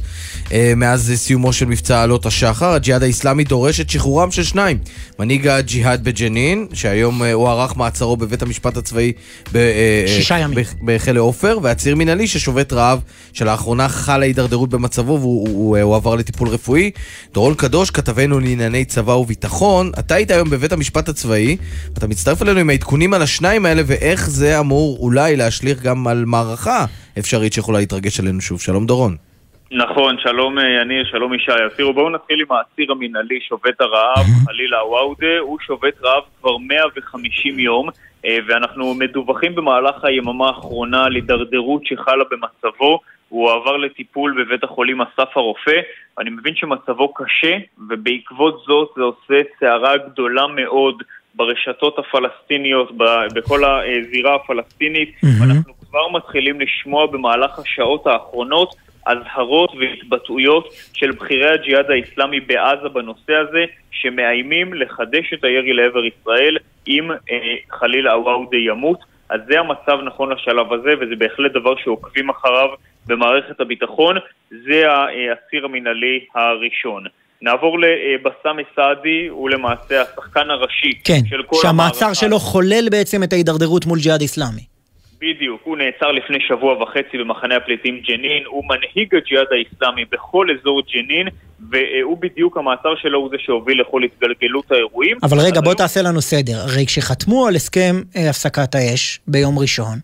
מאז 0.76 1.12
אה, 1.12 1.18
סיומו 1.18 1.54
של 1.54 1.66
מבצע 1.66 2.04
עלות 2.04 2.26
השחר. 2.26 2.66
הג'יהאד 2.66 3.04
האיסלאמי 3.04 3.44
דורש 3.44 3.80
את 3.80 3.90
שחרורם 3.90 4.32
של 4.32 4.44
שניים. 4.44 4.78
מנהיג 5.20 5.48
הג'יהאד 5.48 6.04
בג'נין, 6.04 6.68
שהיום 6.74 7.24
אה, 7.24 7.34
הוארך 7.34 7.78
מעצרו 7.78 8.18
בבית 8.18 8.42
המשפט 8.42 8.78
הצבאי 8.78 9.12
אה, 9.56 10.04
שישה 10.08 10.38
ימים. 10.40 10.58
ב- 10.58 10.92
בכלא 10.92 11.22
עופר, 11.22 11.58
ועציר 11.64 11.96
מנהלי 11.96 12.28
ששובת 12.28 12.74
רעב, 12.74 13.00
שלאחרונה 13.34 13.90
חלה 13.90 14.26
הידרדרות 14.26 14.70
במצבו 14.70 15.18
והוא 15.22 15.50
הוא, 15.50 15.78
הועבר 15.78 16.16
לטיפול 16.16 16.48
רפואי. 16.48 16.92
דורון 17.34 17.54
קדוש, 17.54 17.92
כתבנו 17.92 18.40
לענייני 18.40 18.86
צבא 18.86 19.12
וביטחון, 19.12 19.92
אתה 20.00 20.16
היית 20.16 20.32
היום 20.32 20.50
בבית 20.50 20.72
המשפט 20.72 21.10
הצבאי, 21.10 21.58
ואתה 21.94 22.08
מצטרף 22.08 22.42
אלינו 22.42 22.60
עם 22.60 22.70
העדכונים 22.70 23.14
על 23.14 23.22
השניים 23.22 23.66
האלה 23.66 23.82
ואיך 23.86 24.30
זה 24.30 24.60
אמור 24.60 24.98
אולי 25.00 25.36
להשליך 25.36 25.82
גם 25.82 26.08
על 26.08 26.26
מערכה 26.26 26.86
אפשרית 27.20 27.54
שיכולה 27.54 27.80
להתרגש 27.80 28.20
עלינו 28.20 28.42
שוב. 28.42 28.62
שלום 28.62 28.86
דורון. 28.86 29.27
נכון, 29.72 30.16
שלום 30.20 30.60
אה, 30.60 30.82
יניר, 30.82 31.06
שלום 31.06 31.34
ישי. 31.34 31.52
אז 31.52 31.72
תראו, 31.78 31.94
בואו 31.94 32.10
נתחיל 32.10 32.42
עם 32.42 32.48
האסיר 32.52 32.92
המינהלי 32.92 33.40
שובת 33.42 33.82
הרעב, 33.82 34.26
חלילה 34.46 34.80
עוואודה. 34.80 35.40
הוא 35.40 35.58
שובת 35.62 35.94
רעב 36.04 36.24
כבר 36.40 36.58
150 36.58 37.60
יום, 37.60 37.90
אה, 38.26 38.38
ואנחנו 38.48 38.94
מדווחים 38.94 39.56
במהלך 39.56 40.04
היממה 40.04 40.48
האחרונה 40.48 41.04
על 41.04 41.16
הידרדרות 41.16 41.86
שחלה 41.86 42.24
במצבו. 42.32 43.00
הוא 43.30 43.52
עבר 43.52 43.78
לטיפול 43.78 44.44
בבית 44.44 44.64
החולים 44.64 45.02
אסף 45.02 45.38
הרופא. 45.38 45.80
אני 46.20 46.30
מבין 46.30 46.56
שמצבו 46.56 47.14
קשה, 47.14 47.58
ובעקבות 47.90 48.64
זאת 48.68 48.90
זה 48.96 49.04
עושה 49.04 49.42
סערה 49.60 49.98
גדולה 49.98 50.48
מאוד 50.48 51.04
ברשתות 51.36 52.00
הפלסטיניות, 52.00 52.92
בכל 53.34 53.60
הזירה 53.66 54.36
הפלסטינית. 54.36 55.16
ואנחנו 55.42 55.74
כבר 55.90 56.08
מתחילים 56.08 56.62
לשמוע 56.62 57.06
במהלך 57.06 57.60
השעות 57.60 58.08
האחרונות 58.08 58.76
אזהרות 59.08 59.72
והתבטאויות 59.80 60.74
של 60.94 61.12
בכירי 61.12 61.50
הג'יהאד 61.50 61.92
האיסלאמי 61.92 62.40
בעזה 62.40 62.90
בנושא 62.90 63.34
הזה, 63.34 63.66
שמאיימים 63.92 64.74
לחדש 64.74 65.34
את 65.34 65.44
הירי 65.44 65.74
לעבר 65.74 66.06
ישראל 66.06 66.58
אם 66.88 67.12
אה, 67.12 67.56
חלילה 67.72 68.14
עוואודה 68.14 68.58
ימות. 68.58 69.00
אז 69.30 69.42
זה 69.48 69.60
המצב 69.60 69.98
נכון 70.06 70.32
לשלב 70.32 70.74
הזה, 70.74 70.94
וזה 71.02 71.16
בהחלט 71.18 71.52
דבר 71.52 71.74
שעוקבים 71.84 72.30
אחריו 72.30 72.70
במערכת 73.08 73.60
הביטחון. 73.60 74.16
זה 74.50 74.84
האסיר 74.92 75.66
המינהלי 75.66 76.26
הראשון. 76.36 77.04
נעבור 77.42 77.80
לבסאם 77.80 78.64
סעדי, 78.76 79.28
הוא 79.30 79.50
למעשה 79.50 80.02
השחקן 80.02 80.50
הראשי 80.50 80.92
כן, 81.04 81.20
של 81.30 81.44
כל 81.44 81.56
שהמעצר 81.62 82.06
המערכה. 82.06 82.16
שלו 82.16 82.40
חולל 82.40 82.90
בעצם 82.92 83.24
את 83.24 83.34
ההידרדרות 83.34 83.86
מול 83.86 84.00
ג'יהאד 84.00 84.22
איסלאמי. 84.22 84.77
בדיוק, 85.22 85.62
הוא 85.64 85.78
נעצר 85.78 86.12
לפני 86.12 86.38
שבוע 86.48 86.84
וחצי 86.84 87.18
במחנה 87.18 87.56
הפליטים 87.56 88.00
ג'נין, 88.08 88.44
הוא 88.46 88.64
מנהיג 88.66 89.16
הג'יהאד 89.16 89.48
האיסלאמי 89.52 90.06
בכל 90.12 90.48
אזור 90.52 90.82
ג'נין, 90.94 91.28
והוא 91.72 92.18
בדיוק, 92.18 92.58
המעצר 92.58 92.96
שלו 93.02 93.20
הוא 93.20 93.30
זה 93.30 93.36
שהוביל 93.40 93.82
לכל 93.82 94.02
התגלגלות 94.04 94.72
האירועים. 94.72 95.18
אבל 95.24 95.38
רגע, 95.40 95.62
בוא 95.62 95.74
תעשה 95.74 96.02
לנו 96.02 96.22
סדר. 96.22 96.58
הרי 96.58 96.86
כשחתמו 96.86 97.48
על 97.48 97.56
הסכם 97.56 97.96
אה, 98.16 98.30
הפסקת 98.30 98.76
האש 98.76 99.20
ביום 99.28 99.60
ראשון, 99.60 99.98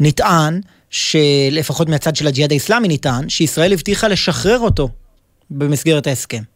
נטען, 0.00 0.60
שלפחות 0.90 1.88
מהצד 1.88 2.16
של 2.16 2.26
הג'יהאד 2.26 2.50
האיסלאמי 2.50 2.88
נטען, 2.88 3.28
שישראל 3.28 3.72
הבטיחה 3.72 4.08
לשחרר 4.08 4.58
אותו 4.58 4.88
במסגרת 5.50 6.06
ההסכם. 6.06 6.55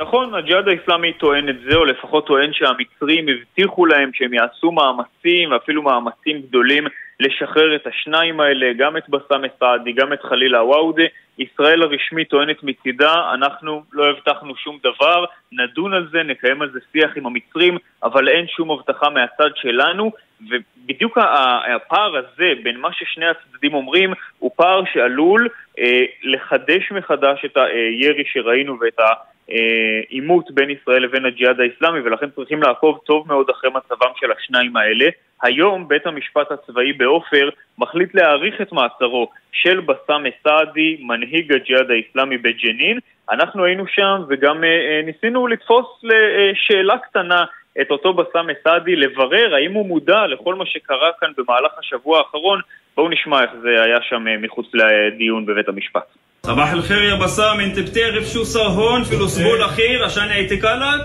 נכון, 0.00 0.34
הג'יהאד 0.34 0.68
האיסלאמי 0.68 1.12
טוען 1.12 1.48
את 1.48 1.56
זה, 1.60 1.76
או 1.76 1.84
לפחות 1.84 2.26
טוען 2.26 2.52
שהמצרים 2.52 3.26
הבטיחו 3.28 3.86
להם 3.86 4.10
שהם 4.14 4.34
יעשו 4.34 4.72
מאמצים, 4.72 5.52
ואפילו 5.52 5.82
מאמצים 5.82 6.42
גדולים, 6.42 6.84
לשחרר 7.20 7.76
את 7.76 7.86
השניים 7.86 8.40
האלה, 8.40 8.72
גם 8.78 8.96
את 8.96 9.08
בסאם 9.08 9.42
סעדי, 9.58 9.92
גם 9.92 10.12
את 10.12 10.22
חליל 10.22 10.54
עוואודה. 10.54 11.02
ישראל 11.38 11.82
הרשמית 11.82 12.28
טוענת 12.28 12.62
מצידה, 12.62 13.14
אנחנו 13.34 13.82
לא 13.92 14.10
הבטחנו 14.10 14.56
שום 14.56 14.78
דבר, 14.82 15.24
נדון 15.52 15.94
על 15.94 16.08
זה, 16.12 16.22
נקיים 16.22 16.62
על 16.62 16.70
זה 16.70 16.78
שיח 16.92 17.10
עם 17.16 17.26
המצרים, 17.26 17.78
אבל 18.02 18.28
אין 18.28 18.46
שום 18.48 18.70
הבטחה 18.70 19.10
מהצד 19.10 19.50
שלנו, 19.54 20.12
ובדיוק 20.50 21.18
הפער 21.18 22.16
הזה 22.16 22.52
בין 22.62 22.80
מה 22.80 22.88
ששני 22.92 23.26
הצדדים 23.26 23.74
אומרים, 23.74 24.12
הוא 24.38 24.50
פער 24.56 24.82
שעלול 24.92 25.48
אה, 25.78 26.04
לחדש 26.22 26.92
מחדש 26.92 27.44
את 27.44 27.56
הירי 27.56 28.24
שראינו 28.32 28.80
ואת 28.80 28.98
ה... 28.98 29.30
אה, 29.52 30.00
עימות 30.08 30.50
בין 30.50 30.70
ישראל 30.70 31.02
לבין 31.02 31.24
הג'יהאד 31.24 31.60
האיסלאמי 31.60 32.00
ולכן 32.00 32.30
צריכים 32.30 32.62
לעקוב 32.62 32.98
טוב 33.06 33.28
מאוד 33.28 33.50
אחרי 33.50 33.70
מצבם 33.70 34.10
של 34.16 34.32
השניים 34.32 34.76
האלה. 34.76 35.08
היום 35.42 35.88
בית 35.88 36.06
המשפט 36.06 36.52
הצבאי 36.52 36.92
בעופר 36.92 37.48
מחליט 37.78 38.14
להאריך 38.14 38.60
את 38.60 38.72
מעצרו 38.72 39.30
של 39.52 39.80
בסאם 39.80 40.24
סעדי, 40.42 40.96
מנהיג 41.00 41.52
הג'יהאד 41.52 41.90
האיסלאמי 41.90 42.38
בג'נין. 42.38 42.98
אנחנו 43.30 43.64
היינו 43.64 43.84
שם 43.86 44.22
וגם 44.28 44.64
אה, 44.64 44.68
אה, 44.68 45.00
ניסינו 45.06 45.46
לתפוס 45.46 45.86
לשאלה 46.02 46.98
קטנה 46.98 47.44
את 47.81 47.91
אותו 47.91 48.13
בסאם 48.13 48.47
סעדי, 48.63 48.95
לברר 48.95 49.55
האם 49.55 49.73
הוא 49.73 49.85
מודע 49.87 50.27
לכל 50.33 50.55
מה 50.55 50.63
שקרה 50.65 51.09
כאן 51.19 51.29
במהלך 51.37 51.71
השבוע 51.79 52.17
האחרון. 52.19 52.59
בואו 52.97 53.09
נשמע 53.09 53.41
איך 53.41 53.49
זה 53.63 53.69
היה 53.85 53.97
שם 54.09 54.27
אה, 54.27 54.37
מחוץ 54.41 54.65
לדיון 54.73 55.45
בבית 55.45 55.69
המשפט. 55.69 56.03
صباح 56.45 56.71
الخير 56.71 57.01
يا 57.03 57.15
بسام 57.15 57.59
انت 57.59 57.79
بتعرف 57.79 58.25
شو 58.25 58.43
صار 58.43 58.67
هون 58.67 59.03
في 59.03 59.15
الاسبوع 59.15 59.55
الاخير 59.55 60.03
عشان 60.05 60.23
اعتقالك؟ 60.29 61.01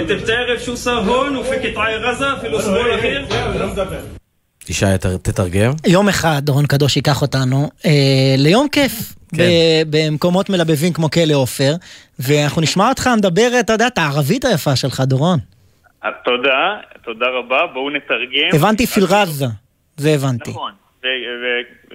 انت 0.00 0.12
بتعرف 0.12 0.60
شو 0.62 0.74
صار 0.74 0.98
هون 1.00 1.36
وفي 1.36 1.56
قطاع 1.68 1.96
غزة 1.96 2.38
في 2.40 2.46
الاسبوع 2.46 2.86
الاخير؟ 2.86 3.24
ישי, 4.68 4.86
ת- 5.00 5.06
תתרגם. 5.06 5.72
יום 5.86 6.08
אחד 6.08 6.40
דורון 6.42 6.66
קדוש 6.66 6.96
ייקח 6.96 7.22
אותנו 7.22 7.68
אה, 7.86 7.90
ליום 8.38 8.68
כיף. 8.68 8.92
כן. 9.35 9.43
במקומות 9.89 10.49
מלבבים 10.49 10.93
כמו 10.93 11.11
כלא 11.11 11.33
עופר, 11.33 11.73
ואנחנו 12.19 12.61
נשמע 12.61 12.89
אותך 12.89 13.09
מדבר, 13.17 13.47
אתה 13.59 13.73
יודע, 13.73 13.87
את 13.87 13.97
הערבית 13.97 14.45
היפה 14.45 14.75
שלך, 14.75 15.01
דורון. 15.05 15.39
תודה, 16.23 16.77
תודה 17.03 17.25
רבה, 17.27 17.67
בואו 17.73 17.89
נתרגם. 17.89 18.49
הבנתי 18.53 18.87
פילרזה, 18.87 19.45
זה 19.97 20.09
הבנתי. 20.09 20.49
נכון. 20.49 20.71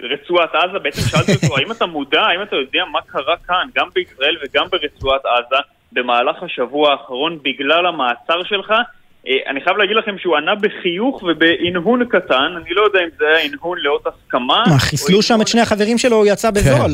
ורצועת 0.02 0.54
עזה, 0.54 0.78
בעצם 0.78 1.00
שאלתי 1.00 1.32
אותו, 1.34 1.56
האם 1.56 1.72
אתה 1.72 1.86
מודע, 1.86 2.20
האם 2.20 2.42
אתה 2.42 2.56
יודע 2.56 2.84
מה 2.92 2.98
קרה 3.06 3.36
כאן, 3.46 3.68
גם 3.74 3.88
בישראל 3.94 4.36
וגם 4.42 4.66
ברצועת 4.70 5.20
עזה, 5.24 5.56
במהלך 5.92 6.42
השבוע 6.42 6.92
האחרון 6.92 7.38
בגלל 7.42 7.86
המעצר 7.86 8.44
שלך? 8.44 8.72
אה, 9.28 9.36
אני 9.46 9.60
חייב 9.60 9.76
להגיד 9.76 9.96
לכם 9.96 10.18
שהוא 10.18 10.36
ענה 10.36 10.54
בחיוך 10.54 11.22
ובהנהון 11.22 12.04
קטן, 12.04 12.54
אני 12.56 12.70
לא 12.70 12.82
יודע 12.82 13.00
אם 13.00 13.08
זה 13.18 13.24
היה 13.28 13.44
הנהון 13.44 13.78
לאות 13.80 14.06
הסכמה. 14.06 14.64
מה, 14.68 14.78
חיסלו 14.78 15.22
שם 15.22 15.40
את 15.42 15.48
שני 15.48 15.60
החברים 15.60 15.98
שלו, 15.98 16.16
הוא 16.16 16.26
יצא 16.26 16.50
בזול. 16.50 16.90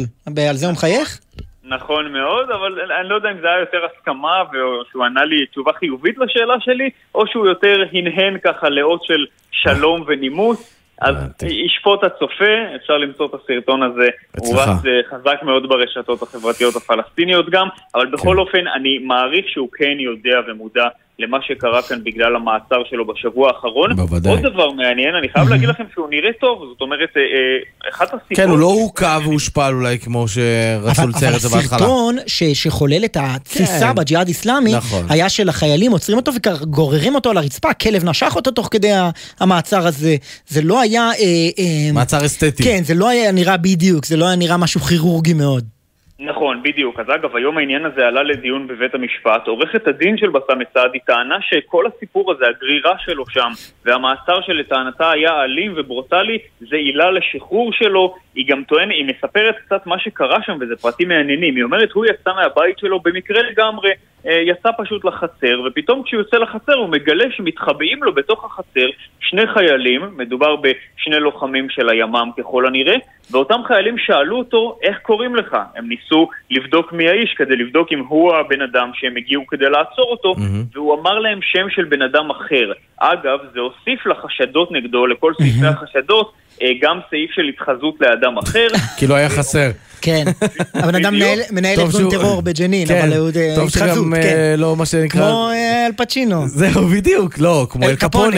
על 0.48 0.56
זה 0.56 0.66
הוא 0.66 0.72
מחייך? 0.72 1.18
נכון 1.64 2.12
מאוד, 2.12 2.50
אבל 2.50 2.92
אני 3.00 3.08
לא 3.08 3.14
יודע 3.14 3.30
אם 3.30 3.40
זה 3.40 3.46
היה 3.46 3.60
יותר 3.60 3.78
הסכמה 3.84 4.40
או 4.40 4.84
שהוא 4.90 5.04
ענה 5.04 5.24
לי 5.24 5.46
תשובה 5.46 5.72
חיובית 5.72 6.18
לשאלה 6.18 6.54
שלי, 6.60 6.90
או 7.14 7.26
שהוא 7.26 7.46
יותר 7.46 7.76
הנהן 7.92 8.38
ככה 8.44 8.68
לאות 8.68 9.04
של 9.04 9.26
שלום 9.50 10.04
ונימוס. 10.06 10.74
אז 11.00 11.14
ישפוט 11.42 12.04
הצופה, 12.04 12.76
אפשר 12.76 12.98
למצוא 12.98 13.26
את 13.26 13.34
הסרטון 13.34 13.82
הזה, 13.82 14.08
הוא. 14.38 14.56
רץ 14.56 14.68
אה, 14.86 15.00
חזק 15.10 15.42
מאוד 15.42 15.68
ברשתות 15.68 16.22
החברתיות 16.22 16.76
הפלסטיניות 16.76 17.50
גם, 17.50 17.68
אבל 17.94 18.06
בכל 18.06 18.32
כן. 18.32 18.38
אופן 18.38 18.66
אני 18.66 18.98
מעריך 18.98 19.48
שהוא 19.48 19.68
כן 19.72 19.96
יודע 19.98 20.40
ומודע 20.48 20.88
למה 21.20 21.38
שקרה 21.42 21.82
כאן 21.82 22.04
בגלל 22.04 22.36
המעצר 22.36 22.82
שלו 22.90 23.06
בשבוע 23.06 23.48
האחרון. 23.48 23.96
בוודאי. 23.96 24.32
עוד 24.32 24.40
דבר 24.42 24.70
מעניין, 24.70 25.14
אני 25.14 25.28
חייב 25.28 25.48
להגיד 25.48 25.68
לכם 25.68 25.84
שהוא 25.94 26.08
נראה 26.10 26.30
טוב, 26.40 26.64
זאת 26.72 26.80
אומרת, 26.80 27.08
אה, 27.16 27.22
אה, 27.22 27.90
אחת 27.90 28.06
הסיבות... 28.06 28.36
כן, 28.36 28.48
הוא 28.48 28.58
לא 28.58 28.66
הוכה 28.66 29.18
והושפל 29.24 29.72
אולי 29.74 29.98
כמו 29.98 30.28
שרצו 30.28 31.02
אבל, 31.02 31.10
לצייר 31.10 31.28
אבל 31.28 31.36
את 31.36 31.40
זה 31.40 31.48
בהתחלה. 31.48 31.76
הסרטון 31.76 32.16
ש, 32.26 32.42
שחולל 32.42 33.04
את 33.04 33.16
התסיסה 33.20 33.88
כן. 33.88 33.94
בג'יהאד 33.94 34.28
איסלאמי, 34.28 34.74
נכון. 34.74 35.06
היה 35.08 35.28
של 35.28 35.48
החיילים 35.48 35.92
עוצרים 35.92 36.18
אותו 36.18 36.32
וגוררים 36.34 37.14
אותו 37.14 37.30
על 37.30 37.36
הרצפה, 37.36 37.70
הכלב 37.70 38.04
נשך 38.04 38.32
אותו 38.36 38.50
תוך 38.50 38.68
כדי 38.70 38.92
המעצר 39.40 39.86
הזה. 39.86 40.16
זה 40.48 40.62
לא 40.62 40.80
היה... 40.80 41.02
אה, 41.02 41.14
אה, 41.58 41.92
מעצר 41.92 42.26
אסתטי. 42.26 42.62
כן, 42.62 42.84
זה 42.84 42.94
לא 42.94 43.08
היה 43.08 43.32
נראה 43.32 43.56
בדיוק, 43.56 44.04
זה 44.04 44.16
לא 44.16 44.26
היה 44.26 44.36
נראה 44.36 44.56
משהו 44.56 44.80
כירורגי 44.80 45.34
מאוד. 45.34 45.77
נכון, 46.20 46.62
בדיוק. 46.62 47.00
אז 47.00 47.06
אגב, 47.14 47.36
היום 47.36 47.58
העניין 47.58 47.84
הזה 47.84 48.06
עלה 48.06 48.22
לדיון 48.22 48.66
בבית 48.66 48.94
המשפט. 48.94 49.46
עורכת 49.46 49.86
הדין 49.88 50.16
של 50.16 50.30
בסאם 50.30 50.58
סעדי 50.74 50.98
טענה 50.98 51.38
שכל 51.40 51.86
הסיפור 51.86 52.32
הזה, 52.32 52.44
הגרירה 52.46 52.94
שלו 52.98 53.24
שם, 53.28 53.50
והמעצר 53.84 54.40
שלטענתה 54.40 55.10
היה 55.10 55.42
אלים 55.42 55.74
וברוטלי, 55.76 56.38
זה 56.60 56.76
עילה 56.76 57.10
לשחרור 57.10 57.72
שלו. 57.72 58.14
היא 58.34 58.46
גם 58.48 58.64
טוענת, 58.64 58.90
היא 58.90 59.04
מספרת 59.04 59.56
קצת 59.66 59.86
מה 59.86 59.98
שקרה 59.98 60.42
שם, 60.42 60.56
וזה 60.60 60.76
פרטים 60.76 61.08
מעניינים. 61.08 61.56
היא 61.56 61.64
אומרת, 61.64 61.92
הוא 61.92 62.06
יצא 62.06 62.32
מהבית 62.34 62.78
שלו 62.78 63.00
במקרה 63.00 63.42
לגמרי, 63.42 63.90
אה, 64.26 64.40
יצא 64.46 64.68
פשוט 64.78 65.04
לחצר, 65.04 65.60
ופתאום 65.66 66.02
כשהוא 66.02 66.20
יוצא 66.20 66.36
לחצר 66.36 66.74
הוא 66.74 66.88
מגלה 66.88 67.24
שמתחבאים 67.30 68.02
לו 68.02 68.14
בתוך 68.14 68.44
החצר 68.44 68.86
שני 69.20 69.46
חיילים, 69.46 70.02
מדובר 70.16 70.56
בשני 70.56 71.20
לוחמים 71.20 71.70
של 71.70 71.88
הימ"מ 71.88 72.30
ככל 72.38 72.66
הנראה, 72.66 72.94
ואותם 73.30 73.60
חיילים 73.66 73.98
שאלו 73.98 74.38
אותו, 74.38 74.78
איך 74.82 74.98
קוראים 74.98 75.36
לך? 75.36 75.56
הם 75.76 75.88
ניסו 75.88 76.07
לבדוק 76.50 76.92
מי 76.92 77.08
האיש 77.08 77.34
כדי 77.36 77.56
לבדוק 77.56 77.88
אם 77.92 77.98
הוא 78.08 78.34
הבן 78.34 78.60
אדם 78.62 78.90
שהם 78.94 79.16
הגיעו 79.16 79.46
כדי 79.46 79.64
לעצור 79.70 80.08
אותו, 80.10 80.34
והוא 80.74 81.00
אמר 81.00 81.18
להם 81.18 81.38
שם 81.42 81.66
של 81.70 81.84
בן 81.84 82.02
אדם 82.02 82.30
אחר. 82.30 82.66
אגב, 82.98 83.38
זה 83.54 83.60
הוסיף 83.60 84.06
לחשדות 84.06 84.72
נגדו, 84.72 85.06
לכל 85.06 85.32
סעיפי 85.38 85.66
החשדות, 85.66 86.32
אה, 86.62 86.68
גם 86.82 86.98
סעיף 87.10 87.30
של 87.34 87.42
התחזות 87.48 87.94
לאדם 88.00 88.38
אחר. 88.38 88.66
כאילו 88.98 89.14
היה 89.16 89.28
חסר. 89.28 89.70
כן, 90.02 90.24
הבן 90.74 90.94
אדם 90.94 91.14
מנהל- 91.52 91.76
טוב 91.76 91.96
ארגון 91.96 92.10
טרור 92.10 92.42
בג'נין, 92.42 92.88
כן, 92.88 93.02
אבל 93.08 93.18
הוא 93.18 93.30
אה, 93.36 93.52
טוב 93.56 93.66
התחזות, 93.68 93.94
שגם 94.04 94.14
כן. 94.22 94.36
אה, 94.36 94.54
לא 94.58 94.76
מה 94.76 94.86
שנקרא... 94.86 95.20
כמו 95.20 95.50
אל 95.86 95.92
פצ'ינו. 95.96 96.48
זהו, 96.58 96.86
בדיוק, 96.86 97.38
לא, 97.38 97.66
כמו 97.70 97.88
אל 97.88 97.96
קפונה. 97.96 98.36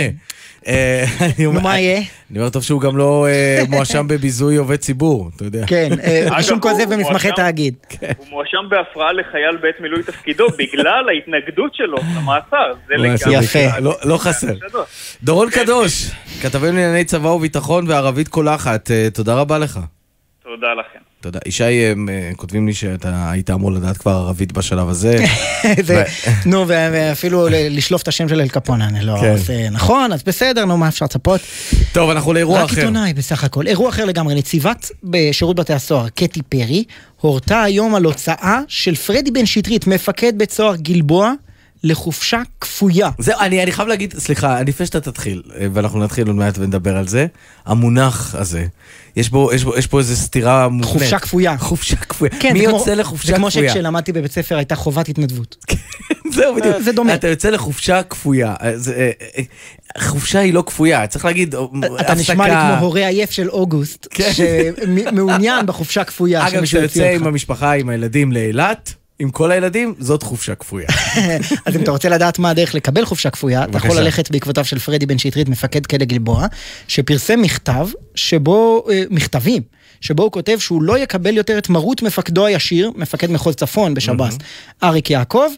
אה, 0.66 1.04
אני 1.36 1.46
אומר- 1.46 1.58
נו, 1.58 1.64
מה 1.64 1.78
יהיה? 1.78 2.02
אני 2.30 2.38
אומר, 2.38 2.50
טוב 2.50 2.62
שהוא 2.62 2.80
גם 2.80 2.96
לא 2.96 3.26
אה, 3.28 3.62
מואשם 3.68 4.08
בביזוי 4.08 4.56
עובד 4.56 4.76
ציבור, 4.76 5.30
אתה 5.36 5.44
יודע. 5.44 5.64
כן, 5.66 5.88
אה, 6.04 6.26
רישום 6.36 6.60
כוזב 6.60 6.94
במסמכי 6.94 7.28
תאגיד. 7.36 7.74
הוא 8.18 8.26
מואשם 8.30 8.58
בהפרעה 8.68 9.12
לחייל 9.12 9.56
בעת 9.62 9.74
מילוי 9.80 10.02
תפקידו 10.02 10.46
בגלל 10.58 11.04
ההתנגדות 11.08 11.74
שלו 11.74 11.96
למעצר. 12.16 12.72
זה 12.88 12.94
לגמרי. 12.94 13.44
יפה. 13.44 13.78
לא- 13.80 13.96
לא 14.04 14.18
חסר. 14.18 14.46
דורון 15.24 15.50
קדוש, 15.50 16.10
כתבים 16.42 16.74
לענייני 16.74 17.04
צבא 17.04 17.28
וביטחון 17.28 17.88
וערבית 17.88 18.28
קולחת, 18.28 18.90
תודה 19.14 19.34
רבה 19.34 19.58
לך. 19.58 19.80
תודה 20.44 20.66
לכם. 20.80 21.09
תודה. 21.22 21.38
ישי, 21.46 21.64
הם 21.86 22.08
אה, 22.08 22.30
כותבים 22.36 22.66
לי 22.66 22.74
שאתה 22.74 23.30
היית 23.30 23.50
אמור 23.50 23.72
לדעת 23.72 23.96
כבר 23.96 24.10
ערבית 24.12 24.52
בשלב 24.52 24.88
הזה. 24.88 25.24
זה- 25.82 26.04
נו, 26.46 26.64
ואפילו 26.68 27.46
לשלוף 27.50 28.02
את 28.02 28.08
השם 28.08 28.28
של 28.28 28.40
אל 28.40 28.48
קפונה, 28.48 28.86
אני 28.88 29.00
לא 29.02 29.16
כן. 29.20 29.32
עושה... 29.32 29.70
נכון, 29.70 30.12
אז 30.12 30.22
בסדר, 30.22 30.64
נו, 30.64 30.76
מה 30.76 30.88
אפשר 30.88 31.04
לצפות? 31.04 31.40
טוב, 31.92 32.10
אנחנו 32.10 32.32
לאירוע 32.32 32.62
רק 32.62 32.70
אחר. 32.70 32.80
עיתונאי 32.80 33.14
בסך 33.14 33.44
הכל. 33.44 33.66
אירוע 33.66 33.88
אחר 33.88 34.04
לגמרי. 34.04 34.34
נציבת 34.34 34.90
בשירות 35.04 35.56
בתי 35.56 35.72
הסוהר, 35.72 36.08
קטי 36.08 36.42
פרי, 36.42 36.84
הורתה 37.20 37.62
היום 37.62 37.94
על 37.94 38.04
הוצאה 38.04 38.60
של 38.68 38.94
פרדי 38.94 39.30
בן 39.30 39.46
שטרית, 39.46 39.86
מפקד 39.86 40.32
בית 40.38 40.50
סוהר 40.50 40.76
גלבוע, 40.76 41.32
לחופשה 41.84 42.42
כפויה. 42.60 43.10
זהו, 43.18 43.40
אני, 43.40 43.62
אני 43.62 43.72
חייב 43.72 43.88
להגיד, 43.88 44.14
סליחה, 44.18 44.62
לפני 44.62 44.86
שאתה 44.86 45.00
תתחיל, 45.00 45.42
אה, 45.60 45.66
ואנחנו 45.72 46.04
נתחיל 46.04 46.26
עוד 46.26 46.36
מעט 46.36 46.58
ונדבר 46.58 46.96
על 46.96 47.08
זה, 47.08 47.26
המונח 47.66 48.34
הזה, 48.34 48.66
יש 49.16 49.30
בו, 49.30 49.52
יש 49.52 49.64
בו, 49.64 49.76
יש 49.76 49.86
פה 49.86 49.98
איזו 49.98 50.16
סתירה 50.16 50.68
מובנית. 50.68 50.92
חופשה 50.92 51.18
כפויה. 51.18 51.58
חופשה 51.58 51.96
כפויה. 51.96 52.30
כן, 52.40 52.52
מי 52.52 52.66
כמו- 52.66 52.78
יוצא 52.78 52.94
לחופשה 52.94 53.26
זה 53.26 53.34
כמו 53.34 53.48
כפויה? 53.50 53.68
שכשלמדתי 53.70 54.12
בבית 54.12 54.32
ספר 54.32 54.56
הייתה 54.56 54.76
חובת 54.76 55.08
התנדבות. 55.08 55.56
זהו, 56.34 56.54
בדיוק. 56.56 56.76
זה 56.80 56.92
דומה. 56.92 57.14
אתה 57.14 57.28
יוצא 57.28 57.50
לחופשה 57.50 58.02
כפויה. 58.02 58.54
אה, 58.62 58.78
זה, 58.78 58.94
אה, 58.94 59.10
אה, 59.38 59.42
חופשה 60.02 60.38
היא 60.38 60.54
לא 60.54 60.62
כפויה, 60.66 61.06
צריך 61.06 61.24
להגיד, 61.24 61.54
אה, 61.54 61.60
אתה 62.00 62.14
נשמע 62.14 62.48
לי 62.48 62.54
כמו 62.54 62.86
הורה 62.86 63.06
עייף 63.08 63.30
של 63.30 63.50
אוגוסט, 63.50 64.06
שמעוניין 64.32 65.66
בחופשה 65.66 66.04
כפויה 66.04 66.40
כן. 66.40 66.46
אגב, 66.56 66.62
כשאתה 66.62 66.82
יוצא. 66.84 67.10
עם 67.14 67.26
המשפחה, 67.26 67.72
עם 67.72 67.88
הילדים 67.88 68.32
לאילת, 68.32 68.94
עם 69.20 69.30
כל 69.30 69.52
הילדים, 69.52 69.94
זאת 69.98 70.22
חופשה 70.22 70.54
כפויה. 70.54 70.88
אז 71.66 71.76
אם 71.76 71.82
אתה 71.82 71.90
רוצה 71.90 72.08
לדעת 72.08 72.38
מה 72.38 72.50
הדרך 72.50 72.74
לקבל 72.74 73.04
חופשה 73.04 73.30
כפויה, 73.30 73.64
אתה 73.64 73.78
יכול. 73.78 73.96
ללכת 74.00 74.30
בעקבותיו 74.30 74.64
של 74.64 74.78
פרדי 74.78 75.06
בן 75.06 75.18
שטרית, 75.18 75.48
מפקד 75.48 75.86
כלא 75.86 76.04
גלבוע, 76.04 76.46
שפרסם 76.88 77.42
מכתב, 77.42 77.88
שבו, 78.14 78.86
אה, 78.90 79.02
מכתבים, 79.10 79.62
שבו 80.00 80.22
הוא 80.22 80.32
כותב 80.32 80.58
שהוא 80.58 80.82
לא 80.82 80.98
יקבל 80.98 81.36
יותר 81.36 81.58
את 81.58 81.68
מרות 81.68 82.02
מפקדו 82.02 82.46
הישיר, 82.46 82.90
מפקד 82.96 83.30
מחוז 83.30 83.54
צפון 83.54 83.94
בשב"ס, 83.94 84.38
אריק 84.82 85.10
יעקב, 85.10 85.48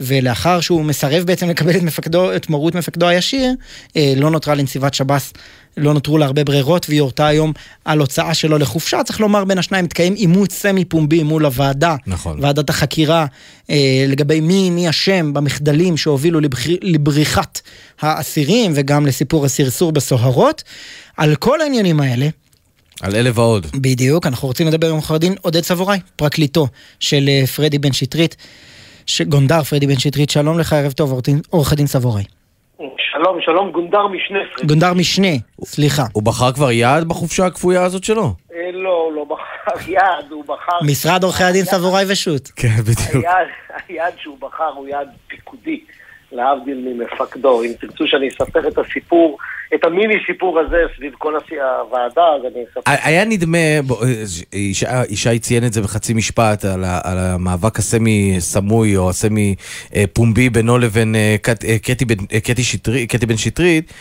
ולאחר 0.00 0.60
שהוא 0.60 0.84
מסרב 0.84 1.24
בעצם 1.24 1.48
לקבל 1.48 1.76
את, 1.76 1.82
מפקדו, 1.82 2.36
את 2.36 2.50
מרות 2.50 2.74
מפקדו 2.74 3.08
הישיר, 3.08 3.52
אה, 3.96 4.12
לא 4.16 4.30
נותרה 4.30 4.54
לנציבת 4.54 4.94
שב"ס, 4.94 5.32
לא 5.76 5.94
נותרו 5.94 6.18
לה 6.18 6.26
הרבה 6.26 6.44
ברירות, 6.44 6.86
והיא 6.88 7.00
הורתה 7.00 7.26
היום 7.26 7.52
על 7.84 7.98
הוצאה 7.98 8.34
שלו 8.34 8.58
לחופשה. 8.58 9.04
צריך 9.04 9.20
לומר, 9.20 9.44
בין 9.44 9.58
השניים 9.58 9.84
מתקיים 9.84 10.14
עימות 10.14 10.52
סמי 10.52 10.84
פומבי 10.84 11.22
מול 11.22 11.44
הוועדה, 11.44 11.96
נכון. 12.06 12.38
ועדת 12.42 12.70
החקירה, 12.70 13.26
אה, 13.70 14.04
לגבי 14.08 14.40
מי, 14.40 14.70
מי 14.70 14.88
אשם 14.88 15.32
במחדלים 15.32 15.96
שהובילו. 15.96 16.40
לבריחת 16.82 17.60
האסירים 18.00 18.72
וגם 18.74 19.06
לסיפור 19.06 19.44
הסרסור 19.44 19.92
בסוהרות. 19.92 20.62
על 21.16 21.34
כל 21.34 21.60
העניינים 21.60 22.00
האלה, 22.00 22.28
על 23.00 23.16
אלה 23.16 23.30
ועוד. 23.34 23.66
בדיוק, 23.74 24.26
אנחנו 24.26 24.48
רוצים 24.48 24.66
לדבר 24.66 24.86
עם 24.88 24.94
עורך 24.94 25.10
הדין 25.10 25.34
עודד 25.40 25.64
סבוראי, 25.64 25.98
פרקליטו 26.16 26.68
של 27.00 27.28
אה, 27.28 27.46
פרדי 27.46 27.78
בן 27.78 27.92
שטרית, 27.92 28.36
ש- 29.06 29.22
גונדר 29.22 29.62
פרדי 29.62 29.86
בן 29.86 29.98
שטרית, 29.98 30.30
שלום 30.30 30.58
לך, 30.58 30.72
ערב 30.72 30.92
טוב, 30.92 31.20
עורך 31.50 31.72
הדין 31.72 31.86
סבוראי. 31.86 32.24
שלום, 32.96 33.40
שלום, 33.40 33.70
גונדר 33.70 34.06
משנה. 34.06 34.38
גונדר 34.66 34.94
משנה, 34.94 35.28
סליחה. 35.64 36.02
הוא 36.12 36.22
בחר 36.22 36.52
כבר 36.52 36.70
יעד 36.72 37.08
בחופשה 37.08 37.46
הכפויה 37.46 37.84
הזאת 37.84 38.04
שלו? 38.04 38.34
אה, 38.54 38.70
לא, 38.72 39.10
לא 39.14 39.24
בחר 39.24 39.90
יעד, 39.92 40.30
הוא 40.30 40.44
בחר... 40.44 40.78
משרד 40.86 41.22
עורכי 41.22 41.44
הדין 41.44 41.64
סבוראי 41.64 42.04
ושות'. 42.08 42.48
כן, 42.56 42.68
בדיוק. 42.68 43.24
היעד 43.88 44.12
שהוא 44.18 44.38
בחר 44.40 44.72
הוא 44.74 44.88
יעד 44.88 45.08
פיקודי, 45.26 45.80
להבדיל 46.32 46.88
ממפקדו. 46.88 47.62
אם 47.62 47.72
תרצו 47.80 48.06
שאני 48.06 48.28
אספר 48.28 48.68
את 48.68 48.78
הסיפור, 48.78 49.38
את 49.74 49.84
המיני 49.84 50.14
סיפור 50.26 50.58
הזה 50.60 50.76
סביב 50.96 51.12
כל 51.18 51.32
הוועדה, 51.36 52.22
אז 52.36 52.52
אני 52.54 52.64
אספר. 52.70 52.80
היה 53.04 53.24
נדמה, 53.24 53.58
בוא, 53.86 54.04
אה, 54.04 54.58
ישי- 55.10 55.38
ציין 55.38 55.64
את 55.66 55.72
זה 55.72 55.82
בחצי 55.82 56.14
משפט, 56.14 56.64
על, 56.64 56.84
ה, 56.84 57.00
על 57.04 57.18
המאבק 57.18 57.78
הסמי 57.78 58.36
סמוי 58.38 58.96
או 58.96 59.10
הסמי 59.10 59.54
אה, 59.96 60.04
פומבי 60.12 60.50
בינו 60.50 60.78
לבין 60.78 61.14
אה, 61.14 61.36
קט- 61.42 61.64
קטי 61.82 62.04
בן- 62.04 62.26
קטי 62.44 62.62
שטרית- 62.64 63.10
קטי 63.10 63.26
בן 63.26 63.36
שטרית. 63.36 63.92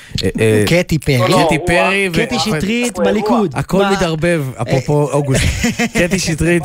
קטי 0.68 1.00
פרי. 1.00 1.18
קטי 1.46 1.58
פרי. 1.68 2.10
ו- 2.14 2.26
קטי 2.26 2.40
שטרית 2.40 2.98
בליכוד. 3.00 3.52
הכל? 3.56 3.84
מתערבב, 3.94 4.44
אפרופו 4.62 5.12
אוגוסט. 5.12 5.44
קטי 5.94 6.20
שטרית. 6.20 6.64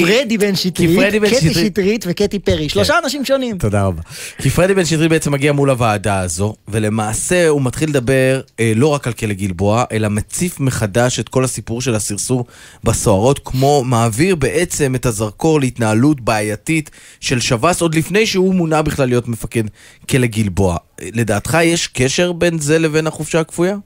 פרדי 0.00 0.38
בן 0.38 0.54
שטרית, 0.54 1.00
קטי 1.26 1.38
שטרית- 1.38 1.54
כן. 1.54 1.64
שטרית 1.64 2.04
וקטי 2.08 2.38
פרי, 2.38 2.68
שלושה 2.68 2.94
אנשים 3.04 3.24
שונים. 3.24 3.58
תודה 3.58 3.84
רבה. 3.84 4.02
כי 4.42 4.50
פרדי 4.50 4.74
בן 4.74 4.84
שטרית 4.84 5.10
בעצם 5.10 5.32
מגיע 5.32 5.52
מול 5.52 5.70
הוועדה 5.70 6.20
הזו, 6.20 6.54
ולמעשה 6.68 7.07
הוא 7.48 7.62
מתחיל 7.64 7.88
לדבר 7.88 8.40
אה, 8.60 8.72
לא 8.76 8.94
רק 8.94 9.06
על 9.06 9.12
כלא 9.12 9.32
גלבוע, 9.32 9.84
אלא 9.92 10.08
מציף 10.08 10.60
מחדש 10.60 11.20
את 11.20 11.28
כל 11.28 11.44
הסיפור 11.44 11.80
של 11.80 11.94
הסרסור 11.94 12.44
בסוהרות, 12.84 13.38
כמו 13.44 13.84
מעביר 13.84 14.36
בעצם 14.36 14.94
את 14.94 15.06
הזרקור 15.06 15.60
להתנהלות 15.60 16.20
בעייתית 16.20 16.90
של 17.20 17.40
שב"ס, 17.40 17.82
עוד 17.82 17.94
לפני 17.94 18.26
שהוא 18.26 18.54
מונה 18.54 18.82
בכלל 18.82 19.06
להיות 19.08 19.28
מפקד 19.28 19.62
כלא 20.10 20.26
גלבוע. 20.26 20.76
לדעתך 21.14 21.58
יש 21.62 21.86
קשר 21.86 22.32
בין 22.32 22.58
זה 22.58 22.78
לבין 22.78 23.06
החופשה 23.06 23.40
הכפויה? 23.40 23.76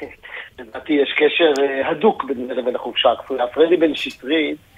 לדעתי 0.58 0.92
יש 0.92 1.12
קשר 1.16 1.62
אה, 1.62 1.90
הדוק 1.90 2.24
בין 2.24 2.46
זה 2.46 2.54
לבין 2.54 2.76
החופשה 2.76 3.08
הכפויה. 3.12 3.46
פרדי 3.46 3.76
בן 3.76 3.94
שטרית 3.94 4.69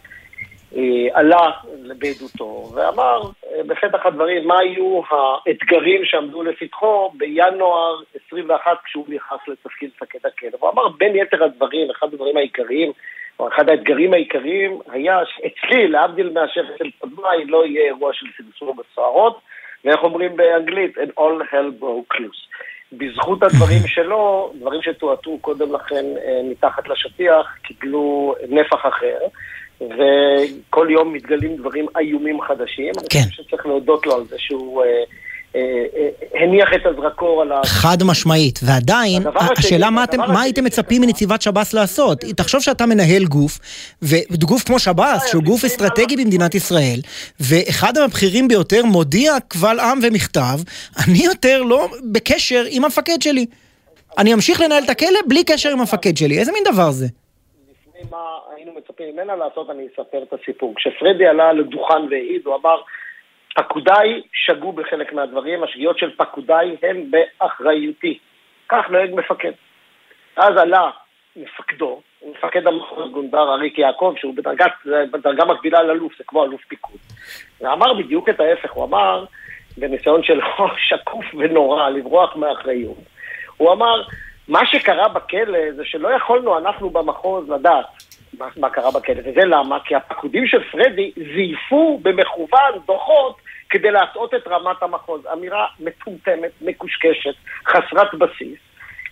עלה 1.13 1.51
בעדותו 1.99 2.71
ואמר 2.75 3.23
אה, 3.23 3.63
בפתח 3.67 4.07
הדברים 4.07 4.47
מה 4.49 4.59
היו 4.59 5.01
האתגרים 5.11 6.05
שעמדו 6.05 6.43
לפתחו 6.43 7.13
בינואר 7.15 8.01
21 8.27 8.79
כשהוא 8.85 9.05
נכנס 9.09 9.41
לתפקיד 9.49 9.91
מפקד 9.97 10.19
הכלא. 10.27 10.59
הוא 10.61 10.71
אמר 10.71 10.89
בין 10.89 11.17
יתר 11.17 11.45
הדברים, 11.45 11.91
אחד 11.91 12.07
הדברים 12.13 12.37
העיקריים, 12.37 12.93
או 13.41 13.49
אחד 13.49 13.69
האתגרים 13.69 14.15
העיקריים 14.15 14.79
היה 14.91 15.19
שאצלי, 15.27 15.89
להבדיל 15.89 16.31
מאשר 16.31 16.61
אצל 16.75 16.91
קודמיי, 16.99 17.45
לא 17.45 17.67
יהיה 17.67 17.85
אירוע 17.85 18.13
של 18.13 18.27
סרסור 18.37 18.75
בסוהרות, 18.75 19.41
ואיך 19.85 20.03
אומרים 20.03 20.37
באנגלית, 20.37 20.99
and 20.99 21.11
all 21.19 21.53
hell 21.53 21.83
broke 21.83 22.17
loose. 22.19 22.43
בזכות 22.93 23.43
הדברים 23.43 23.87
שלו, 23.95 24.53
דברים 24.55 24.83
שתועתו 24.83 25.39
קודם 25.39 25.75
לכן 25.75 26.05
אה, 26.25 26.41
מתחת 26.51 26.89
לשטיח, 26.89 27.57
קיבלו 27.63 28.35
נפח 28.49 28.87
אחר, 28.87 29.19
וכל 29.91 30.89
יום 30.91 31.13
מתגלים 31.13 31.57
דברים 31.57 31.87
איומים 31.99 32.41
חדשים. 32.41 32.93
כן. 33.11 33.19
אני 33.19 33.31
חושב 33.31 33.43
שצריך 33.43 33.67
להודות 33.67 34.07
לו 34.07 34.15
על 34.15 34.25
זה 34.31 34.37
שהוא 34.39 34.83
אה, 34.83 34.89
אה, 35.57 35.61
אה, 35.97 36.43
הניח 36.45 36.69
את 36.75 36.87
הזרקור 36.87 37.43
על 37.43 37.53
ה... 37.53 37.61
חד 37.65 38.03
משמעית, 38.03 38.61
ועדיין, 38.63 39.23
השאלה 39.59 39.91
מה 39.91 40.05
אתם, 40.05 40.19
מה 40.19 40.43
הייתם 40.43 40.65
מצפים 40.65 41.03
מנציבת 41.03 41.43
שב"ס 41.43 41.73
לעשות? 41.73 42.21
תחשוב 42.37 42.61
שאתה 42.61 42.87
מנהל 42.87 43.25
גוף, 43.25 43.59
וגוף 44.03 44.63
כמו 44.63 44.79
שב"ס, 44.79 45.27
שהוא 45.27 45.43
גוף 45.43 45.65
אסטרטגי 45.65 46.17
במדינת 46.17 46.55
ישראל, 46.55 47.01
ואחד 47.41 47.99
הבכירים 47.99 48.49
ביותר 48.49 48.85
מודיע 48.85 49.37
קבל 49.49 49.81
עם 49.81 49.99
ומכתב, 50.03 50.59
אני 51.07 51.25
יותר 51.25 51.63
לא 51.63 51.89
בקשר 52.13 52.65
עם 52.69 52.85
המפקד 52.85 53.23
שלי. 53.23 53.47
אני 54.19 54.35
אמשיך 54.35 54.61
לנהל 54.61 54.85
את 54.85 54.91
הכלא 54.91 55.21
בלי 55.29 55.45
קשר 55.45 55.71
עם 55.71 55.81
המפקד 55.81 56.17
שלי, 56.17 56.39
איזה 56.39 56.53
מין 56.53 56.63
דבר 56.73 56.91
זה? 56.91 57.07
לפני 57.07 58.11
מה 58.11 58.19
מצפים 59.03 59.15
ממנה 59.15 59.37
לעשות, 59.37 59.71
אני 59.71 59.87
אספר 59.87 60.23
את 60.23 60.33
הסיפור. 60.33 60.75
כשפרדי 60.77 61.27
עלה 61.27 61.53
לדוכן 61.53 62.03
והעיד, 62.11 62.47
הוא 62.47 62.55
אמר, 62.55 62.81
פקודיי 63.55 64.23
שגו 64.33 64.73
בחלק 64.73 65.13
מהדברים, 65.13 65.65
השגיאות 65.65 65.99
של 65.99 66.17
פקודיי 66.17 66.77
הן 66.83 67.11
באחריותי. 67.11 68.19
כך 68.69 68.91
נוהג 68.91 69.11
מפקד. 69.15 69.53
אז 70.37 70.57
עלה 70.57 70.91
מפקדו, 71.37 72.01
מפקד 72.27 72.67
המחוז 72.67 73.13
גונדר 73.13 73.53
אריק 73.53 73.79
יעקב, 73.79 74.15
שהוא 74.17 74.35
בדרגת, 74.37 74.73
בדרגה 75.11 75.45
מקבילה 75.45 75.83
לאלוף, 75.83 76.13
זה 76.19 76.25
כמו 76.27 76.45
אלוף 76.45 76.61
פיקוד. 76.69 76.99
ואמר 77.61 77.95
בדיוק 77.95 78.29
את 78.29 78.41
ההפך, 78.41 78.73
הוא 78.73 78.85
אמר, 78.85 79.25
בניסיון 79.77 80.23
שלו 80.23 80.43
שקוף 80.89 81.25
ונורא 81.35 81.89
לברוח 81.89 82.37
מאחריות, 82.37 82.97
הוא 83.57 83.73
אמר, 83.73 84.03
מה 84.49 84.67
שקרה 84.67 85.09
בכלא 85.09 85.73
זה 85.77 85.85
שלא 85.85 86.09
יכולנו 86.09 86.59
אנחנו 86.59 86.91
במחוז 86.91 87.51
לדעת 87.51 87.87
מה, 88.39 88.49
מה 88.57 88.71
קרה 88.71 88.91
בכלא, 88.91 89.21
וזה 89.21 89.45
למה? 89.45 89.79
כי 89.85 89.95
הפקודים 89.95 90.47
של 90.47 90.71
פרדי 90.71 91.13
זייפו 91.17 92.01
במכוון 92.03 92.79
דוחות 92.87 93.37
כדי 93.71 93.91
להטעות 93.91 94.35
את 94.35 94.47
רמת 94.47 94.83
המחוז. 94.83 95.27
אמירה 95.33 95.67
מטומטמת, 95.81 96.51
מקושקשת, 96.63 97.35
חסרת 97.67 98.15
בסיס. 98.15 98.59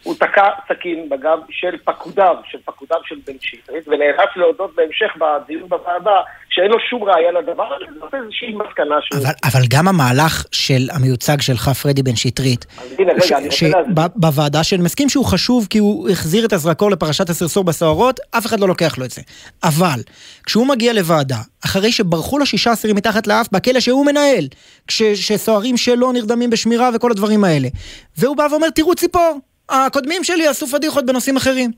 הוא 0.02 0.14
תקע 0.14 0.48
סכין 0.68 1.08
בגב 1.08 1.38
של 1.50 1.76
פקודיו, 1.84 2.36
של 2.50 2.58
פקודיו 2.64 2.96
של 3.04 3.14
בן 3.26 3.32
שטרית, 3.40 3.88
ונאלץ 3.88 4.28
להודות 4.36 4.74
בהמשך 4.74 5.16
בדיון 5.18 5.68
בוועדה 5.68 6.20
שאין 6.50 6.70
לו 6.70 6.76
שום 6.90 7.04
ראייה 7.04 7.32
לדבר 7.32 7.74
הזה, 7.74 7.84
זאת 8.00 8.14
איזושהי 8.14 8.54
מסקנה 8.54 8.96
שהוא... 9.00 9.20
אבל, 9.22 9.32
אבל 9.44 9.60
גם 9.70 9.88
המהלך 9.88 10.44
של 10.52 10.88
המיוצג 10.92 11.40
שלך, 11.40 11.68
פרדי 11.68 12.02
בן 12.02 12.16
שטרית, 12.16 12.66
הנה, 12.98 13.12
רגע, 13.12 13.38
אני 13.38 13.48
רוצה 13.48 13.68
להסביר. 13.68 14.04
בוועדה, 14.16 14.64
שאני 14.64 14.82
מסכים 14.82 15.08
שהוא 15.08 15.24
חשוב 15.24 15.66
כי 15.70 15.78
הוא 15.78 16.10
החזיר 16.10 16.46
את 16.46 16.52
הזרקור 16.52 16.90
לפרשת 16.90 17.30
הסרסור 17.30 17.64
בסוהרות, 17.64 18.20
אף 18.30 18.46
אחד 18.46 18.60
לא 18.60 18.68
לוקח 18.68 18.98
לו 18.98 19.04
את 19.04 19.10
זה. 19.10 19.22
אבל, 19.64 20.00
כשהוא 20.46 20.66
מגיע 20.66 20.92
לוועדה, 20.92 21.38
אחרי 21.64 21.92
שברחו 21.92 22.38
לו 22.38 22.46
שישה 22.46 22.72
אסירים 22.72 22.96
מתחת 22.96 23.26
לאף 23.26 23.48
בכלא 23.52 23.80
שהוא 23.80 24.06
מנהל, 24.06 24.48
כשסוהרים 24.88 25.76
שלו 25.76 26.12
נרדמים 26.12 26.50
בשמירה 26.50 26.90
וכל 26.94 27.10
הדברים 27.10 27.44
האלה, 27.44 27.68
והוא 28.18 28.36
בא 28.36 28.46
ואומר, 28.50 28.70
תראו 28.70 28.94
ציפור, 28.94 29.38
הקודמים 29.70 30.24
שלי 30.24 30.46
עשו 30.46 30.66
פדיחות 30.66 31.06
בנושאים 31.06 31.36
אחרים. 31.36 31.70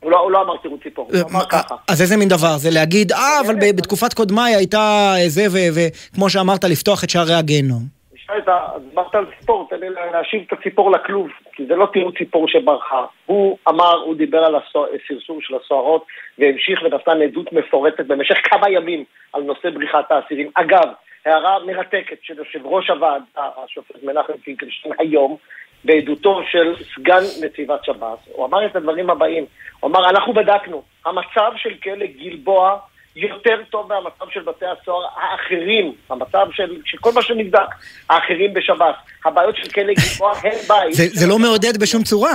הוא 0.00 0.10
לא, 0.10 0.18
הוא 0.18 0.30
לא 0.30 0.42
אמר 0.42 0.56
תראו 0.62 0.78
ציפור, 0.78 1.08
הוא 1.12 1.30
אמר 1.30 1.44
ככה. 1.48 1.74
אז 1.88 2.02
איזה 2.02 2.16
מין 2.16 2.28
דבר 2.28 2.56
זה 2.56 2.68
להגיד, 2.72 3.12
אה, 3.12 3.40
אבל 3.46 3.54
בתקופת 3.76 4.14
קודמיי 4.14 4.54
הייתה 4.54 5.14
זה, 5.26 5.42
ו- 5.52 5.70
וכמו 5.76 6.30
שאמרת, 6.30 6.64
לפתוח 6.64 7.04
את 7.04 7.10
שערי 7.10 7.34
הגיהנום. 7.34 7.82
תשאל 8.14 8.38
את 8.38 8.48
ה... 8.48 8.58
דיברת 8.88 9.14
על 9.14 9.26
ציפור, 9.38 9.66
תן 9.70 9.76
לי 9.80 9.86
להשיב 10.12 10.42
את 10.46 10.58
הציפור 10.58 10.90
לכלוב, 10.90 11.28
כי 11.52 11.66
זה 11.66 11.76
לא 11.76 11.88
תראו 11.92 12.12
ציפור 12.12 12.48
שברחה. 12.48 13.04
הוא 13.26 13.58
אמר, 13.68 13.96
הוא 14.04 14.14
דיבר 14.14 14.38
על 14.38 14.54
הסרסור 14.56 15.38
של 15.40 15.54
הסוהרות, 15.64 16.04
והמשיך 16.38 16.82
ונתן 16.82 17.22
עדות 17.22 17.52
מפורטת 17.52 18.06
במשך 18.06 18.36
כמה 18.44 18.70
ימים 18.70 19.04
על 19.32 19.42
נושא 19.42 19.70
בריחת 19.70 20.10
האסירים. 20.10 20.50
אגב, 20.54 20.88
הערה 21.26 21.58
מרתקת 21.66 22.18
של 22.22 22.38
יושב 22.38 22.66
ראש 22.66 22.90
הוועדה, 22.90 23.24
השופט 23.36 24.02
מנחם 24.02 24.32
פינקלשטיין, 24.44 24.94
היום, 24.98 25.36
בעדותו 25.84 26.40
של 26.50 26.74
סגן 26.94 27.22
נציבת 27.42 27.84
שב"ס, 27.84 28.18
הוא 28.32 28.46
אמר 28.46 28.66
את 28.66 28.76
הדברים 28.76 29.10
הבאים, 29.10 29.44
הוא 29.80 29.90
אמר, 29.90 30.10
אנחנו 30.10 30.32
בדקנו, 30.32 30.82
המצב 31.06 31.52
של 31.56 31.74
כלא 31.82 32.06
גלבוע 32.06 32.78
יותר 33.16 33.56
טוב 33.70 33.88
מהמצב 33.88 34.24
של 34.32 34.40
בתי 34.40 34.64
הסוהר 34.64 35.06
האחרים, 35.16 35.92
המצב 36.10 36.46
של, 36.52 36.76
של 36.84 36.98
כל 36.98 37.12
מה 37.12 37.22
שנבדק, 37.22 37.68
האחרים 38.10 38.54
בשב"ס. 38.54 38.94
הבעיות 39.24 39.56
של 39.56 39.68
כלא 39.68 39.92
גלבוע 39.92 40.32
הן 40.42 40.58
בית. 40.68 40.94
זה, 40.94 41.06
זה 41.12 41.26
לא 41.26 41.38
מעודד 41.38 41.76
בשום 41.76 42.02
צורה. 42.02 42.34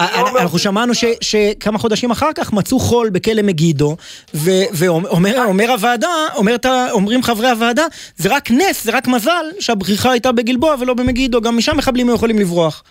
לא 0.00 0.06
אנחנו 0.40 0.58
שמענו 0.58 0.94
ש, 0.94 1.04
שכמה 1.20 1.78
חודשים 1.78 2.10
אחר 2.10 2.32
כך 2.34 2.52
מצאו 2.52 2.78
חול 2.78 3.10
בכלא 3.10 3.42
מגידו, 3.42 3.96
ו- 4.34 4.64
ואומר 4.78 5.44
אומר 5.44 5.70
הוועדה, 5.70 6.26
אומר, 6.36 6.56
אומרים 6.90 7.22
חברי 7.22 7.48
הוועדה, 7.48 7.84
זה 8.16 8.36
רק 8.36 8.50
נס, 8.50 8.84
זה 8.84 8.92
רק 8.92 9.08
מזל 9.08 9.44
שהבריחה 9.60 10.10
הייתה 10.10 10.32
בגלבוע 10.32 10.74
ולא 10.80 10.94
במגידו, 10.94 11.40
גם 11.40 11.56
משם 11.56 11.76
מחבלים 11.76 12.08
היו 12.08 12.14
יכולים 12.14 12.38
לברוח. 12.38 12.82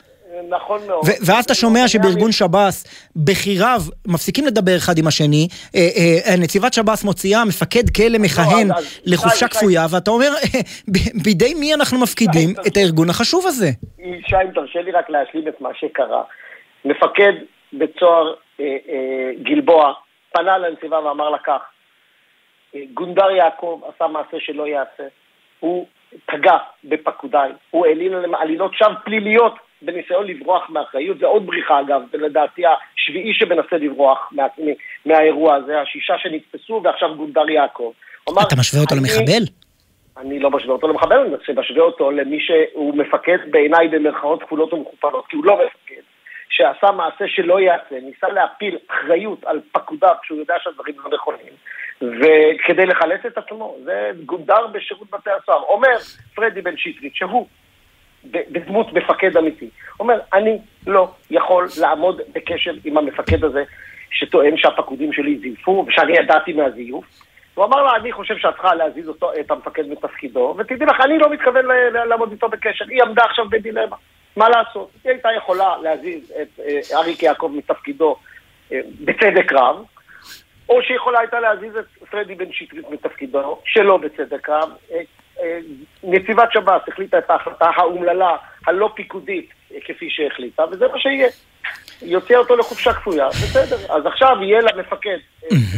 נכון 0.49 0.87
מאוד. 0.87 1.05
ו- 1.05 1.25
ואז 1.27 1.45
אתה 1.45 1.53
שומע 1.53 1.87
שבארגון 1.87 2.31
שב"ס, 2.31 3.07
בכיריו 3.15 3.79
מפסיקים 4.07 4.45
לדבר 4.45 4.77
אחד 4.77 4.97
עם 4.97 5.07
השני, 5.07 5.47
אה, 5.75 5.79
אה, 6.29 6.35
נציבת 6.37 6.73
שב"ס 6.73 7.03
מוציאה 7.03 7.45
מפקד 7.45 7.89
כלא 7.95 8.17
מכהן 8.19 8.67
לא, 8.67 8.73
אז- 8.73 8.83
אז- 8.85 9.01
לחופשה 9.05 9.47
כפויה, 9.47 9.85
ואתה 9.91 10.11
אומר, 10.11 10.29
ב- 10.93 11.23
בידי 11.23 11.53
מי 11.53 11.73
אנחנו 11.73 11.99
מפקידים 11.99 12.49
את 12.67 12.77
הארגון 12.77 13.09
החשוב 13.09 13.47
הזה? 13.47 13.69
שי, 14.27 14.35
אם 14.35 14.51
תרשה 14.55 14.81
לי 14.81 14.91
רק 14.91 15.09
להשלים 15.09 15.47
את 15.47 15.61
מה 15.61 15.69
שקרה. 15.79 16.23
מפקד 16.85 17.33
בית 17.73 17.91
סוהר 17.99 18.33
אה, 18.59 18.65
אה, 18.65 19.31
גלבוע 19.43 19.93
פנה 20.33 20.57
לנציבה 20.57 20.99
ואמר 20.99 21.29
לה 21.29 21.37
כך, 21.37 21.61
אה, 22.75 22.79
גונדר 22.93 23.31
יעקב 23.31 23.81
עשה 23.95 24.07
מעשה 24.07 24.37
שלא 24.39 24.67
ייעשה. 24.67 25.03
הוא 25.59 25.87
פגע 26.25 26.57
בפקודיי, 26.83 27.51
הוא 27.71 27.85
העליל 27.85 28.13
עליהם 28.13 28.35
עלילות 28.35 28.71
שווא 28.73 28.93
פליליות 29.05 29.53
בניסיון 29.81 30.27
לברוח 30.27 30.69
מאחריות, 30.69 31.19
זה 31.19 31.25
עוד 31.25 31.45
בריחה 31.45 31.79
אגב, 31.79 32.01
זה 32.11 32.17
לדעתי 32.17 32.61
השביעי 32.65 33.33
שמנסה 33.33 33.77
לברוח 33.77 34.29
מה, 34.31 34.43
מהאירוע 35.05 35.55
הזה, 35.55 35.81
השישה 35.81 36.13
שנתפסו 36.17 36.81
ועכשיו 36.83 37.15
גונדר 37.15 37.49
יעקב. 37.49 37.91
אמר, 38.29 38.41
אתה 38.47 38.55
משווה 38.59 38.81
אותו 38.81 38.95
"אני- 38.95 39.01
למחבל? 39.03 39.43
אני 40.17 40.39
לא 40.39 40.51
משווה 40.51 40.73
אותו 40.73 40.87
למחבל, 40.87 41.17
אני 41.19 41.35
משווה 41.59 41.81
אותו 41.81 42.11
למי 42.11 42.39
שהוא 42.39 42.97
מפקד 42.97 43.37
בעיניי 43.51 43.87
במרכאות 43.87 44.43
כפולות 44.43 44.73
ומכופלות, 44.73 45.27
כי 45.27 45.35
הוא 45.35 45.45
לא 45.45 45.53
מפקד, 45.65 46.01
שעשה 46.49 46.91
מעשה 46.91 47.25
שלא 47.27 47.59
ייעשה, 47.59 47.95
ניסה 48.01 48.29
להפיל 48.29 48.77
אחריות 48.87 49.43
על 49.45 49.59
פקודיו 49.71 50.15
כשהוא 50.23 50.39
יודע 50.39 50.55
שהדברים 50.63 50.95
לא 51.03 51.09
נכונים, 51.13 51.53
וכדי 52.01 52.85
לחלץ 52.85 53.25
את 53.27 53.37
עצמו, 53.37 53.75
זה 53.83 54.11
גונדר 54.25 54.67
בשירות 54.67 55.09
בתי 55.11 55.29
הסוהר. 55.41 55.61
אומר 55.61 55.97
פרדי 56.35 56.61
בן 56.61 56.77
שטרית, 56.77 57.15
שהוא 57.15 57.47
בדמות 58.25 58.93
מפקד 58.93 59.37
אמיתי, 59.37 59.69
אומר, 59.99 60.19
אני 60.33 60.57
לא 60.87 61.11
יכול 61.29 61.67
לעמוד 61.79 62.21
בקשר 62.33 62.71
עם 62.85 62.97
המפקד 62.97 63.43
הזה, 63.43 63.63
שטוען 64.11 64.57
שהפקודים 64.57 65.13
שלי 65.13 65.37
זייפו, 65.37 65.85
ושאני 65.87 66.17
ידעתי 66.17 66.53
מהזיוף. 66.53 67.05
הוא 67.55 67.65
אמר 67.65 67.83
לה, 67.83 67.95
אני 67.95 68.11
חושב 68.11 68.37
שאת 68.37 68.53
צריכה 68.53 68.75
להזיז 68.75 69.07
אותו, 69.07 69.31
את 69.39 69.51
המפקד 69.51 69.87
מתפקידו, 69.87 70.55
ותדעי 70.57 70.87
לך, 70.87 71.01
אני 71.01 71.17
לא 71.17 71.29
מתכוון 71.29 71.65
לעמוד 72.09 72.31
איתו 72.31 72.49
בקשר. 72.49 72.85
היא 72.89 73.03
עמדה 73.03 73.23
עכשיו 73.23 73.49
בדילמה. 73.49 73.95
מה 74.35 74.49
לעשות? 74.49 74.91
היא 75.03 75.11
הייתה 75.11 75.29
יכולה 75.37 75.77
להזיז 75.81 76.31
את 76.41 76.59
אה, 76.59 76.97
אריק 76.99 77.23
יעקב 77.23 77.51
מתפקידו 77.55 78.15
אה, 78.71 78.79
בצדק 78.99 79.53
רב, 79.53 79.83
או 80.69 80.81
שהיא 80.83 80.97
יכולה 80.97 81.19
הייתה 81.19 81.39
להזיז 81.39 81.75
את 81.77 81.85
פרדי 82.11 82.35
בן 82.35 82.51
שטרית 82.51 82.89
מתפקידו, 82.89 83.59
שלא 83.65 83.97
בצדק 83.97 84.49
רב. 84.49 84.69
נציבת 86.03 86.51
שב"ס 86.51 86.81
החליטה 86.87 87.17
את 87.17 87.29
ההחלטה 87.29 87.69
האומללה, 87.75 88.35
הלא 88.67 88.89
פיקודית, 88.95 89.49
כפי 89.85 90.09
שהחליטה, 90.09 90.63
וזה 90.71 90.87
מה 90.87 90.99
שיהיה. 90.99 91.27
היא 92.01 92.15
הוציאה 92.15 92.39
אותו 92.39 92.55
לחופשה 92.55 92.93
כפויה, 92.93 93.27
בסדר. 93.27 93.95
אז 93.95 94.05
עכשיו 94.05 94.37
יהיה 94.41 94.61
למפקד, 94.61 95.17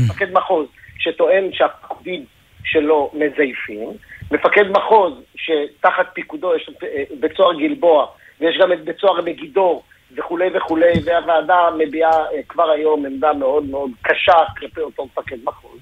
מפקד 0.06 0.32
מחוז, 0.34 0.68
שטוען 0.98 1.54
שהפקודים 1.54 2.26
שלו 2.64 3.12
מזייפים, 3.14 3.90
מפקד 4.32 4.64
מחוז 4.70 5.14
שתחת 5.36 6.06
פיקודו 6.14 6.56
יש 6.56 6.70
אה, 6.84 7.04
בית 7.20 7.38
סוהר 7.38 7.60
גלבוע, 7.60 8.08
ויש 8.40 8.58
גם 8.62 8.74
את 8.74 8.84
בית 8.84 9.00
סוהר 9.00 9.22
מגידור, 9.22 9.84
וכולי 10.18 10.50
וכולי, 10.58 10.92
והוועדה 11.06 11.60
מביעה 11.78 12.12
אה, 12.12 12.44
כבר 12.50 12.70
היום 12.70 13.06
עמדה 13.06 13.34
מאוד 13.34 13.66
מאוד 13.66 13.92
קשה 14.02 14.38
כלפי 14.58 14.82
אותו 14.82 15.06
מפקד 15.06 15.38
מחוז. 15.44 15.80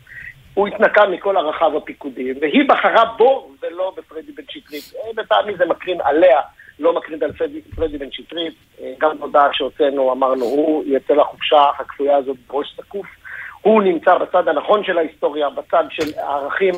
הוא 0.53 0.67
התנקה 0.67 1.05
מכל 1.07 1.37
ערכיו 1.37 1.77
הפיקודיים, 1.77 2.35
והיא 2.41 2.69
בחרה 2.69 3.05
בו 3.17 3.51
ולא 3.63 3.93
בפרדי 3.97 4.31
בן 4.31 4.43
שטרית. 4.49 4.93
אה, 4.95 5.23
לטעמי 5.23 5.57
זה 5.57 5.65
מקרין 5.65 5.97
עליה, 6.03 6.39
לא 6.79 6.95
מקרין 6.95 7.23
על 7.23 7.31
פרדי, 7.31 7.61
פרדי 7.75 7.97
בן 7.97 8.11
שטרית. 8.11 8.53
אה, 8.81 8.93
גם 8.99 9.11
הודעה 9.19 9.47
שהוצאנו, 9.53 10.11
אמרנו, 10.11 10.45
הוא 10.45 10.83
יצא 10.87 11.13
לחופשה 11.13 11.63
הכפויה 11.79 12.17
הזאת 12.17 12.37
בראש 12.47 12.75
זקוף. 12.77 13.05
הוא 13.61 13.83
נמצא 13.83 14.17
בצד 14.17 14.47
הנכון 14.47 14.83
של 14.83 14.97
ההיסטוריה, 14.97 15.49
בצד 15.49 15.83
של 15.89 16.19
הערכים, 16.19 16.73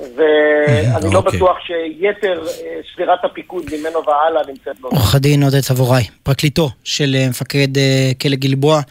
ואני 0.00 1.14
לא 1.14 1.18
אוקיי. 1.18 1.38
בטוח 1.38 1.56
שיתר 1.60 2.42
אה, 2.42 2.80
שבירת 2.92 3.24
הפיקוד 3.24 3.64
ממנו 3.72 4.06
והלאה 4.06 4.42
נמצאת 4.48 4.80
לו. 4.80 4.88
עורך 4.88 5.14
הדין 5.14 5.42
עודד 5.42 5.60
סבוראי, 5.60 6.02
פרקליטו 6.22 6.68
של 6.84 7.14
אה, 7.14 7.28
מפקד 7.28 7.76
אה, 7.78 8.10
כלא 8.22 8.36
גלבוע, 8.36 8.76
אה, 8.76 8.82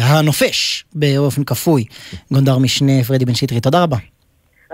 הנופש 0.00 0.84
באופן 0.94 1.44
כפוי, 1.44 1.84
גונדר 2.32 2.58
משנה 2.58 3.04
פרדי 3.04 3.24
בן 3.24 3.34
שטרית. 3.34 3.62
תודה 3.62 3.82
רבה. 3.82 3.96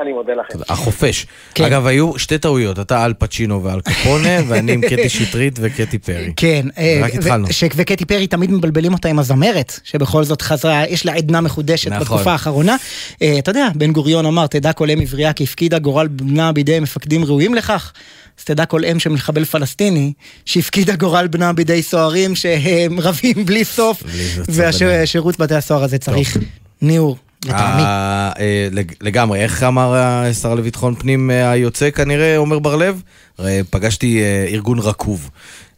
אני 0.02 0.12
מודה 0.12 0.32
לכם. 0.34 0.58
החופש. 0.68 1.26
כן. 1.54 1.64
אגב, 1.64 1.86
היו 1.86 2.18
שתי 2.18 2.38
טעויות, 2.38 2.78
אתה 2.78 3.04
על 3.04 3.14
פצ'ינו 3.18 3.64
ועל 3.64 3.80
קפונה, 3.80 4.28
ואני 4.48 4.72
עם 4.72 4.80
קטי 4.80 5.08
שטרית 5.08 5.58
וקטי 5.62 5.98
פרי. 5.98 6.32
כן, 6.36 6.66
אה, 6.78 7.00
רק 7.02 7.14
התחלנו. 7.14 7.52
ש- 7.52 7.64
וקטי 7.76 8.04
פרי 8.04 8.26
תמיד 8.26 8.50
מבלבלים 8.50 8.92
אותה 8.92 9.08
עם 9.08 9.18
הזמרת, 9.18 9.80
שבכל 9.84 10.24
זאת 10.24 10.42
חזרה, 10.42 10.84
יש 10.88 11.06
לה 11.06 11.12
עדנה 11.14 11.40
מחודשת 11.40 11.88
נכון. 11.90 12.00
בתקופה 12.00 12.32
האחרונה. 12.32 12.76
אה, 13.22 13.38
אתה 13.38 13.50
יודע, 13.50 13.68
בן 13.74 13.92
גוריון 13.92 14.26
אמר, 14.26 14.46
תדע 14.46 14.72
כל 14.72 14.90
אם 14.90 15.00
עברייה 15.00 15.32
כי 15.32 15.44
הפקידה 15.44 15.78
גורל 15.78 16.08
בנה 16.08 16.52
בידי 16.52 16.80
מפקדים 16.80 17.24
ראויים 17.24 17.54
לכך. 17.54 17.92
אז 18.38 18.44
תדע 18.44 18.64
כל 18.66 18.84
אם 18.84 18.98
של 18.98 19.10
מחבל 19.10 19.44
פלסטיני, 19.44 20.12
שהפקידה 20.44 20.96
גורל 20.96 21.26
בנה 21.26 21.52
בידי 21.52 21.82
סוהרים 21.82 22.34
שהם 22.34 23.00
רבים 23.06 23.44
בלי 23.46 23.64
סוף, 23.64 24.02
והשירות 24.48 25.38
בתי 25.38 25.54
הסוהר 25.54 25.82
הזה 25.84 25.98
צריך 25.98 26.36
ניעור, 26.82 27.16
לטעמי. 27.44 27.82
אה, 27.82 28.32
אה, 28.38 28.68
לג- 28.72 28.92
לגמרי, 29.00 29.40
איך 29.40 29.62
אמר 29.62 29.94
השר 29.94 30.54
לביטחון 30.54 30.94
פנים 30.94 31.30
אה, 31.30 31.50
היוצא 31.50 31.90
כנראה, 31.90 32.36
עומר 32.36 32.58
בר-לב? 32.58 33.02
הרי 33.38 33.60
פגשתי 33.70 34.20
ארגון 34.52 34.78
רקוב. 34.78 35.30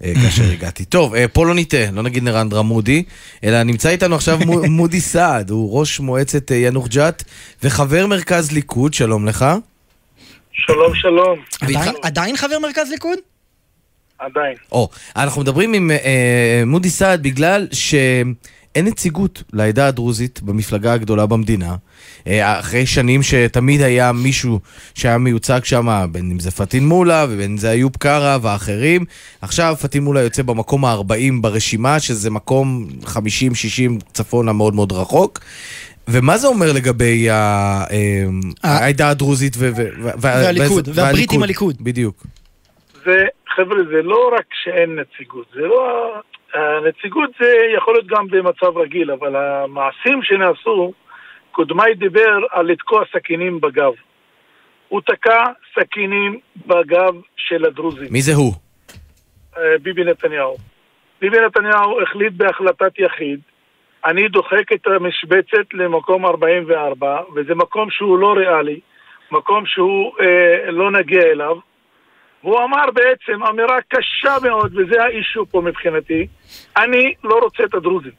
כאשר 0.03 0.51
הגעתי. 0.53 0.85
טוב, 0.85 1.15
פה 1.33 1.47
לא 1.47 1.55
נטעה, 1.55 1.91
לא 1.91 2.03
נגיד 2.03 2.23
נרנדרה 2.23 2.63
מודי, 2.63 3.03
אלא 3.45 3.63
נמצא 3.63 3.89
איתנו 3.89 4.15
עכשיו 4.15 4.39
מו- 4.47 4.63
מודי 4.81 5.01
סעד, 5.01 5.51
הוא 5.51 5.79
ראש 5.81 6.01
מועצת 6.01 6.51
יאנוח 6.51 6.87
ג'ת 6.89 7.25
וחבר 7.63 8.07
מרכז 8.07 8.53
ליכוד, 8.53 8.95
שלום 8.95 9.27
לך. 9.29 9.47
שלום, 10.67 10.95
שלום. 10.95 11.39
עדיין- 11.61 11.95
עדיין 12.03 12.37
חבר 12.37 12.59
מרכז 12.63 12.91
ליכוד? 12.91 13.19
עדיין. 14.19 14.55
או, 14.73 14.89
אנחנו 15.17 15.41
מדברים 15.43 15.73
עם 15.75 15.91
אה, 15.91 16.63
מודי 16.67 16.91
סעד 16.91 17.23
בגלל 17.23 17.67
שאין 17.73 18.35
נציגות 18.85 19.43
לעדה 19.53 19.87
הדרוזית 19.87 20.43
במפלגה 20.43 20.93
הגדולה 20.93 21.27
במדינה. 21.27 21.77
אה, 22.27 22.61
אחרי 22.61 22.87
שנים 22.87 23.23
שתמיד 23.23 23.81
היה 23.83 24.13
מישהו 24.13 24.61
שהיה 24.95 25.19
מיוצג 25.19 25.61
שם, 25.65 26.07
בין 26.13 26.31
אם 26.31 26.41
זה 26.41 26.51
פטין 26.51 26.87
מולא 26.87 27.25
ובין 27.29 27.51
אם 27.51 27.57
זה 27.57 27.71
איוב 27.71 27.93
קרא 27.99 28.39
ואחרים. 28.43 29.05
עכשיו 29.43 29.77
פטין 29.81 30.03
מולא 30.05 30.19
יוצא 30.21 30.43
במקום 30.43 30.85
ה-40 30.85 31.13
ברשימה, 31.41 32.01
שזה 32.01 32.31
מקום 32.31 32.87
50-60 33.05 33.09
צפונה 34.13 34.53
מאוד 34.53 34.75
מאוד 34.75 34.93
רחוק. 34.93 35.39
ומה 36.13 36.37
זה 36.37 36.47
אומר 36.49 36.67
לגבי 36.77 37.31
אה, 37.31 37.85
העדה 38.65 39.11
הדרוזית 39.11 39.53
והליכוד, 40.21 40.89
והברית 40.95 41.33
עם 41.33 41.43
הליכוד. 41.43 41.77
בדיוק. 41.81 42.17
זה, 43.05 43.25
חבר'ה, 43.55 43.79
זה 43.91 44.03
לא 44.03 44.31
רק 44.39 44.47
שאין 44.65 44.99
נציגות, 44.99 45.47
זה 45.55 45.61
לא... 45.61 46.13
הנציגות 46.55 47.31
זה 47.41 47.55
יכול 47.77 47.95
להיות 47.95 48.07
גם 48.07 48.27
במצב 48.29 48.79
רגיל, 48.79 49.11
אבל 49.11 49.37
המעשים 49.37 50.23
שנעשו, 50.23 50.93
קודמי 51.53 51.95
דיבר 51.99 52.39
על 52.51 52.67
לתקוע 52.67 53.03
סכינים 53.13 53.61
בגב. 53.61 53.93
הוא 54.89 55.01
תקע 55.01 55.45
סכינים 55.75 56.39
בגב 56.67 57.15
של 57.37 57.65
הדרוזים. 57.65 58.09
מי 58.11 58.23
זה 58.23 58.35
הוא? 58.35 58.53
אה, 59.57 59.63
ביבי 59.83 60.05
נתניהו. 60.05 60.57
ביבי 61.21 61.37
נתניהו 61.47 62.03
החליט 62.03 62.33
בהחלטת 62.33 62.99
יחיד, 62.99 63.41
אני 64.07 64.29
דוחק 64.29 64.73
את 64.73 64.87
המשבצת 64.87 65.75
למקום 65.75 66.27
44, 66.27 67.21
וזה 67.35 67.55
מקום 67.55 67.91
שהוא 67.91 68.19
לא 68.19 68.33
ריאלי, 68.33 68.81
מקום 69.31 69.67
שהוא 69.67 70.13
אה, 70.21 70.71
לא 70.71 70.91
נגיע 70.91 71.23
אליו. 71.23 71.57
והוא 72.45 72.65
אמר 72.65 72.91
בעצם 72.95 73.45
אמירה 73.45 73.79
קשה 73.89 74.35
מאוד, 74.43 74.73
וזה 74.77 75.03
האישו 75.03 75.47
פה 75.47 75.61
מבחינתי, 75.61 76.27
אני 76.77 77.15
לא 77.25 77.39
רוצה 77.43 77.65
את 77.65 77.75
הדרוזים. 77.75 78.13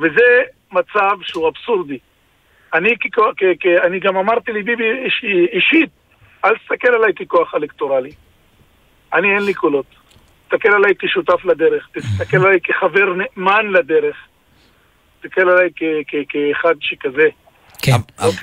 וזה 0.00 0.42
מצב 0.72 1.16
שהוא 1.22 1.48
אבסורדי. 1.48 1.98
אני, 2.74 2.94
ככ- 2.96 3.32
כ- 3.36 3.56
כ- 3.60 3.84
אני 3.84 4.00
גם 4.00 4.16
אמרתי 4.16 4.52
לביבי 4.52 4.84
איש, 5.04 5.24
אישית, 5.52 5.90
אל 6.44 6.56
תסתכל 6.56 6.94
עליי 6.94 7.14
ככוח 7.14 7.54
אלקטורלי. 7.54 8.10
אני 9.14 9.34
אין 9.34 9.42
לי 9.42 9.54
קולות. 9.54 9.86
תסתכל 10.48 10.74
עליי 10.74 10.92
כשותף 10.98 11.44
לדרך, 11.44 11.88
תסתכל 11.92 12.36
עליי 12.36 12.60
כחבר 12.60 13.12
נאמן 13.14 13.66
לדרך, 13.70 14.16
תסתכל 15.22 15.48
עליי 15.48 15.68
כאחד 16.28 16.74
שכזה. 16.80 17.28
כן, 17.82 17.96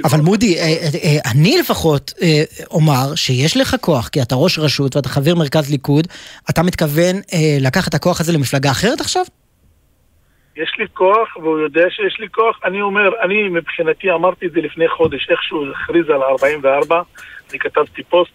אבל 0.03 0.19
מודי, 0.23 0.57
אה, 0.57 0.61
אה, 0.61 0.67
אה, 1.03 1.31
אני 1.31 1.57
לפחות 1.59 2.13
אומר 2.71 3.15
שיש 3.15 3.57
לך 3.57 3.75
כוח, 3.81 4.07
כי 4.07 4.21
אתה 4.21 4.35
ראש 4.35 4.59
רשות 4.59 4.95
ואתה 4.95 5.09
חבר 5.09 5.35
מרכז 5.35 5.71
ליכוד, 5.71 6.07
אתה 6.49 6.63
מתכוון 6.63 7.15
לקחת 7.61 7.89
את 7.89 7.93
הכוח 7.93 8.21
הזה 8.21 8.33
למפלגה 8.33 8.71
אחרת 8.71 9.01
עכשיו? 9.01 9.23
יש 10.55 10.75
לי 10.79 10.85
כוח, 10.93 11.37
והוא 11.37 11.59
יודע 11.59 11.85
שיש 11.89 12.19
לי 12.19 12.29
כוח. 12.29 12.59
אני 12.63 12.81
אומר, 12.81 13.09
אני 13.21 13.49
מבחינתי 13.49 14.11
אמרתי 14.11 14.45
את 14.45 14.51
זה 14.51 14.61
לפני 14.61 14.87
חודש, 14.89 15.27
איך 15.29 15.43
שהוא 15.43 15.65
הכריז 15.71 16.09
על 16.09 16.21
ה-44, 16.21 16.93
אני 17.51 17.59
כתבתי 17.59 18.03
פוסט, 18.03 18.31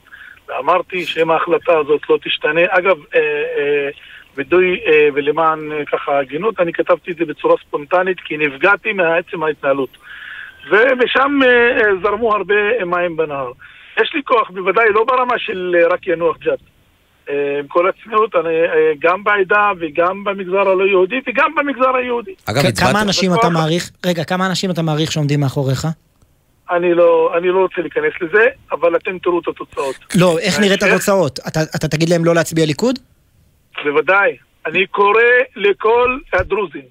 ואמרתי 0.48 1.06
שאם 1.06 1.30
ההחלטה 1.30 1.78
הזאת 1.78 2.00
לא 2.10 2.18
תשתנה, 2.24 2.60
אגב, 2.68 2.96
אה, 3.14 3.20
אה, 3.58 3.88
בדוי 4.40 4.80
אה, 4.86 5.08
ולמען 5.14 5.72
אה, 5.72 5.84
ככה 5.92 6.18
הגינות, 6.18 6.60
אני 6.60 6.72
כתבתי 6.72 7.10
את 7.12 7.16
זה 7.16 7.24
בצורה 7.24 7.54
ספונטנית, 7.66 8.20
כי 8.24 8.36
נפגעתי 8.36 8.92
מעצם 8.92 9.42
ההתנהלות. 9.42 9.96
ומשם 10.70 11.40
אה, 11.44 11.48
אה, 11.48 11.90
זרמו 12.02 12.32
הרבה 12.36 12.54
מים 12.86 13.16
בנהר. 13.16 13.50
יש 14.02 14.10
לי 14.14 14.20
כוח, 14.24 14.50
בוודאי 14.50 14.84
לא 14.94 15.04
ברמה 15.04 15.34
של 15.38 15.76
אה, 15.78 15.88
רק 15.94 16.06
ינוח 16.06 16.36
ג'ת. 16.38 16.58
עם 17.60 17.66
כל 17.68 17.88
הצניעות, 17.88 18.34
אני, 18.36 18.48
גם 18.98 19.24
בעדה 19.24 19.70
וגם 19.80 20.24
במגזר 20.24 20.60
הלא 20.68 20.84
יהודי 20.86 21.20
וגם 21.28 21.54
במגזר 21.54 21.96
היהודי. 21.96 22.34
כ- 22.46 22.80
כמה 22.80 23.02
אנשים 23.02 23.34
אתה 23.34 23.48
מעריך, 23.48 23.90
רגע, 24.06 24.24
כמה 24.24 24.46
אנשים 24.46 24.70
אתה 24.70 24.82
מעריך 24.82 25.12
שעומדים 25.12 25.40
מאחוריך? 25.40 25.86
אני 26.70 26.94
לא, 26.94 27.32
אני 27.38 27.48
לא 27.48 27.58
רוצה 27.58 27.80
להיכנס 27.82 28.12
לזה, 28.20 28.46
אבל 28.72 28.96
אתם 28.96 29.18
תראו 29.18 29.38
את 29.38 29.48
התוצאות. 29.48 29.94
לא, 30.16 30.38
איך 30.38 30.60
נראית 30.60 30.82
התוצאות? 30.82 31.38
אתה- 31.48 31.62
אתה 31.76 31.88
תגיד 31.88 32.08
להם 32.08 32.24
לא 32.24 32.34
להצביע 32.34 32.66
ליכוד? 32.66 32.98
בוודאי. 33.84 34.36
אני 34.66 34.86
קורא 34.86 35.22
לכל 35.56 36.18
הדרוזים, 36.32 36.84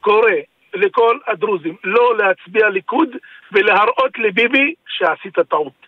קורא 0.00 0.30
לכל 0.74 1.18
הדרוזים 1.26 1.76
לא 1.84 2.16
להצביע 2.18 2.68
ליכוד 2.68 3.08
ולהראות 3.52 4.18
לביבי 4.18 4.74
שעשית 4.88 5.38
טעות. 5.38 5.86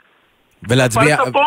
ולהצביע... 0.69 1.17
פה 1.33 1.45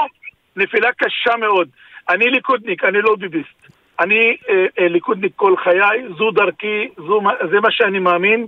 נפילה 0.55 0.89
קשה 0.97 1.35
מאוד. 1.37 1.69
אני 2.09 2.25
ליכודניק, 2.25 2.83
אני 2.83 3.01
לא 3.01 3.15
ביביסט. 3.15 3.67
אני 3.99 4.37
אה, 4.49 4.65
אה, 4.79 4.87
ליכודניק 4.87 5.31
כל 5.35 5.55
חיי, 5.63 6.03
זו 6.17 6.31
דרכי, 6.31 6.87
זו, 6.97 7.21
זה 7.51 7.59
מה 7.59 7.71
שאני 7.71 7.99
מאמין, 7.99 8.45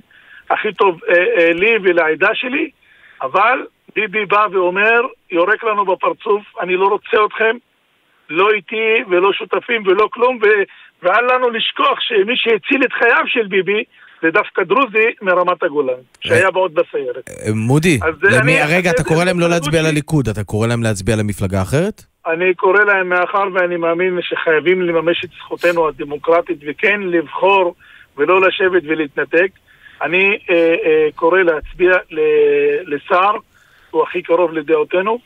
הכי 0.50 0.74
טוב 0.74 1.00
אה, 1.04 1.14
אה, 1.38 1.54
לי 1.54 1.76
ולעדה 1.84 2.30
שלי, 2.34 2.70
אבל 3.22 3.66
ביבי 3.96 4.26
בא 4.26 4.48
ואומר, 4.52 5.02
יורק 5.32 5.64
לנו 5.64 5.86
בפרצוף, 5.86 6.44
אני 6.62 6.76
לא 6.76 6.88
רוצה 6.88 7.18
אתכם, 7.26 7.58
לא 8.30 8.52
איתי 8.56 9.04
ולא 9.10 9.34
שותפים 9.34 9.84
ולא 9.88 10.10
כלום, 10.14 10.40
ו, 10.44 10.46
ואל 11.04 11.36
לנו 11.36 11.50
לשכוח 11.50 12.00
שמי 12.00 12.34
שהציל 12.36 12.84
את 12.84 12.94
חייו 12.94 13.24
של 13.28 13.48
ביבי 13.48 13.84
זה 14.22 14.32
דווקא 14.32 14.64
דרוזי 14.64 15.08
מרמת 15.22 15.64
הגולן, 15.64 16.00
שהיה 16.22 16.52
בעוד 16.52 16.74
בסיירת. 16.74 17.30
אה, 17.30 17.54
מודי, 17.54 18.00
למי, 18.32 18.56
רגע, 18.70 18.90
אתה 18.92 19.04
קורא 19.04 19.24
להם 19.24 19.40
לא 19.40 19.50
להצביע 19.50 19.82
לליכוד, 19.82 20.28
אתה 20.28 20.44
קורא 20.44 20.68
להם 20.68 20.84
להצביע 20.84 21.16
למפלגה 21.16 21.62
אחרת? 21.62 22.04
אני 22.28 22.54
קורא 22.54 22.84
להם 22.84 23.10
מאחר 23.10 23.44
ואני 23.54 23.78
מאמין 23.78 24.20
שחייבים 24.22 24.82
לממש 24.82 25.26
את 25.26 25.30
זכותנו 25.30 25.88
הדמוקרטית 25.88 26.58
וכן 26.68 27.02
לבחור 27.02 27.76
ולא 28.18 28.42
לשבת 28.42 28.84
ולהתנתק. 28.86 29.50
אני 30.02 30.38
אה, 30.50 30.76
אה, 30.86 31.08
קורא 31.16 31.40
להצביע 31.40 31.96
ל- 32.12 32.96
לסער, 32.96 33.36
הוא 33.92 34.04
הכי 34.04 34.22
קרוב 34.22 34.54
לדעותינו, 34.54 35.12
אה, 35.12 35.18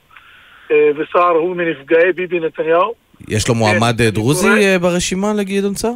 וסער 0.72 1.30
הוא 1.30 1.56
מנפגעי 1.56 2.12
ביבי 2.16 2.40
נתניהו. 2.40 2.94
יש 3.28 3.48
לו 3.48 3.56
מועמד 3.56 4.02
אה, 4.02 4.12
דרוזי 4.12 4.48
אה, 4.50 4.80
ברשימה 4.80 5.34
לגדעון 5.34 5.76
סער? 5.76 5.92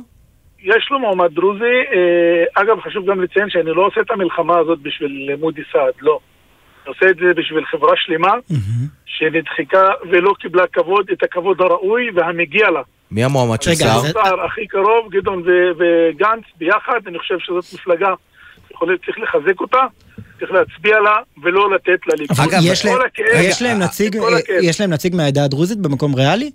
יש 0.63 0.87
לו 0.91 0.99
מועמד 0.99 1.33
דרוזי, 1.33 1.63
אה, 1.93 2.61
אגב 2.61 2.79
חשוב 2.79 3.09
גם 3.11 3.21
לציין 3.21 3.49
שאני 3.49 3.71
לא 3.75 3.85
עושה 3.87 4.01
את 4.01 4.11
המלחמה 4.11 4.57
הזאת 4.57 4.79
בשביל 4.79 5.29
מודי 5.39 5.61
סעד, 5.73 5.93
לא. 6.01 6.19
אני 6.85 6.93
עושה 6.93 7.09
את 7.09 7.15
זה 7.15 7.33
בשביל 7.33 7.65
חברה 7.65 7.93
שלמה 7.95 8.33
שנדחקה 9.05 9.85
ולא 10.11 10.33
קיבלה 10.39 10.67
כבוד, 10.67 11.09
את 11.13 11.23
הכבוד 11.23 11.61
הראוי 11.61 12.09
והמגיע 12.15 12.69
לה. 12.69 12.81
מי 13.11 13.23
המועמד 13.23 13.61
של 13.61 13.73
סער? 13.73 14.01
סער 14.01 14.45
הכי 14.45 14.67
קרוב, 14.67 15.11
גדעון 15.11 15.43
וגנץ 15.77 16.43
ביחד, 16.57 16.99
אני 17.07 17.19
חושב 17.19 17.35
שזאת 17.39 17.65
מפלגה, 17.73 18.13
יכול- 18.71 18.97
צריך 19.05 19.19
לחזק 19.19 19.61
אותה, 19.61 19.85
צריך 20.41 20.51
להצביע 20.51 20.99
לה 20.99 21.11
ולא 21.43 21.71
לתת 21.75 22.07
לה 22.07 22.15
ליכוד. 22.19 22.37
אבל 22.39 22.57
יש 22.63 22.85
להם- 22.85 22.95
כל 22.97 23.05
הכאב- 23.05 23.41
יש 23.43 23.61
להם 23.61 23.79
נציג- 23.79 24.19
כל 24.19 24.33
הכאב. 24.33 24.55
יש 24.61 24.81
להם 24.81 24.89
נציג 24.93 25.15
מהעדה 25.15 25.43
הדרוזית 25.43 25.77
במקום 25.77 26.15
ריאלי? 26.15 26.51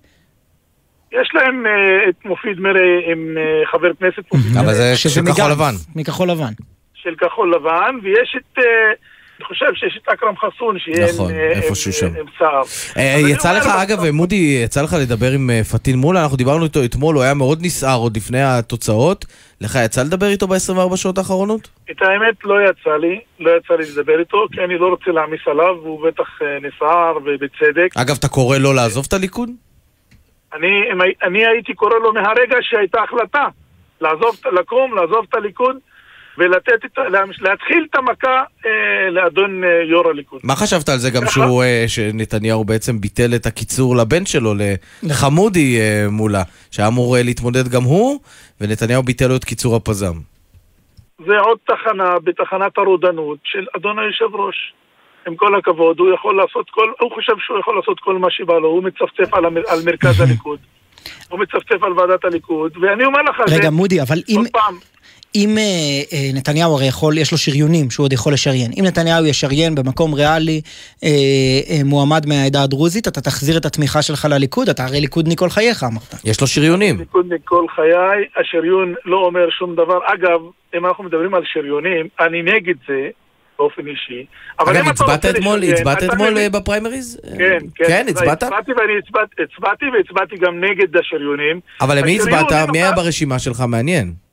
יש 1.13 1.29
להם 1.35 1.67
אה, 1.67 1.73
את 2.09 2.25
מופיד 2.25 2.61
מרי 2.61 3.13
עם 3.13 3.37
אה, 3.39 3.67
חבר 3.73 3.89
כנסת 4.01 4.23
מופיד 4.35 4.57
אבל 4.57 4.65
מרי 4.67 4.75
זה 4.75 4.97
של 4.97 5.09
כחול 5.27 5.51
לבן. 5.51 5.75
מכחול 5.97 6.31
לבן. 6.31 6.53
של 6.95 7.15
כחול 7.21 7.55
לבן, 7.55 7.95
ויש 8.03 8.37
את, 8.37 8.59
אה, 8.59 8.65
אני 8.65 8.97
חושב 9.45 9.75
שיש 9.75 9.99
את 10.03 10.09
אכרם 10.09 10.35
חסון, 10.37 10.79
שיהיה 10.79 11.13
נכון, 11.13 11.31
עם, 11.31 11.37
אה, 11.37 11.51
איפשהו 11.51 11.91
עם, 11.91 12.15
שם. 12.15 12.21
עם 12.21 12.27
סער. 12.39 12.63
אה, 12.97 13.17
יצא 13.29 13.59
לך, 13.59 13.67
אגב, 13.67 14.11
מודי, 14.11 14.61
יצא 14.65 14.83
לך 14.83 14.97
לדבר 15.01 15.33
עם 15.33 15.51
אה, 15.51 15.65
פטין 15.65 15.99
מולה, 15.99 16.23
אנחנו 16.23 16.37
דיברנו 16.37 16.65
איתו 16.65 16.85
אתמול, 16.85 17.15
הוא 17.15 17.23
היה 17.23 17.35
מאוד 17.35 17.59
נסער 17.63 17.99
עוד 17.99 18.17
לפני 18.17 18.43
התוצאות. 18.43 19.25
לך 19.61 19.79
יצא 19.85 20.03
לדבר 20.03 20.27
איתו 20.27 20.47
ב-24 20.47 20.97
שעות 20.97 21.19
האחרונות? 21.19 21.69
את 21.91 22.03
האמת 22.03 22.35
לא 22.45 22.55
יצא 22.71 22.97
לי, 22.97 23.21
לא 23.41 23.51
יצא 23.57 23.75
לי 23.75 23.85
לדבר 23.93 24.21
איתו, 24.21 24.47
כי 24.53 24.61
אני 24.65 24.79
לא 24.79 24.89
רוצה 24.89 25.11
להעמיס 25.11 25.41
עליו, 25.47 25.77
והוא 25.83 26.07
בטח 26.07 26.29
אה, 26.43 26.59
נסער 26.63 27.17
ובצדק. 27.17 27.89
אגב, 27.97 28.17
אתה 28.19 28.29
קורא 28.29 28.59
לו 28.59 28.73
לעזוב 28.73 29.05
את 29.09 29.13
הליכוד? 29.13 29.51
אני, 30.55 30.69
אני 31.23 31.47
הייתי 31.47 31.75
קורא 31.75 31.95
לו 31.95 32.13
מהרגע 32.13 32.57
שהייתה 32.61 33.03
החלטה 33.03 33.45
לעזוב, 34.01 34.37
לקום, 34.53 34.95
לעזוב 34.97 35.27
את 35.29 35.35
הליכוד 35.35 35.77
ולתת 36.39 36.85
את, 36.85 36.99
ה- 36.99 37.09
להמש- 37.09 37.43
להתחיל 37.43 37.87
את 37.91 37.97
המכה 37.97 38.43
אה, 38.67 38.71
לאדון 39.11 39.65
אה, 39.65 39.69
יו"ר 39.91 40.09
הליכוד. 40.11 40.41
מה 40.45 40.57
חשבת 40.57 40.89
על 40.89 40.99
זה 40.99 41.11
גם 41.11 41.23
שהוא, 41.27 41.63
אה, 41.63 41.85
שנתניהו 41.89 42.65
בעצם 42.65 43.01
ביטל 43.01 43.35
את 43.35 43.47
הקיצור 43.47 43.97
לבן 43.97 44.27
שלו, 44.27 44.55
לחמודי 45.03 45.81
אה, 45.81 46.07
מולה, 46.11 46.43
שהיה 46.71 46.89
אמור 46.89 47.17
אה, 47.17 47.23
להתמודד 47.23 47.69
גם 47.69 47.83
הוא, 47.83 48.21
ונתניהו 48.61 49.03
ביטל 49.03 49.27
לו 49.27 49.37
את 49.37 49.45
קיצור 49.45 49.77
הפז"ם. 49.77 50.15
זה 51.27 51.37
עוד 51.39 51.59
תחנה 51.67 52.11
בתחנת 52.25 52.79
הרודנות 52.79 53.39
של 53.45 53.67
אדון 53.77 53.99
היושב 53.99 54.35
ראש. 54.35 54.73
עם 55.29 55.37
כל 55.37 55.59
הכבוד, 55.59 55.99
הוא 55.99 56.15
יכול 56.15 56.37
לעשות 56.37 56.71
כל, 56.71 56.93
הוא 57.01 57.11
חושב 57.15 57.33
שהוא 57.47 57.59
יכול 57.59 57.77
לעשות 57.77 58.01
כל 58.01 58.19
מה 58.19 58.31
שבא 58.31 58.55
לו, 58.55 58.69
הוא 58.69 58.83
מצפצף 58.83 59.35
על, 59.35 59.45
המר, 59.45 59.61
על 59.69 59.79
מרכז 59.87 60.21
הליכוד, 60.25 60.59
הוא 61.29 61.41
מצפצף 61.41 61.83
על 61.83 61.93
ועדת 61.93 62.25
הליכוד, 62.25 62.73
ואני 62.81 63.05
אומר 63.05 63.23
לך, 63.23 63.41
רגע, 63.51 63.63
זה, 63.63 63.71
מודי, 63.71 64.03
אבל 64.03 64.19
אם... 64.29 64.37
עוד 64.39 64.47
פעם, 64.53 64.75
אם 65.35 65.59
אה, 65.59 65.63
אה, 66.13 66.31
נתניהו 66.35 66.75
הרי 66.75 66.87
יכול, 66.87 67.19
יש 67.19 67.33
לו 67.33 67.39
שריונים 67.39 67.91
שהוא 67.91 68.05
עוד 68.05 68.13
יכול 68.13 68.33
לשריין. 68.33 68.71
אם 68.79 68.85
נתניהו 68.85 69.27
ישריין 69.27 69.75
במקום 69.75 70.15
ריאלי 70.15 70.61
אה, 71.05 71.09
אה, 71.71 71.85
מועמד 71.85 72.27
מהעדה 72.27 72.63
הדרוזית, 72.63 73.09
אתה 73.09 73.21
תחזיר 73.21 73.59
את 73.59 73.65
התמיכה 73.65 74.03
שלך 74.03 74.29
לליכוד, 74.31 74.69
אתה 74.69 74.85
הרי 74.85 75.01
ליכודניק 75.01 75.39
כל 75.39 75.51
חייך 75.51 75.85
אמרת. 75.85 76.15
יש 76.25 76.41
לו 76.41 76.47
שריונים. 76.47 76.99
ליכודניק 76.99 77.41
כל 77.45 77.65
חיי, 77.75 78.25
השריון 78.37 78.95
לא 79.05 79.17
אומר 79.17 79.51
שום 79.51 79.75
דבר. 79.75 79.99
אגב, 80.05 80.41
אם 80.77 80.87
אנחנו 80.87 81.05
מדברים 81.05 81.35
על 81.35 81.43
שריונים, 81.45 82.09
אני 82.21 82.43
נגד 82.43 82.75
זה 82.89 83.09
באופן 83.59 83.87
אישי. 83.87 84.27
אבל 84.59 84.77
אגב, 84.77 84.77
אם 84.77 84.83
אתה 84.83 84.91
הצבעת 84.91 85.25
רוצה 85.25 85.39
אתמול, 85.39 85.65
הצבעת 85.65 86.03
אתמול 86.03 86.39
אה, 86.39 86.51
בפריימריז? 86.51 87.21
כן, 87.39 87.59
כן. 87.75 87.85
כן, 87.87 88.07
הצבעת? 88.09 88.43
הצבעתי 88.43 88.73
ואני 88.73 88.93
הצבעתי, 88.99 89.43
הצבעתי 89.43 89.85
והצבעתי 89.97 90.37
גם 90.37 90.65
נגד 90.65 90.97
השריונים. 90.97 91.61
אבל 91.81 91.99
למי 91.99 92.17
הצבעת? 92.17 92.69
מי 92.73 92.79
היה 92.79 92.93
ברשימה 92.93 93.39
שלך? 93.39 93.65
מעניין. 93.69 94.26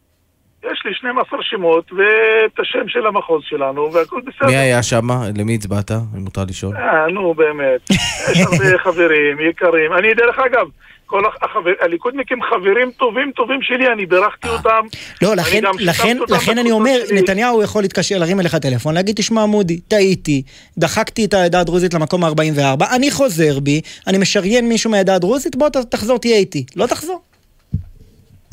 יש 0.71 0.81
לי 0.85 0.93
12 0.93 1.39
שמות 1.41 1.91
ואת 1.91 2.59
השם 2.59 2.87
של 2.87 3.07
המחוז 3.07 3.41
שלנו 3.43 3.93
והכל 3.93 4.21
בסדר. 4.21 4.47
מי 4.47 4.57
היה 4.57 4.83
שם? 4.83 5.07
למי 5.37 5.55
הצבעת? 5.55 5.91
אם 5.91 6.19
מותר 6.19 6.43
לשאול. 6.49 6.75
אה, 6.75 7.07
נו 7.07 7.33
באמת. 7.33 7.89
יש 8.31 8.39
הרבה 8.39 8.77
חברים 8.85 9.39
יקרים. 9.49 9.93
אני 9.93 10.13
דרך 10.13 10.39
אגב, 10.39 10.67
כל 11.05 11.23
החבר, 11.41 11.71
הליכודניקים 11.81 12.37
חברים 12.43 12.91
טובים 12.91 13.31
טובים 13.35 13.61
שלי, 13.61 13.87
אני 13.87 14.05
בירכתי 14.05 14.47
אותם. 14.49 14.85
לא, 15.21 15.35
לכן, 15.35 15.61
לכן, 15.79 16.17
לכן 16.29 16.57
אני 16.57 16.71
אומר, 16.71 16.99
נתניהו 17.13 17.63
יכול 17.63 17.81
להתקשר, 17.81 18.17
להרים 18.17 18.39
אליך 18.39 18.55
טלפון, 18.55 18.93
להגיד, 18.93 19.15
תשמע 19.15 19.45
מודי, 19.45 19.79
טעיתי, 19.79 20.43
דחקתי 20.77 21.25
את 21.25 21.33
העדה 21.33 21.59
הדרוזית 21.59 21.93
למקום 21.93 22.23
44, 22.23 22.85
אני 22.95 23.11
חוזר 23.11 23.59
בי, 23.59 23.81
אני 24.07 24.17
משריין 24.17 24.69
מישהו 24.69 24.91
מהעדה 24.91 25.15
הדרוזית, 25.15 25.55
בוא 25.55 25.69
תחזור 25.69 26.19
תהיה 26.19 26.37
איתי. 26.37 26.65
לא 26.75 26.85
תחזור. 26.85 27.21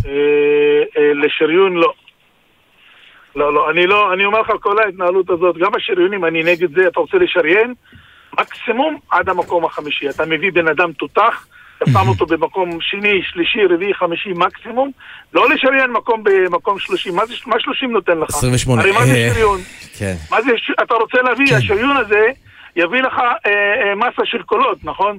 אה, 0.07 0.11
אה, 0.99 1.15
לשריון 1.15 1.73
לא. 1.73 1.93
לא, 3.37 3.55
לא, 3.55 3.71
אני 3.71 3.87
לא, 3.87 4.13
אני 4.13 4.25
אומר 4.25 4.41
לך, 4.41 4.51
כל 4.61 4.79
ההתנהלות 4.79 5.31
הזאת, 5.31 5.57
גם 5.59 5.71
השריונים, 5.75 6.25
אני 6.25 6.43
נגד 6.43 6.75
זה, 6.75 6.89
אתה 6.89 7.01
רוצה 7.01 7.17
לשריין? 7.17 7.75
מקסימום 8.41 8.99
עד 9.11 9.29
המקום 9.29 9.65
החמישי. 9.65 10.09
אתה 10.09 10.27
מביא 10.27 10.53
בן 10.53 10.69
אדם 10.69 10.93
תותח, 10.93 11.47
אתה 11.83 11.91
שם 11.91 12.09
אותו 12.09 12.27
במקום 12.27 12.79
שני, 12.81 13.23
שלישי, 13.23 13.59
רביעי, 13.71 13.95
חמישי 13.95 14.33
מקסימום, 14.35 14.91
לא 15.35 15.51
לשריין 15.51 15.91
מקום 15.91 16.23
במקום 16.25 16.79
שלושים. 16.79 17.17
מה 17.17 17.27
זה, 17.27 17.35
מה 17.47 17.61
שלושים 17.61 17.93
נותן 17.93 18.19
לך? 18.19 18.29
28. 18.29 18.83
הרי 18.83 18.93
מה 18.93 19.07
זה 19.07 19.15
אה, 19.15 19.31
שריון? 19.35 19.61
כן. 19.99 20.15
מה 20.31 20.43
זה, 20.43 20.51
אתה 20.83 20.95
רוצה 20.95 21.23
להביא, 21.23 21.57
השריון 21.57 21.97
הזה 21.97 22.27
יביא 22.77 23.03
לך 23.03 23.19
אה, 23.19 23.51
אה, 23.51 23.95
מסה 23.95 24.23
של 24.25 24.43
קולות, 24.43 24.79
נכון? 24.85 25.19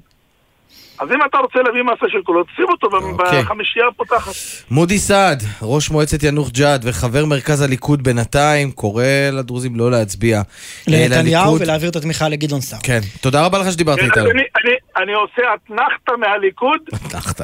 אז 1.02 1.08
אם 1.12 1.26
אתה 1.30 1.38
רוצה 1.38 1.60
להביא 1.66 1.82
מסה 1.84 2.06
של 2.12 2.22
קולות, 2.24 2.48
שים 2.56 2.66
אותו 2.70 2.88
אוקיי. 2.98 3.42
בחמישייה 3.42 3.86
הפותחת. 3.88 4.32
מודי 4.72 4.98
סעד, 5.00 5.44
ראש 5.62 5.90
מועצת 5.92 6.24
יאנוח 6.24 6.50
ג'ת 6.50 6.80
וחבר 6.84 7.26
מרכז 7.26 7.62
הליכוד 7.62 8.04
בינתיים, 8.04 8.72
קורא 8.72 9.04
לדרוזים 9.32 9.76
לא 9.76 9.92
להצביע. 9.92 10.38
אה, 10.38 10.44
לנתניהו. 10.88 11.58
ולהעביר 11.60 11.90
את 11.90 11.96
התמיכה 11.96 12.30
לגדעון 12.30 12.62
סער. 12.62 12.80
כן, 12.84 13.00
תודה 13.22 13.46
רבה 13.46 13.60
לך 13.60 13.72
שדיברת 13.72 14.00
כן, 14.00 14.06
איתנו. 14.06 14.24
אני- 14.32 14.42
אני- 14.64 15.04
אני 15.04 15.14
עושה 15.14 15.42
אתנחתא 15.56 16.12
מהליכוד, 16.20 16.80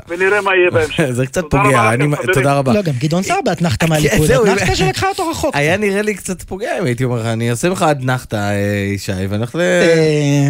ונראה 0.07 0.41
מה 0.41 0.51
יהיה 0.55 0.71
בהמשך. 0.81 1.03
זה 1.11 1.25
קצת 1.27 1.41
תודה 1.41 1.63
פוגע, 1.63 1.79
רבה 1.81 1.93
אני- 1.93 2.03
לכם, 2.07 2.15
חברים. 2.15 2.33
תודה 2.33 2.57
רבה. 2.57 2.73
לא, 2.73 2.81
גם 2.81 2.93
גדעון 2.99 3.23
סער 3.23 3.39
באתנחתא 3.45 3.85
מהליכוד, 3.85 4.27
זהו, 4.27 4.43
אתנחתא 4.45 4.69
אם- 4.69 4.75
שלקחה 4.75 5.07
אותו 5.09 5.29
רחוק. 5.29 5.55
היה 5.55 5.77
נראה 5.77 6.01
לי 6.01 6.13
קצת 6.15 6.41
פוגע 6.41 6.79
אם 6.79 6.85
הייתי 6.85 7.03
אומר 7.03 7.19
לך, 7.19 7.25
אני 7.25 7.49
אעשה 7.51 7.69
לך 7.69 7.85
אתנחתא, 7.91 8.35
אה, 8.35 8.53
ישי, 8.95 9.11
ואנחנו... 9.29 9.59
אה, 9.59 10.49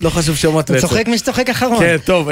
לא 0.00 0.10
חשוב 0.10 0.36
שמות 0.36 0.70
צוחק 0.80 1.08
מי 1.08 1.18
שצוחק 1.18 1.48
אחרון. 1.50 1.78
כן, 1.78 1.96
טוב. 2.04 2.28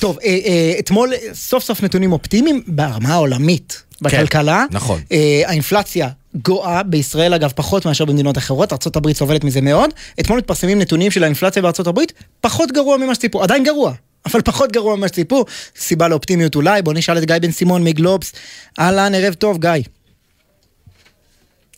טוב, 0.00 0.18
אה, 0.24 0.38
אה, 0.46 0.72
אתמול 0.78 1.12
סוף 1.32 1.62
סוף 1.62 1.82
נתונים 1.82 2.12
אופטימיים 2.12 2.62
ברמה 2.66 3.08
העולמית. 3.08 3.82
בכלכלה, 4.02 4.64
נכון. 4.70 5.00
אה, 5.12 5.42
האינפלציה 5.46 6.08
גואה 6.34 6.82
בישראל 6.82 7.34
אגב 7.34 7.52
פחות 7.56 7.86
מאשר 7.86 8.04
במדינות 8.04 8.38
אחרות, 8.38 8.72
ארה"ב 8.72 9.12
סובלת 9.12 9.44
מזה 9.44 9.60
מאוד. 9.60 9.90
אתמול 10.20 10.38
מתפרסמים 10.38 10.78
נתונים 10.78 11.10
של 11.10 11.22
האינפלציה 11.22 11.62
בארה"ב, 11.62 12.00
פחות 12.40 12.72
גרוע 12.72 12.96
ממה 12.96 13.14
שציפו, 13.14 13.42
עדיין 13.42 13.64
גרוע, 13.64 13.92
אבל 14.26 14.42
פחות 14.42 14.72
גרוע 14.72 14.96
ממה 14.96 15.08
שציפו. 15.08 15.44
סיבה 15.76 16.08
לאופטימיות 16.08 16.54
אולי, 16.54 16.82
בוא 16.82 16.92
נשאל 16.92 17.18
את 17.18 17.24
גיא 17.24 17.38
בן 17.42 17.50
סימון 17.50 17.84
מגלובס. 17.84 18.32
אהלן, 18.78 19.14
ערב 19.14 19.34
טוב, 19.34 19.58
גיא. 19.60 19.70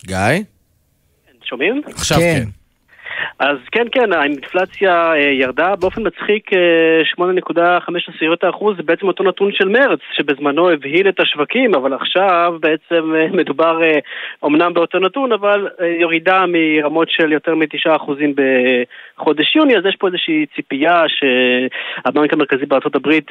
גיא? 0.06 0.16
שומעים? 1.44 1.82
עכשיו 1.94 2.18
כן. 2.18 2.48
אז 3.38 3.56
כן, 3.72 3.86
כן, 3.92 4.12
האינפלציה 4.12 5.12
אה, 5.12 5.18
ירדה 5.18 5.76
באופן 5.76 6.06
מצחיק 6.06 6.50
אה, 6.52 7.26
8.5 7.26 8.48
אחוז, 8.50 8.76
זה 8.76 8.82
בעצם 8.82 9.08
אותו 9.08 9.24
נתון 9.24 9.52
של 9.52 9.68
מרץ, 9.68 10.00
שבזמנו 10.12 10.70
הבהיל 10.70 11.08
את 11.08 11.20
השווקים, 11.20 11.74
אבל 11.74 11.92
עכשיו 11.92 12.54
בעצם 12.60 13.14
אה, 13.14 13.26
מדובר 13.32 13.80
אומנם 14.42 14.74
באותו 14.74 14.98
נתון, 14.98 15.32
אבל 15.32 15.68
ירידה 16.00 16.44
מרמות 16.48 17.10
של 17.10 17.32
יותר 17.32 17.54
מ-9 17.54 17.96
אחוזים 17.96 18.34
בחודש 18.36 19.56
יוני, 19.56 19.76
אז 19.76 19.86
יש 19.86 19.96
פה 19.96 20.06
איזושהי 20.06 20.46
ציפייה 20.56 21.02
שהבנק 21.08 22.32
המרכזי 22.32 22.64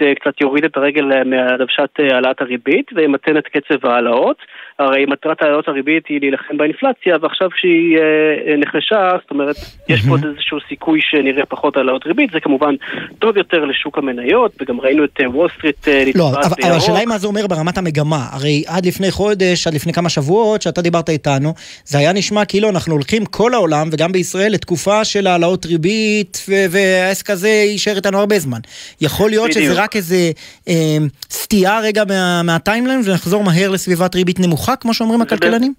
אה, 0.02 0.16
קצת 0.16 0.42
יוריד 0.42 0.66
את 0.66 0.78
הרגל 0.78 1.24
מהדוושת 1.26 1.90
העלאת 2.00 2.42
הריבית 2.42 2.92
וימתן 2.96 3.38
את 3.38 3.48
קצב 3.48 3.86
ההעלאות. 3.86 4.38
הרי 4.80 5.06
מטרת 5.06 5.42
העלאות 5.42 5.68
הריבית 5.68 6.08
היא 6.08 6.20
להילחם 6.20 6.58
באינפלציה, 6.58 7.18
ועכשיו 7.22 7.50
כשהיא 7.50 7.98
אה, 7.98 8.52
אה, 8.52 8.58
נחלשה, 8.58 9.12
זאת 9.22 9.32
אומרת, 9.32 9.56
יש 9.90 10.02
פה 10.02 10.10
עוד 10.10 10.26
איזשהו 10.26 10.58
סיכוי 10.70 11.00
שנראה 11.02 11.46
פחות 11.46 11.78
העלאות 11.78 12.06
ריבית, 12.06 12.32
זה 12.34 12.40
כמובן 12.40 12.76
טוב 13.20 13.38
יותר 13.38 13.66
לשוק 13.66 13.98
המניות, 13.98 14.52
וגם 14.62 14.82
ראינו 14.82 15.04
את 15.04 15.20
וול 15.26 15.48
סטריט 15.58 15.88
אה, 15.88 16.04
לא, 16.16 16.30
נצבעת 16.30 16.46
אבל, 16.46 16.54
השאלה 16.54 16.78
בירוק. 16.78 17.00
היא 17.00 17.08
מה 17.08 17.18
זה 17.18 17.28
אומר 17.28 17.48
ברמת 17.48 17.78
המגמה. 17.78 18.28
הרי 18.32 18.64
עד 18.68 18.86
לפני 18.86 19.12
חודש, 19.12 19.68
עד 19.68 19.74
לפני 19.74 19.94
כמה 19.94 20.10
שבועות, 20.10 20.62
שאתה 20.62 20.82
דיברת 20.82 21.10
איתנו, 21.10 21.54
זה 21.86 21.98
היה 21.98 22.14
נשמע 22.14 22.46
כאילו 22.46 22.70
אנחנו 22.70 22.94
הולכים 22.94 23.26
כל 23.26 23.54
העולם, 23.54 23.90
וגם 23.92 24.12
בישראל, 24.12 24.52
לתקופה 24.52 25.06
של 25.06 25.28
העלאות 25.28 25.66
ריבית, 25.66 26.46
והעסק 26.70 27.30
הזה 27.30 27.50
יישאר 27.50 27.96
איתנו 27.96 28.20
הרבה 28.20 28.40
זמן. 28.40 28.60
יכול 29.02 29.30
להיות 29.30 29.50
בדיוק. 29.50 29.66
שזה 29.66 29.82
רק 29.84 29.96
איזה 29.96 30.32
אה, 30.68 30.98
סטייה 31.30 31.80
רגע 31.80 32.04
מה, 32.08 32.44
מהטיימליין, 32.44 33.02
ונחזור 33.06 33.44
מהר 33.44 33.70
לסביבת 33.70 34.16
ריבית 34.16 34.40
נמוכה, 34.40 34.73
כמו 34.82 34.94
שאומרים 34.94 35.22
הכלכלנים? 35.22 35.74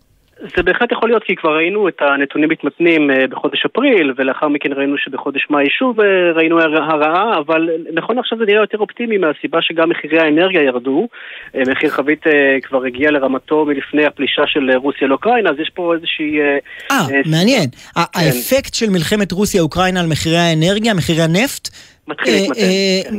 זה 0.57 0.63
בהחלט 0.63 0.93
יכול 0.93 1.09
להיות, 1.09 1.23
כי 1.25 1.37
כבר 1.37 1.57
ראינו 1.57 1.89
את 1.89 1.99
הנתונים 2.01 2.49
מתמתנים 2.49 3.11
אה, 3.11 3.27
בחודש 3.27 3.65
אפריל, 3.67 4.13
ולאחר 4.17 4.49
מכן 4.49 4.73
ראינו 4.73 4.99
שבחודש 4.99 5.47
מאי 5.51 5.71
שוב 5.79 6.01
אה, 6.01 6.07
ראינו 6.35 6.61
הר- 6.61 6.83
הרעה, 6.83 7.39
אבל 7.39 7.69
נכון 7.95 8.19
עכשיו 8.19 8.39
זה 8.39 8.45
נראה 8.45 8.61
יותר 8.61 8.79
אופטימי 8.79 9.19
מהסיבה 9.19 9.59
שגם 9.63 9.89
מחירי 9.91 10.19
האנרגיה 10.21 10.63
ירדו. 10.63 11.09
אה, 11.57 11.63
מחיר 11.71 11.91
חבית 11.91 12.25
כבר 12.63 12.85
הגיע 12.85 13.11
לרמתו 13.11 13.65
מלפני 13.65 14.07
הפלישה 14.07 14.43
של 14.47 14.71
רוסיה 14.77 15.09
לאוקראינה, 15.09 15.51
אז 15.51 15.57
יש 15.59 15.71
פה 15.75 15.95
איזושהי... 15.95 16.41
אה, 16.41 17.07
מעניין. 17.31 17.71
כן. 17.95 18.01
האפקט 18.15 18.75
של 18.75 18.91
מלחמת 18.91 19.33
רוסיה-אוקראינה 19.33 20.01
על 20.01 20.07
מחירי 20.07 20.39
האנרגיה, 20.39 20.95
מחירי 20.95 21.23
הנפט, 21.23 21.69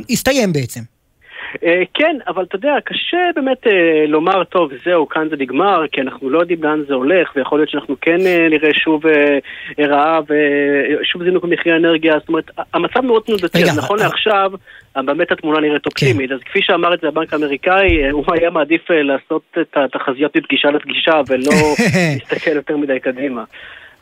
הסתיים 0.09 0.53
בעצם. 0.53 0.94
אה, 1.63 1.83
כן, 1.93 2.17
אבל 2.27 2.43
אתה 2.43 2.55
יודע, 2.55 2.75
קשה 2.85 3.17
באמת 3.35 3.67
אה, 3.67 4.05
לומר, 4.07 4.43
טוב, 4.43 4.71
זהו, 4.85 5.09
כאן 5.09 5.29
זה 5.29 5.35
נגמר, 5.39 5.87
כי 5.91 6.01
אנחנו 6.01 6.29
לא 6.29 6.39
יודעים 6.39 6.63
לאן 6.63 6.83
זה 6.87 6.93
הולך, 6.93 7.31
ויכול 7.35 7.59
להיות 7.59 7.69
שאנחנו 7.69 7.95
כן 8.01 8.17
אה, 8.25 8.47
נראה 8.49 8.73
שוב 8.73 9.03
רעב, 9.79 10.25
ושוב 10.29 11.23
זינוק 11.23 11.43
במחירי 11.43 11.75
האנרגיה, 11.75 12.13
זאת 12.19 12.29
אומרת, 12.29 12.51
המצב 12.73 13.01
מאוד 13.01 13.23
תנודתי, 13.25 13.63
אז 13.63 13.77
נכון 13.77 13.99
לעכשיו, 13.99 14.51
באמת 14.95 15.31
התמונה 15.31 15.59
נראית 15.59 15.85
אופטימית, 15.85 16.31
אז 16.31 16.39
כפי 16.45 16.61
שאמר 16.61 16.93
את 16.93 17.01
זה 17.01 17.07
הבנק 17.07 17.33
האמריקאי, 17.33 18.09
הוא 18.11 18.25
היה 18.33 18.49
מעדיף 18.49 18.89
לעשות 18.89 19.57
את 19.61 19.77
התחזיות 19.77 20.37
מפגישה 20.37 20.71
לפגישה, 20.71 21.21
ולא 21.27 21.51
להסתכל 22.19 22.51
יותר 22.51 22.77
מדי 22.77 22.99
קדימה. 22.99 23.43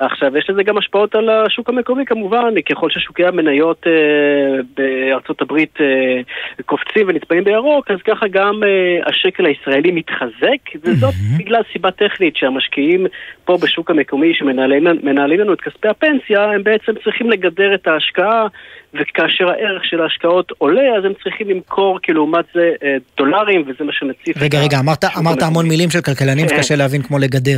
עכשיו, 0.06 0.38
יש 0.38 0.50
לזה 0.50 0.64
גם 0.64 0.78
השפעות 0.78 1.16
על 1.16 1.30
השוק 1.30 1.70
המקומי 1.70 2.06
כמובן, 2.06 2.62
ככל 2.70 2.90
ששוקי 2.90 3.26
המניות 3.26 3.88
אה, 3.88 4.62
בארצות 4.78 5.42
הברית 5.42 5.78
אה, 5.82 6.22
קופצים 6.66 7.08
ונצבעים 7.08 7.44
בירוק, 7.44 7.92
אז 7.92 7.98
ככה 8.08 8.28
גם 8.28 8.64
אה, 8.64 9.10
השקל 9.10 9.46
הישראלי 9.46 9.92
מתחזק, 9.92 10.62
וזאת 10.84 11.14
בגלל 11.40 11.62
סיבה 11.74 11.92
טכנית 11.92 12.36
שהמשקיעים 12.36 13.06
פה 13.46 13.58
בשוק 13.62 13.92
המקומי 13.92 14.34
שמנהלים 14.34 14.84
מנהלים 15.04 15.40
לנו 15.40 15.54
את 15.54 15.62
כספי 15.62 15.88
הפנסיה, 15.88 16.44
הם 16.44 16.64
בעצם 16.64 16.92
צריכים 17.04 17.30
לגדר 17.30 17.76
את 17.76 17.88
ההשקעה, 17.88 18.48
וכאשר 18.94 19.50
הערך 19.50 19.86
של 19.86 20.02
ההשקעות 20.02 20.52
עולה, 20.58 20.98
אז 20.98 21.06
הם 21.06 21.14
צריכים 21.24 21.50
למכור 21.50 22.00
כלעומת 22.06 22.46
זה 22.54 22.72
אה, 22.84 22.96
דולרים, 23.18 23.62
וזה 23.62 23.84
מה 23.84 23.92
שמציף 23.94 24.38
רגע, 24.38 24.60
רגע, 24.60 24.80
אמרת, 24.80 25.04
אמרת. 25.20 25.42
המון 25.42 25.68
מילים 25.68 25.90
של 25.90 26.02
כלכלנים 26.02 26.48
כן. 26.48 26.56
שקשה 26.56 26.76
להבין 26.76 27.02
כמו 27.02 27.20
לגדר. 27.20 27.58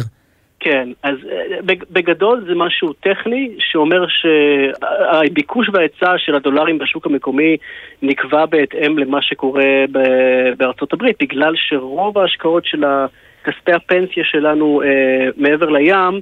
כן, 0.66 0.90
אז 1.04 1.16
אה, 1.32 1.62
בג- 1.62 1.84
בגדול 1.92 2.44
זה 2.48 2.56
משהו 2.56 2.94
טכני 2.94 3.50
שאומר 3.60 4.06
שהביקוש 4.08 5.70
וההיצע 5.74 6.14
של 6.18 6.36
הדולרים 6.36 6.78
בשוק 6.78 7.06
המקומי 7.06 7.58
נקבע 8.02 8.46
בהתאם 8.46 8.98
למה 9.00 9.22
שקורה 9.22 9.64
בארצות 10.58 10.94
הברית, 10.94 11.16
בגלל 11.22 11.54
שרוב 11.56 12.18
ההשקעות 12.18 12.66
של 12.66 12.84
ה- 12.84 13.06
כספי 13.44 13.72
הפנסיה 13.72 14.24
שלנו 14.24 14.82
אה, 14.82 14.88
מעבר 15.38 15.70
לים 15.70 16.22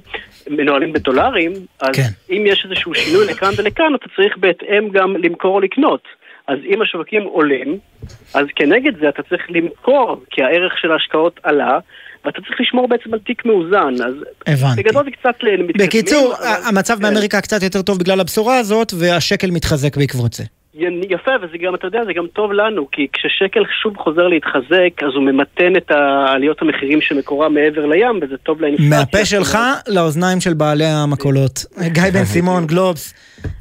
מנוהלים 0.50 0.92
בדולרים, 0.92 1.52
אז 1.80 1.96
כן. 1.96 2.34
אם 2.36 2.44
יש 2.46 2.64
איזשהו 2.64 2.94
שינוי 2.94 3.26
לכאן 3.26 3.50
ולכאן, 3.58 3.94
אתה 3.94 4.06
צריך 4.16 4.36
בהתאם 4.38 4.88
גם 4.88 5.16
למכור 5.16 5.54
או 5.54 5.60
לקנות. 5.60 6.02
אז 6.48 6.58
אם 6.68 6.82
השווקים 6.82 7.22
עולים, 7.22 7.78
אז 8.34 8.46
כנגד 8.56 8.96
זה 9.00 9.08
אתה 9.08 9.22
צריך 9.22 9.46
למכור, 9.48 10.20
כי 10.30 10.42
הערך 10.42 10.78
של 10.78 10.92
ההשקעות 10.92 11.40
עלה, 11.42 11.78
ואתה 12.24 12.40
צריך 12.40 12.60
לשמור 12.60 12.88
בעצם 12.88 13.14
על 13.14 13.18
תיק 13.18 13.44
מאוזן. 13.46 13.94
אז 14.06 14.14
הבנתי. 14.46 14.82
בגדול 14.82 15.04
זה 15.04 15.10
קצת 15.10 15.28
מתקדמים. 15.42 15.66
בקיצור, 15.88 16.34
אבל- 16.38 16.46
המצב 16.68 16.94
כן. 16.96 17.02
באמריקה 17.02 17.40
קצת 17.40 17.62
יותר 17.62 17.82
טוב 17.82 17.98
בגלל 17.98 18.20
הבשורה 18.20 18.58
הזאת, 18.58 18.92
והשקל 18.98 19.50
מתחזק 19.50 19.96
בעקבות 19.96 20.32
זה. 20.32 20.44
יפה, 21.10 21.30
וזה 21.42 21.58
גם, 21.62 21.74
אתה 21.74 21.86
יודע, 21.86 22.04
זה 22.06 22.12
גם 22.12 22.26
טוב 22.32 22.52
לנו, 22.52 22.88
כי 22.92 23.06
כששקל 23.12 23.62
שוב 23.82 23.96
חוזר 23.96 24.28
להתחזק, 24.28 25.02
אז 25.02 25.14
הוא 25.14 25.22
ממתן 25.22 25.76
את 25.76 25.90
העליות 25.90 26.62
המחירים 26.62 27.00
שמקורם 27.00 27.54
מעבר 27.54 27.86
לים, 27.86 28.20
וזה 28.22 28.36
טוב 28.36 28.60
לאינפלציה. 28.60 28.98
מהפה 28.98 29.24
שלך 29.24 29.58
לאוזניים 29.88 30.40
של 30.40 30.54
בעלי 30.54 30.84
המכולות. 30.84 31.64
גיא 31.86 32.02
בן 32.12 32.24
סימון, 32.24 32.66
גלובס, 32.66 33.14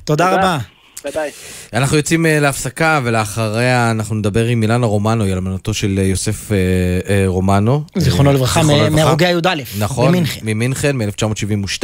תודה. 0.05 0.33
רבה. 0.35 0.57
ביי 1.03 1.11
ביי. 1.11 1.31
אנחנו 1.73 1.97
יוצאים 1.97 2.25
אה, 2.25 2.39
להפסקה, 2.39 2.99
ולאחריה 3.03 3.91
אנחנו 3.91 4.15
נדבר 4.15 4.45
עם 4.45 4.61
אילנה 4.61 4.85
רומנו, 4.85 5.23
היא 5.23 5.33
אלמנתו 5.33 5.73
של 5.73 5.99
אה, 6.01 6.03
יוסף 6.03 6.51
אה, 6.51 7.23
רומנו. 7.27 7.83
זיכרונו 7.97 8.33
לברכה. 8.33 8.61
מהרוגי 8.91 9.25
הי"א, 9.25 9.55
נכון, 9.79 10.09
ממינכן. 10.09 10.39
ממינכן, 10.43 10.97
מ-1972. 10.97 11.83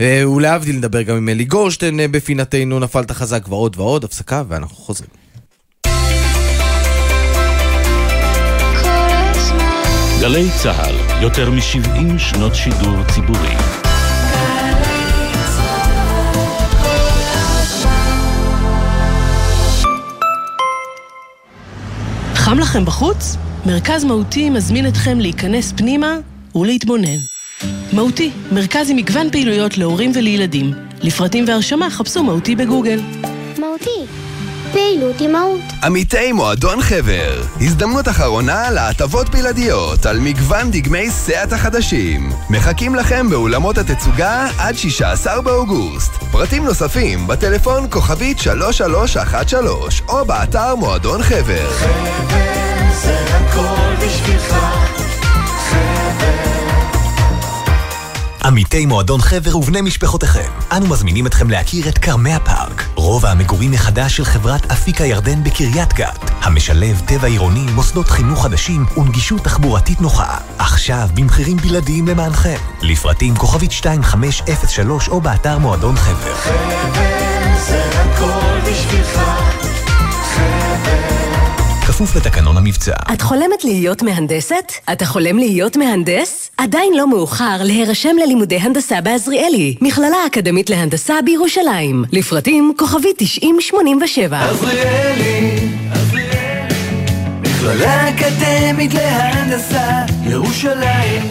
ולהבדיל 0.00 0.76
נדבר 0.76 1.02
גם 1.02 1.16
עם 1.16 1.28
אלי 1.28 1.44
גורשטיין 1.44 2.00
בפינתנו, 2.10 2.78
נפלת 2.80 3.10
חזק 3.10 3.42
ועוד 3.48 3.74
ועוד, 3.78 4.04
הפסקה 4.04 4.42
ואנחנו 4.48 4.76
חוזרים. 4.76 5.10
גלי 10.20 10.48
צה"ל, 10.62 11.22
יותר 11.22 11.50
מ-70 11.50 12.18
שנות 12.18 12.54
שידור 12.54 12.96
ציבורי. 13.14 13.79
חם 22.50 22.58
לכם 22.58 22.84
בחוץ? 22.84 23.36
מרכז 23.66 24.04
מהותי 24.04 24.50
מזמין 24.50 24.86
אתכם 24.88 25.20
להיכנס 25.20 25.72
פנימה 25.76 26.16
ולהתבונן. 26.54 27.18
מהותי, 27.92 28.30
מרכז 28.52 28.90
עם 28.90 28.96
מגוון 28.96 29.30
פעילויות 29.30 29.78
להורים 29.78 30.12
ולילדים. 30.14 30.72
לפרטים 31.02 31.44
והרשמה 31.48 31.90
חפשו 31.90 32.22
מהותי 32.22 32.56
בגוגל. 32.56 33.00
מהותי. 33.58 34.29
פעילות 34.72 35.20
אימהות. 35.20 35.60
עמיתי 35.82 36.32
מועדון 36.32 36.82
חבר, 36.82 37.42
הזדמנות 37.60 38.08
אחרונה 38.08 38.70
להטבות 38.70 39.28
בלעדיות 39.28 40.06
על 40.06 40.20
מגוון 40.20 40.70
דגמי 40.70 41.10
סאט 41.10 41.52
החדשים. 41.52 42.32
מחכים 42.50 42.94
לכם 42.94 43.30
באולמות 43.30 43.78
התצוגה 43.78 44.48
עד 44.58 44.76
16 44.76 45.40
באוגוסט. 45.40 46.12
פרטים 46.30 46.64
נוספים 46.64 47.26
בטלפון 47.26 47.86
כוכבית 47.90 48.38
3313 48.38 50.08
או 50.08 50.24
באתר 50.24 50.74
מועדון 50.74 51.22
חבר. 51.22 51.70
חבר 51.70 52.60
זה 53.02 53.24
הכל 53.36 54.06
בשבילך. 54.06 54.99
עמיתי 58.50 58.86
מועדון 58.86 59.20
חבר 59.20 59.56
ובני 59.56 59.80
משפחותיכם, 59.80 60.50
אנו 60.72 60.86
מזמינים 60.86 61.26
אתכם 61.26 61.50
להכיר 61.50 61.88
את 61.88 61.98
כרמי 61.98 62.34
הפארק, 62.34 62.88
רובע 62.94 63.30
המגורים 63.30 63.70
מחדש 63.70 64.16
של 64.16 64.24
חברת 64.24 64.70
אפיק 64.72 65.00
הירדן 65.00 65.44
בקריית 65.44 65.92
גת, 65.92 66.30
המשלב 66.42 67.02
טבע 67.06 67.26
עירוני, 67.26 67.66
מוסדות 67.74 68.08
חינוך 68.08 68.42
חדשים 68.42 68.84
ונגישות 68.96 69.44
תחבורתית 69.44 70.00
נוחה. 70.00 70.36
עכשיו 70.58 71.08
במחירים 71.14 71.56
בלעדיים 71.56 72.08
למענכם. 72.08 72.56
לפרטים 72.82 73.36
כוכבית 73.36 73.70
2503 73.70 75.08
או 75.08 75.20
באתר 75.20 75.58
מועדון 75.58 75.96
חבר. 75.96 76.34
חבר 76.34 77.20
זה 77.68 77.84
הכל 77.90 78.70
בשבילך. 78.70 79.20
כפוף 82.00 82.16
לתקנון 82.16 82.56
המבצע. 82.56 82.92
את 83.12 83.22
חולמת 83.22 83.64
להיות 83.64 84.02
מהנדסת? 84.02 84.72
אתה 84.92 85.06
חולם 85.06 85.38
להיות 85.38 85.76
מהנדס? 85.76 86.50
עדיין 86.56 86.92
לא 86.96 87.10
מאוחר 87.10 87.62
להירשם 87.62 88.16
ללימודי 88.22 88.56
הנדסה 88.56 89.00
בעזריאלי, 89.00 89.76
מכללה 89.80 90.16
אקדמית 90.26 90.70
להנדסה 90.70 91.14
בירושלים. 91.24 92.04
לפרטים 92.12 92.72
כוכבי 92.78 93.08
9087. 93.16 94.48
עזריאלי, 94.48 95.68
עזריאלי, 95.92 96.74
מכללה 97.40 98.08
אקדמית 98.08 98.94
להנדסה, 98.94 100.04
ירושלים. 100.22 101.22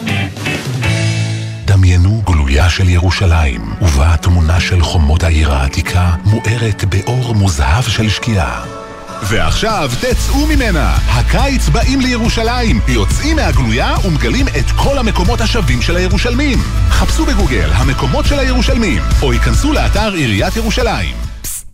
דמיינו 1.65 2.21
גלויה 2.25 2.69
של 2.69 2.89
ירושלים, 2.89 3.61
ובה 3.81 4.17
תמונה 4.21 4.59
של 4.59 4.81
חומות 4.81 5.23
העיר 5.23 5.51
העתיקה 5.51 6.11
מוארת 6.25 6.83
באור 6.85 7.35
מוזהב 7.35 7.83
של 7.83 8.09
שקיעה. 8.09 8.78
ועכשיו 9.23 9.91
תצאו 10.01 10.47
ממנה! 10.47 10.97
הקיץ 11.07 11.69
באים 11.69 12.01
לירושלים! 12.01 12.81
יוצאים 12.87 13.35
מהגלויה 13.35 13.95
ומגלים 14.05 14.47
את 14.47 14.71
כל 14.75 14.97
המקומות 14.97 15.41
השווים 15.41 15.81
של 15.81 15.95
הירושלמים. 15.95 16.59
חפשו 16.89 17.25
בגוגל 17.25 17.69
המקומות 17.73 18.25
של 18.25 18.39
הירושלמים, 18.39 19.01
או 19.21 19.33
ייכנסו 19.33 19.73
לאתר 19.73 20.13
עיריית 20.13 20.55
ירושלים. 20.55 21.28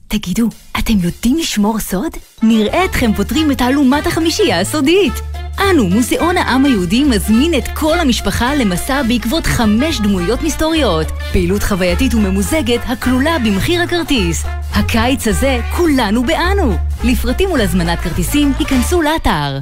תגידו, 0.07 0.49
אתם 0.79 0.93
יודעים 0.93 1.37
לשמור 1.37 1.79
סוד? 1.79 2.11
נראה 2.43 2.85
אתכם 2.85 3.13
פותרים 3.13 3.51
את 3.51 3.57
תעלומת 3.57 4.07
החמישייה 4.07 4.59
הסודית. 4.59 5.13
אנו, 5.59 5.87
מוזיאון 5.89 6.37
העם 6.37 6.65
היהודי, 6.65 7.03
מזמין 7.03 7.53
את 7.53 7.63
כל 7.73 7.99
המשפחה 7.99 8.55
למסע 8.55 9.03
בעקבות 9.03 9.45
חמש 9.45 9.99
דמויות 9.99 10.41
מסתוריות. 10.41 11.07
פעילות 11.31 11.63
חווייתית 11.63 12.13
וממוזגת 12.13 12.81
הכלולה 12.85 13.39
במחיר 13.39 13.81
הכרטיס. 13.81 14.43
הקיץ 14.73 15.27
הזה, 15.27 15.59
כולנו 15.75 16.23
באנו. 16.23 16.77
לפרטים 17.03 17.51
ולהזמנת 17.51 17.99
כרטיסים, 17.99 18.53
היכנסו 18.59 19.01
לאתר. 19.01 19.59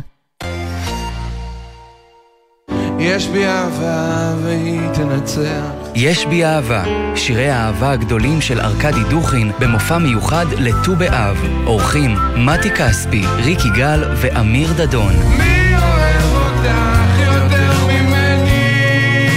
יש 3.00 3.28
בי 3.28 3.46
אהבה 3.46 4.36
והיא 4.44 4.90
תנצח. 4.94 5.83
יש 5.96 6.26
בי 6.26 6.46
אהבה, 6.46 6.84
שירי 7.16 7.50
האהבה 7.50 7.92
הגדולים 7.92 8.42
של 8.42 8.62
ארכדי 8.62 9.04
דוכין 9.10 9.52
במופע 9.60 9.98
מיוחד 9.98 10.46
לט"ו 10.58 10.96
באב. 10.96 11.38
אורחים 11.66 12.16
מתי 12.36 12.70
כספי, 12.70 13.24
ריק 13.36 13.60
יגאל 13.66 14.04
ואמיר 14.16 14.74
דדון. 14.74 15.14
מי 15.38 15.76
אוהב 15.76 16.34
אותך 16.36 17.20
יותר 17.26 17.88
ממני? 17.88 19.28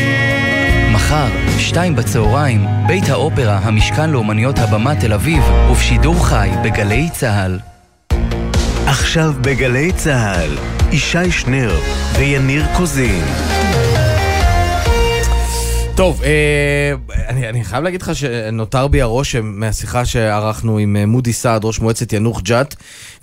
מחר, 0.93 1.27
שתיים 1.59 1.97
בצהריים, 1.97 2.66
בית 2.87 3.09
האופרה, 3.09 3.59
המשכן 3.62 4.11
לאומניות 4.11 4.59
הבמה 4.59 5.01
תל 5.01 5.12
אביב, 5.12 5.43
ובשידור 5.70 6.27
חי 6.27 6.51
בגלי 6.65 7.09
צה"ל. 7.12 7.59
עכשיו 8.87 9.33
בגלי 9.41 9.93
צה"ל, 9.93 10.51
ישי 10.93 11.31
שנר 11.31 11.74
ויניר 12.19 12.66
קוזין. 12.77 13.24
טוב, 15.97 16.23
אה, 16.23 16.93
אני, 17.28 17.48
אני 17.48 17.64
חייב 17.64 17.85
להגיד 17.85 18.02
לך 18.02 18.16
שנותר 18.16 18.86
בי 18.89 19.02
הרושם 19.02 19.44
מהשיחה 19.44 20.05
שערכנו 20.05 20.78
עם 20.78 20.97
אה, 20.97 21.06
מודי 21.06 21.32
סעד, 21.32 21.64
ראש 21.64 21.81
מועצת 21.81 22.12
ינוח 22.12 22.40
ג'ת 22.40 22.74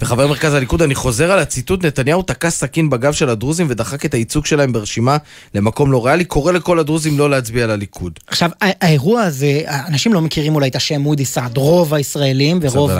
וחבר 0.01 0.27
מרכז 0.27 0.53
הליכוד. 0.53 0.81
אני 0.81 0.95
חוזר 0.95 1.31
על 1.31 1.39
הציטוט, 1.39 1.85
נתניהו 1.85 2.21
תקע 2.21 2.49
סכין 2.49 2.89
בגב 2.89 3.13
של 3.13 3.29
הדרוזים 3.29 3.67
ודחק 3.69 4.05
את 4.05 4.13
הייצוג 4.13 4.45
שלהם 4.45 4.73
ברשימה 4.73 5.17
למקום 5.53 5.91
לא 5.91 6.05
ריאלי, 6.05 6.25
קורא 6.25 6.51
לכל 6.51 6.79
הדרוזים 6.79 7.19
לא 7.19 7.29
להצביע 7.29 7.67
לליכוד. 7.67 8.19
עכשיו, 8.27 8.49
ה- 8.61 8.85
האירוע 8.85 9.21
הזה, 9.21 9.61
אנשים 9.87 10.13
לא 10.13 10.21
מכירים 10.21 10.55
אולי 10.55 10.67
את 10.69 10.75
השם 10.75 11.01
מודי 11.01 11.25
סעד, 11.25 11.57
רוב 11.57 11.93
הישראלים 11.93 12.59
ורוב. 12.61 12.91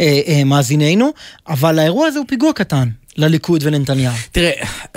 אה, 0.00 0.20
אה, 0.28 0.44
מאזינינו, 0.44 1.10
אבל 1.48 1.78
האירוע 1.78 2.06
הזה 2.06 2.18
הוא 2.18 2.26
פיגוע 2.28 2.52
קטן 2.52 2.88
לליכוד 3.16 3.62
ולנתניהו. 3.66 4.12
תראה, 4.32 4.50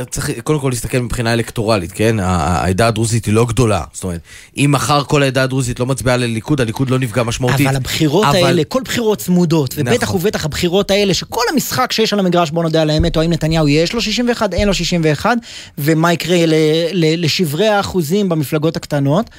צריך 0.09 0.29
קודם 0.43 0.59
כל 0.59 0.69
להסתכל 0.69 0.97
מבחינה 0.99 1.33
אלקטורלית, 1.33 1.91
כן? 1.91 2.15
העדה 2.19 2.87
הדרוזית 2.87 3.25
היא 3.25 3.33
לא 3.33 3.45
גדולה. 3.45 3.83
זאת 3.93 4.03
אומרת, 4.03 4.19
אם 4.57 4.69
מחר 4.71 5.03
כל 5.03 5.23
העדה 5.23 5.43
הדרוזית 5.43 5.79
לא 5.79 5.85
מצביעה 5.85 6.17
לליכוד, 6.17 6.61
הליכוד 6.61 6.89
לא 6.89 6.99
נפגע 6.99 7.23
משמעותית. 7.23 7.67
אבל 7.67 7.75
הבחירות 7.75 8.25
אבל- 8.25 8.35
האלה, 8.35 8.63
כל 8.63 8.81
בחירות 8.85 9.17
צמודות, 9.19 9.75
ובטח 9.77 10.03
נכון. 10.03 10.21
ובטח 10.21 10.45
הבחירות 10.45 10.91
האלה, 10.91 11.13
שכל 11.13 11.41
המשחק 11.53 11.91
שיש 11.91 12.13
על 12.13 12.19
המגרש, 12.19 12.51
בוא 12.51 12.63
נודה 12.63 12.81
על 12.81 12.89
האמת, 12.89 13.15
או 13.15 13.21
האם 13.21 13.33
נתניהו 13.33 13.67
יש 13.67 13.93
לו 13.93 14.01
61, 14.01 14.53
אין 14.53 14.67
לו 14.67 14.73
61, 14.73 15.37
ומה 15.77 16.13
יקרה 16.13 16.45
ל- 16.45 16.53
ל- 16.93 17.23
לשברי 17.25 17.67
האחוזים 17.67 18.29
במפלגות 18.29 18.75
הקטנות. 18.75 19.29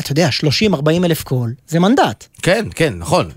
אתה 0.00 0.12
יודע, 0.12 0.28
30-40 0.72 0.74
אלף 1.04 1.22
קול, 1.22 1.52
זה 1.68 1.80
מנדט. 1.80 2.26
כן, 2.42 2.66
כן, 2.74 2.94
נכון. 2.98 3.30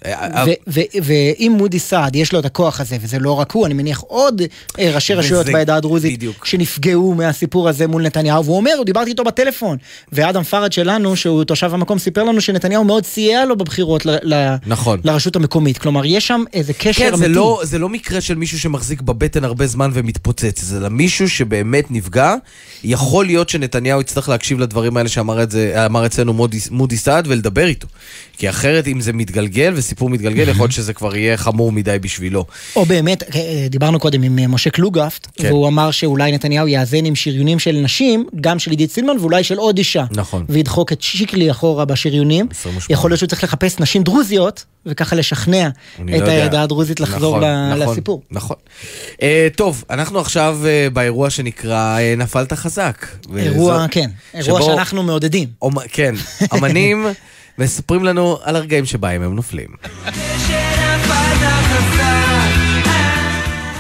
ואם 1.01 1.53
מודי 1.57 1.79
סעד 1.79 2.15
יש 2.15 2.33
לו 2.33 2.39
את 2.39 2.45
הכוח 2.45 2.81
הזה, 2.81 2.97
וזה 3.01 3.19
לא 3.19 3.31
רק 3.31 3.51
הוא, 3.51 3.65
אני 3.65 3.73
מניח 3.73 3.99
עוד 3.99 4.41
אה, 4.79 4.91
ראשי 4.95 5.13
רשויות 5.13 5.45
בעדה 5.49 5.75
הדרוזית 5.75 6.23
שנפגעו 6.43 7.13
מהסיפור 7.13 7.69
הזה 7.69 7.87
מול 7.87 8.01
נתניהו, 8.03 8.45
והוא 8.45 8.57
אומר, 8.57 8.71
דיברתי 8.85 9.09
איתו 9.09 9.23
בטלפון. 9.23 9.77
ואדם 10.11 10.43
פראג' 10.43 10.71
שלנו, 10.71 11.15
שהוא 11.15 11.43
תושב 11.43 11.73
המקום, 11.73 11.99
סיפר 11.99 12.23
לנו 12.23 12.41
שנתניהו 12.41 12.83
מאוד 12.83 13.05
סייע 13.05 13.45
לו 13.45 13.57
בבחירות 13.57 14.05
ל- 14.05 14.33
ל- 14.33 14.55
נכון. 14.67 14.99
לרשות 15.03 15.35
המקומית. 15.35 15.77
כלומר, 15.77 16.05
יש 16.05 16.27
שם 16.27 16.43
איזה 16.53 16.73
קשר 16.73 16.91
כן, 16.99 17.09
זה 17.09 17.15
אמיתי. 17.25 17.33
לא, 17.33 17.61
זה 17.63 17.79
לא 17.79 17.89
מקרה 17.89 18.21
של 18.21 18.35
מישהו 18.35 18.59
שמחזיק 18.59 19.01
בבטן 19.01 19.43
הרבה 19.43 19.67
זמן 19.67 19.89
ומתפוצץ, 19.93 20.61
זה 20.61 20.79
למישהו 20.79 21.29
שבאמת 21.29 21.91
נפגע. 21.91 22.35
יכול 22.83 23.25
להיות 23.25 23.49
שנתניהו 23.49 24.01
יצטרך 24.01 24.29
להקשיב 24.29 24.59
לדברים 24.59 24.97
האלה 24.97 25.09
שאמר 25.09 25.43
את 25.43 25.51
זה, 25.51 25.85
אמר 25.85 26.05
אצלנו 26.05 26.33
מודי, 26.33 26.54
מודי 26.71 26.97
סעד 26.97 27.27
ולדבר 27.27 27.65
איתו. 27.67 27.87
כי 28.37 28.49
אחרת, 28.49 28.87
אם 28.87 29.01
זה 29.01 29.13
מתגלגל 29.13 29.73
וסיפור 29.75 30.09
מתגלגל, 30.09 30.49
יכול 30.49 30.63
להיות 30.63 30.71
שזה 30.71 30.93
כבר 30.93 31.15
יהיה 31.15 31.37
חמור 31.37 31.71
מדי 31.71 31.97
בשבילו. 32.01 32.45
או 32.75 32.85
באמת, 32.85 33.23
אה, 33.35 33.67
דיברנו 33.69 33.99
קודם 33.99 34.23
עם 34.23 34.39
אה, 34.39 34.47
משה 34.47 34.69
קלוגפט, 34.69 35.27
כן. 35.35 35.47
והוא 35.51 35.67
אמר 35.67 35.91
שאולי 35.91 36.31
נתניהו 36.31 36.67
יאזן 36.67 37.05
עם 37.05 37.15
שריונים 37.15 37.59
של 37.59 37.71
נשים, 37.83 38.27
גם 38.41 38.59
של 38.59 38.71
עידית 38.71 38.91
סילמן 38.91 39.17
ואולי 39.19 39.43
של 39.43 39.57
עוד 39.57 39.77
אישה. 39.77 40.03
נכון. 40.11 40.45
וידחוק 40.49 40.91
את 40.91 41.01
שיקלי 41.01 41.51
אחורה 41.51 41.85
בשריונים. 41.85 42.47
28. 42.51 42.85
יכול 42.89 43.09
להיות 43.11 43.19
שהוא 43.19 43.27
צריך 43.29 43.43
לחפש 43.43 43.79
נשים 43.79 44.03
דרוזיות, 44.03 44.65
וככה 44.85 45.15
לשכנע 45.15 45.67
את 45.95 46.01
לא. 46.21 46.27
העדה 46.27 46.61
הדרוזית 46.63 46.99
לחזור 46.99 47.37
נכון, 47.37 47.43
ל- 47.49 47.75
נכון, 47.81 47.91
לסיפור. 47.93 48.21
נכון. 48.31 48.55
Uh, 49.13 49.17
טוב, 49.55 49.83
אנחנו 49.89 50.19
עכשיו 50.19 50.57
uh, 50.63 50.93
באירוע 50.93 51.29
שנקרא 51.29 51.97
uh, 51.97 52.19
נפלת 52.19 52.53
חזק. 52.53 53.05
אירוע, 53.37 53.75
וזו- 53.75 53.87
כן, 53.91 54.09
אירוע 54.33 54.61
שבו- 54.61 54.69
שאנחנו 54.71 55.03
מעודדים. 55.03 55.47
אומ- 55.61 55.87
כן, 55.91 56.15
אמנים 56.57 57.05
מספרים 57.57 58.03
לנו 58.03 58.37
על 58.43 58.55
הרגעים 58.55 58.85
שבהם 58.85 59.21
הם 59.21 59.35
נופלים. 59.35 59.69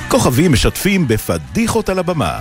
כוכבים 0.07 0.51
משתפים 0.51 1.07
בפדיחות 1.07 1.89
על 1.89 1.99
הבמה. 1.99 2.39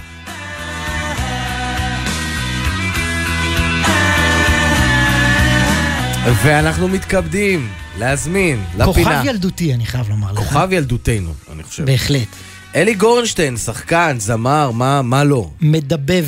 ואנחנו 6.44 6.88
מתכבדים 6.88 7.68
להזמין 7.98 8.60
לפינה. 8.74 8.84
כוכב 8.86 9.22
ילדותי, 9.24 9.74
אני 9.74 9.86
חייב 9.86 10.08
לומר 10.08 10.32
לך. 10.32 10.38
כוכב 10.38 10.68
ילדותנו, 10.72 11.30
אני 11.52 11.62
חושב. 11.62 11.84
בהחלט. 11.84 12.28
אלי 12.74 12.94
גורנשטיין, 12.94 13.56
שחקן, 13.56 14.16
זמר, 14.18 14.70
מה, 14.70 15.02
מה 15.02 15.24
לא? 15.24 15.46
מדבב. 15.60 16.24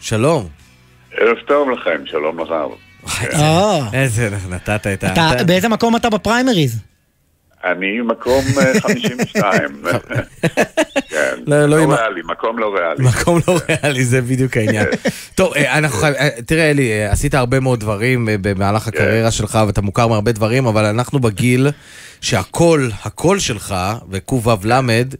שלום. 0.00 0.48
ערב 1.12 1.36
טוב 1.46 1.70
לכם, 1.70 2.06
שלום 2.06 2.40
לך. 2.40 2.48
אה, 3.34 3.88
איזה, 3.92 4.30
נתת 4.50 4.86
את 4.86 5.04
ה... 5.04 5.44
באיזה 5.44 5.68
מקום 5.68 5.96
אתה 5.96 6.10
בפריימריז? 6.10 6.78
אני 7.64 8.00
מקום 8.00 8.44
אה, 8.58 8.80
52. 8.80 9.82
כן. 11.10 11.34
לא, 11.46 11.66
לא 11.66 11.86
לא 11.86 11.94
ריאלי, 11.94 12.20
מקום 12.24 12.58
לא 12.58 12.74
ריאלי. 12.74 13.04
מקום 13.04 13.40
לא 13.48 13.58
ריאלי, 13.68 14.04
זה 14.04 14.20
בדיוק 14.22 14.56
העניין. 14.56 14.86
טוב, 15.34 15.52
אה, 15.56 15.78
אה, 16.04 16.30
תראה 16.46 16.70
אלי, 16.70 16.92
אה, 16.92 17.12
עשית 17.12 17.34
הרבה 17.34 17.60
מאוד 17.60 17.80
דברים 17.80 18.28
אה, 18.28 18.34
במהלך 18.40 18.88
הקריירה 18.88 19.30
שלך 19.30 19.58
ואתה 19.66 19.82
מוכר 19.82 20.06
מהרבה 20.06 20.32
דברים, 20.32 20.66
אבל 20.66 20.84
אנחנו 20.84 21.18
בגיל 21.20 21.68
שהקול, 22.20 22.90
הקול 23.04 23.38
שלך 23.38 23.74
וקו"ל, 24.10 25.14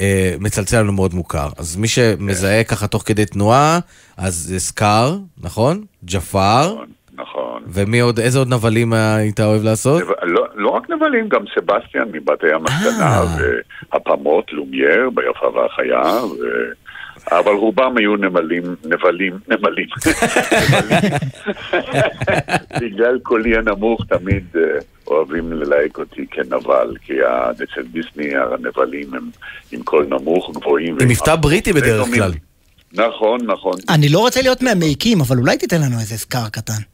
אה, 0.00 0.34
מצלצל 0.40 0.80
לנו 0.80 0.92
מאוד 0.92 1.14
מוכר. 1.14 1.48
אז 1.58 1.76
מי 1.76 1.88
שמזהה 1.88 2.64
ככה 2.64 2.86
תוך 2.86 3.02
כדי 3.06 3.26
תנועה, 3.26 3.78
אז 4.16 4.34
זה 4.34 4.60
סקאר, 4.60 5.18
נכון? 5.38 5.84
ג'פר. 6.04 6.76
נכון. 7.14 7.62
ומי 7.66 8.00
עוד, 8.00 8.20
איזה 8.20 8.38
עוד 8.38 8.48
נבלים 8.48 8.94
אה, 8.94 9.14
היית 9.14 9.40
אוהב 9.40 9.64
לעשות? 9.64 10.02
לא, 10.22 10.46
לא 10.54 10.68
רק 10.68 10.90
נבלים, 10.90 11.28
גם 11.28 11.44
סבסטיאן 11.54 12.08
מבת 12.12 12.44
הים 12.44 12.62
הקטנה, 12.64 13.22
והפמוט, 13.92 14.52
לומייר, 14.52 15.10
ביפה 15.10 15.46
והחיה, 15.46 16.24
ו... 16.24 16.44
אבל 17.30 17.52
רובם 17.52 17.96
היו 17.96 18.16
נמלים, 18.16 18.62
נבלים, 18.84 19.38
נמלים. 19.48 19.86
בגלל 22.80 23.18
קולי 23.22 23.56
הנמוך 23.56 24.04
תמיד 24.08 24.44
אה, 24.56 24.62
אוהבים 25.06 25.52
ללהק 25.52 25.98
אותי 25.98 26.26
כנבל, 26.30 26.94
כי 27.02 27.12
אצל 27.50 27.82
דיסני 27.82 28.36
הנבלים 28.36 29.14
הם 29.14 29.30
עם 29.72 29.82
קול 29.82 30.06
נמוך, 30.06 30.50
גבוהים. 30.54 30.96
עם 31.00 31.08
מבטא 31.08 31.36
בריטי 31.36 31.72
בדרך 31.72 32.06
כלל. 32.14 32.32
נכון, 32.92 33.40
נכון. 33.46 33.74
אני 33.88 34.08
לא 34.08 34.18
רוצה 34.18 34.42
להיות 34.42 34.62
מהמעיקים, 34.62 35.20
אבל 35.20 35.38
אולי 35.38 35.56
תיתן 35.56 35.82
לנו 35.82 36.00
איזה 36.00 36.18
סקאר 36.18 36.48
קטן. 36.48 36.93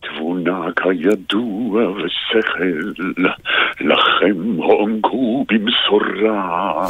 תבונה 0.00 0.60
כידוע 0.76 1.90
ושכל, 1.90 2.92
לכם 3.80 4.36
הונגו 4.56 5.44
במשורה. 5.48 6.86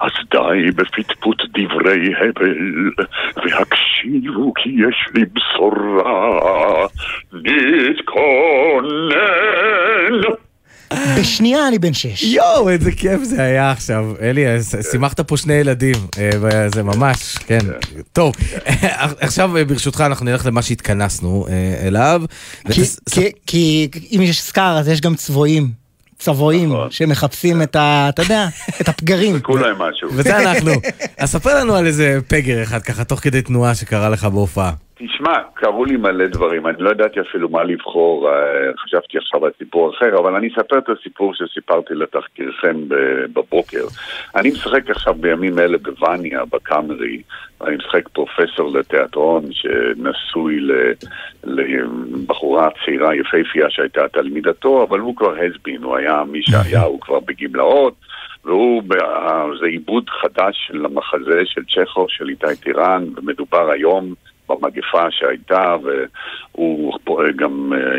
אז 0.00 0.10
די 0.30 0.70
בפטפוט 0.76 1.42
דברי 1.54 2.14
הבל, 2.14 2.90
והקשיבו 3.36 4.52
כי 4.54 4.68
יש 4.68 5.08
לי 5.14 5.24
בשורה. 5.24 6.86
נתכונן! 7.32 8.88
בשנייה 11.18 11.68
אני 11.68 11.78
בן 11.78 11.92
שש. 11.92 12.22
יואו, 12.22 12.68
איזה 12.70 12.92
כיף 12.92 13.22
זה 13.24 13.42
היה 13.42 13.70
עכשיו. 13.70 14.12
אלי, 14.22 14.46
אה, 14.46 14.58
שימחת 14.90 15.20
פה 15.20 15.36
שני 15.36 15.54
ילדים, 15.54 15.94
אה, 16.18 16.30
זה 16.74 16.82
ממש, 16.82 17.34
כן. 17.46 17.58
טוב, 18.12 18.34
עכשיו 19.20 19.56
אה, 19.56 19.64
ברשותך 19.64 20.00
אנחנו 20.00 20.24
נלך 20.26 20.46
למה 20.46 20.62
שהתכנסנו 20.62 21.46
אליו. 21.86 22.22
כי- 23.46 23.88
אם 24.16 24.20
יש 24.22 24.40
סקאר 24.42 24.78
אז 24.78 24.88
יש 24.88 25.00
גם 25.00 25.14
צבועים. 25.14 25.70
צבועים 26.18 26.72
נכון. 26.72 26.90
שמחפשים 26.90 27.62
את 27.62 27.76
ה... 27.76 28.06
אתה 28.08 28.22
יודע, 28.22 28.48
את 28.80 28.88
הפגרים. 28.88 29.40
כולם 29.40 29.74
משהו. 29.78 30.08
וזה 30.12 30.38
אנחנו. 30.38 30.72
אז 31.18 31.30
ספר 31.30 31.60
לנו 31.60 31.74
על 31.74 31.86
איזה 31.86 32.18
פגר 32.28 32.62
אחד 32.62 32.82
ככה, 32.82 33.04
תוך 33.04 33.20
כדי 33.20 33.42
תנועה 33.42 33.74
שקרה 33.74 34.08
לך 34.08 34.24
בהופעה. 34.24 34.72
תשמע, 34.98 35.38
קרו 35.54 35.84
לי 35.84 35.96
מלא 35.96 36.26
דברים, 36.26 36.66
אני 36.66 36.76
לא 36.78 36.90
ידעתי 36.90 37.20
אפילו 37.20 37.48
מה 37.48 37.64
לבחור, 37.64 38.30
אה, 38.30 38.34
חשבתי 38.78 39.18
עכשיו 39.18 39.44
על 39.44 39.50
סיפור 39.58 39.90
אחר, 39.90 40.18
אבל 40.18 40.34
אני 40.34 40.48
אספר 40.48 40.78
את 40.78 40.88
הסיפור 40.88 41.34
שסיפרתי 41.34 41.94
לתחקירכם 41.94 42.76
בבוקר. 43.32 43.84
אני 44.36 44.50
משחק 44.50 44.90
עכשיו 44.90 45.14
בימים 45.14 45.58
אלה 45.58 45.78
בווניה, 45.78 46.44
בקאמרי, 46.44 47.22
ואני 47.60 47.76
משחק 47.76 48.08
פרופסור 48.08 48.72
לתיאטרון 48.72 49.44
שנשוי 49.50 50.60
לבחורה 51.44 52.68
צעירה 52.84 53.14
יפהפייה 53.14 53.70
שהייתה 53.70 54.08
תלמידתו, 54.08 54.82
אבל 54.88 54.98
הוא 54.98 55.16
כבר 55.16 55.34
הסבין, 55.34 55.82
הוא 55.82 55.96
היה 55.96 56.22
מי 56.28 56.42
שהיה, 56.42 56.82
הוא 56.82 57.00
כבר 57.00 57.20
בגמלאות. 57.20 57.94
והוא, 58.44 58.82
זה 59.60 59.66
עיבוד 59.66 60.10
חדש 60.10 60.66
של 60.66 60.84
המחזה 60.84 61.42
של 61.44 61.62
צ'כו, 61.64 62.06
של 62.08 62.28
איתי 62.28 62.56
טירן, 62.62 63.04
ומדובר 63.16 63.70
היום 63.70 64.14
במגפה 64.48 65.10
שהייתה, 65.10 65.76
והוא 65.82 66.92
גם, 67.36 67.72
אה, 67.72 67.98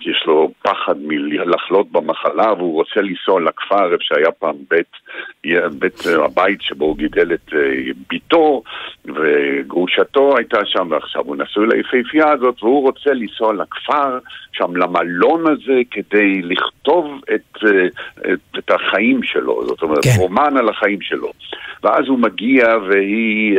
יש 0.00 0.24
לו 0.26 0.50
פחד 0.62 0.94
מלחלות 0.98 1.92
במחלה, 1.92 2.52
והוא 2.52 2.74
רוצה 2.74 3.00
לנסוע 3.00 3.40
לכפר, 3.40 3.92
איפה 3.92 4.04
שהיה 4.04 4.30
פעם 4.30 4.56
בית, 4.70 4.92
בית 5.78 6.06
אה, 6.06 6.24
הבית 6.24 6.62
שבו 6.62 6.84
הוא 6.84 6.96
גידל 6.96 7.34
את 7.34 7.54
אה, 7.54 7.92
ביתו, 8.10 8.62
וגרושתו 9.04 10.36
הייתה 10.36 10.58
שם, 10.64 10.88
ועכשיו 10.90 11.22
הוא 11.24 11.36
נשוי 11.36 11.66
ליפהפייה 11.66 12.32
הזאת, 12.32 12.62
והוא 12.62 12.82
רוצה 12.82 13.12
לנסוע 13.12 13.52
לכפר, 13.52 14.18
שם 14.52 14.76
למלון 14.76 15.44
הזה, 15.46 15.80
כדי 15.90 16.42
לכתוב 16.42 17.20
את, 17.34 17.58
את, 18.32 18.58
את 18.58 18.70
החיים 18.70 19.22
שלו, 19.22 19.66
זאת 19.66 19.82
אומרת, 19.82 20.04
כן. 20.04 20.10
רומן 20.18 20.56
על 20.56 20.68
החיים 20.68 21.00
שלו. 21.00 21.30
ואז 21.82 22.08
הוא 22.08 22.18
מגיע, 22.18 22.66
והיא, 22.88 23.58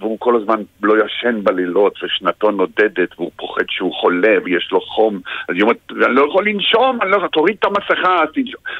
והוא 0.00 0.16
כל 0.20 0.36
הזמן 0.36 0.62
לא 0.82 0.94
ישן 1.04 1.31
בלילות, 1.40 1.94
ושנתו 2.04 2.50
נודדת, 2.50 3.08
והוא 3.18 3.30
פוחד 3.36 3.64
שהוא 3.70 3.92
חולה, 4.00 4.34
ויש 4.44 4.68
לו 4.72 4.80
חום, 4.80 5.20
אז 5.48 5.54
היא 5.54 5.62
אומרת, 5.62 5.76
אני 6.06 6.14
לא 6.14 6.26
יכול 6.28 6.48
לנשום, 6.48 6.98
אני 7.02 7.10
לא 7.10 7.16
יכול, 7.16 7.28
תוריד 7.28 7.56
את 7.58 7.64
המסכה. 7.64 8.22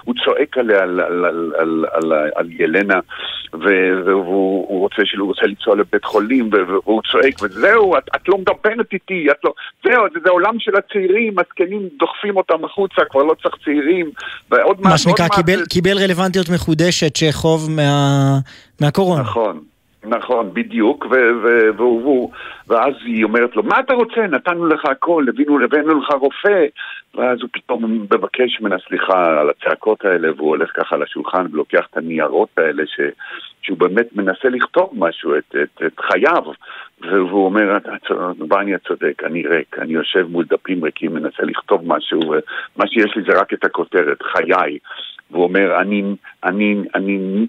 הוא 0.04 0.14
צועק 0.24 0.58
עליה, 0.58 0.82
על, 0.82 1.00
על, 1.00 1.24
על, 1.24 1.54
על, 1.58 1.84
על, 1.92 2.12
על 2.34 2.48
ילנה, 2.58 3.00
והוא 3.52 4.66
הוא 4.68 4.80
רוצה, 4.80 5.02
שהוא 5.04 5.28
רוצה 5.28 5.46
לנסוע 5.46 5.76
לבית 5.76 6.04
חולים, 6.04 6.50
והוא 6.68 7.02
צועק, 7.12 7.42
וזהו, 7.42 7.96
את, 7.98 8.02
את 8.16 8.28
לא 8.28 8.38
מדברת 8.38 8.92
איתי, 8.92 9.26
את 9.30 9.36
לא... 9.44 9.52
זהו, 9.84 10.04
זה, 10.14 10.20
זה 10.24 10.30
עולם 10.30 10.54
של 10.58 10.72
הצעירים, 10.76 11.38
הזקנים 11.38 11.88
דוחפים 11.98 12.36
אותם 12.36 12.64
החוצה, 12.64 13.02
כבר 13.10 13.22
לא 13.22 13.34
צריך 13.42 13.54
צעירים, 13.64 14.10
ועוד 14.50 14.80
מה 14.80 14.98
שנקרא, 14.98 15.28
קיבל- 15.28 15.64
קיבל 15.68 15.98
רלוונטיות 15.98 16.46
מחודשת 16.54 17.16
שחוב 17.16 17.70
מה- 17.70 18.38
מהקורונה. 18.80 19.20
נכון. 19.22 19.71
נכון, 20.04 20.50
בדיוק, 20.54 21.06
ו- 21.06 21.34
ו- 21.42 21.76
והוא, 21.76 22.02
והוא, 22.02 22.30
ואז 22.68 22.94
היא 23.04 23.24
אומרת 23.24 23.56
לו, 23.56 23.62
מה 23.62 23.80
אתה 23.80 23.94
רוצה? 23.94 24.26
נתנו 24.26 24.66
לך 24.66 24.84
הכל, 24.84 25.24
הבאנו, 25.64 26.00
לך 26.00 26.10
רופא. 26.10 26.66
ואז 27.14 27.38
הוא 27.40 27.48
פתאום 27.52 27.84
מבקש 27.84 28.60
ממנה 28.60 28.76
סליחה 28.88 29.40
על 29.40 29.50
הצעקות 29.50 30.04
האלה, 30.04 30.28
והוא 30.36 30.48
הולך 30.48 30.70
ככה 30.74 30.96
לשולחן 30.96 31.46
ולוקח 31.52 31.86
את 31.90 31.96
הניירות 31.96 32.48
האלה, 32.56 32.82
ש, 32.86 33.00
שהוא 33.62 33.78
באמת 33.78 34.06
מנסה 34.16 34.48
לכתוב 34.48 34.90
משהו, 34.92 35.36
את, 35.36 35.56
את, 35.62 35.82
את 35.86 36.00
חייו. 36.00 36.42
והוא 37.00 37.44
אומר, 37.44 37.76
"אתה 37.76 37.90
צודק, 38.08 38.38
בניה 38.38 38.78
צודק, 38.78 39.22
אני 39.24 39.46
ריק, 39.46 39.78
אני 39.78 39.92
יושב 39.92 40.26
מול 40.30 40.44
דפים 40.44 40.84
ריקים, 40.84 41.14
מנסה 41.14 41.42
לכתוב 41.42 41.82
משהו, 41.86 42.20
ומה 42.20 42.86
שיש 42.86 43.16
לי 43.16 43.22
זה 43.22 43.40
רק 43.40 43.52
את 43.52 43.64
הכותרת, 43.64 44.22
חיי. 44.22 44.78
והוא 45.30 45.44
אומר, 45.44 45.80
אני, 45.80 46.02
אני, 46.44 46.76
אני 46.94 47.46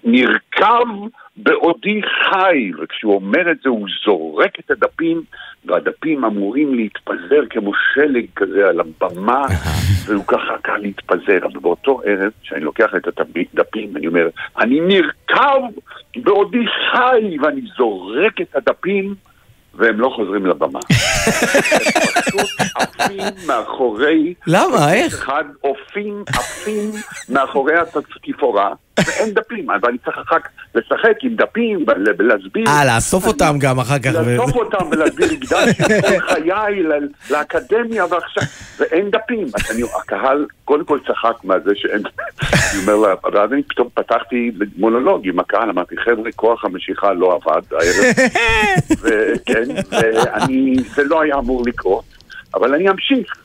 נרקב 0.58 0.88
בעודי 1.36 2.00
חי, 2.02 2.70
וכשהוא 2.82 3.14
אומר 3.14 3.50
את 3.50 3.56
זה 3.62 3.68
הוא 3.68 3.86
זורק 4.04 4.58
את 4.60 4.70
הדפים, 4.70 5.22
והדפים 5.64 6.24
אמורים 6.24 6.74
להתפזר 6.74 7.42
כמו 7.50 7.72
שלג 7.94 8.24
כזה 8.36 8.68
על 8.68 8.80
הבמה, 8.80 9.46
והוא 10.06 10.24
ככה 10.26 10.58
קל 10.62 10.76
להתפזר. 10.76 11.38
אבל 11.42 11.60
באותו 11.60 12.00
ערב, 12.04 12.30
כשאני 12.42 12.60
לוקח 12.60 12.90
את 12.96 13.20
הדפים, 13.20 13.96
אני 13.96 14.06
אומר, 14.06 14.28
אני 14.58 14.80
נרקב 14.80 15.60
בעודי 16.16 16.64
חי, 16.66 17.36
ואני 17.42 17.60
זורק 17.76 18.40
את 18.40 18.56
הדפים, 18.56 19.14
והם 19.74 20.00
לא 20.00 20.12
חוזרים 20.16 20.46
לבמה. 20.46 20.80
הם 20.88 22.12
פשוט 22.22 22.50
עפים 22.74 23.24
מאחורי... 23.46 24.34
למה? 24.46 24.92
איך? 24.92 25.14
אחד 25.14 25.44
עופים, 25.60 26.24
עפים 26.28 26.90
מאחורי 27.28 27.74
התפאורה, 27.78 28.72
ואין 28.98 29.34
דפים, 29.34 29.70
אז 29.70 29.80
אני 29.88 29.98
צריך 29.98 30.18
אחר 30.18 30.38
כך 30.40 30.48
לשחק 30.74 31.16
עם 31.22 31.34
דפים, 31.36 31.84
ולהסביר. 32.18 32.68
אה, 32.68 32.84
לאסוף 32.94 33.26
אותם 33.26 33.56
גם 33.58 33.78
אחר 33.78 33.98
כך. 33.98 34.10
לאסוף 34.14 34.56
אותם 34.56 34.86
ולהסביר, 34.90 35.28
הקדשתי 35.32 35.82
כל 35.82 36.20
חיי 36.28 36.82
לאקדמיה 37.30 38.04
ועכשיו, 38.04 38.42
ואין 38.78 39.10
דפים. 39.10 39.46
אז 39.54 39.70
אני, 39.70 39.82
הקהל 40.00 40.46
קודם 40.64 40.84
כל 40.84 40.98
צחק 41.06 41.44
מהזה 41.44 41.70
שאין, 41.74 42.02
אני 42.42 42.82
אומר 42.82 42.96
לה, 42.96 43.14
ואז 43.32 43.52
אני 43.52 43.62
פתאום 43.62 43.88
פתחתי 43.94 44.50
מונולוג 44.76 45.28
עם 45.28 45.38
הקהל, 45.38 45.70
אמרתי, 45.70 45.96
חבר'ה, 45.96 46.32
כוח 46.36 46.64
המשיכה 46.64 47.12
לא 47.12 47.34
עבד 47.34 47.62
הערב, 47.72 48.14
וכן, 49.02 49.74
ואני, 49.90 50.76
זה 50.94 51.04
לא 51.04 51.20
היה 51.20 51.34
אמור 51.34 51.62
לקרות, 51.66 52.04
אבל 52.54 52.74
אני 52.74 52.90
אמשיך. 52.90 53.43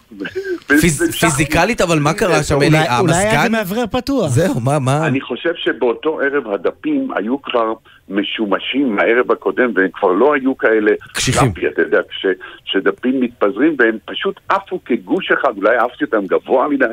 פיז- 0.68 1.20
פיזיקלית, 1.20 1.82
אבל 1.82 2.00
מה 2.00 2.14
קרה 2.14 2.44
שם, 2.44 2.56
אלי? 2.62 2.68
אולי 2.68 2.78
היה 2.78 2.88
זה 2.88 3.30
המזגן? 3.32 3.52
מאוורר 3.52 3.86
פתוח. 3.92 4.28
זהו, 4.32 4.60
מה, 4.60 4.80
מה? 4.80 5.08
אני 5.08 5.22
חושב 5.22 5.50
שבאותו 5.56 6.20
ערב 6.20 6.54
הדפים 6.54 7.08
היו 7.16 7.42
כבר 7.42 7.74
משומשים 8.10 8.96
מהערב 8.96 9.32
הקודם, 9.32 9.72
והם 9.76 9.88
כבר 9.94 10.12
לא 10.12 10.34
היו 10.34 10.58
כאלה... 10.58 10.92
קשיחים. 11.14 11.52
אתה 11.74 11.82
יודע, 11.82 11.98
כש, 12.10 12.26
כשדפים 12.66 13.22
מתפזרים, 13.22 13.76
והם 13.80 13.98
פשוט 14.06 14.40
עפו 14.50 14.80
כגוש 14.86 15.32
אחד, 15.32 15.58
אולי 15.58 15.78
עפתי 15.78 16.04
אותם 16.06 16.26
גבוה 16.28 16.68
מדי, 16.70 16.86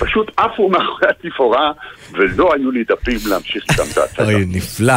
פשוט 0.00 0.30
עפו 0.36 0.68
מאחורי 0.68 1.08
התפאורה, 1.10 1.72
ולא 2.12 2.54
היו 2.54 2.70
לי 2.70 2.84
דפים 2.84 3.18
להמשיך 3.30 3.64
איתם 3.70 3.82
את 3.92 3.98
ההצגה. 3.98 4.24
אוי, 4.24 4.44
נפלא. 4.48 4.92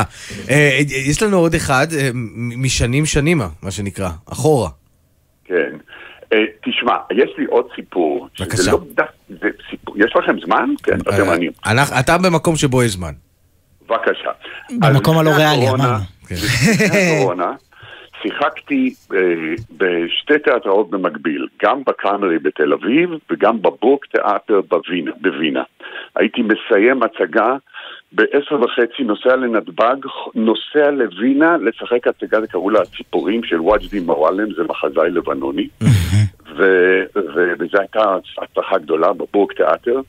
אה, 0.49 0.79
יש 1.09 1.23
לנו 1.23 1.37
עוד 1.37 1.53
אחד, 1.55 1.87
אה, 1.97 2.09
משנים 2.57 3.05
שנימה, 3.05 3.47
מה 3.63 3.71
שנקרא, 3.71 4.09
אחורה. 4.31 4.69
כן. 5.45 5.71
אה, 6.33 6.43
תשמע, 6.65 6.95
יש 7.11 7.29
לי 7.37 7.45
עוד 7.45 7.67
סיפור. 7.75 8.27
בבקשה. 8.39 8.71
לא 8.71 8.79
דף, 8.93 9.05
זה 9.29 9.49
סיפור, 9.69 9.95
יש 9.97 10.15
לכם 10.15 10.39
זמן? 10.45 10.69
כן, 10.83 10.97
אתם 11.01 11.27
מעניין. 11.27 11.51
אנחנו- 11.65 11.99
אתה 11.99 12.17
במקום 12.17 12.55
שבו 12.55 12.83
יש 12.83 12.91
זמן. 12.91 13.11
בבקשה. 13.89 14.29
במקום 14.79 15.17
הלא 15.17 15.29
ריאלי, 15.29 15.69
אמרנו. 15.69 16.03
לפני 16.31 17.17
הקורונה 17.17 17.51
שיחקתי 18.21 18.93
אה, 19.13 19.19
בשתי 19.77 20.39
תיאטראות 20.43 20.89
במקביל, 20.89 21.47
גם 21.63 21.81
בקאמרי 21.87 22.39
בתל 22.39 22.73
אביב 22.73 23.09
וגם 23.31 23.61
בברוק 23.61 24.05
תיאטר 24.05 24.61
בווינה, 24.69 25.11
בווינה. 25.21 25.63
הייתי 26.15 26.41
מסיים 26.41 26.99
הצגה 27.03 27.55
בעשר 28.11 28.55
וחצי, 28.61 29.03
נוסע 29.03 29.35
לנתב"ג, 29.35 29.95
נוסע 30.35 30.91
לווינה 30.91 31.57
לשחק 31.57 32.07
הצגה, 32.07 32.41
זה 32.41 32.47
קראו 32.47 32.69
לה 32.69 32.81
הציפורים 32.81 33.43
של 33.43 33.61
וואג'די 33.61 33.99
מועלם, 33.99 34.53
זה 34.53 34.63
מחזאי 34.63 35.09
לבנוני. 35.09 35.67
וזו 36.55 37.77
הייתה 37.79 38.15
הצלחה 38.37 38.77
גדולה 38.77 39.13
בבורג 39.13 39.53
תיאטר, 39.53 40.01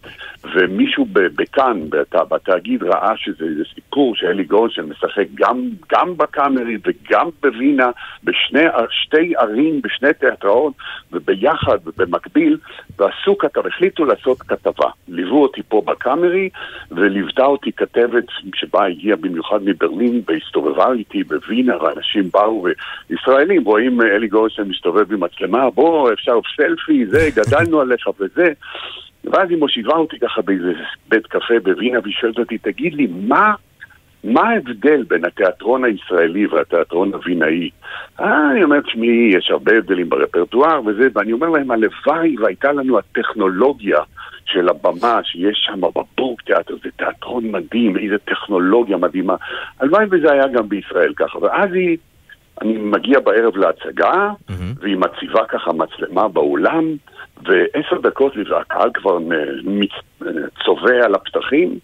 ומישהו 0.54 1.06
בכאן, 1.12 1.90
בת- 1.90 2.28
בתאגיד, 2.30 2.82
ראה 2.82 3.12
שזה 3.16 3.44
סיפור 3.74 4.16
שאלי 4.16 4.44
גולדשטיין 4.44 4.86
משחק 4.86 5.26
גם, 5.34 5.68
גם 5.92 6.16
בקאמרי 6.16 6.76
וגם 6.84 7.28
בווינה, 7.42 7.90
בשני 8.24 8.64
שתי 8.90 9.32
ערים, 9.36 9.80
בשני 9.82 10.12
תיאטראות, 10.12 10.72
וביחד, 11.12 11.78
במקביל, 11.96 12.56
ועשו 12.98 13.38
כתב, 13.38 13.66
החליטו 13.66 14.04
לעשות 14.04 14.42
כתבה. 14.42 14.90
ליוו 15.08 15.42
אותי 15.42 15.62
פה 15.68 15.82
בקאמרי, 15.86 16.48
וליוותה 16.90 17.44
אותי 17.44 17.72
כתבת 17.72 18.24
שבה 18.54 18.86
הגיעה 18.86 19.16
במיוחד 19.16 19.58
מברלין, 19.64 20.22
והסתובבה 20.28 20.92
איתי 20.92 21.24
בווינה, 21.24 21.82
ואנשים 21.82 22.30
באו, 22.32 22.66
וישראלים 23.10 23.64
רואים 23.64 24.00
אה, 24.00 24.06
אלי 24.06 24.28
גולדשטיין 24.28 24.68
מסתובב 24.68 25.12
עם 25.12 25.20
מצלמה, 25.20 25.70
בוא, 25.70 26.12
אפשר 26.12 26.29
סלפי, 26.56 27.06
זה, 27.06 27.28
גדלנו 27.36 27.80
עליך 27.80 28.06
וזה. 28.20 28.52
ואז 29.24 29.50
היא 29.50 29.58
מושיבה 29.58 29.94
אותי 29.94 30.18
ככה 30.18 30.42
באיזה 30.42 30.72
בית 31.08 31.26
קפה 31.26 31.54
בווינה, 31.62 31.98
והיא 32.02 32.14
שואלת 32.20 32.38
אותי, 32.38 32.58
תגיד 32.58 32.94
לי, 32.94 33.08
מה, 33.28 33.54
מה 34.24 34.48
ההבדל 34.48 35.02
בין 35.08 35.24
התיאטרון 35.24 35.84
הישראלי 35.84 36.46
והתיאטרון 36.46 37.14
הווינאי? 37.14 37.70
אה, 38.20 38.50
אני 38.50 38.64
אומר, 38.64 38.80
תשמעי, 38.80 39.32
יש 39.36 39.50
הרבה 39.50 39.72
הבדלים 39.78 40.08
ברפרטואר 40.08 40.80
וזה, 40.86 41.08
ואני 41.14 41.32
אומר 41.32 41.48
להם, 41.48 41.70
הלוואי 41.70 42.36
והייתה 42.38 42.72
לנו 42.72 42.98
הטכנולוגיה 42.98 43.98
של 44.44 44.68
הבמה 44.68 45.20
שיש 45.24 45.58
שם 45.66 45.80
בבורג 45.80 46.40
תיאטר, 46.46 46.74
זה 46.84 46.90
תיאטרון 46.96 47.50
מדהים, 47.50 47.96
איזה 47.96 48.18
טכנולוגיה 48.18 48.96
מדהימה. 48.96 49.36
הלוואי 49.80 50.06
וזה 50.10 50.32
היה 50.32 50.48
גם 50.48 50.68
בישראל 50.68 51.12
ככה. 51.16 51.38
ואז 51.38 51.72
היא, 51.72 51.96
אני 52.60 52.72
מגיע 52.78 53.20
בערב 53.20 53.56
להצגה, 53.56 54.30
והיא 54.80 54.96
מציבה 54.96 55.44
ככה 55.48 55.72
מצלמה 55.72 56.28
באולם, 56.28 56.84
ועשר 57.42 57.98
דקות 58.02 58.32
והקהל 58.50 58.90
כבר 58.94 59.18
צובע 60.64 61.04
על 61.04 61.14
הפתחים, 61.14 61.78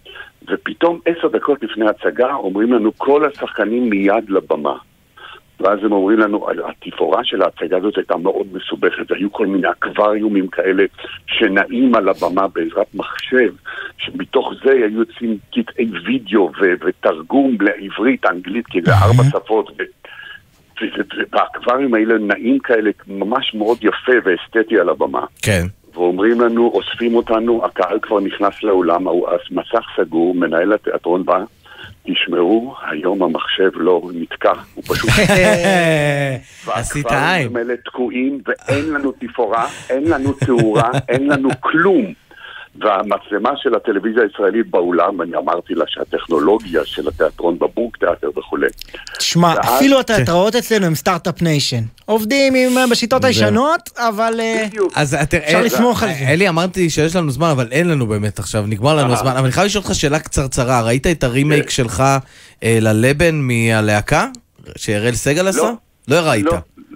ופתאום 0.49 1.01
עשר 1.07 1.29
דקות 1.29 1.63
לפני 1.63 1.87
ההצגה 1.87 2.35
אומרים 2.35 2.73
לנו 2.73 2.93
כל 2.97 3.25
השחקנים 3.25 3.91
מיד 3.91 4.31
לבמה. 4.31 4.77
ואז 5.61 5.79
הם 5.85 5.93
אומרים 5.93 6.19
לנו, 6.19 6.47
התפאורה 6.67 7.25
של 7.25 7.43
ההצגה 7.43 7.77
הזאת 7.77 7.97
הייתה 7.97 8.17
מאוד 8.17 8.47
מסובכת, 8.53 9.11
היו 9.11 9.33
כל 9.33 9.47
מיני 9.47 9.71
אקווריומים 9.71 10.49
כאלה 10.49 10.85
שנעים 11.27 11.95
על 11.95 12.09
הבמה 12.09 12.49
בעזרת 12.49 12.95
מחשב, 12.95 13.55
שמתוך 13.99 14.53
זה 14.65 14.71
היו 14.71 14.99
יוצאים 15.01 15.39
קטעי 15.55 15.91
וידאו 16.07 16.51
ו- 16.61 16.87
ותרגום 16.87 17.57
לעברית, 17.61 18.27
אנגלית, 18.27 18.67
כי 18.67 18.83
זה 18.83 18.93
ארבע 18.93 19.23
שפות, 19.31 19.71
ו- 20.83 20.85
ו- 20.85 21.17
ו- 21.19 21.23
והאקווריום 21.33 21.95
האלה 21.95 22.19
נעים 22.19 22.59
כאלה, 22.59 22.91
ממש 23.07 23.55
מאוד 23.55 23.79
יפה 23.83 24.13
ואסתטי 24.25 24.79
על 24.81 24.89
הבמה. 24.89 25.25
כן. 25.43 25.67
ואומרים 25.95 26.41
לנו, 26.41 26.71
אוספים 26.75 27.15
אותנו, 27.15 27.65
הקהל 27.65 27.99
כבר 28.03 28.21
נכנס 28.21 28.63
לאולם, 28.63 29.07
המסך 29.09 29.87
סגור, 29.97 30.35
מנהל 30.35 30.73
התיאטרון 30.73 31.25
בא, 31.25 31.45
תשמעו, 32.07 32.75
היום 32.91 33.23
המחשב 33.23 33.71
לא 33.75 34.03
נתקע, 34.15 34.53
הוא 34.75 34.85
פשוט... 34.87 35.11
עשית 36.73 37.07
והאקווריומים 37.07 37.57
האלה 37.57 37.75
תקועים, 37.77 38.41
ואין 38.47 38.93
לנו 38.93 39.13
תפאורה, 39.13 39.67
אין 39.91 40.05
לנו 40.09 40.33
תאורה, 40.33 40.91
אין 41.09 41.29
לנו 41.29 41.49
כלום. 41.61 42.26
והמצלמה 42.81 43.51
של 43.57 43.75
הטלוויזיה 43.75 44.23
הישראלית 44.23 44.71
באולם, 44.71 45.23
אני 45.23 45.37
אמרתי 45.37 45.75
לה 45.75 45.85
שהטכנולוגיה 45.89 46.81
של 46.85 47.09
התיאטרון 47.09 47.59
בבורג 47.59 47.97
תיאטר 48.01 48.39
וכולי. 48.39 48.67
שמע, 49.19 49.55
ואז- 49.57 49.75
אפילו 49.77 50.01
התיאטראות 50.01 50.55
אצלנו 50.57 50.87
הם 50.87 50.95
start-up 50.95 51.43
nation. 51.43 51.83
עובדים 52.05 52.55
עם, 52.55 52.79
אה, 52.79 52.87
בשיטות. 52.91 53.25
הישנות, 53.25 53.91
אבל 53.97 54.41
אה, 54.41 54.67
אז 54.95 55.15
אתה- 55.15 55.37
אפשר 55.37 55.57
אה, 55.57 55.63
לסמוך 55.63 56.03
על 56.03 56.09
זה. 56.09 56.25
אלי, 56.29 56.49
אמרתי 56.49 56.91
שיש 56.91 57.17
לנו 57.17 57.31
זמן, 57.31 57.49
אבל 57.51 57.69
אין 57.71 57.89
לנו 57.89 58.07
באמת 58.07 58.39
עכשיו, 58.39 58.65
נגמר 58.67 58.95
לנו 58.97 59.09
אה. 59.13 59.19
הזמן. 59.19 59.31
אבל 59.31 59.41
אני 59.45 59.53
חייב 59.53 59.67
לשאול 59.67 59.85
אותך 59.85 59.95
שאלה 59.95 60.19
קצרצרה. 60.19 60.83
ראית 60.83 61.07
את 61.07 61.21
כן. 61.21 61.27
הרימייק 61.27 61.71
שלך 61.71 62.03
אה, 62.63 62.79
ללבן 62.81 63.35
מהלהקה? 63.35 64.27
שאראל 64.77 65.15
סגל 65.15 65.49
עשה? 65.49 65.71
לא 66.09 66.17
ראית. 66.17 66.47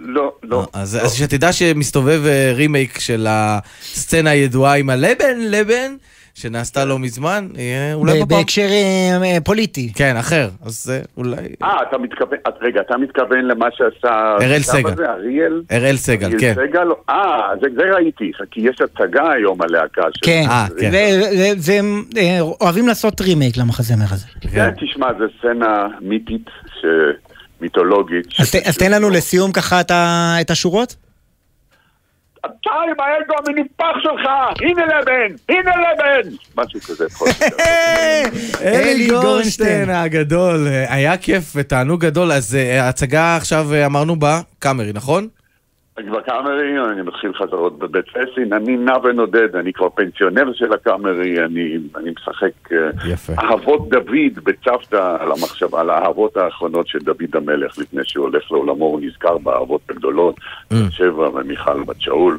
לא, 0.03 0.33
לא, 0.43 0.51
לא. 0.51 0.67
אז 0.73 0.99
אז 1.05 1.15
שתדע 1.15 1.53
שמסתובב 1.53 2.21
אה, 2.27 2.53
רימייק 2.55 2.99
של 2.99 3.27
הסצנה 3.29 4.31
הידועה 4.31 4.77
עם 4.77 4.91
הלבן, 4.91 5.39
לבן, 5.41 5.95
שנעשתה 6.35 6.85
לא 6.85 6.99
מזמן, 6.99 7.49
יהיה 7.55 7.95
אולי 7.95 8.13
בפעם... 8.23 8.29
בהקשר 8.39 8.67
אה, 8.71 9.19
אה, 9.25 9.39
פוליטי. 9.45 9.93
כן, 9.95 10.17
אחר. 10.17 10.49
אז 10.67 10.85
זה 10.85 11.03
אולי... 11.17 11.37
אה, 11.63 11.83
אתה 11.89 11.99
מתכוון, 11.99 12.39
את- 12.49 12.55
רגע, 12.61 12.81
אתה 12.81 12.97
מתכוון 12.97 13.45
למה 13.45 13.67
שעשה... 13.77 14.37
אראל 14.43 14.61
סגל. 14.61 14.91
הזה, 14.93 15.11
אריאל? 15.11 15.63
אראל 15.73 15.97
סגל, 15.97 16.27
אריאל 16.27 16.41
כן. 16.41 16.55
סגל? 16.55 16.89
אה, 17.09 17.51
זה, 17.61 17.67
זה 17.77 17.83
ראיתי, 17.95 18.33
כי 18.51 18.61
יש 18.61 18.77
הצגה 18.81 19.33
היום 19.33 19.63
על 19.63 19.69
להקה 19.73 20.03
של... 20.13 20.21
כן, 20.25 20.45
אה, 20.51 20.67
זה 21.57 21.81
אה, 22.17 22.41
אוהבים 22.41 22.89
לעשות 22.89 23.21
רימייק 23.21 23.57
למחזמר 23.57 24.05
הזה. 24.11 24.27
כן, 24.55 24.71
תשמע, 24.81 25.09
זו 25.19 25.25
סצנה 25.39 25.87
מיתית, 26.01 26.47
ש... 26.81 26.85
מיתולוגית. 27.61 28.27
אז 28.39 28.51
ת- 28.51 28.67
אז 28.67 28.77
תן 28.79 28.91
לנו 28.91 29.11
לסיום 29.11 29.53
ככה 29.53 29.81
את 29.81 29.91
ה- 29.91 30.37
את 30.41 30.51
השורות. 30.51 30.97
אתה 32.39 32.47
עם 32.71 32.95
האגו 33.01 33.35
המנופח 33.39 34.03
שלך, 34.03 34.29
הנה 34.61 34.83
לבן, 34.87 35.35
הנה 35.49 35.71
לבן! 35.71 36.31
משהו 36.57 36.81
כזה. 36.81 37.05
אלי 38.63 39.09
גורנשטיין 39.09 39.91
הגדול, 39.91 40.67
אה, 40.69 40.95
היה 40.95 41.17
כיף 41.17 41.53
ותענוג 41.57 42.01
גדול. 42.01 42.33
אז 42.33 42.55
אה, 42.55 42.85
ההצגה 42.85 43.37
עכשיו 43.37 43.75
אה, 43.75 43.87
אמרנו 43.87 44.17
בקאמרי, 44.19 44.93
נכון? 44.95 45.29
כבר 46.07 46.21
קאמרי, 46.21 46.93
אני 46.93 47.03
מתחיל 47.03 47.33
חזרות 47.35 47.79
בבית 47.79 48.05
פסין, 48.09 48.53
אני 48.53 48.77
נע 48.77 48.93
ונודד, 49.03 49.57
אני 49.57 49.73
כבר 49.73 49.89
פנסיונר 49.89 50.53
של 50.53 50.73
הקאמרי, 50.73 51.45
אני, 51.45 51.77
אני 51.97 52.11
משחק 52.11 52.73
אה, 52.73 53.13
יפה. 53.13 53.33
אהבות 53.39 53.89
דוד 53.89 54.45
בצוותא 54.45 55.17
על 55.21 55.33
המחשבה, 55.33 55.81
על 55.81 55.91
האהבות 55.91 56.37
האחרונות 56.37 56.89
של 56.89 56.99
דוד 56.99 57.37
המלך 57.37 57.79
לפני 57.79 58.03
שהוא 58.05 58.25
הולך 58.25 58.53
לעולמו, 58.53 58.85
הוא 58.85 59.01
נזכר 59.03 59.39
באהבות 59.39 59.81
הגדולות, 59.91 60.37
בת 60.71 60.93
שבע 60.93 61.29
ומיכל 61.29 61.83
בת 61.83 62.01
שאול, 62.01 62.39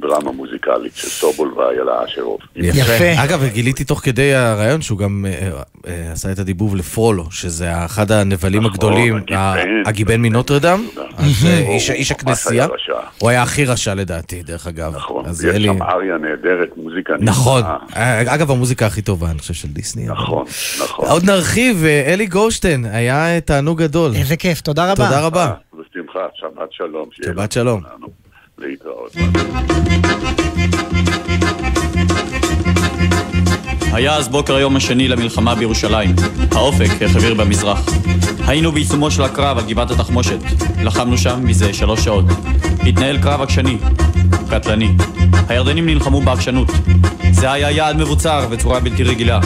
דרמה 0.00 0.32
מוזיקלית 0.32 0.96
של 0.96 1.08
סובול 1.08 1.54
ואיילה 1.58 2.04
אשרוב. 2.04 2.38
יפה. 2.56 3.24
אגב, 3.24 3.44
גיליתי 3.44 3.84
תוך 3.84 4.00
כדי 4.00 4.34
הרעיון 4.34 4.82
שהוא 4.82 4.98
גם 4.98 5.26
אה, 5.28 5.50
אה, 5.86 6.12
עשה 6.12 6.32
את 6.32 6.38
הדיבוב 6.38 6.76
לפרולו, 6.76 7.30
שזה 7.30 7.84
אחד 7.84 8.12
הנבלים 8.12 8.66
הגדולים, 8.66 9.16
הגיבן. 9.86 10.20
מנוטרדם. 10.22 10.86
אז 11.16 11.46
אה, 11.46 11.58
איש- 11.68 12.10
הכנסייה. 12.12 12.66
הוא 13.18 13.30
היה 13.30 13.42
הכי 13.42 13.64
רשע 13.64 13.94
לדעתי, 13.94 14.42
דרך 14.42 14.66
אגב. 14.66 14.96
נכון, 14.96 15.26
אז 15.26 15.44
יש 15.44 15.54
אלי- 15.54 15.68
שם 15.68 15.82
אריה 15.82 16.18
נהדרת, 16.18 16.68
מוזיקה 16.76 17.12
נכון. 17.20 17.60
נפלאה. 17.62 17.76
אה, 17.96 18.34
אגב, 18.34 18.50
המוזיקה 18.50 18.86
הכי 18.86 19.02
טובה, 19.02 19.30
אני 19.30 19.38
חושב, 19.38 19.54
של 19.54 19.68
דיסני. 19.68 20.06
נכון, 20.06 20.44
נכון. 20.82 21.08
עוד 21.08 21.24
נרחיב, 21.24 21.84
אה, 21.84 22.12
אלי 22.14 22.26
גורשטיין, 22.26 22.84
היה 22.84 23.40
תענוג 23.40 23.82
גדול. 23.82 24.12
איזה 24.14 24.36
כיף, 24.36 24.60
תודה 24.60 24.92
רבה. 24.92 25.04
תודה 25.04 25.26
רבה. 25.26 25.52
בשמחה, 25.72 26.18
שבת 26.34 26.72
שלום. 26.72 27.08
שבת 27.12 27.52
שלום. 27.52 27.82
להתראות. 28.58 29.16
היה 33.92 34.16
אז 34.16 34.28
בוקר 34.28 34.54
היום 34.54 34.76
השני 34.76 35.08
למלחמה 35.08 35.54
בירושלים. 35.54 36.14
האופק 36.52 37.02
החביר 37.02 37.34
במזרח. 37.34 37.88
היינו 38.46 38.72
בעיצומו 38.72 39.10
של 39.10 39.22
הקרב 39.22 39.58
על 39.58 39.64
גבעת 39.64 39.90
התחמושת. 39.90 40.38
לחמנו 40.82 41.18
שם 41.18 41.40
מזה 41.44 41.72
שלוש 41.72 42.04
שעות. 42.04 42.24
התנהל 42.86 43.22
קרב 43.22 43.40
עקשני, 43.40 43.78
קטלני. 44.50 44.92
הירדנים 45.48 45.86
נלחמו 45.86 46.20
בעקשנות. 46.20 46.68
זה 47.30 47.52
היה 47.52 47.70
יעד 47.70 47.96
מבוצר 47.96 48.48
בצורה 48.50 48.80
בלתי 48.80 49.02
רגילה. 49.04 49.40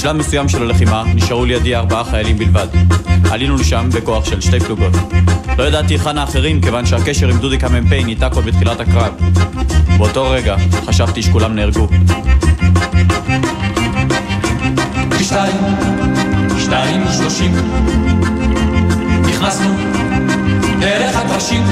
בשלב 0.00 0.16
מסוים 0.16 0.48
של 0.48 0.62
הלחימה 0.62 1.04
נשארו 1.14 1.44
לידי 1.44 1.76
ארבעה 1.76 2.04
חיילים 2.04 2.38
בלבד. 2.38 2.66
עלינו 3.30 3.56
לשם 3.56 3.88
בכוח 3.92 4.24
של 4.24 4.40
שתי 4.40 4.60
פלוגות. 4.60 4.92
לא 5.58 5.64
ידעתי 5.64 5.94
היכן 5.94 6.18
האחרים 6.18 6.60
כיוון 6.60 6.86
שהקשר 6.86 7.28
עם 7.28 7.38
דודיק 7.38 7.64
המ"פ 7.64 7.92
ניתק 7.92 8.30
עוד 8.34 8.44
בתחילת 8.44 8.80
הקרב. 8.80 9.12
באותו 9.98 10.30
רגע 10.30 10.56
חשבתי 10.86 11.22
שכולם 11.22 11.54
נהרגו. 11.54 11.88
שתיים, 15.20 15.56
שתיים 16.58 17.02
ושלושים 17.06 17.52
נכנסנו 19.28 19.70
דרך 20.80 21.16
הקרשים 21.16 21.62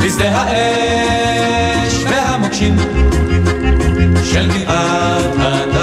לשדה 0.00 0.30
האש 0.30 1.94
והמוקשים 2.04 2.76
של 4.24 4.48
גבעת 4.48 5.73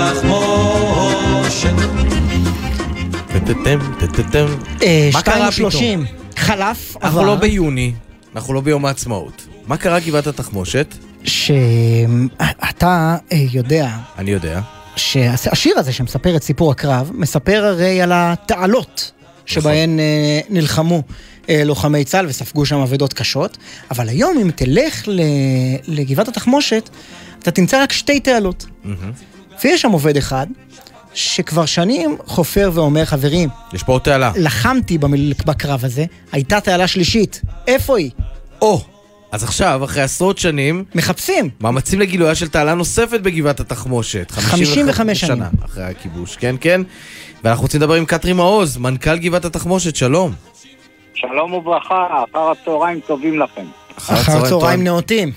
טטטם, 3.46 3.80
טטטם. 4.00 4.46
אה, 4.84 5.10
מה 5.14 5.22
קרה. 5.22 5.52
פתאום? 5.52 6.06
חלף, 6.38 6.96
אנחנו 7.02 7.20
עבר. 7.20 7.28
לא 7.28 7.36
ביוני, 7.36 7.94
אנחנו 8.36 8.54
לא 8.54 8.62
ביום 8.62 8.86
העצמאות. 8.86 9.48
מה 9.68 9.78
קרה 9.78 10.00
גבעת 10.00 10.28
התחמושת? 10.28 10.96
שאתה 11.24 13.18
אה, 13.32 13.38
יודע 13.52 13.90
אני 14.18 14.32
יודע. 14.32 14.62
שהשיר 14.96 15.80
הזה 15.80 15.94
שמספר 15.94 16.36
את 16.36 16.44
סיפור 16.44 16.72
הקרב, 16.72 17.12
מספר 17.14 17.66
הרי 17.66 18.02
על 18.02 18.12
התעלות 18.16 19.12
שבהן 19.46 20.00
אה, 20.00 20.40
נלחמו 20.50 21.04
לוחמי 21.50 22.04
צה"ל 22.04 22.26
וספגו 22.28 22.66
שם 22.66 22.78
אבדות 22.80 23.14
קשות, 23.14 23.58
אבל 23.92 24.10
היום 24.10 24.38
אם 24.42 24.52
תלך 24.52 25.04
לגבעת 25.88 26.28
התחמושת, 26.28 26.90
אתה 27.40 27.52
תמצא 27.52 27.84
רק 27.84 27.92
שתי 27.92 28.20
תעלות. 28.20 28.66
ויש 29.64 29.82
שם 29.82 29.92
עובד 29.92 30.18
אחד, 30.18 30.48
שכבר 31.14 31.66
שנים 31.66 32.18
חופר 32.26 32.72
ואומר, 32.74 33.06
חברים, 33.06 33.50
יש 33.74 33.84
פה 33.84 33.92
עוד 33.92 34.02
תעלה. 34.02 34.32
לחמתי 34.36 34.98
במל- 34.98 35.34
בקרב 35.46 35.86
הזה, 35.86 36.06
הייתה 36.32 36.62
תעלה 36.62 36.88
שלישית, 36.88 37.42
איפה 37.68 37.98
היא? 37.98 38.12
או, 38.62 38.82
אז 39.32 39.44
עכשיו, 39.44 39.84
אחרי 39.86 40.02
עשרות 40.04 40.38
שנים... 40.38 40.84
מחפשים. 40.96 41.50
מאמצים 41.62 42.00
לגילויה 42.00 42.36
של 42.36 42.48
תעלה 42.48 42.74
נוספת 42.74 43.20
בגבעת 43.22 43.60
התחמושת. 43.60 44.32
55 44.32 45.20
שנים. 45.22 45.44
אחרי 45.66 45.84
הכיבוש, 45.84 46.36
כן, 46.36 46.56
כן. 46.62 46.82
ואנחנו 47.44 47.62
רוצים 47.64 47.82
לדבר 47.82 47.94
עם 47.94 48.06
קטרי 48.06 48.34
מעוז, 48.34 48.78
מנכ"ל 48.78 49.18
גבעת 49.18 49.46
התחמושת, 49.46 49.96
שלום. 49.96 50.32
שלום 51.14 51.54
וברכה, 51.54 52.08
אחר 52.32 52.52
הצהריים 52.52 53.00
טובים 53.08 53.40
לכם. 53.40 53.66
אחר 53.98 54.50
צהריים 54.50 54.84
נאותים. 54.84 55.32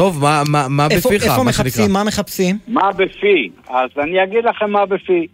טוב, 0.00 0.22
מה, 0.22 0.42
מה, 0.50 0.66
מה 0.68 0.86
איפה- 0.90 1.08
בפיך? 1.08 1.24
איפה 1.24 1.42
מה 1.42 1.52
שנקרא? 1.52 1.64
מחפשים? 1.64 1.92
מה 1.92 2.04
מחפשים? 2.04 2.58
מה 2.68 2.92
בפי? 2.92 3.50
אז 3.68 3.90
אני 3.98 4.22
אגיד 4.24 4.44
לכם 4.44 4.70
מה 4.70 4.86
בפי. 4.86 5.26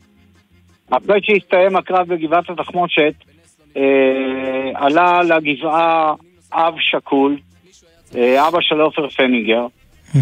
אחרי 0.91 1.21
שהסתיים 1.23 1.77
הקרב 1.77 2.09
בגבעת 2.09 2.51
התחמושת, 2.51 3.15
אה, 3.77 3.83
עלה 4.75 5.23
לגבעה 5.23 6.15
אב 6.53 6.75
שכול, 6.79 7.37
אה, 8.17 8.49
אבא 8.49 8.59
של 8.61 8.81
עופר 8.81 9.09
פניגר, 9.09 9.67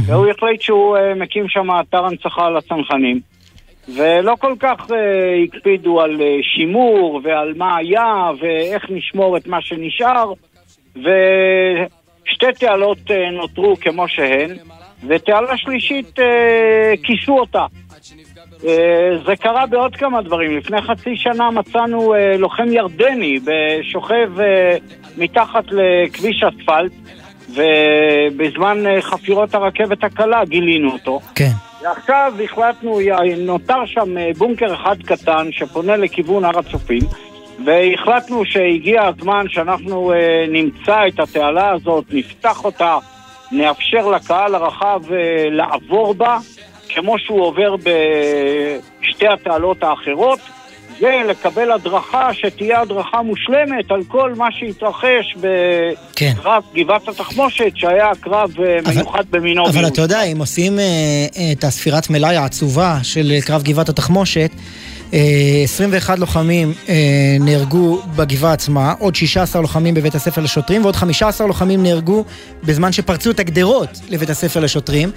והוא 0.06 0.26
החליט 0.26 0.60
שהוא 0.60 0.96
אה, 0.96 1.14
מקים 1.14 1.48
שם 1.48 1.66
אתר 1.80 2.04
הנצחה 2.04 2.50
לצנחנים. 2.50 3.20
ולא 3.96 4.34
כל 4.40 4.54
כך 4.60 4.90
אה, 4.92 5.42
הקפידו 5.44 6.00
על 6.00 6.20
אה, 6.20 6.36
שימור 6.54 7.20
ועל 7.24 7.54
מה 7.56 7.76
היה 7.76 8.30
ואיך 8.40 8.84
נשמור 8.90 9.36
את 9.36 9.46
מה 9.46 9.58
שנשאר 9.60 10.32
ושתי 12.26 12.46
תעלות 12.58 13.10
אה, 13.10 13.30
נותרו 13.30 13.76
כמו 13.80 14.08
שהן 14.08 14.56
ותעלה 15.08 15.56
שלישית 15.56 16.18
אה, 16.18 16.94
כיסו 17.02 17.38
אותה. 17.38 17.66
אה, 18.66 19.18
זה 19.26 19.36
קרה 19.36 19.66
בעוד 19.66 19.96
כמה 19.96 20.22
דברים. 20.22 20.56
לפני 20.56 20.80
חצי 20.82 21.16
שנה 21.16 21.50
מצאנו 21.50 22.14
לוחם 22.38 22.68
ירדני 22.68 23.38
שוכב 23.82 24.30
מתחת 25.16 25.64
לכביש 25.70 26.42
אספלט 26.42 26.92
ובזמן 27.50 29.00
חפירות 29.00 29.54
הרכבת 29.54 30.04
הקלה 30.04 30.44
גילינו 30.44 30.92
אותו. 30.92 31.20
כן. 31.34 31.50
ועכשיו 31.82 32.32
החלטנו, 32.44 32.98
נותר 33.36 33.86
שם 33.86 34.14
בונקר 34.38 34.74
אחד 34.74 34.96
קטן 35.02 35.48
שפונה 35.50 35.96
לכיוון 35.96 36.44
הר 36.44 36.58
הצופים 36.58 37.02
והחלטנו 37.64 38.44
שהגיע 38.44 39.02
הזמן 39.02 39.44
שאנחנו 39.48 40.12
אה, 40.12 40.44
נמצא 40.48 41.06
את 41.08 41.20
התעלה 41.20 41.70
הזאת, 41.70 42.04
נפתח 42.10 42.64
אותה, 42.64 42.98
נאפשר 43.52 44.08
לקהל 44.08 44.54
הרחב 44.54 45.00
אה, 45.12 45.50
לעבור 45.50 46.14
בה 46.14 46.38
כמו 46.88 47.18
שהוא 47.18 47.42
עובר 47.42 47.76
בשתי 47.76 49.28
התעלות 49.28 49.82
האחרות 49.82 50.40
ולקבל 51.00 51.72
הדרכה 51.72 52.34
שתהיה 52.34 52.80
הדרכה 52.80 53.22
מושלמת 53.22 53.90
על 53.90 54.00
כל 54.08 54.34
מה 54.34 54.46
שהתרחש 54.50 55.36
בקרב 55.36 56.62
גבעת 56.74 57.08
התחמושת 57.08 57.72
שהיה 57.74 58.10
קרב 58.20 58.50
אה, 58.60 58.94
מיוחד 58.94 59.24
במינו. 59.30 59.66
אבל 59.68 59.86
אתה 59.86 60.00
יודע, 60.00 60.22
אם 60.22 60.38
עושים 60.38 60.78
אה, 60.78 60.84
אה, 61.36 61.52
את 61.52 61.64
הספירת 61.64 62.10
מלאי 62.10 62.36
העצובה 62.36 62.98
של 63.02 63.32
קרב 63.46 63.62
גבעת 63.62 63.88
התחמושת, 63.88 64.50
21 65.64 66.18
לוחמים 66.18 66.72
אה, 66.88 66.94
נהרגו 67.40 68.02
בגבעה 68.16 68.52
עצמה, 68.52 68.94
עוד 68.98 69.14
16 69.14 69.62
לוחמים 69.62 69.94
בבית 69.94 70.14
הספר 70.14 70.40
לשוטרים 70.40 70.82
ועוד 70.82 70.96
15 70.96 71.46
לוחמים 71.46 71.82
נהרגו 71.82 72.24
בזמן 72.64 72.92
שפרצו 72.92 73.30
את 73.30 73.40
הגדרות 73.40 73.88
לבית 74.08 74.30
הספר 74.30 74.60
לשוטרים. 74.60 75.10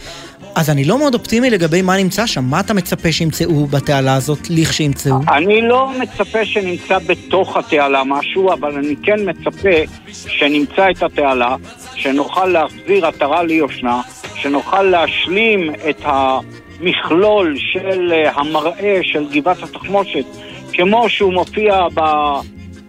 אז 0.56 0.70
אני 0.70 0.86
לא 0.86 0.98
מאוד 0.98 1.14
אופטימי 1.14 1.50
לגבי 1.50 1.82
מה 1.82 1.98
נמצא 1.98 2.26
שם. 2.26 2.44
מה 2.44 2.60
אתה 2.60 2.74
מצפה 2.74 3.12
שימצאו 3.12 3.66
בתעלה 3.66 4.16
הזאת, 4.16 4.40
לכשימצאו? 4.50 5.16
אני 5.32 5.62
לא 5.62 5.92
מצפה 6.00 6.46
שנמצא 6.46 7.00
בתוך 7.00 7.58
התעלה 7.58 8.04
משהו, 8.04 8.54
אבל 8.54 8.76
אני 8.76 8.96
כן 9.04 9.20
מצפה 9.30 9.70
שנמצא 10.12 10.90
את 10.92 11.04
התעלה, 11.04 11.56
שנוכל 11.96 12.46
להחזיר 12.46 13.06
עטרה 13.06 13.44
ליושנה, 13.44 14.02
שנוכל 14.36 14.82
להשלים 14.84 15.74
את 15.90 16.02
המכלול 16.80 17.58
של 17.58 18.14
אה, 18.14 18.32
המראה 18.32 19.00
של 19.04 19.26
גבעת 19.32 19.64
התחמושת, 19.64 20.26
כמו 20.74 21.10
שהוא 21.10 21.34
מופיע 21.34 21.88
ב... 21.94 22.02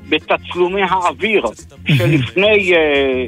בתצלומי 0.08 0.82
האוויר 0.82 1.42
שלפני 1.88 2.74
אה, 2.74 3.24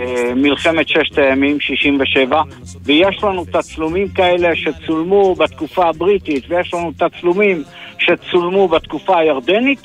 אה, 0.00 0.34
מלחמת 0.34 0.88
ששת 0.88 1.18
הימים, 1.18 1.60
67, 1.60 2.42
ויש 2.82 3.24
לנו 3.24 3.44
תצלומים 3.44 4.08
כאלה 4.08 4.56
שצולמו 4.56 5.34
בתקופה 5.34 5.88
הבריטית, 5.88 6.44
ויש 6.48 6.74
לנו 6.74 6.92
תצלומים 6.92 7.62
שצולמו 7.98 8.68
בתקופה 8.68 9.18
הירדנית, 9.18 9.80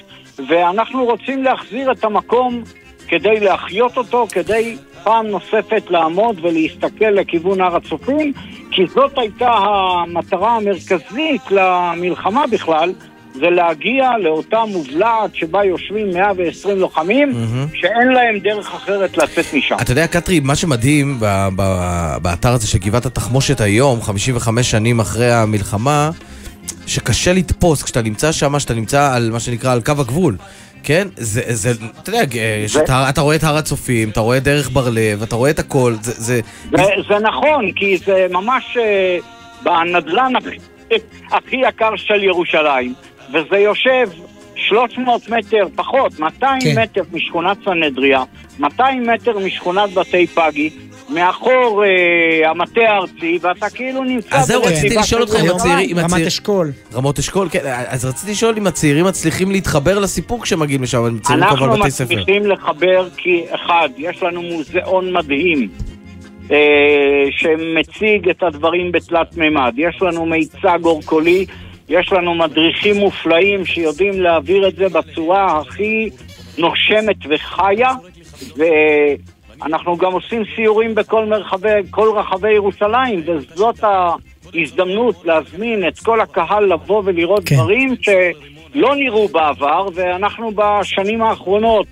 ואנחנו 0.50 1.06
רוצים 1.06 1.44
להחזיר 1.44 1.92
את 1.92 2.04
המקום 2.04 2.64
כדי 3.08 3.40
להחיות 3.40 3.98
אותו, 3.98 4.28
כדי 4.32 4.76
פעם 5.06 5.27
נוספת 5.27 5.84
לעמוד 5.90 6.40
ולהסתכל 6.45 7.06
לכיוון 7.06 7.61
הר 7.61 7.76
הצופים, 7.76 8.34
כי 8.72 8.82
זאת 8.95 9.11
הייתה 9.18 9.49
המטרה 9.49 10.56
המרכזית 10.56 11.41
למלחמה 11.52 12.48
בכלל, 12.52 12.94
זה 13.34 13.49
להגיע 13.49 14.10
לאותה 14.23 14.64
מובלעת 14.68 15.36
שבה 15.36 15.64
יושבים 15.64 16.14
120 16.14 16.77
לוחמים, 16.80 17.32
שאין 17.73 18.07
להם 18.07 18.40
דרך 18.40 18.73
אחרת 18.76 19.18
לצאת 19.18 19.53
משם. 19.53 19.76
אתה 19.82 19.91
יודע, 19.91 20.07
קטרי, 20.07 20.40
מה 20.40 20.56
שמדהים 20.56 21.18
ב- 21.19 21.48
ב- 21.56 22.18
באתר 22.22 22.49
הזה 22.53 22.68
של 22.68 22.77
גבעת 22.77 23.06
התחמושת 23.06 23.61
היום, 23.61 24.02
55 24.02 24.72
שנים 24.72 24.99
אחרי 24.99 25.32
המלחמה, 25.32 26.10
שקשה 26.88 27.34
לתפוס 27.34 27.84
כשאתה 27.84 28.02
נמצא 28.02 28.32
שם, 28.32 28.60
שאתה 28.60 28.73
נמצא 28.73 29.14
על 29.14 29.30
מה 29.32 29.40
שנקרא 29.40 29.72
על 29.72 29.82
קו 29.82 29.94
הגבול. 29.99 30.38
כן? 30.86 31.07
זה, 31.18 31.41
זה, 31.48 31.72
אתה 32.03 32.10
יודע, 32.10 32.24
יש 32.66 32.76
את 32.76 32.90
הר- 32.90 33.10
אתה 33.10 33.22
רואה 33.22 33.36
את 33.36 33.44
הר 33.44 33.57
הצופים, 33.57 34.10
אתה 34.10 34.20
רואה 34.20 34.40
דרך 34.40 34.70
בר 34.70 34.90
לב, 34.90 35.22
אתה 35.24 35.36
רואה 35.36 35.49
את 35.49 35.60
הכל, 35.60 35.94
זה... 36.02 36.12
זה... 36.12 36.40
זה, 36.78 36.84
זה 37.10 37.20
נכון, 37.20 37.72
כי 37.72 37.98
זה 37.98 38.28
ממש 38.30 38.78
אה, 38.82 39.18
בנדלן 39.64 40.34
הכי, 40.36 40.57
הכי 41.32 41.56
יקר 41.70 41.95
של 41.95 42.24
ירושלים, 42.24 42.94
וזה 43.34 43.57
יושב 43.57 44.10
300 44.56 45.30
מטר 45.30 45.68
פחות, 45.76 46.20
200 46.20 46.62
כן. 46.62 46.82
מטר 46.82 47.02
משכונת 47.14 47.57
סנהדריה, 47.66 48.24
200 48.60 49.10
מטר 49.10 49.40
משכונת 49.40 49.94
בתי 49.94 50.28
פגי, 50.28 50.70
מאחור 51.10 51.84
אה, 51.86 52.49
המטה 52.49 52.82
הארצי, 52.82 53.40
ואתה 53.41 53.69
כאילו 53.69 54.03
נמצא... 54.03 54.36
אז 54.36 54.45
זהו, 54.45 54.61
רציתי 54.61 54.95
לשאול 54.95 55.22
אותך 55.22 55.36
אם. 55.36 55.49
הצעירים... 55.56 55.98
הצעיר- 55.98 56.27
אשכול. 56.27 56.72
רמות 56.94 57.19
אשכול, 57.19 57.48
כן. 57.52 57.60
אז 57.88 58.06
רציתי 58.06 58.32
לשאול 58.32 58.56
אם 58.57 58.68
הצעירים 58.68 59.06
מצליחים 59.06 59.52
להתחבר 59.52 59.99
לסיפור 59.99 60.41
כשהם 60.41 60.60
מגיעים 60.60 60.84
לשם, 60.84 61.03
הם 61.03 61.19
אנחנו 61.30 61.57
כמובן 61.57 61.80
בתי 61.80 61.91
ספר. 61.91 62.03
מצליחים 62.15 62.45
לחבר 62.45 63.07
כי, 63.18 63.44
אחד, 63.52 63.90
יש 63.98 64.23
לנו 64.23 64.41
מוזיאון 64.41 65.14
מדהים 65.14 65.69
אה, 66.52 66.57
שמציג 67.32 68.30
את 68.30 68.44
הדברים 68.44 68.91
בתלת 68.91 69.38
מימד. 69.38 69.73
יש 69.77 70.02
לנו 70.02 70.26
מיצג 70.26 70.80
אורקולי, 70.84 71.45
יש 71.90 72.11
לנו 72.11 72.36
מדריכים 72.36 72.95
מופלאים 72.95 73.65
שיודעים 73.65 74.22
להעביר 74.22 74.68
את 74.68 74.76
זה 74.76 74.90
בצורה 74.90 75.60
הכי 75.60 76.10
נושמת 76.57 77.15
וחיה, 77.30 77.90
ואנחנו 79.60 79.98
גם 79.98 80.14
עושים 80.14 80.44
סיורים 80.56 80.95
בכל 80.95 81.26
מרחבי, 81.26 81.69
כל 81.91 82.10
רחבי 82.15 82.53
ירושלים, 82.53 83.23
וזאת 83.26 83.84
ההזדמנות 83.84 85.26
להזמין 85.26 85.88
את 85.88 85.99
כל 85.99 86.22
הקהל 86.22 86.73
לבוא 86.73 87.02
ולראות 87.06 87.44
כן. 87.45 87.56
דברים 87.56 87.95
שלא 88.02 88.95
נראו 88.95 89.27
בעבר, 89.27 89.88
ואנחנו 89.95 90.52
בשנים 90.56 91.22
האחרונות 91.22 91.88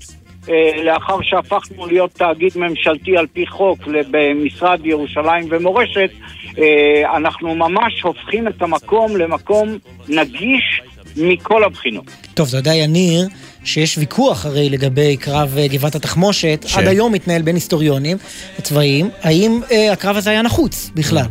אה, 0.49 0.84
לאחר 0.84 1.18
שהפכנו 1.22 1.88
להיות 1.88 2.11
תאגיד 2.11 2.52
ממשלתי 2.56 3.18
על 3.18 3.27
פי 3.27 3.48
חוק 3.48 3.80
במשרד 4.11 4.85
ירושלים 4.85 5.48
ומורשת, 5.49 6.10
אה, 6.57 7.18
אנחנו 7.18 7.56
ממש 7.56 8.02
הופכים 8.02 8.48
את 8.48 8.61
המקום 8.61 9.18
למקום 9.18 9.69
נגיש 10.10 10.81
מכל 11.18 11.64
הבחינות. 11.64 12.06
טוב, 12.34 12.48
אתה 12.48 12.57
יודע, 12.57 12.76
יניר, 12.76 13.27
שיש 13.64 13.98
ויכוח 13.98 14.45
הרי 14.45 14.69
לגבי 14.69 15.18
קרב 15.18 15.57
אה, 15.57 15.68
גבעת 15.68 15.95
התחמושת, 15.95 16.65
ש- 16.68 16.77
עד 16.77 16.88
היום 16.88 17.14
מתנהל 17.14 17.41
בין 17.41 17.56
היסטוריונים 17.56 18.18
צבאיים, 18.61 19.10
האם 19.22 19.60
אה, 19.72 19.91
הקרב 19.91 20.18
הזה 20.18 20.30
היה 20.30 20.41
נחוץ 20.41 20.90
בכלל? 20.95 21.26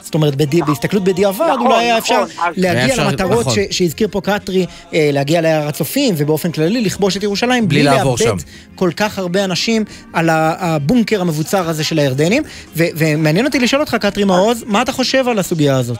זאת 0.00 0.14
אומרת, 0.14 0.34
בדי, 0.36 0.62
בהסתכלות 0.62 1.04
בדיעבד, 1.04 1.46
נכון, 1.54 1.66
אולי 1.66 1.84
היה 1.84 1.98
אפשר 1.98 2.24
נכון, 2.36 2.52
להגיע 2.56 2.82
היה 2.84 2.86
אפשר- 2.92 3.08
למטרות 3.08 3.40
נכון. 3.46 3.54
ש- 3.54 3.76
שהזכיר 3.76 4.08
פה 4.10 4.20
קטרי, 4.20 4.66
אה, 4.94 5.10
להגיע 5.12 5.40
להר 5.40 5.68
הצופים, 5.68 6.14
ובאופן 6.18 6.50
כללי 6.52 6.80
לכבוש 6.80 7.16
את 7.16 7.22
ירושלים, 7.22 7.68
בלי 7.68 7.80
בלי 7.82 7.88
לעבור 7.96 8.16
לאבד 8.20 8.40
שם. 8.40 8.46
כל 8.74 8.90
כך 8.96 9.18
הרבה 9.18 9.44
אנשים 9.44 9.84
על 10.12 10.28
הבונקר 10.32 11.20
המבוצר 11.20 11.68
הזה 11.68 11.84
של 11.84 11.98
הירדנים. 11.98 12.42
ו- 12.76 12.84
ומעניין 12.96 13.46
אותי 13.46 13.58
לשאול 13.58 13.80
אותך, 13.82 13.94
קטרי 14.00 14.24
מעוז, 14.24 14.64
מה 14.66 14.82
אתה 14.82 14.92
חושב 14.92 15.28
על 15.28 15.38
הסוגיה 15.38 15.76
הזאת? 15.76 15.98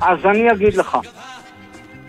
אז 0.00 0.18
אני 0.30 0.52
אגיד 0.52 0.74
לך. 0.74 0.96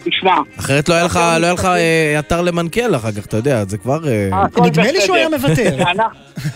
תשמע, 0.03 0.35
אחרת 0.59 0.89
לא 0.89 0.93
היה 0.93 1.03
לך, 1.03 1.15
לא 1.39 1.45
היה 1.45 1.53
לך 1.53 1.65
אה, 1.65 2.15
אתר 2.19 2.41
למנכ"ל 2.41 2.95
אחר 2.95 3.11
כך, 3.11 3.25
אתה 3.25 3.37
יודע, 3.37 3.63
זה 3.65 3.77
כבר... 3.77 4.07
אה, 4.07 4.29
הכל 4.43 4.61
נדמה 4.61 4.91
לי 4.91 5.01
שהוא 5.01 5.15
היה. 5.15 5.29
מוותר. 5.29 5.77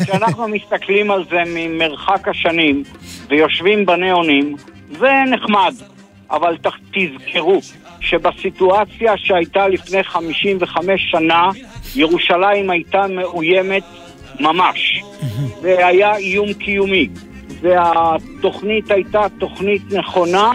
כשאנחנו- 0.03 0.47
מסתכלים 0.47 1.11
על 1.11 1.23
זה 1.29 1.37
ממרחק 1.45 2.27
השנים 2.27 2.83
ויושבים 3.29 3.85
בניאונים, 3.85 4.55
זה 4.99 5.11
נחמד, 5.31 5.73
אבל 6.31 6.57
תזכרו 6.93 7.61
שבסיטואציה 7.99 9.13
שהייתה 9.17 9.67
לפני 9.67 10.03
55 10.03 11.01
שנה, 11.11 11.49
ירושלים 11.95 12.69
הייתה 12.69 13.07
מאוימת 13.07 13.83
ממש. 14.39 15.01
זה 15.61 15.87
היה 15.87 16.15
איום 16.15 16.53
קיומי. 16.53 17.07
והתוכנית 17.61 18.91
הייתה 18.91 19.21
תוכנית 19.39 19.81
נכונה 19.93 20.51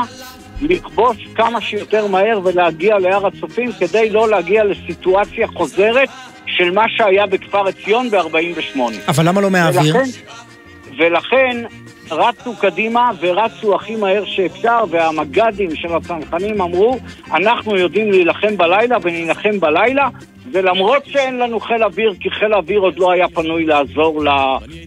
לכבוש 0.63 1.17
כמה 1.35 1.61
שיותר 1.61 2.07
מהר 2.07 2.41
ולהגיע 2.45 2.99
להר 2.99 3.27
הצופים 3.27 3.73
כדי 3.73 4.11
לא 4.11 4.29
להגיע 4.29 4.65
לסיטואציה 4.65 5.47
חוזרת 5.47 6.09
של 6.47 6.71
מה 6.71 6.85
שהיה 6.89 7.27
בכפר 7.27 7.69
עציון 7.69 8.11
ב-48. 8.11 8.79
אבל 9.09 9.29
למה 9.29 9.41
לא 9.41 9.51
מהאוויר? 9.51 9.97
ולכן, 9.97 10.11
ולכן 10.99 11.65
רצו 12.11 12.57
קדימה 12.57 13.11
ורצו 13.21 13.75
הכי 13.75 13.97
מהר 13.97 14.25
שאפשר, 14.25 14.85
והמג"דים 14.91 15.77
של 15.77 15.89
הצנחנים 15.97 16.61
אמרו, 16.63 16.99
אנחנו 17.33 17.77
יודעים 17.77 18.11
להילחם 18.11 18.57
בלילה 18.57 18.97
ונילחם 19.03 19.61
בלילה, 19.61 20.09
ולמרות 20.53 21.07
שאין 21.07 21.39
לנו 21.39 21.61
חיל 21.61 21.85
אוויר, 21.85 22.15
כי 22.21 22.31
חיל 22.31 22.53
האוויר 22.53 22.81
עוד 22.81 22.99
לא 22.99 23.11
היה 23.11 23.29
פנוי 23.29 23.65
לעזור 23.65 24.25
ל, 24.25 24.29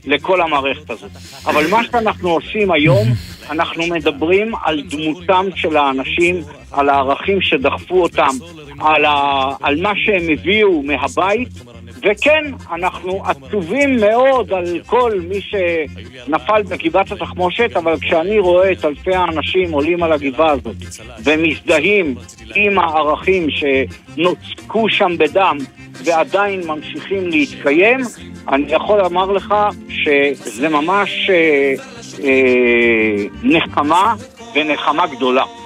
לכל 0.05 0.41
המערכת 0.41 0.89
הזאת. 0.89 1.11
אבל 1.45 1.69
מה 1.69 1.83
שאנחנו 1.83 2.29
עושים 2.29 2.71
היום, 2.71 3.07
אנחנו 3.49 3.83
מדברים 3.87 4.51
על 4.63 4.81
דמותם 4.81 5.45
של 5.55 5.77
האנשים, 5.77 6.41
על 6.71 6.89
הערכים 6.89 7.41
שדחפו 7.41 8.01
אותם, 8.01 8.31
על, 8.79 9.05
ה, 9.05 9.43
על 9.61 9.81
מה 9.81 9.91
שהם 9.95 10.29
הביאו 10.33 10.83
מהבית, 10.83 11.49
וכן, 12.03 12.43
אנחנו 12.71 13.23
עצובים 13.25 13.97
מאוד 13.99 14.53
על 14.53 14.79
כל 14.85 15.11
מי 15.29 15.41
שנפל 15.41 16.61
בגבעת 16.63 17.11
התחמושת, 17.11 17.75
אבל 17.75 17.95
כשאני 18.01 18.39
רואה 18.39 18.71
את 18.71 18.85
אלפי 18.85 19.15
האנשים 19.15 19.71
עולים 19.71 20.03
על 20.03 20.11
הגבעה 20.11 20.51
הזאת 20.51 20.75
ומזדהים 21.23 22.15
עם 22.55 22.79
הערכים 22.79 23.47
שנוצקו 23.49 24.89
שם 24.89 25.17
בדם 25.17 25.57
ועדיין 26.03 26.67
ממשיכים 26.67 27.27
להתקיים, 27.29 27.99
אני 28.49 28.73
יכול 28.73 28.99
לומר 28.99 29.31
לך 29.31 29.55
שזה 29.89 30.69
ממש 30.69 31.29
אה, 31.29 31.73
אה, 32.23 33.25
נחמה 33.43 34.15
ונחמה 34.55 35.07
גדולה. 35.07 35.62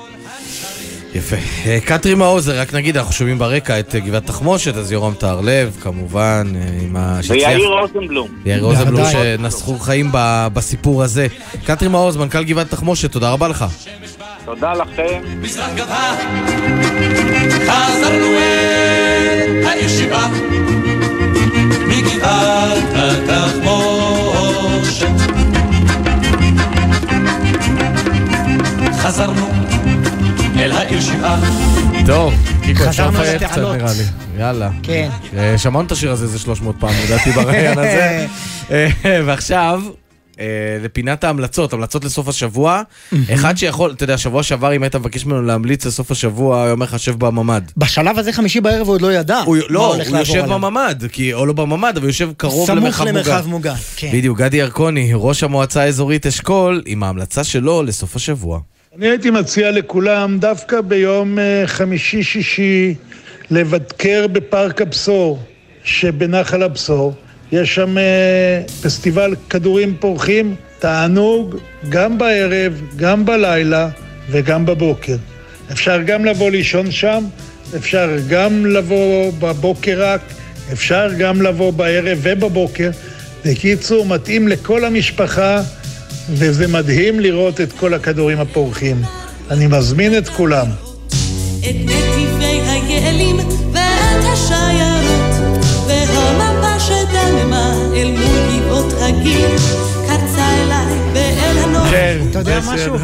יפה. 1.16 1.36
אה, 1.66 1.80
קטרי 1.86 2.14
מעוזר, 2.16 2.60
רק 2.60 2.74
נגיד, 2.74 2.98
אנחנו 2.98 3.14
שומעים 3.14 3.40
ברקע 3.40 3.80
את 3.80 3.96
אה, 3.96 4.00
גבעת 4.00 4.26
תחמושת, 4.26 4.76
אז 4.76 4.92
יורם 4.92 5.14
טהרלב, 5.14 5.78
כמובן, 5.82 6.54
אה, 6.56 6.62
עם 6.82 6.96
ה... 6.96 7.20
ויאיר 7.28 7.68
רוזנבלום. 7.68 8.28
יאיר 8.46 8.64
רוזנבלום. 8.64 9.06
שנסחו 9.12 9.80
חיים 9.80 10.10
ב- 10.12 10.48
בסיפור 10.54 11.04
הזה. 11.04 11.28
קטרי 11.66 11.88
מעוז, 11.88 12.18
מנכ"ל 12.18 12.44
גבעת 12.44 12.70
תחמושת, 12.70 13.12
תודה 13.12 13.32
רבה 13.32 13.48
לך. 13.48 13.66
תודה 14.46 14.74
לכם. 14.74 15.22
מזרח 15.42 15.70
חזרנו 17.68 18.28
אל 18.38 19.68
הישיבה, 19.68 20.28
מגבעת 21.88 22.84
התחמושת. 23.28 25.08
חזרנו 28.98 29.57
אל 30.60 30.72
העיר 30.72 31.02
שבעה. 31.02 31.40
טוב, 32.06 32.34
קיקו, 32.64 32.84
אפשר 32.90 32.92
חזרנו 32.92 33.24
לחייך 33.24 33.44
קצת. 33.44 33.58
נראה 33.58 33.94
לי. 33.94 34.04
יאללה. 34.40 34.70
כן. 34.84 35.10
אה, 35.38 35.58
שמענו 35.58 35.86
את 35.86 35.92
השיר 35.92 36.12
הזה 36.12 36.26
איזה 36.26 36.40
300 36.40 36.76
פעם, 36.80 36.94
לדעתי, 37.06 37.32
ברעיון 37.32 37.78
הזה. 37.78 38.26
אה, 38.72 38.88
ועכשיו... 39.26 39.82
אה, 40.40 40.46
לפינת 40.84 41.24
ההמלצות, 41.24 41.74
המלצות 41.74 42.06
לסוף 42.06 42.28
השבוע. 42.28 42.82
אחד 43.34 43.58
שיכול, 43.58 43.92
אתה 43.92 44.04
יודע, 44.04 44.18
שבוע 44.18 44.44
שעבר 44.44 44.76
אם 44.76 44.84
היית 44.84 44.96
מבקש 44.96 45.26
ממנו 45.26 45.42
להמליץ 45.42 45.86
לסוף 45.86 46.12
השבוע, 46.12 46.56
הוא 46.56 46.64
היה 46.64 46.72
אומר 46.72 46.86
לך, 46.86 47.00
שב 47.00 47.20
בממ"ד. 47.20 47.62
בשלב 47.78 48.20
הזה 48.20 48.34
חמישי 48.34 48.62
בערב 48.62 48.88
הוא 48.88 48.94
עוד 48.94 49.02
לא 49.02 49.14
ידע. 49.14 49.42
לא, 49.70 49.96
הוא 49.96 50.18
יושב. 50.18 50.46
בממ"ד, 50.46 51.04
כי, 51.12 51.34
או 51.34 51.46
לא 51.46 51.54
בממ"ד, 51.54 51.94
אבל 51.98 52.02
הוא 52.02 52.10
יושב 52.10 52.30
קרוב 52.38 52.68
סמוך 52.68 52.80
למרחב 52.80 53.06
מוגן. 53.06 53.16
למרחב 53.16 53.48
מוגן, 53.48 53.74
כן. 53.96 54.10
בדיוק, 54.14 54.38
גדי 54.38 54.58
ירקוני, 54.58 55.12
ראש 55.14 55.44
המועצה 55.44 55.82
האזורית 55.82 56.26
אשכול, 56.26 56.84
עם 56.86 57.04
ההמלצה 57.04 57.44
שלו 57.44 57.84
לסוף 57.84 58.16
השבוע. 58.16 58.60
אני 58.98 59.10
הייתי 59.10 59.30
מציע 59.30 59.72
לכולם 59.72 60.40
דווקא 60.40 60.82
ביום 60.82 61.40
אה, 61.40 61.64
חמישי-שישי 61.65 62.95
לבקר 63.52 64.28
בפארק 64.32 64.82
הבשור 64.82 65.40
שבנחל 65.84 66.64
הבשור. 66.64 67.14
יש 67.52 67.76
שם 67.76 67.98
אה, 67.98 68.61
פסטיבל 68.82 69.36
כדורים 69.49 69.95
פורחים, 69.99 70.56
תענוג 70.80 71.56
גם 71.90 72.18
בערב, 72.18 72.82
גם 72.95 73.26
בלילה 73.26 73.90
וגם 74.30 74.65
בבוקר. 74.65 75.15
אפשר 75.72 76.02
גם 76.02 76.26
לבוא 76.26 76.52
לישון 76.52 76.91
שם, 76.91 77.24
אפשר 77.76 78.10
גם 78.30 78.65
לבוא 78.65 79.32
בבוקר 79.40 80.03
רק, 80.03 80.22
אפשר 80.74 81.10
גם 81.18 81.41
לבוא 81.41 81.74
בערב 81.74 82.19
ובבוקר. 82.22 82.90
בקיצור, 83.45 84.06
מתאים 84.06 84.48
לכל 84.48 84.86
המשפחה, 84.86 85.61
וזה 86.30 86.68
מדהים 86.68 87.20
לראות 87.20 87.62
את 87.62 87.74
כל 87.74 87.94
הכדורים 87.94 88.40
הפורחים. 88.40 89.02
אני 89.52 89.68
מזמין 89.68 90.18
את 90.18 90.30
כולם. 90.30 90.68
את 91.60 91.64
נתיבי 91.64 92.45
היעלים 92.45 93.38
ואת 93.74 94.24
השיירות 94.34 95.62
והמפה 95.88 96.80
שדממה 96.80 97.74
אל 97.95 98.12
מול 98.12 98.60
גבעות 98.60 98.94
הגיל 98.99 99.49
קרצה 100.08 100.64
אליי 100.64 100.99
ואל 101.14 101.58
הנוף 101.58 101.88
אתה 102.30 102.40
יודע 102.40 102.60
משהו? 102.60 102.95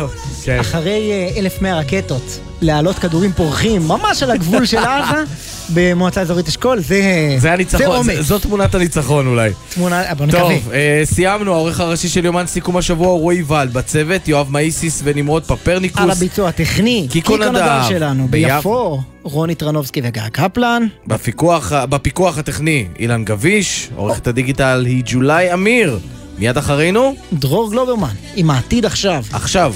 כן. 0.44 0.60
אחרי 0.60 1.12
אה, 1.12 1.40
1,100 1.40 1.80
רקטות, 1.80 2.40
להעלות 2.62 3.00
כדורים 3.00 3.32
פורחים, 3.32 3.88
ממש 3.88 4.24
על 4.24 4.32
הגבול 4.32 4.66
של 4.66 4.78
עזה, 4.78 5.24
במועצה 5.74 6.22
אזורית 6.22 6.48
אשכול, 6.48 6.80
זה 6.80 7.36
זה 7.38 7.54
הניצחון, 7.54 8.08
זו 8.20 8.40
תמונת 8.40 8.76
הניצחון 8.76 9.28
אולי. 9.28 9.52
תמונה, 9.74 10.04
בוא 10.18 10.26
נקווה. 10.26 10.42
טוב, 10.42 10.72
אה, 10.74 11.02
סיימנו, 11.04 11.54
העורך 11.54 11.80
הראשי 11.80 12.08
של 12.08 12.26
יומן 12.26 12.48
סיכום 12.48 12.78
השבוע 12.78 13.08
הוא 13.08 13.20
רועי 13.20 13.44
ולד, 13.48 13.74
בצוות 13.74 14.28
יואב 14.28 14.52
מאיסיס 14.52 15.02
ונמרוד 15.04 15.44
פפרניקוס. 15.44 16.02
על 16.02 16.12
הביצוע 16.12 16.50
הטכני, 16.50 17.08
קיקו 17.10 17.32
קיקו 17.34 17.38
נדב, 17.38 17.56
נדב 17.56 17.86
שלנו, 17.90 18.28
ביפו. 18.30 18.56
ביפו, 18.56 19.02
רוני 19.24 19.56
טרנובסקי 19.56 20.02
וגיא 20.04 20.22
קפלן. 20.32 20.84
בפיקוח, 21.08 21.74
בפיקוח 21.74 22.38
הטכני 22.38 22.88
אילן 23.00 23.24
גביש, 23.26 23.90
עורכת 23.96 24.28
הדיגיטל 24.28 24.84
היא 24.88 25.04
ג'ולי 25.06 25.54
אמיר. 25.54 26.00
מיד 26.38 26.58
אחרינו? 26.58 27.16
דרור 27.34 27.72
גלוברמן, 27.72 28.14
עם 28.36 28.50
העתיד 28.50 28.86
עכשיו. 28.86 29.24
עכשיו. 29.32 29.74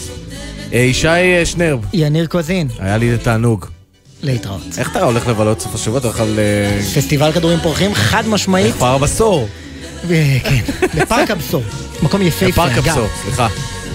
אה, 0.74 0.80
ישי 0.80 1.08
אה, 1.08 1.42
שנרב, 1.46 1.80
יניר 1.94 2.26
קוזין, 2.26 2.68
היה 2.80 2.98
לי 2.98 3.18
תענוג. 3.18 3.77
להתראות. 4.24 4.62
איך 4.78 4.92
אתה 4.92 5.04
הולך 5.04 5.28
לבלות 5.28 5.60
סוף 5.60 5.76
השבוע? 5.76 6.00
אתה 6.00 6.08
הולך 6.08 6.20
על... 6.20 6.40
אה, 6.40 6.84
פסטיבל 6.96 7.32
כדורים 7.32 7.60
פורחים, 7.60 7.96
חד 7.96 8.28
משמעית. 8.28 8.76
כפר 8.76 8.96
הבשור. 8.96 9.48
כן, 10.08 10.62
בפארק 10.96 11.32
הבשור. 11.32 11.64
מקום 12.02 12.22
יפהפה, 12.22 12.52
פארק 12.56 12.72
אגב. 12.72 12.88
הבשור, 12.88 13.08
סליחה. 13.24 13.48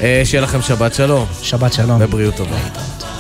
אה, 0.02 0.22
שיהיה 0.24 0.42
לכם 0.42 0.62
שבת 0.62 0.94
שלום. 0.94 1.26
שבת 1.42 1.72
שלום. 1.72 1.98
ובריאות 2.00 2.36
טובה. 2.36 2.56
לדרום 2.56 3.11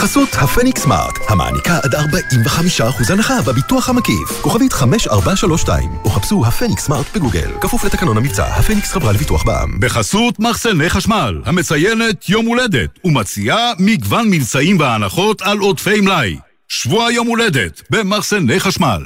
בחסות 0.00 0.28
הפניקס 0.34 0.82
סמארט, 0.82 1.18
המעניקה 1.28 1.78
עד 1.82 1.94
45% 1.94 3.12
הנחה 3.12 3.42
בביטוח 3.46 3.88
המקיף. 3.88 4.40
כוכבית 4.40 4.72
5432, 4.72 5.90
או 6.04 6.10
חפשו 6.10 6.46
הפניקס 6.46 6.84
סמארט 6.84 7.06
בגוגל. 7.16 7.50
כפוף 7.60 7.84
לתקנון 7.84 8.16
המבצע, 8.16 8.44
הפניקס 8.44 8.92
חברה 8.92 9.12
לביטוח 9.12 9.42
בע"מ. 9.44 9.80
בחסות 9.80 10.38
מחסני 10.38 10.90
חשמל, 10.90 11.42
המציינת 11.44 12.28
יום 12.28 12.46
הולדת, 12.46 12.98
ומציעה 13.04 13.72
מגוון 13.78 14.30
מבצעים 14.30 14.80
והנחות 14.80 15.42
על 15.42 15.58
עודפי 15.58 16.00
מלאי. 16.00 16.36
שבוע 16.68 17.12
יום 17.12 17.26
הולדת 17.26 17.82
במחסני 17.90 18.60
חשמל. 18.60 19.02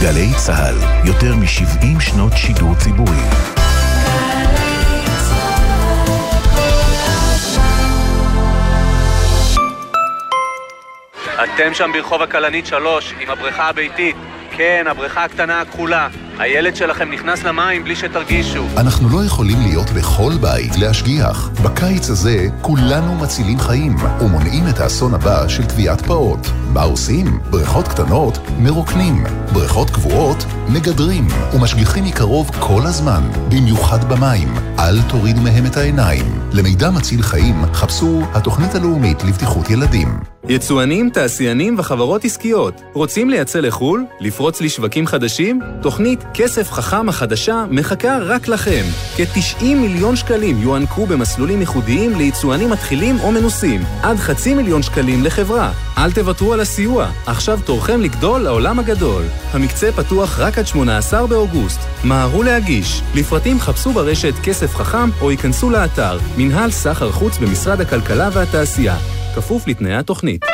גלי 0.00 0.28
צה"ל, 0.36 1.06
יותר 1.08 1.34
מ-70 1.34 2.00
שנות 2.00 2.32
שידור 2.36 2.74
ציבורי. 2.74 3.63
אתם 11.42 11.74
שם 11.74 11.90
ברחוב 11.92 12.22
הכלנית 12.22 12.66
3, 12.66 13.14
עם 13.20 13.30
הבריכה 13.30 13.68
הביתית. 13.68 14.16
כן, 14.56 14.84
הבריכה 14.90 15.24
הקטנה 15.24 15.60
הכחולה. 15.60 16.08
הילד 16.38 16.76
שלכם 16.76 17.10
נכנס 17.12 17.44
למים 17.44 17.84
בלי 17.84 17.96
שתרגישו. 17.96 18.66
אנחנו 18.76 19.08
לא 19.08 19.24
יכולים 19.24 19.56
להיות 19.60 19.90
בכל 19.90 20.32
בית 20.40 20.76
להשגיח. 20.76 21.50
בקיץ 21.64 22.10
הזה 22.10 22.46
כולנו 22.60 23.14
מצילים 23.14 23.58
חיים 23.58 23.96
ומונעים 24.20 24.64
את 24.68 24.80
האסון 24.80 25.14
הבא 25.14 25.48
של 25.48 25.64
טביעת 25.64 26.00
פעוט. 26.00 26.46
מה 26.72 26.82
עושים? 26.82 27.38
בריכות 27.50 27.88
קטנות 27.88 28.38
מרוקנים, 28.58 29.24
בריכות 29.52 29.90
קבועות 29.90 30.44
מגדרים 30.68 31.26
ומשגיחים 31.54 32.04
מקרוב 32.04 32.50
כל 32.60 32.82
הזמן, 32.84 33.22
במיוחד 33.48 34.04
במים. 34.12 34.54
אל 34.78 35.02
תורידו 35.08 35.40
מהם 35.40 35.66
את 35.66 35.76
העיניים. 35.76 36.24
למידע 36.52 36.90
מציל 36.90 37.22
חיים 37.22 37.54
חפשו 37.72 38.22
התוכנית 38.32 38.74
הלאומית 38.74 39.24
לבטיחות 39.24 39.70
ילדים. 39.70 40.08
יצואנים, 40.48 41.10
תעשיינים 41.10 41.74
וחברות 41.78 42.24
עסקיות 42.24 42.82
רוצים 42.92 43.30
לייצא 43.30 43.60
לחו"ל? 43.60 44.04
לפרוץ 44.44 44.60
לשווקים 44.60 45.06
חדשים? 45.06 45.60
תוכנית 45.82 46.24
כסף 46.34 46.72
חכם 46.72 47.08
החדשה 47.08 47.64
מחכה 47.70 48.18
רק 48.20 48.48
לכם. 48.48 48.84
כ-90 49.16 49.64
מיליון 49.64 50.16
שקלים 50.16 50.62
יוענקו 50.62 51.06
במסלולים 51.06 51.60
ייחודיים 51.60 52.18
ליצואנים 52.18 52.70
מתחילים 52.70 53.20
או 53.20 53.32
מנוסים. 53.32 53.80
עד 54.02 54.16
חצי 54.16 54.54
מיליון 54.54 54.82
שקלים 54.82 55.24
לחברה. 55.24 55.72
אל 55.98 56.12
תוותרו 56.12 56.52
על 56.52 56.60
הסיוע, 56.60 57.10
עכשיו 57.26 57.58
תורכם 57.64 58.00
לגדול 58.00 58.40
לעולם 58.40 58.78
הגדול. 58.78 59.22
המקצה 59.52 59.92
פתוח 59.92 60.40
רק 60.40 60.58
עד 60.58 60.66
18 60.66 61.26
באוגוסט. 61.26 61.80
מהרו 62.04 62.42
להגיש. 62.42 63.02
לפרטים 63.14 63.60
חפשו 63.60 63.92
ברשת 63.92 64.34
כסף 64.42 64.74
חכם 64.74 65.10
או 65.20 65.30
ייכנסו 65.30 65.70
לאתר 65.70 66.18
מנהל 66.36 66.70
סחר 66.70 67.12
חוץ 67.12 67.38
במשרד 67.38 67.80
הכלכלה 67.80 68.28
והתעשייה. 68.32 68.96
כפוף 69.34 69.66
לתנאי 69.66 69.94
התוכנית. 69.94 70.44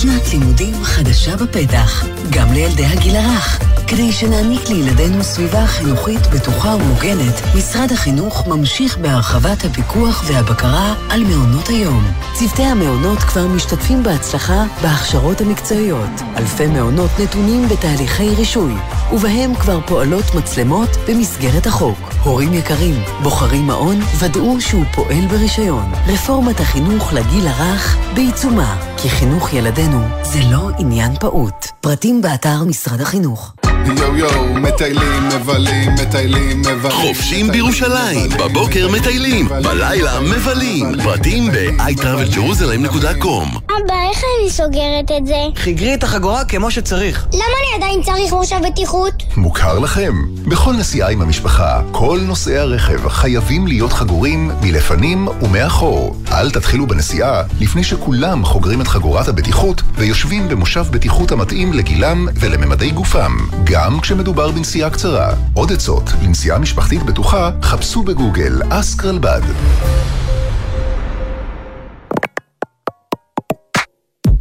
שנת 0.00 0.32
לימודים 0.32 0.74
חדשה 0.82 1.36
בפתח, 1.36 2.04
גם 2.30 2.52
לילדי 2.52 2.84
הגיל 2.84 3.16
הרך. 3.16 3.60
כדי 3.90 4.12
שנעניק 4.12 4.68
לילדינו 4.68 5.24
סביבה 5.24 5.66
חינוכית 5.66 6.26
בטוחה 6.26 6.68
ומוגנת, 6.68 7.40
משרד 7.54 7.92
החינוך 7.92 8.46
ממשיך 8.46 8.98
בהרחבת 8.98 9.64
הפיקוח 9.64 10.24
והבקרה 10.26 10.94
על 11.10 11.24
מעונות 11.24 11.68
היום. 11.68 12.04
צוותי 12.34 12.62
המעונות 12.62 13.18
כבר 13.18 13.46
משתתפים 13.46 14.02
בהצלחה 14.02 14.64
בהכשרות 14.82 15.40
המקצועיות. 15.40 16.10
אלפי 16.36 16.66
מעונות 16.66 17.10
נתונים 17.18 17.68
בתהליכי 17.68 18.34
רישוי, 18.34 18.74
ובהם 19.12 19.54
כבר 19.54 19.80
פועלות 19.86 20.34
מצלמות 20.34 20.90
במסגרת 21.08 21.66
החוק. 21.66 21.98
הורים 22.24 22.54
יקרים, 22.54 22.94
בוחרים 23.22 23.66
מעון, 23.66 24.00
ודאו 24.18 24.60
שהוא 24.60 24.84
פועל 24.94 25.26
ברישיון. 25.26 25.92
רפורמת 26.06 26.60
החינוך 26.60 27.12
לגיל 27.12 27.48
הרך 27.48 27.96
בעיצומה, 28.14 28.76
כי 28.96 29.10
חינוך 29.10 29.52
ילדינו 29.52 29.89
זה 30.22 30.40
לא 30.52 30.70
עניין 30.78 31.14
פעוט. 31.20 31.66
פרטים 31.80 32.22
באתר 32.22 32.64
משרד 32.64 33.00
החינוך. 33.00 33.54
יואו 33.98 34.16
יואו, 34.16 34.54
מטיילים, 34.54 35.28
מבלים, 35.28 35.94
מטיילים, 35.94 36.60
מבלים. 36.60 36.90
חופשים 36.90 37.50
בירושלים, 37.50 38.30
בבוקר 38.30 38.88
מטיילים, 38.88 39.48
בלילה 39.48 40.20
מבלים. 40.20 40.92
פרטים 41.02 41.50
ב-iTravelJerusalem.com 41.52 43.56
אבא, 43.56 43.94
איך 44.10 44.22
אני 44.40 44.50
סוגרת 44.50 45.10
את 45.18 45.26
זה? 45.26 45.36
חיגרי 45.56 45.94
את 45.94 46.04
החגורה 46.04 46.44
כמו 46.44 46.70
שצריך. 46.70 47.26
למה 47.32 47.42
אני 47.42 47.84
עדיין 47.84 48.02
צריך 48.02 48.32
מושב 48.32 48.56
בטיחות? 48.70 49.22
מוכר 49.36 49.78
לכם? 49.78 50.12
בכל 50.48 50.72
נסיעה 50.72 51.10
עם 51.10 51.22
המשפחה, 51.22 51.80
כל 51.92 52.20
נוסעי 52.26 52.58
הרכב 52.58 53.08
חייבים 53.08 53.66
להיות 53.66 53.92
חגורים 53.92 54.50
מלפנים 54.62 55.28
ומאחור. 55.42 56.16
אל 56.32 56.50
תתחילו 56.50 56.86
בנסיעה 56.86 57.42
לפני 57.60 57.84
שכולם 57.84 58.44
חוגרים 58.44 58.80
את 58.80 58.88
חגורת 58.88 59.28
הבטיחות 59.28 59.82
ויושבים 59.94 60.48
במושב 60.48 60.84
בטיחות 60.90 61.32
המתאים 61.32 61.72
לגילם 61.72 62.28
ולממדי 62.34 62.90
גופם, 62.90 63.36
גם 63.64 64.00
כשמדובר 64.00 64.50
בנסיעה 64.50 64.90
קצרה. 64.90 65.34
עוד 65.54 65.72
עצות 65.72 66.02
לנסיעה 66.22 66.58
משפחתית 66.58 67.02
בטוחה, 67.02 67.50
חפשו 67.62 68.02
בגוגל 68.02 68.52
אסקרלבד. 68.70 69.40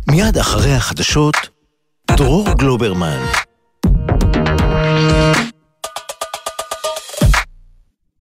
מיד 0.07 0.37
אחרי 0.37 0.73
החדשות, 0.73 1.35
דרור 2.11 2.47
גלוברמן. 2.57 3.48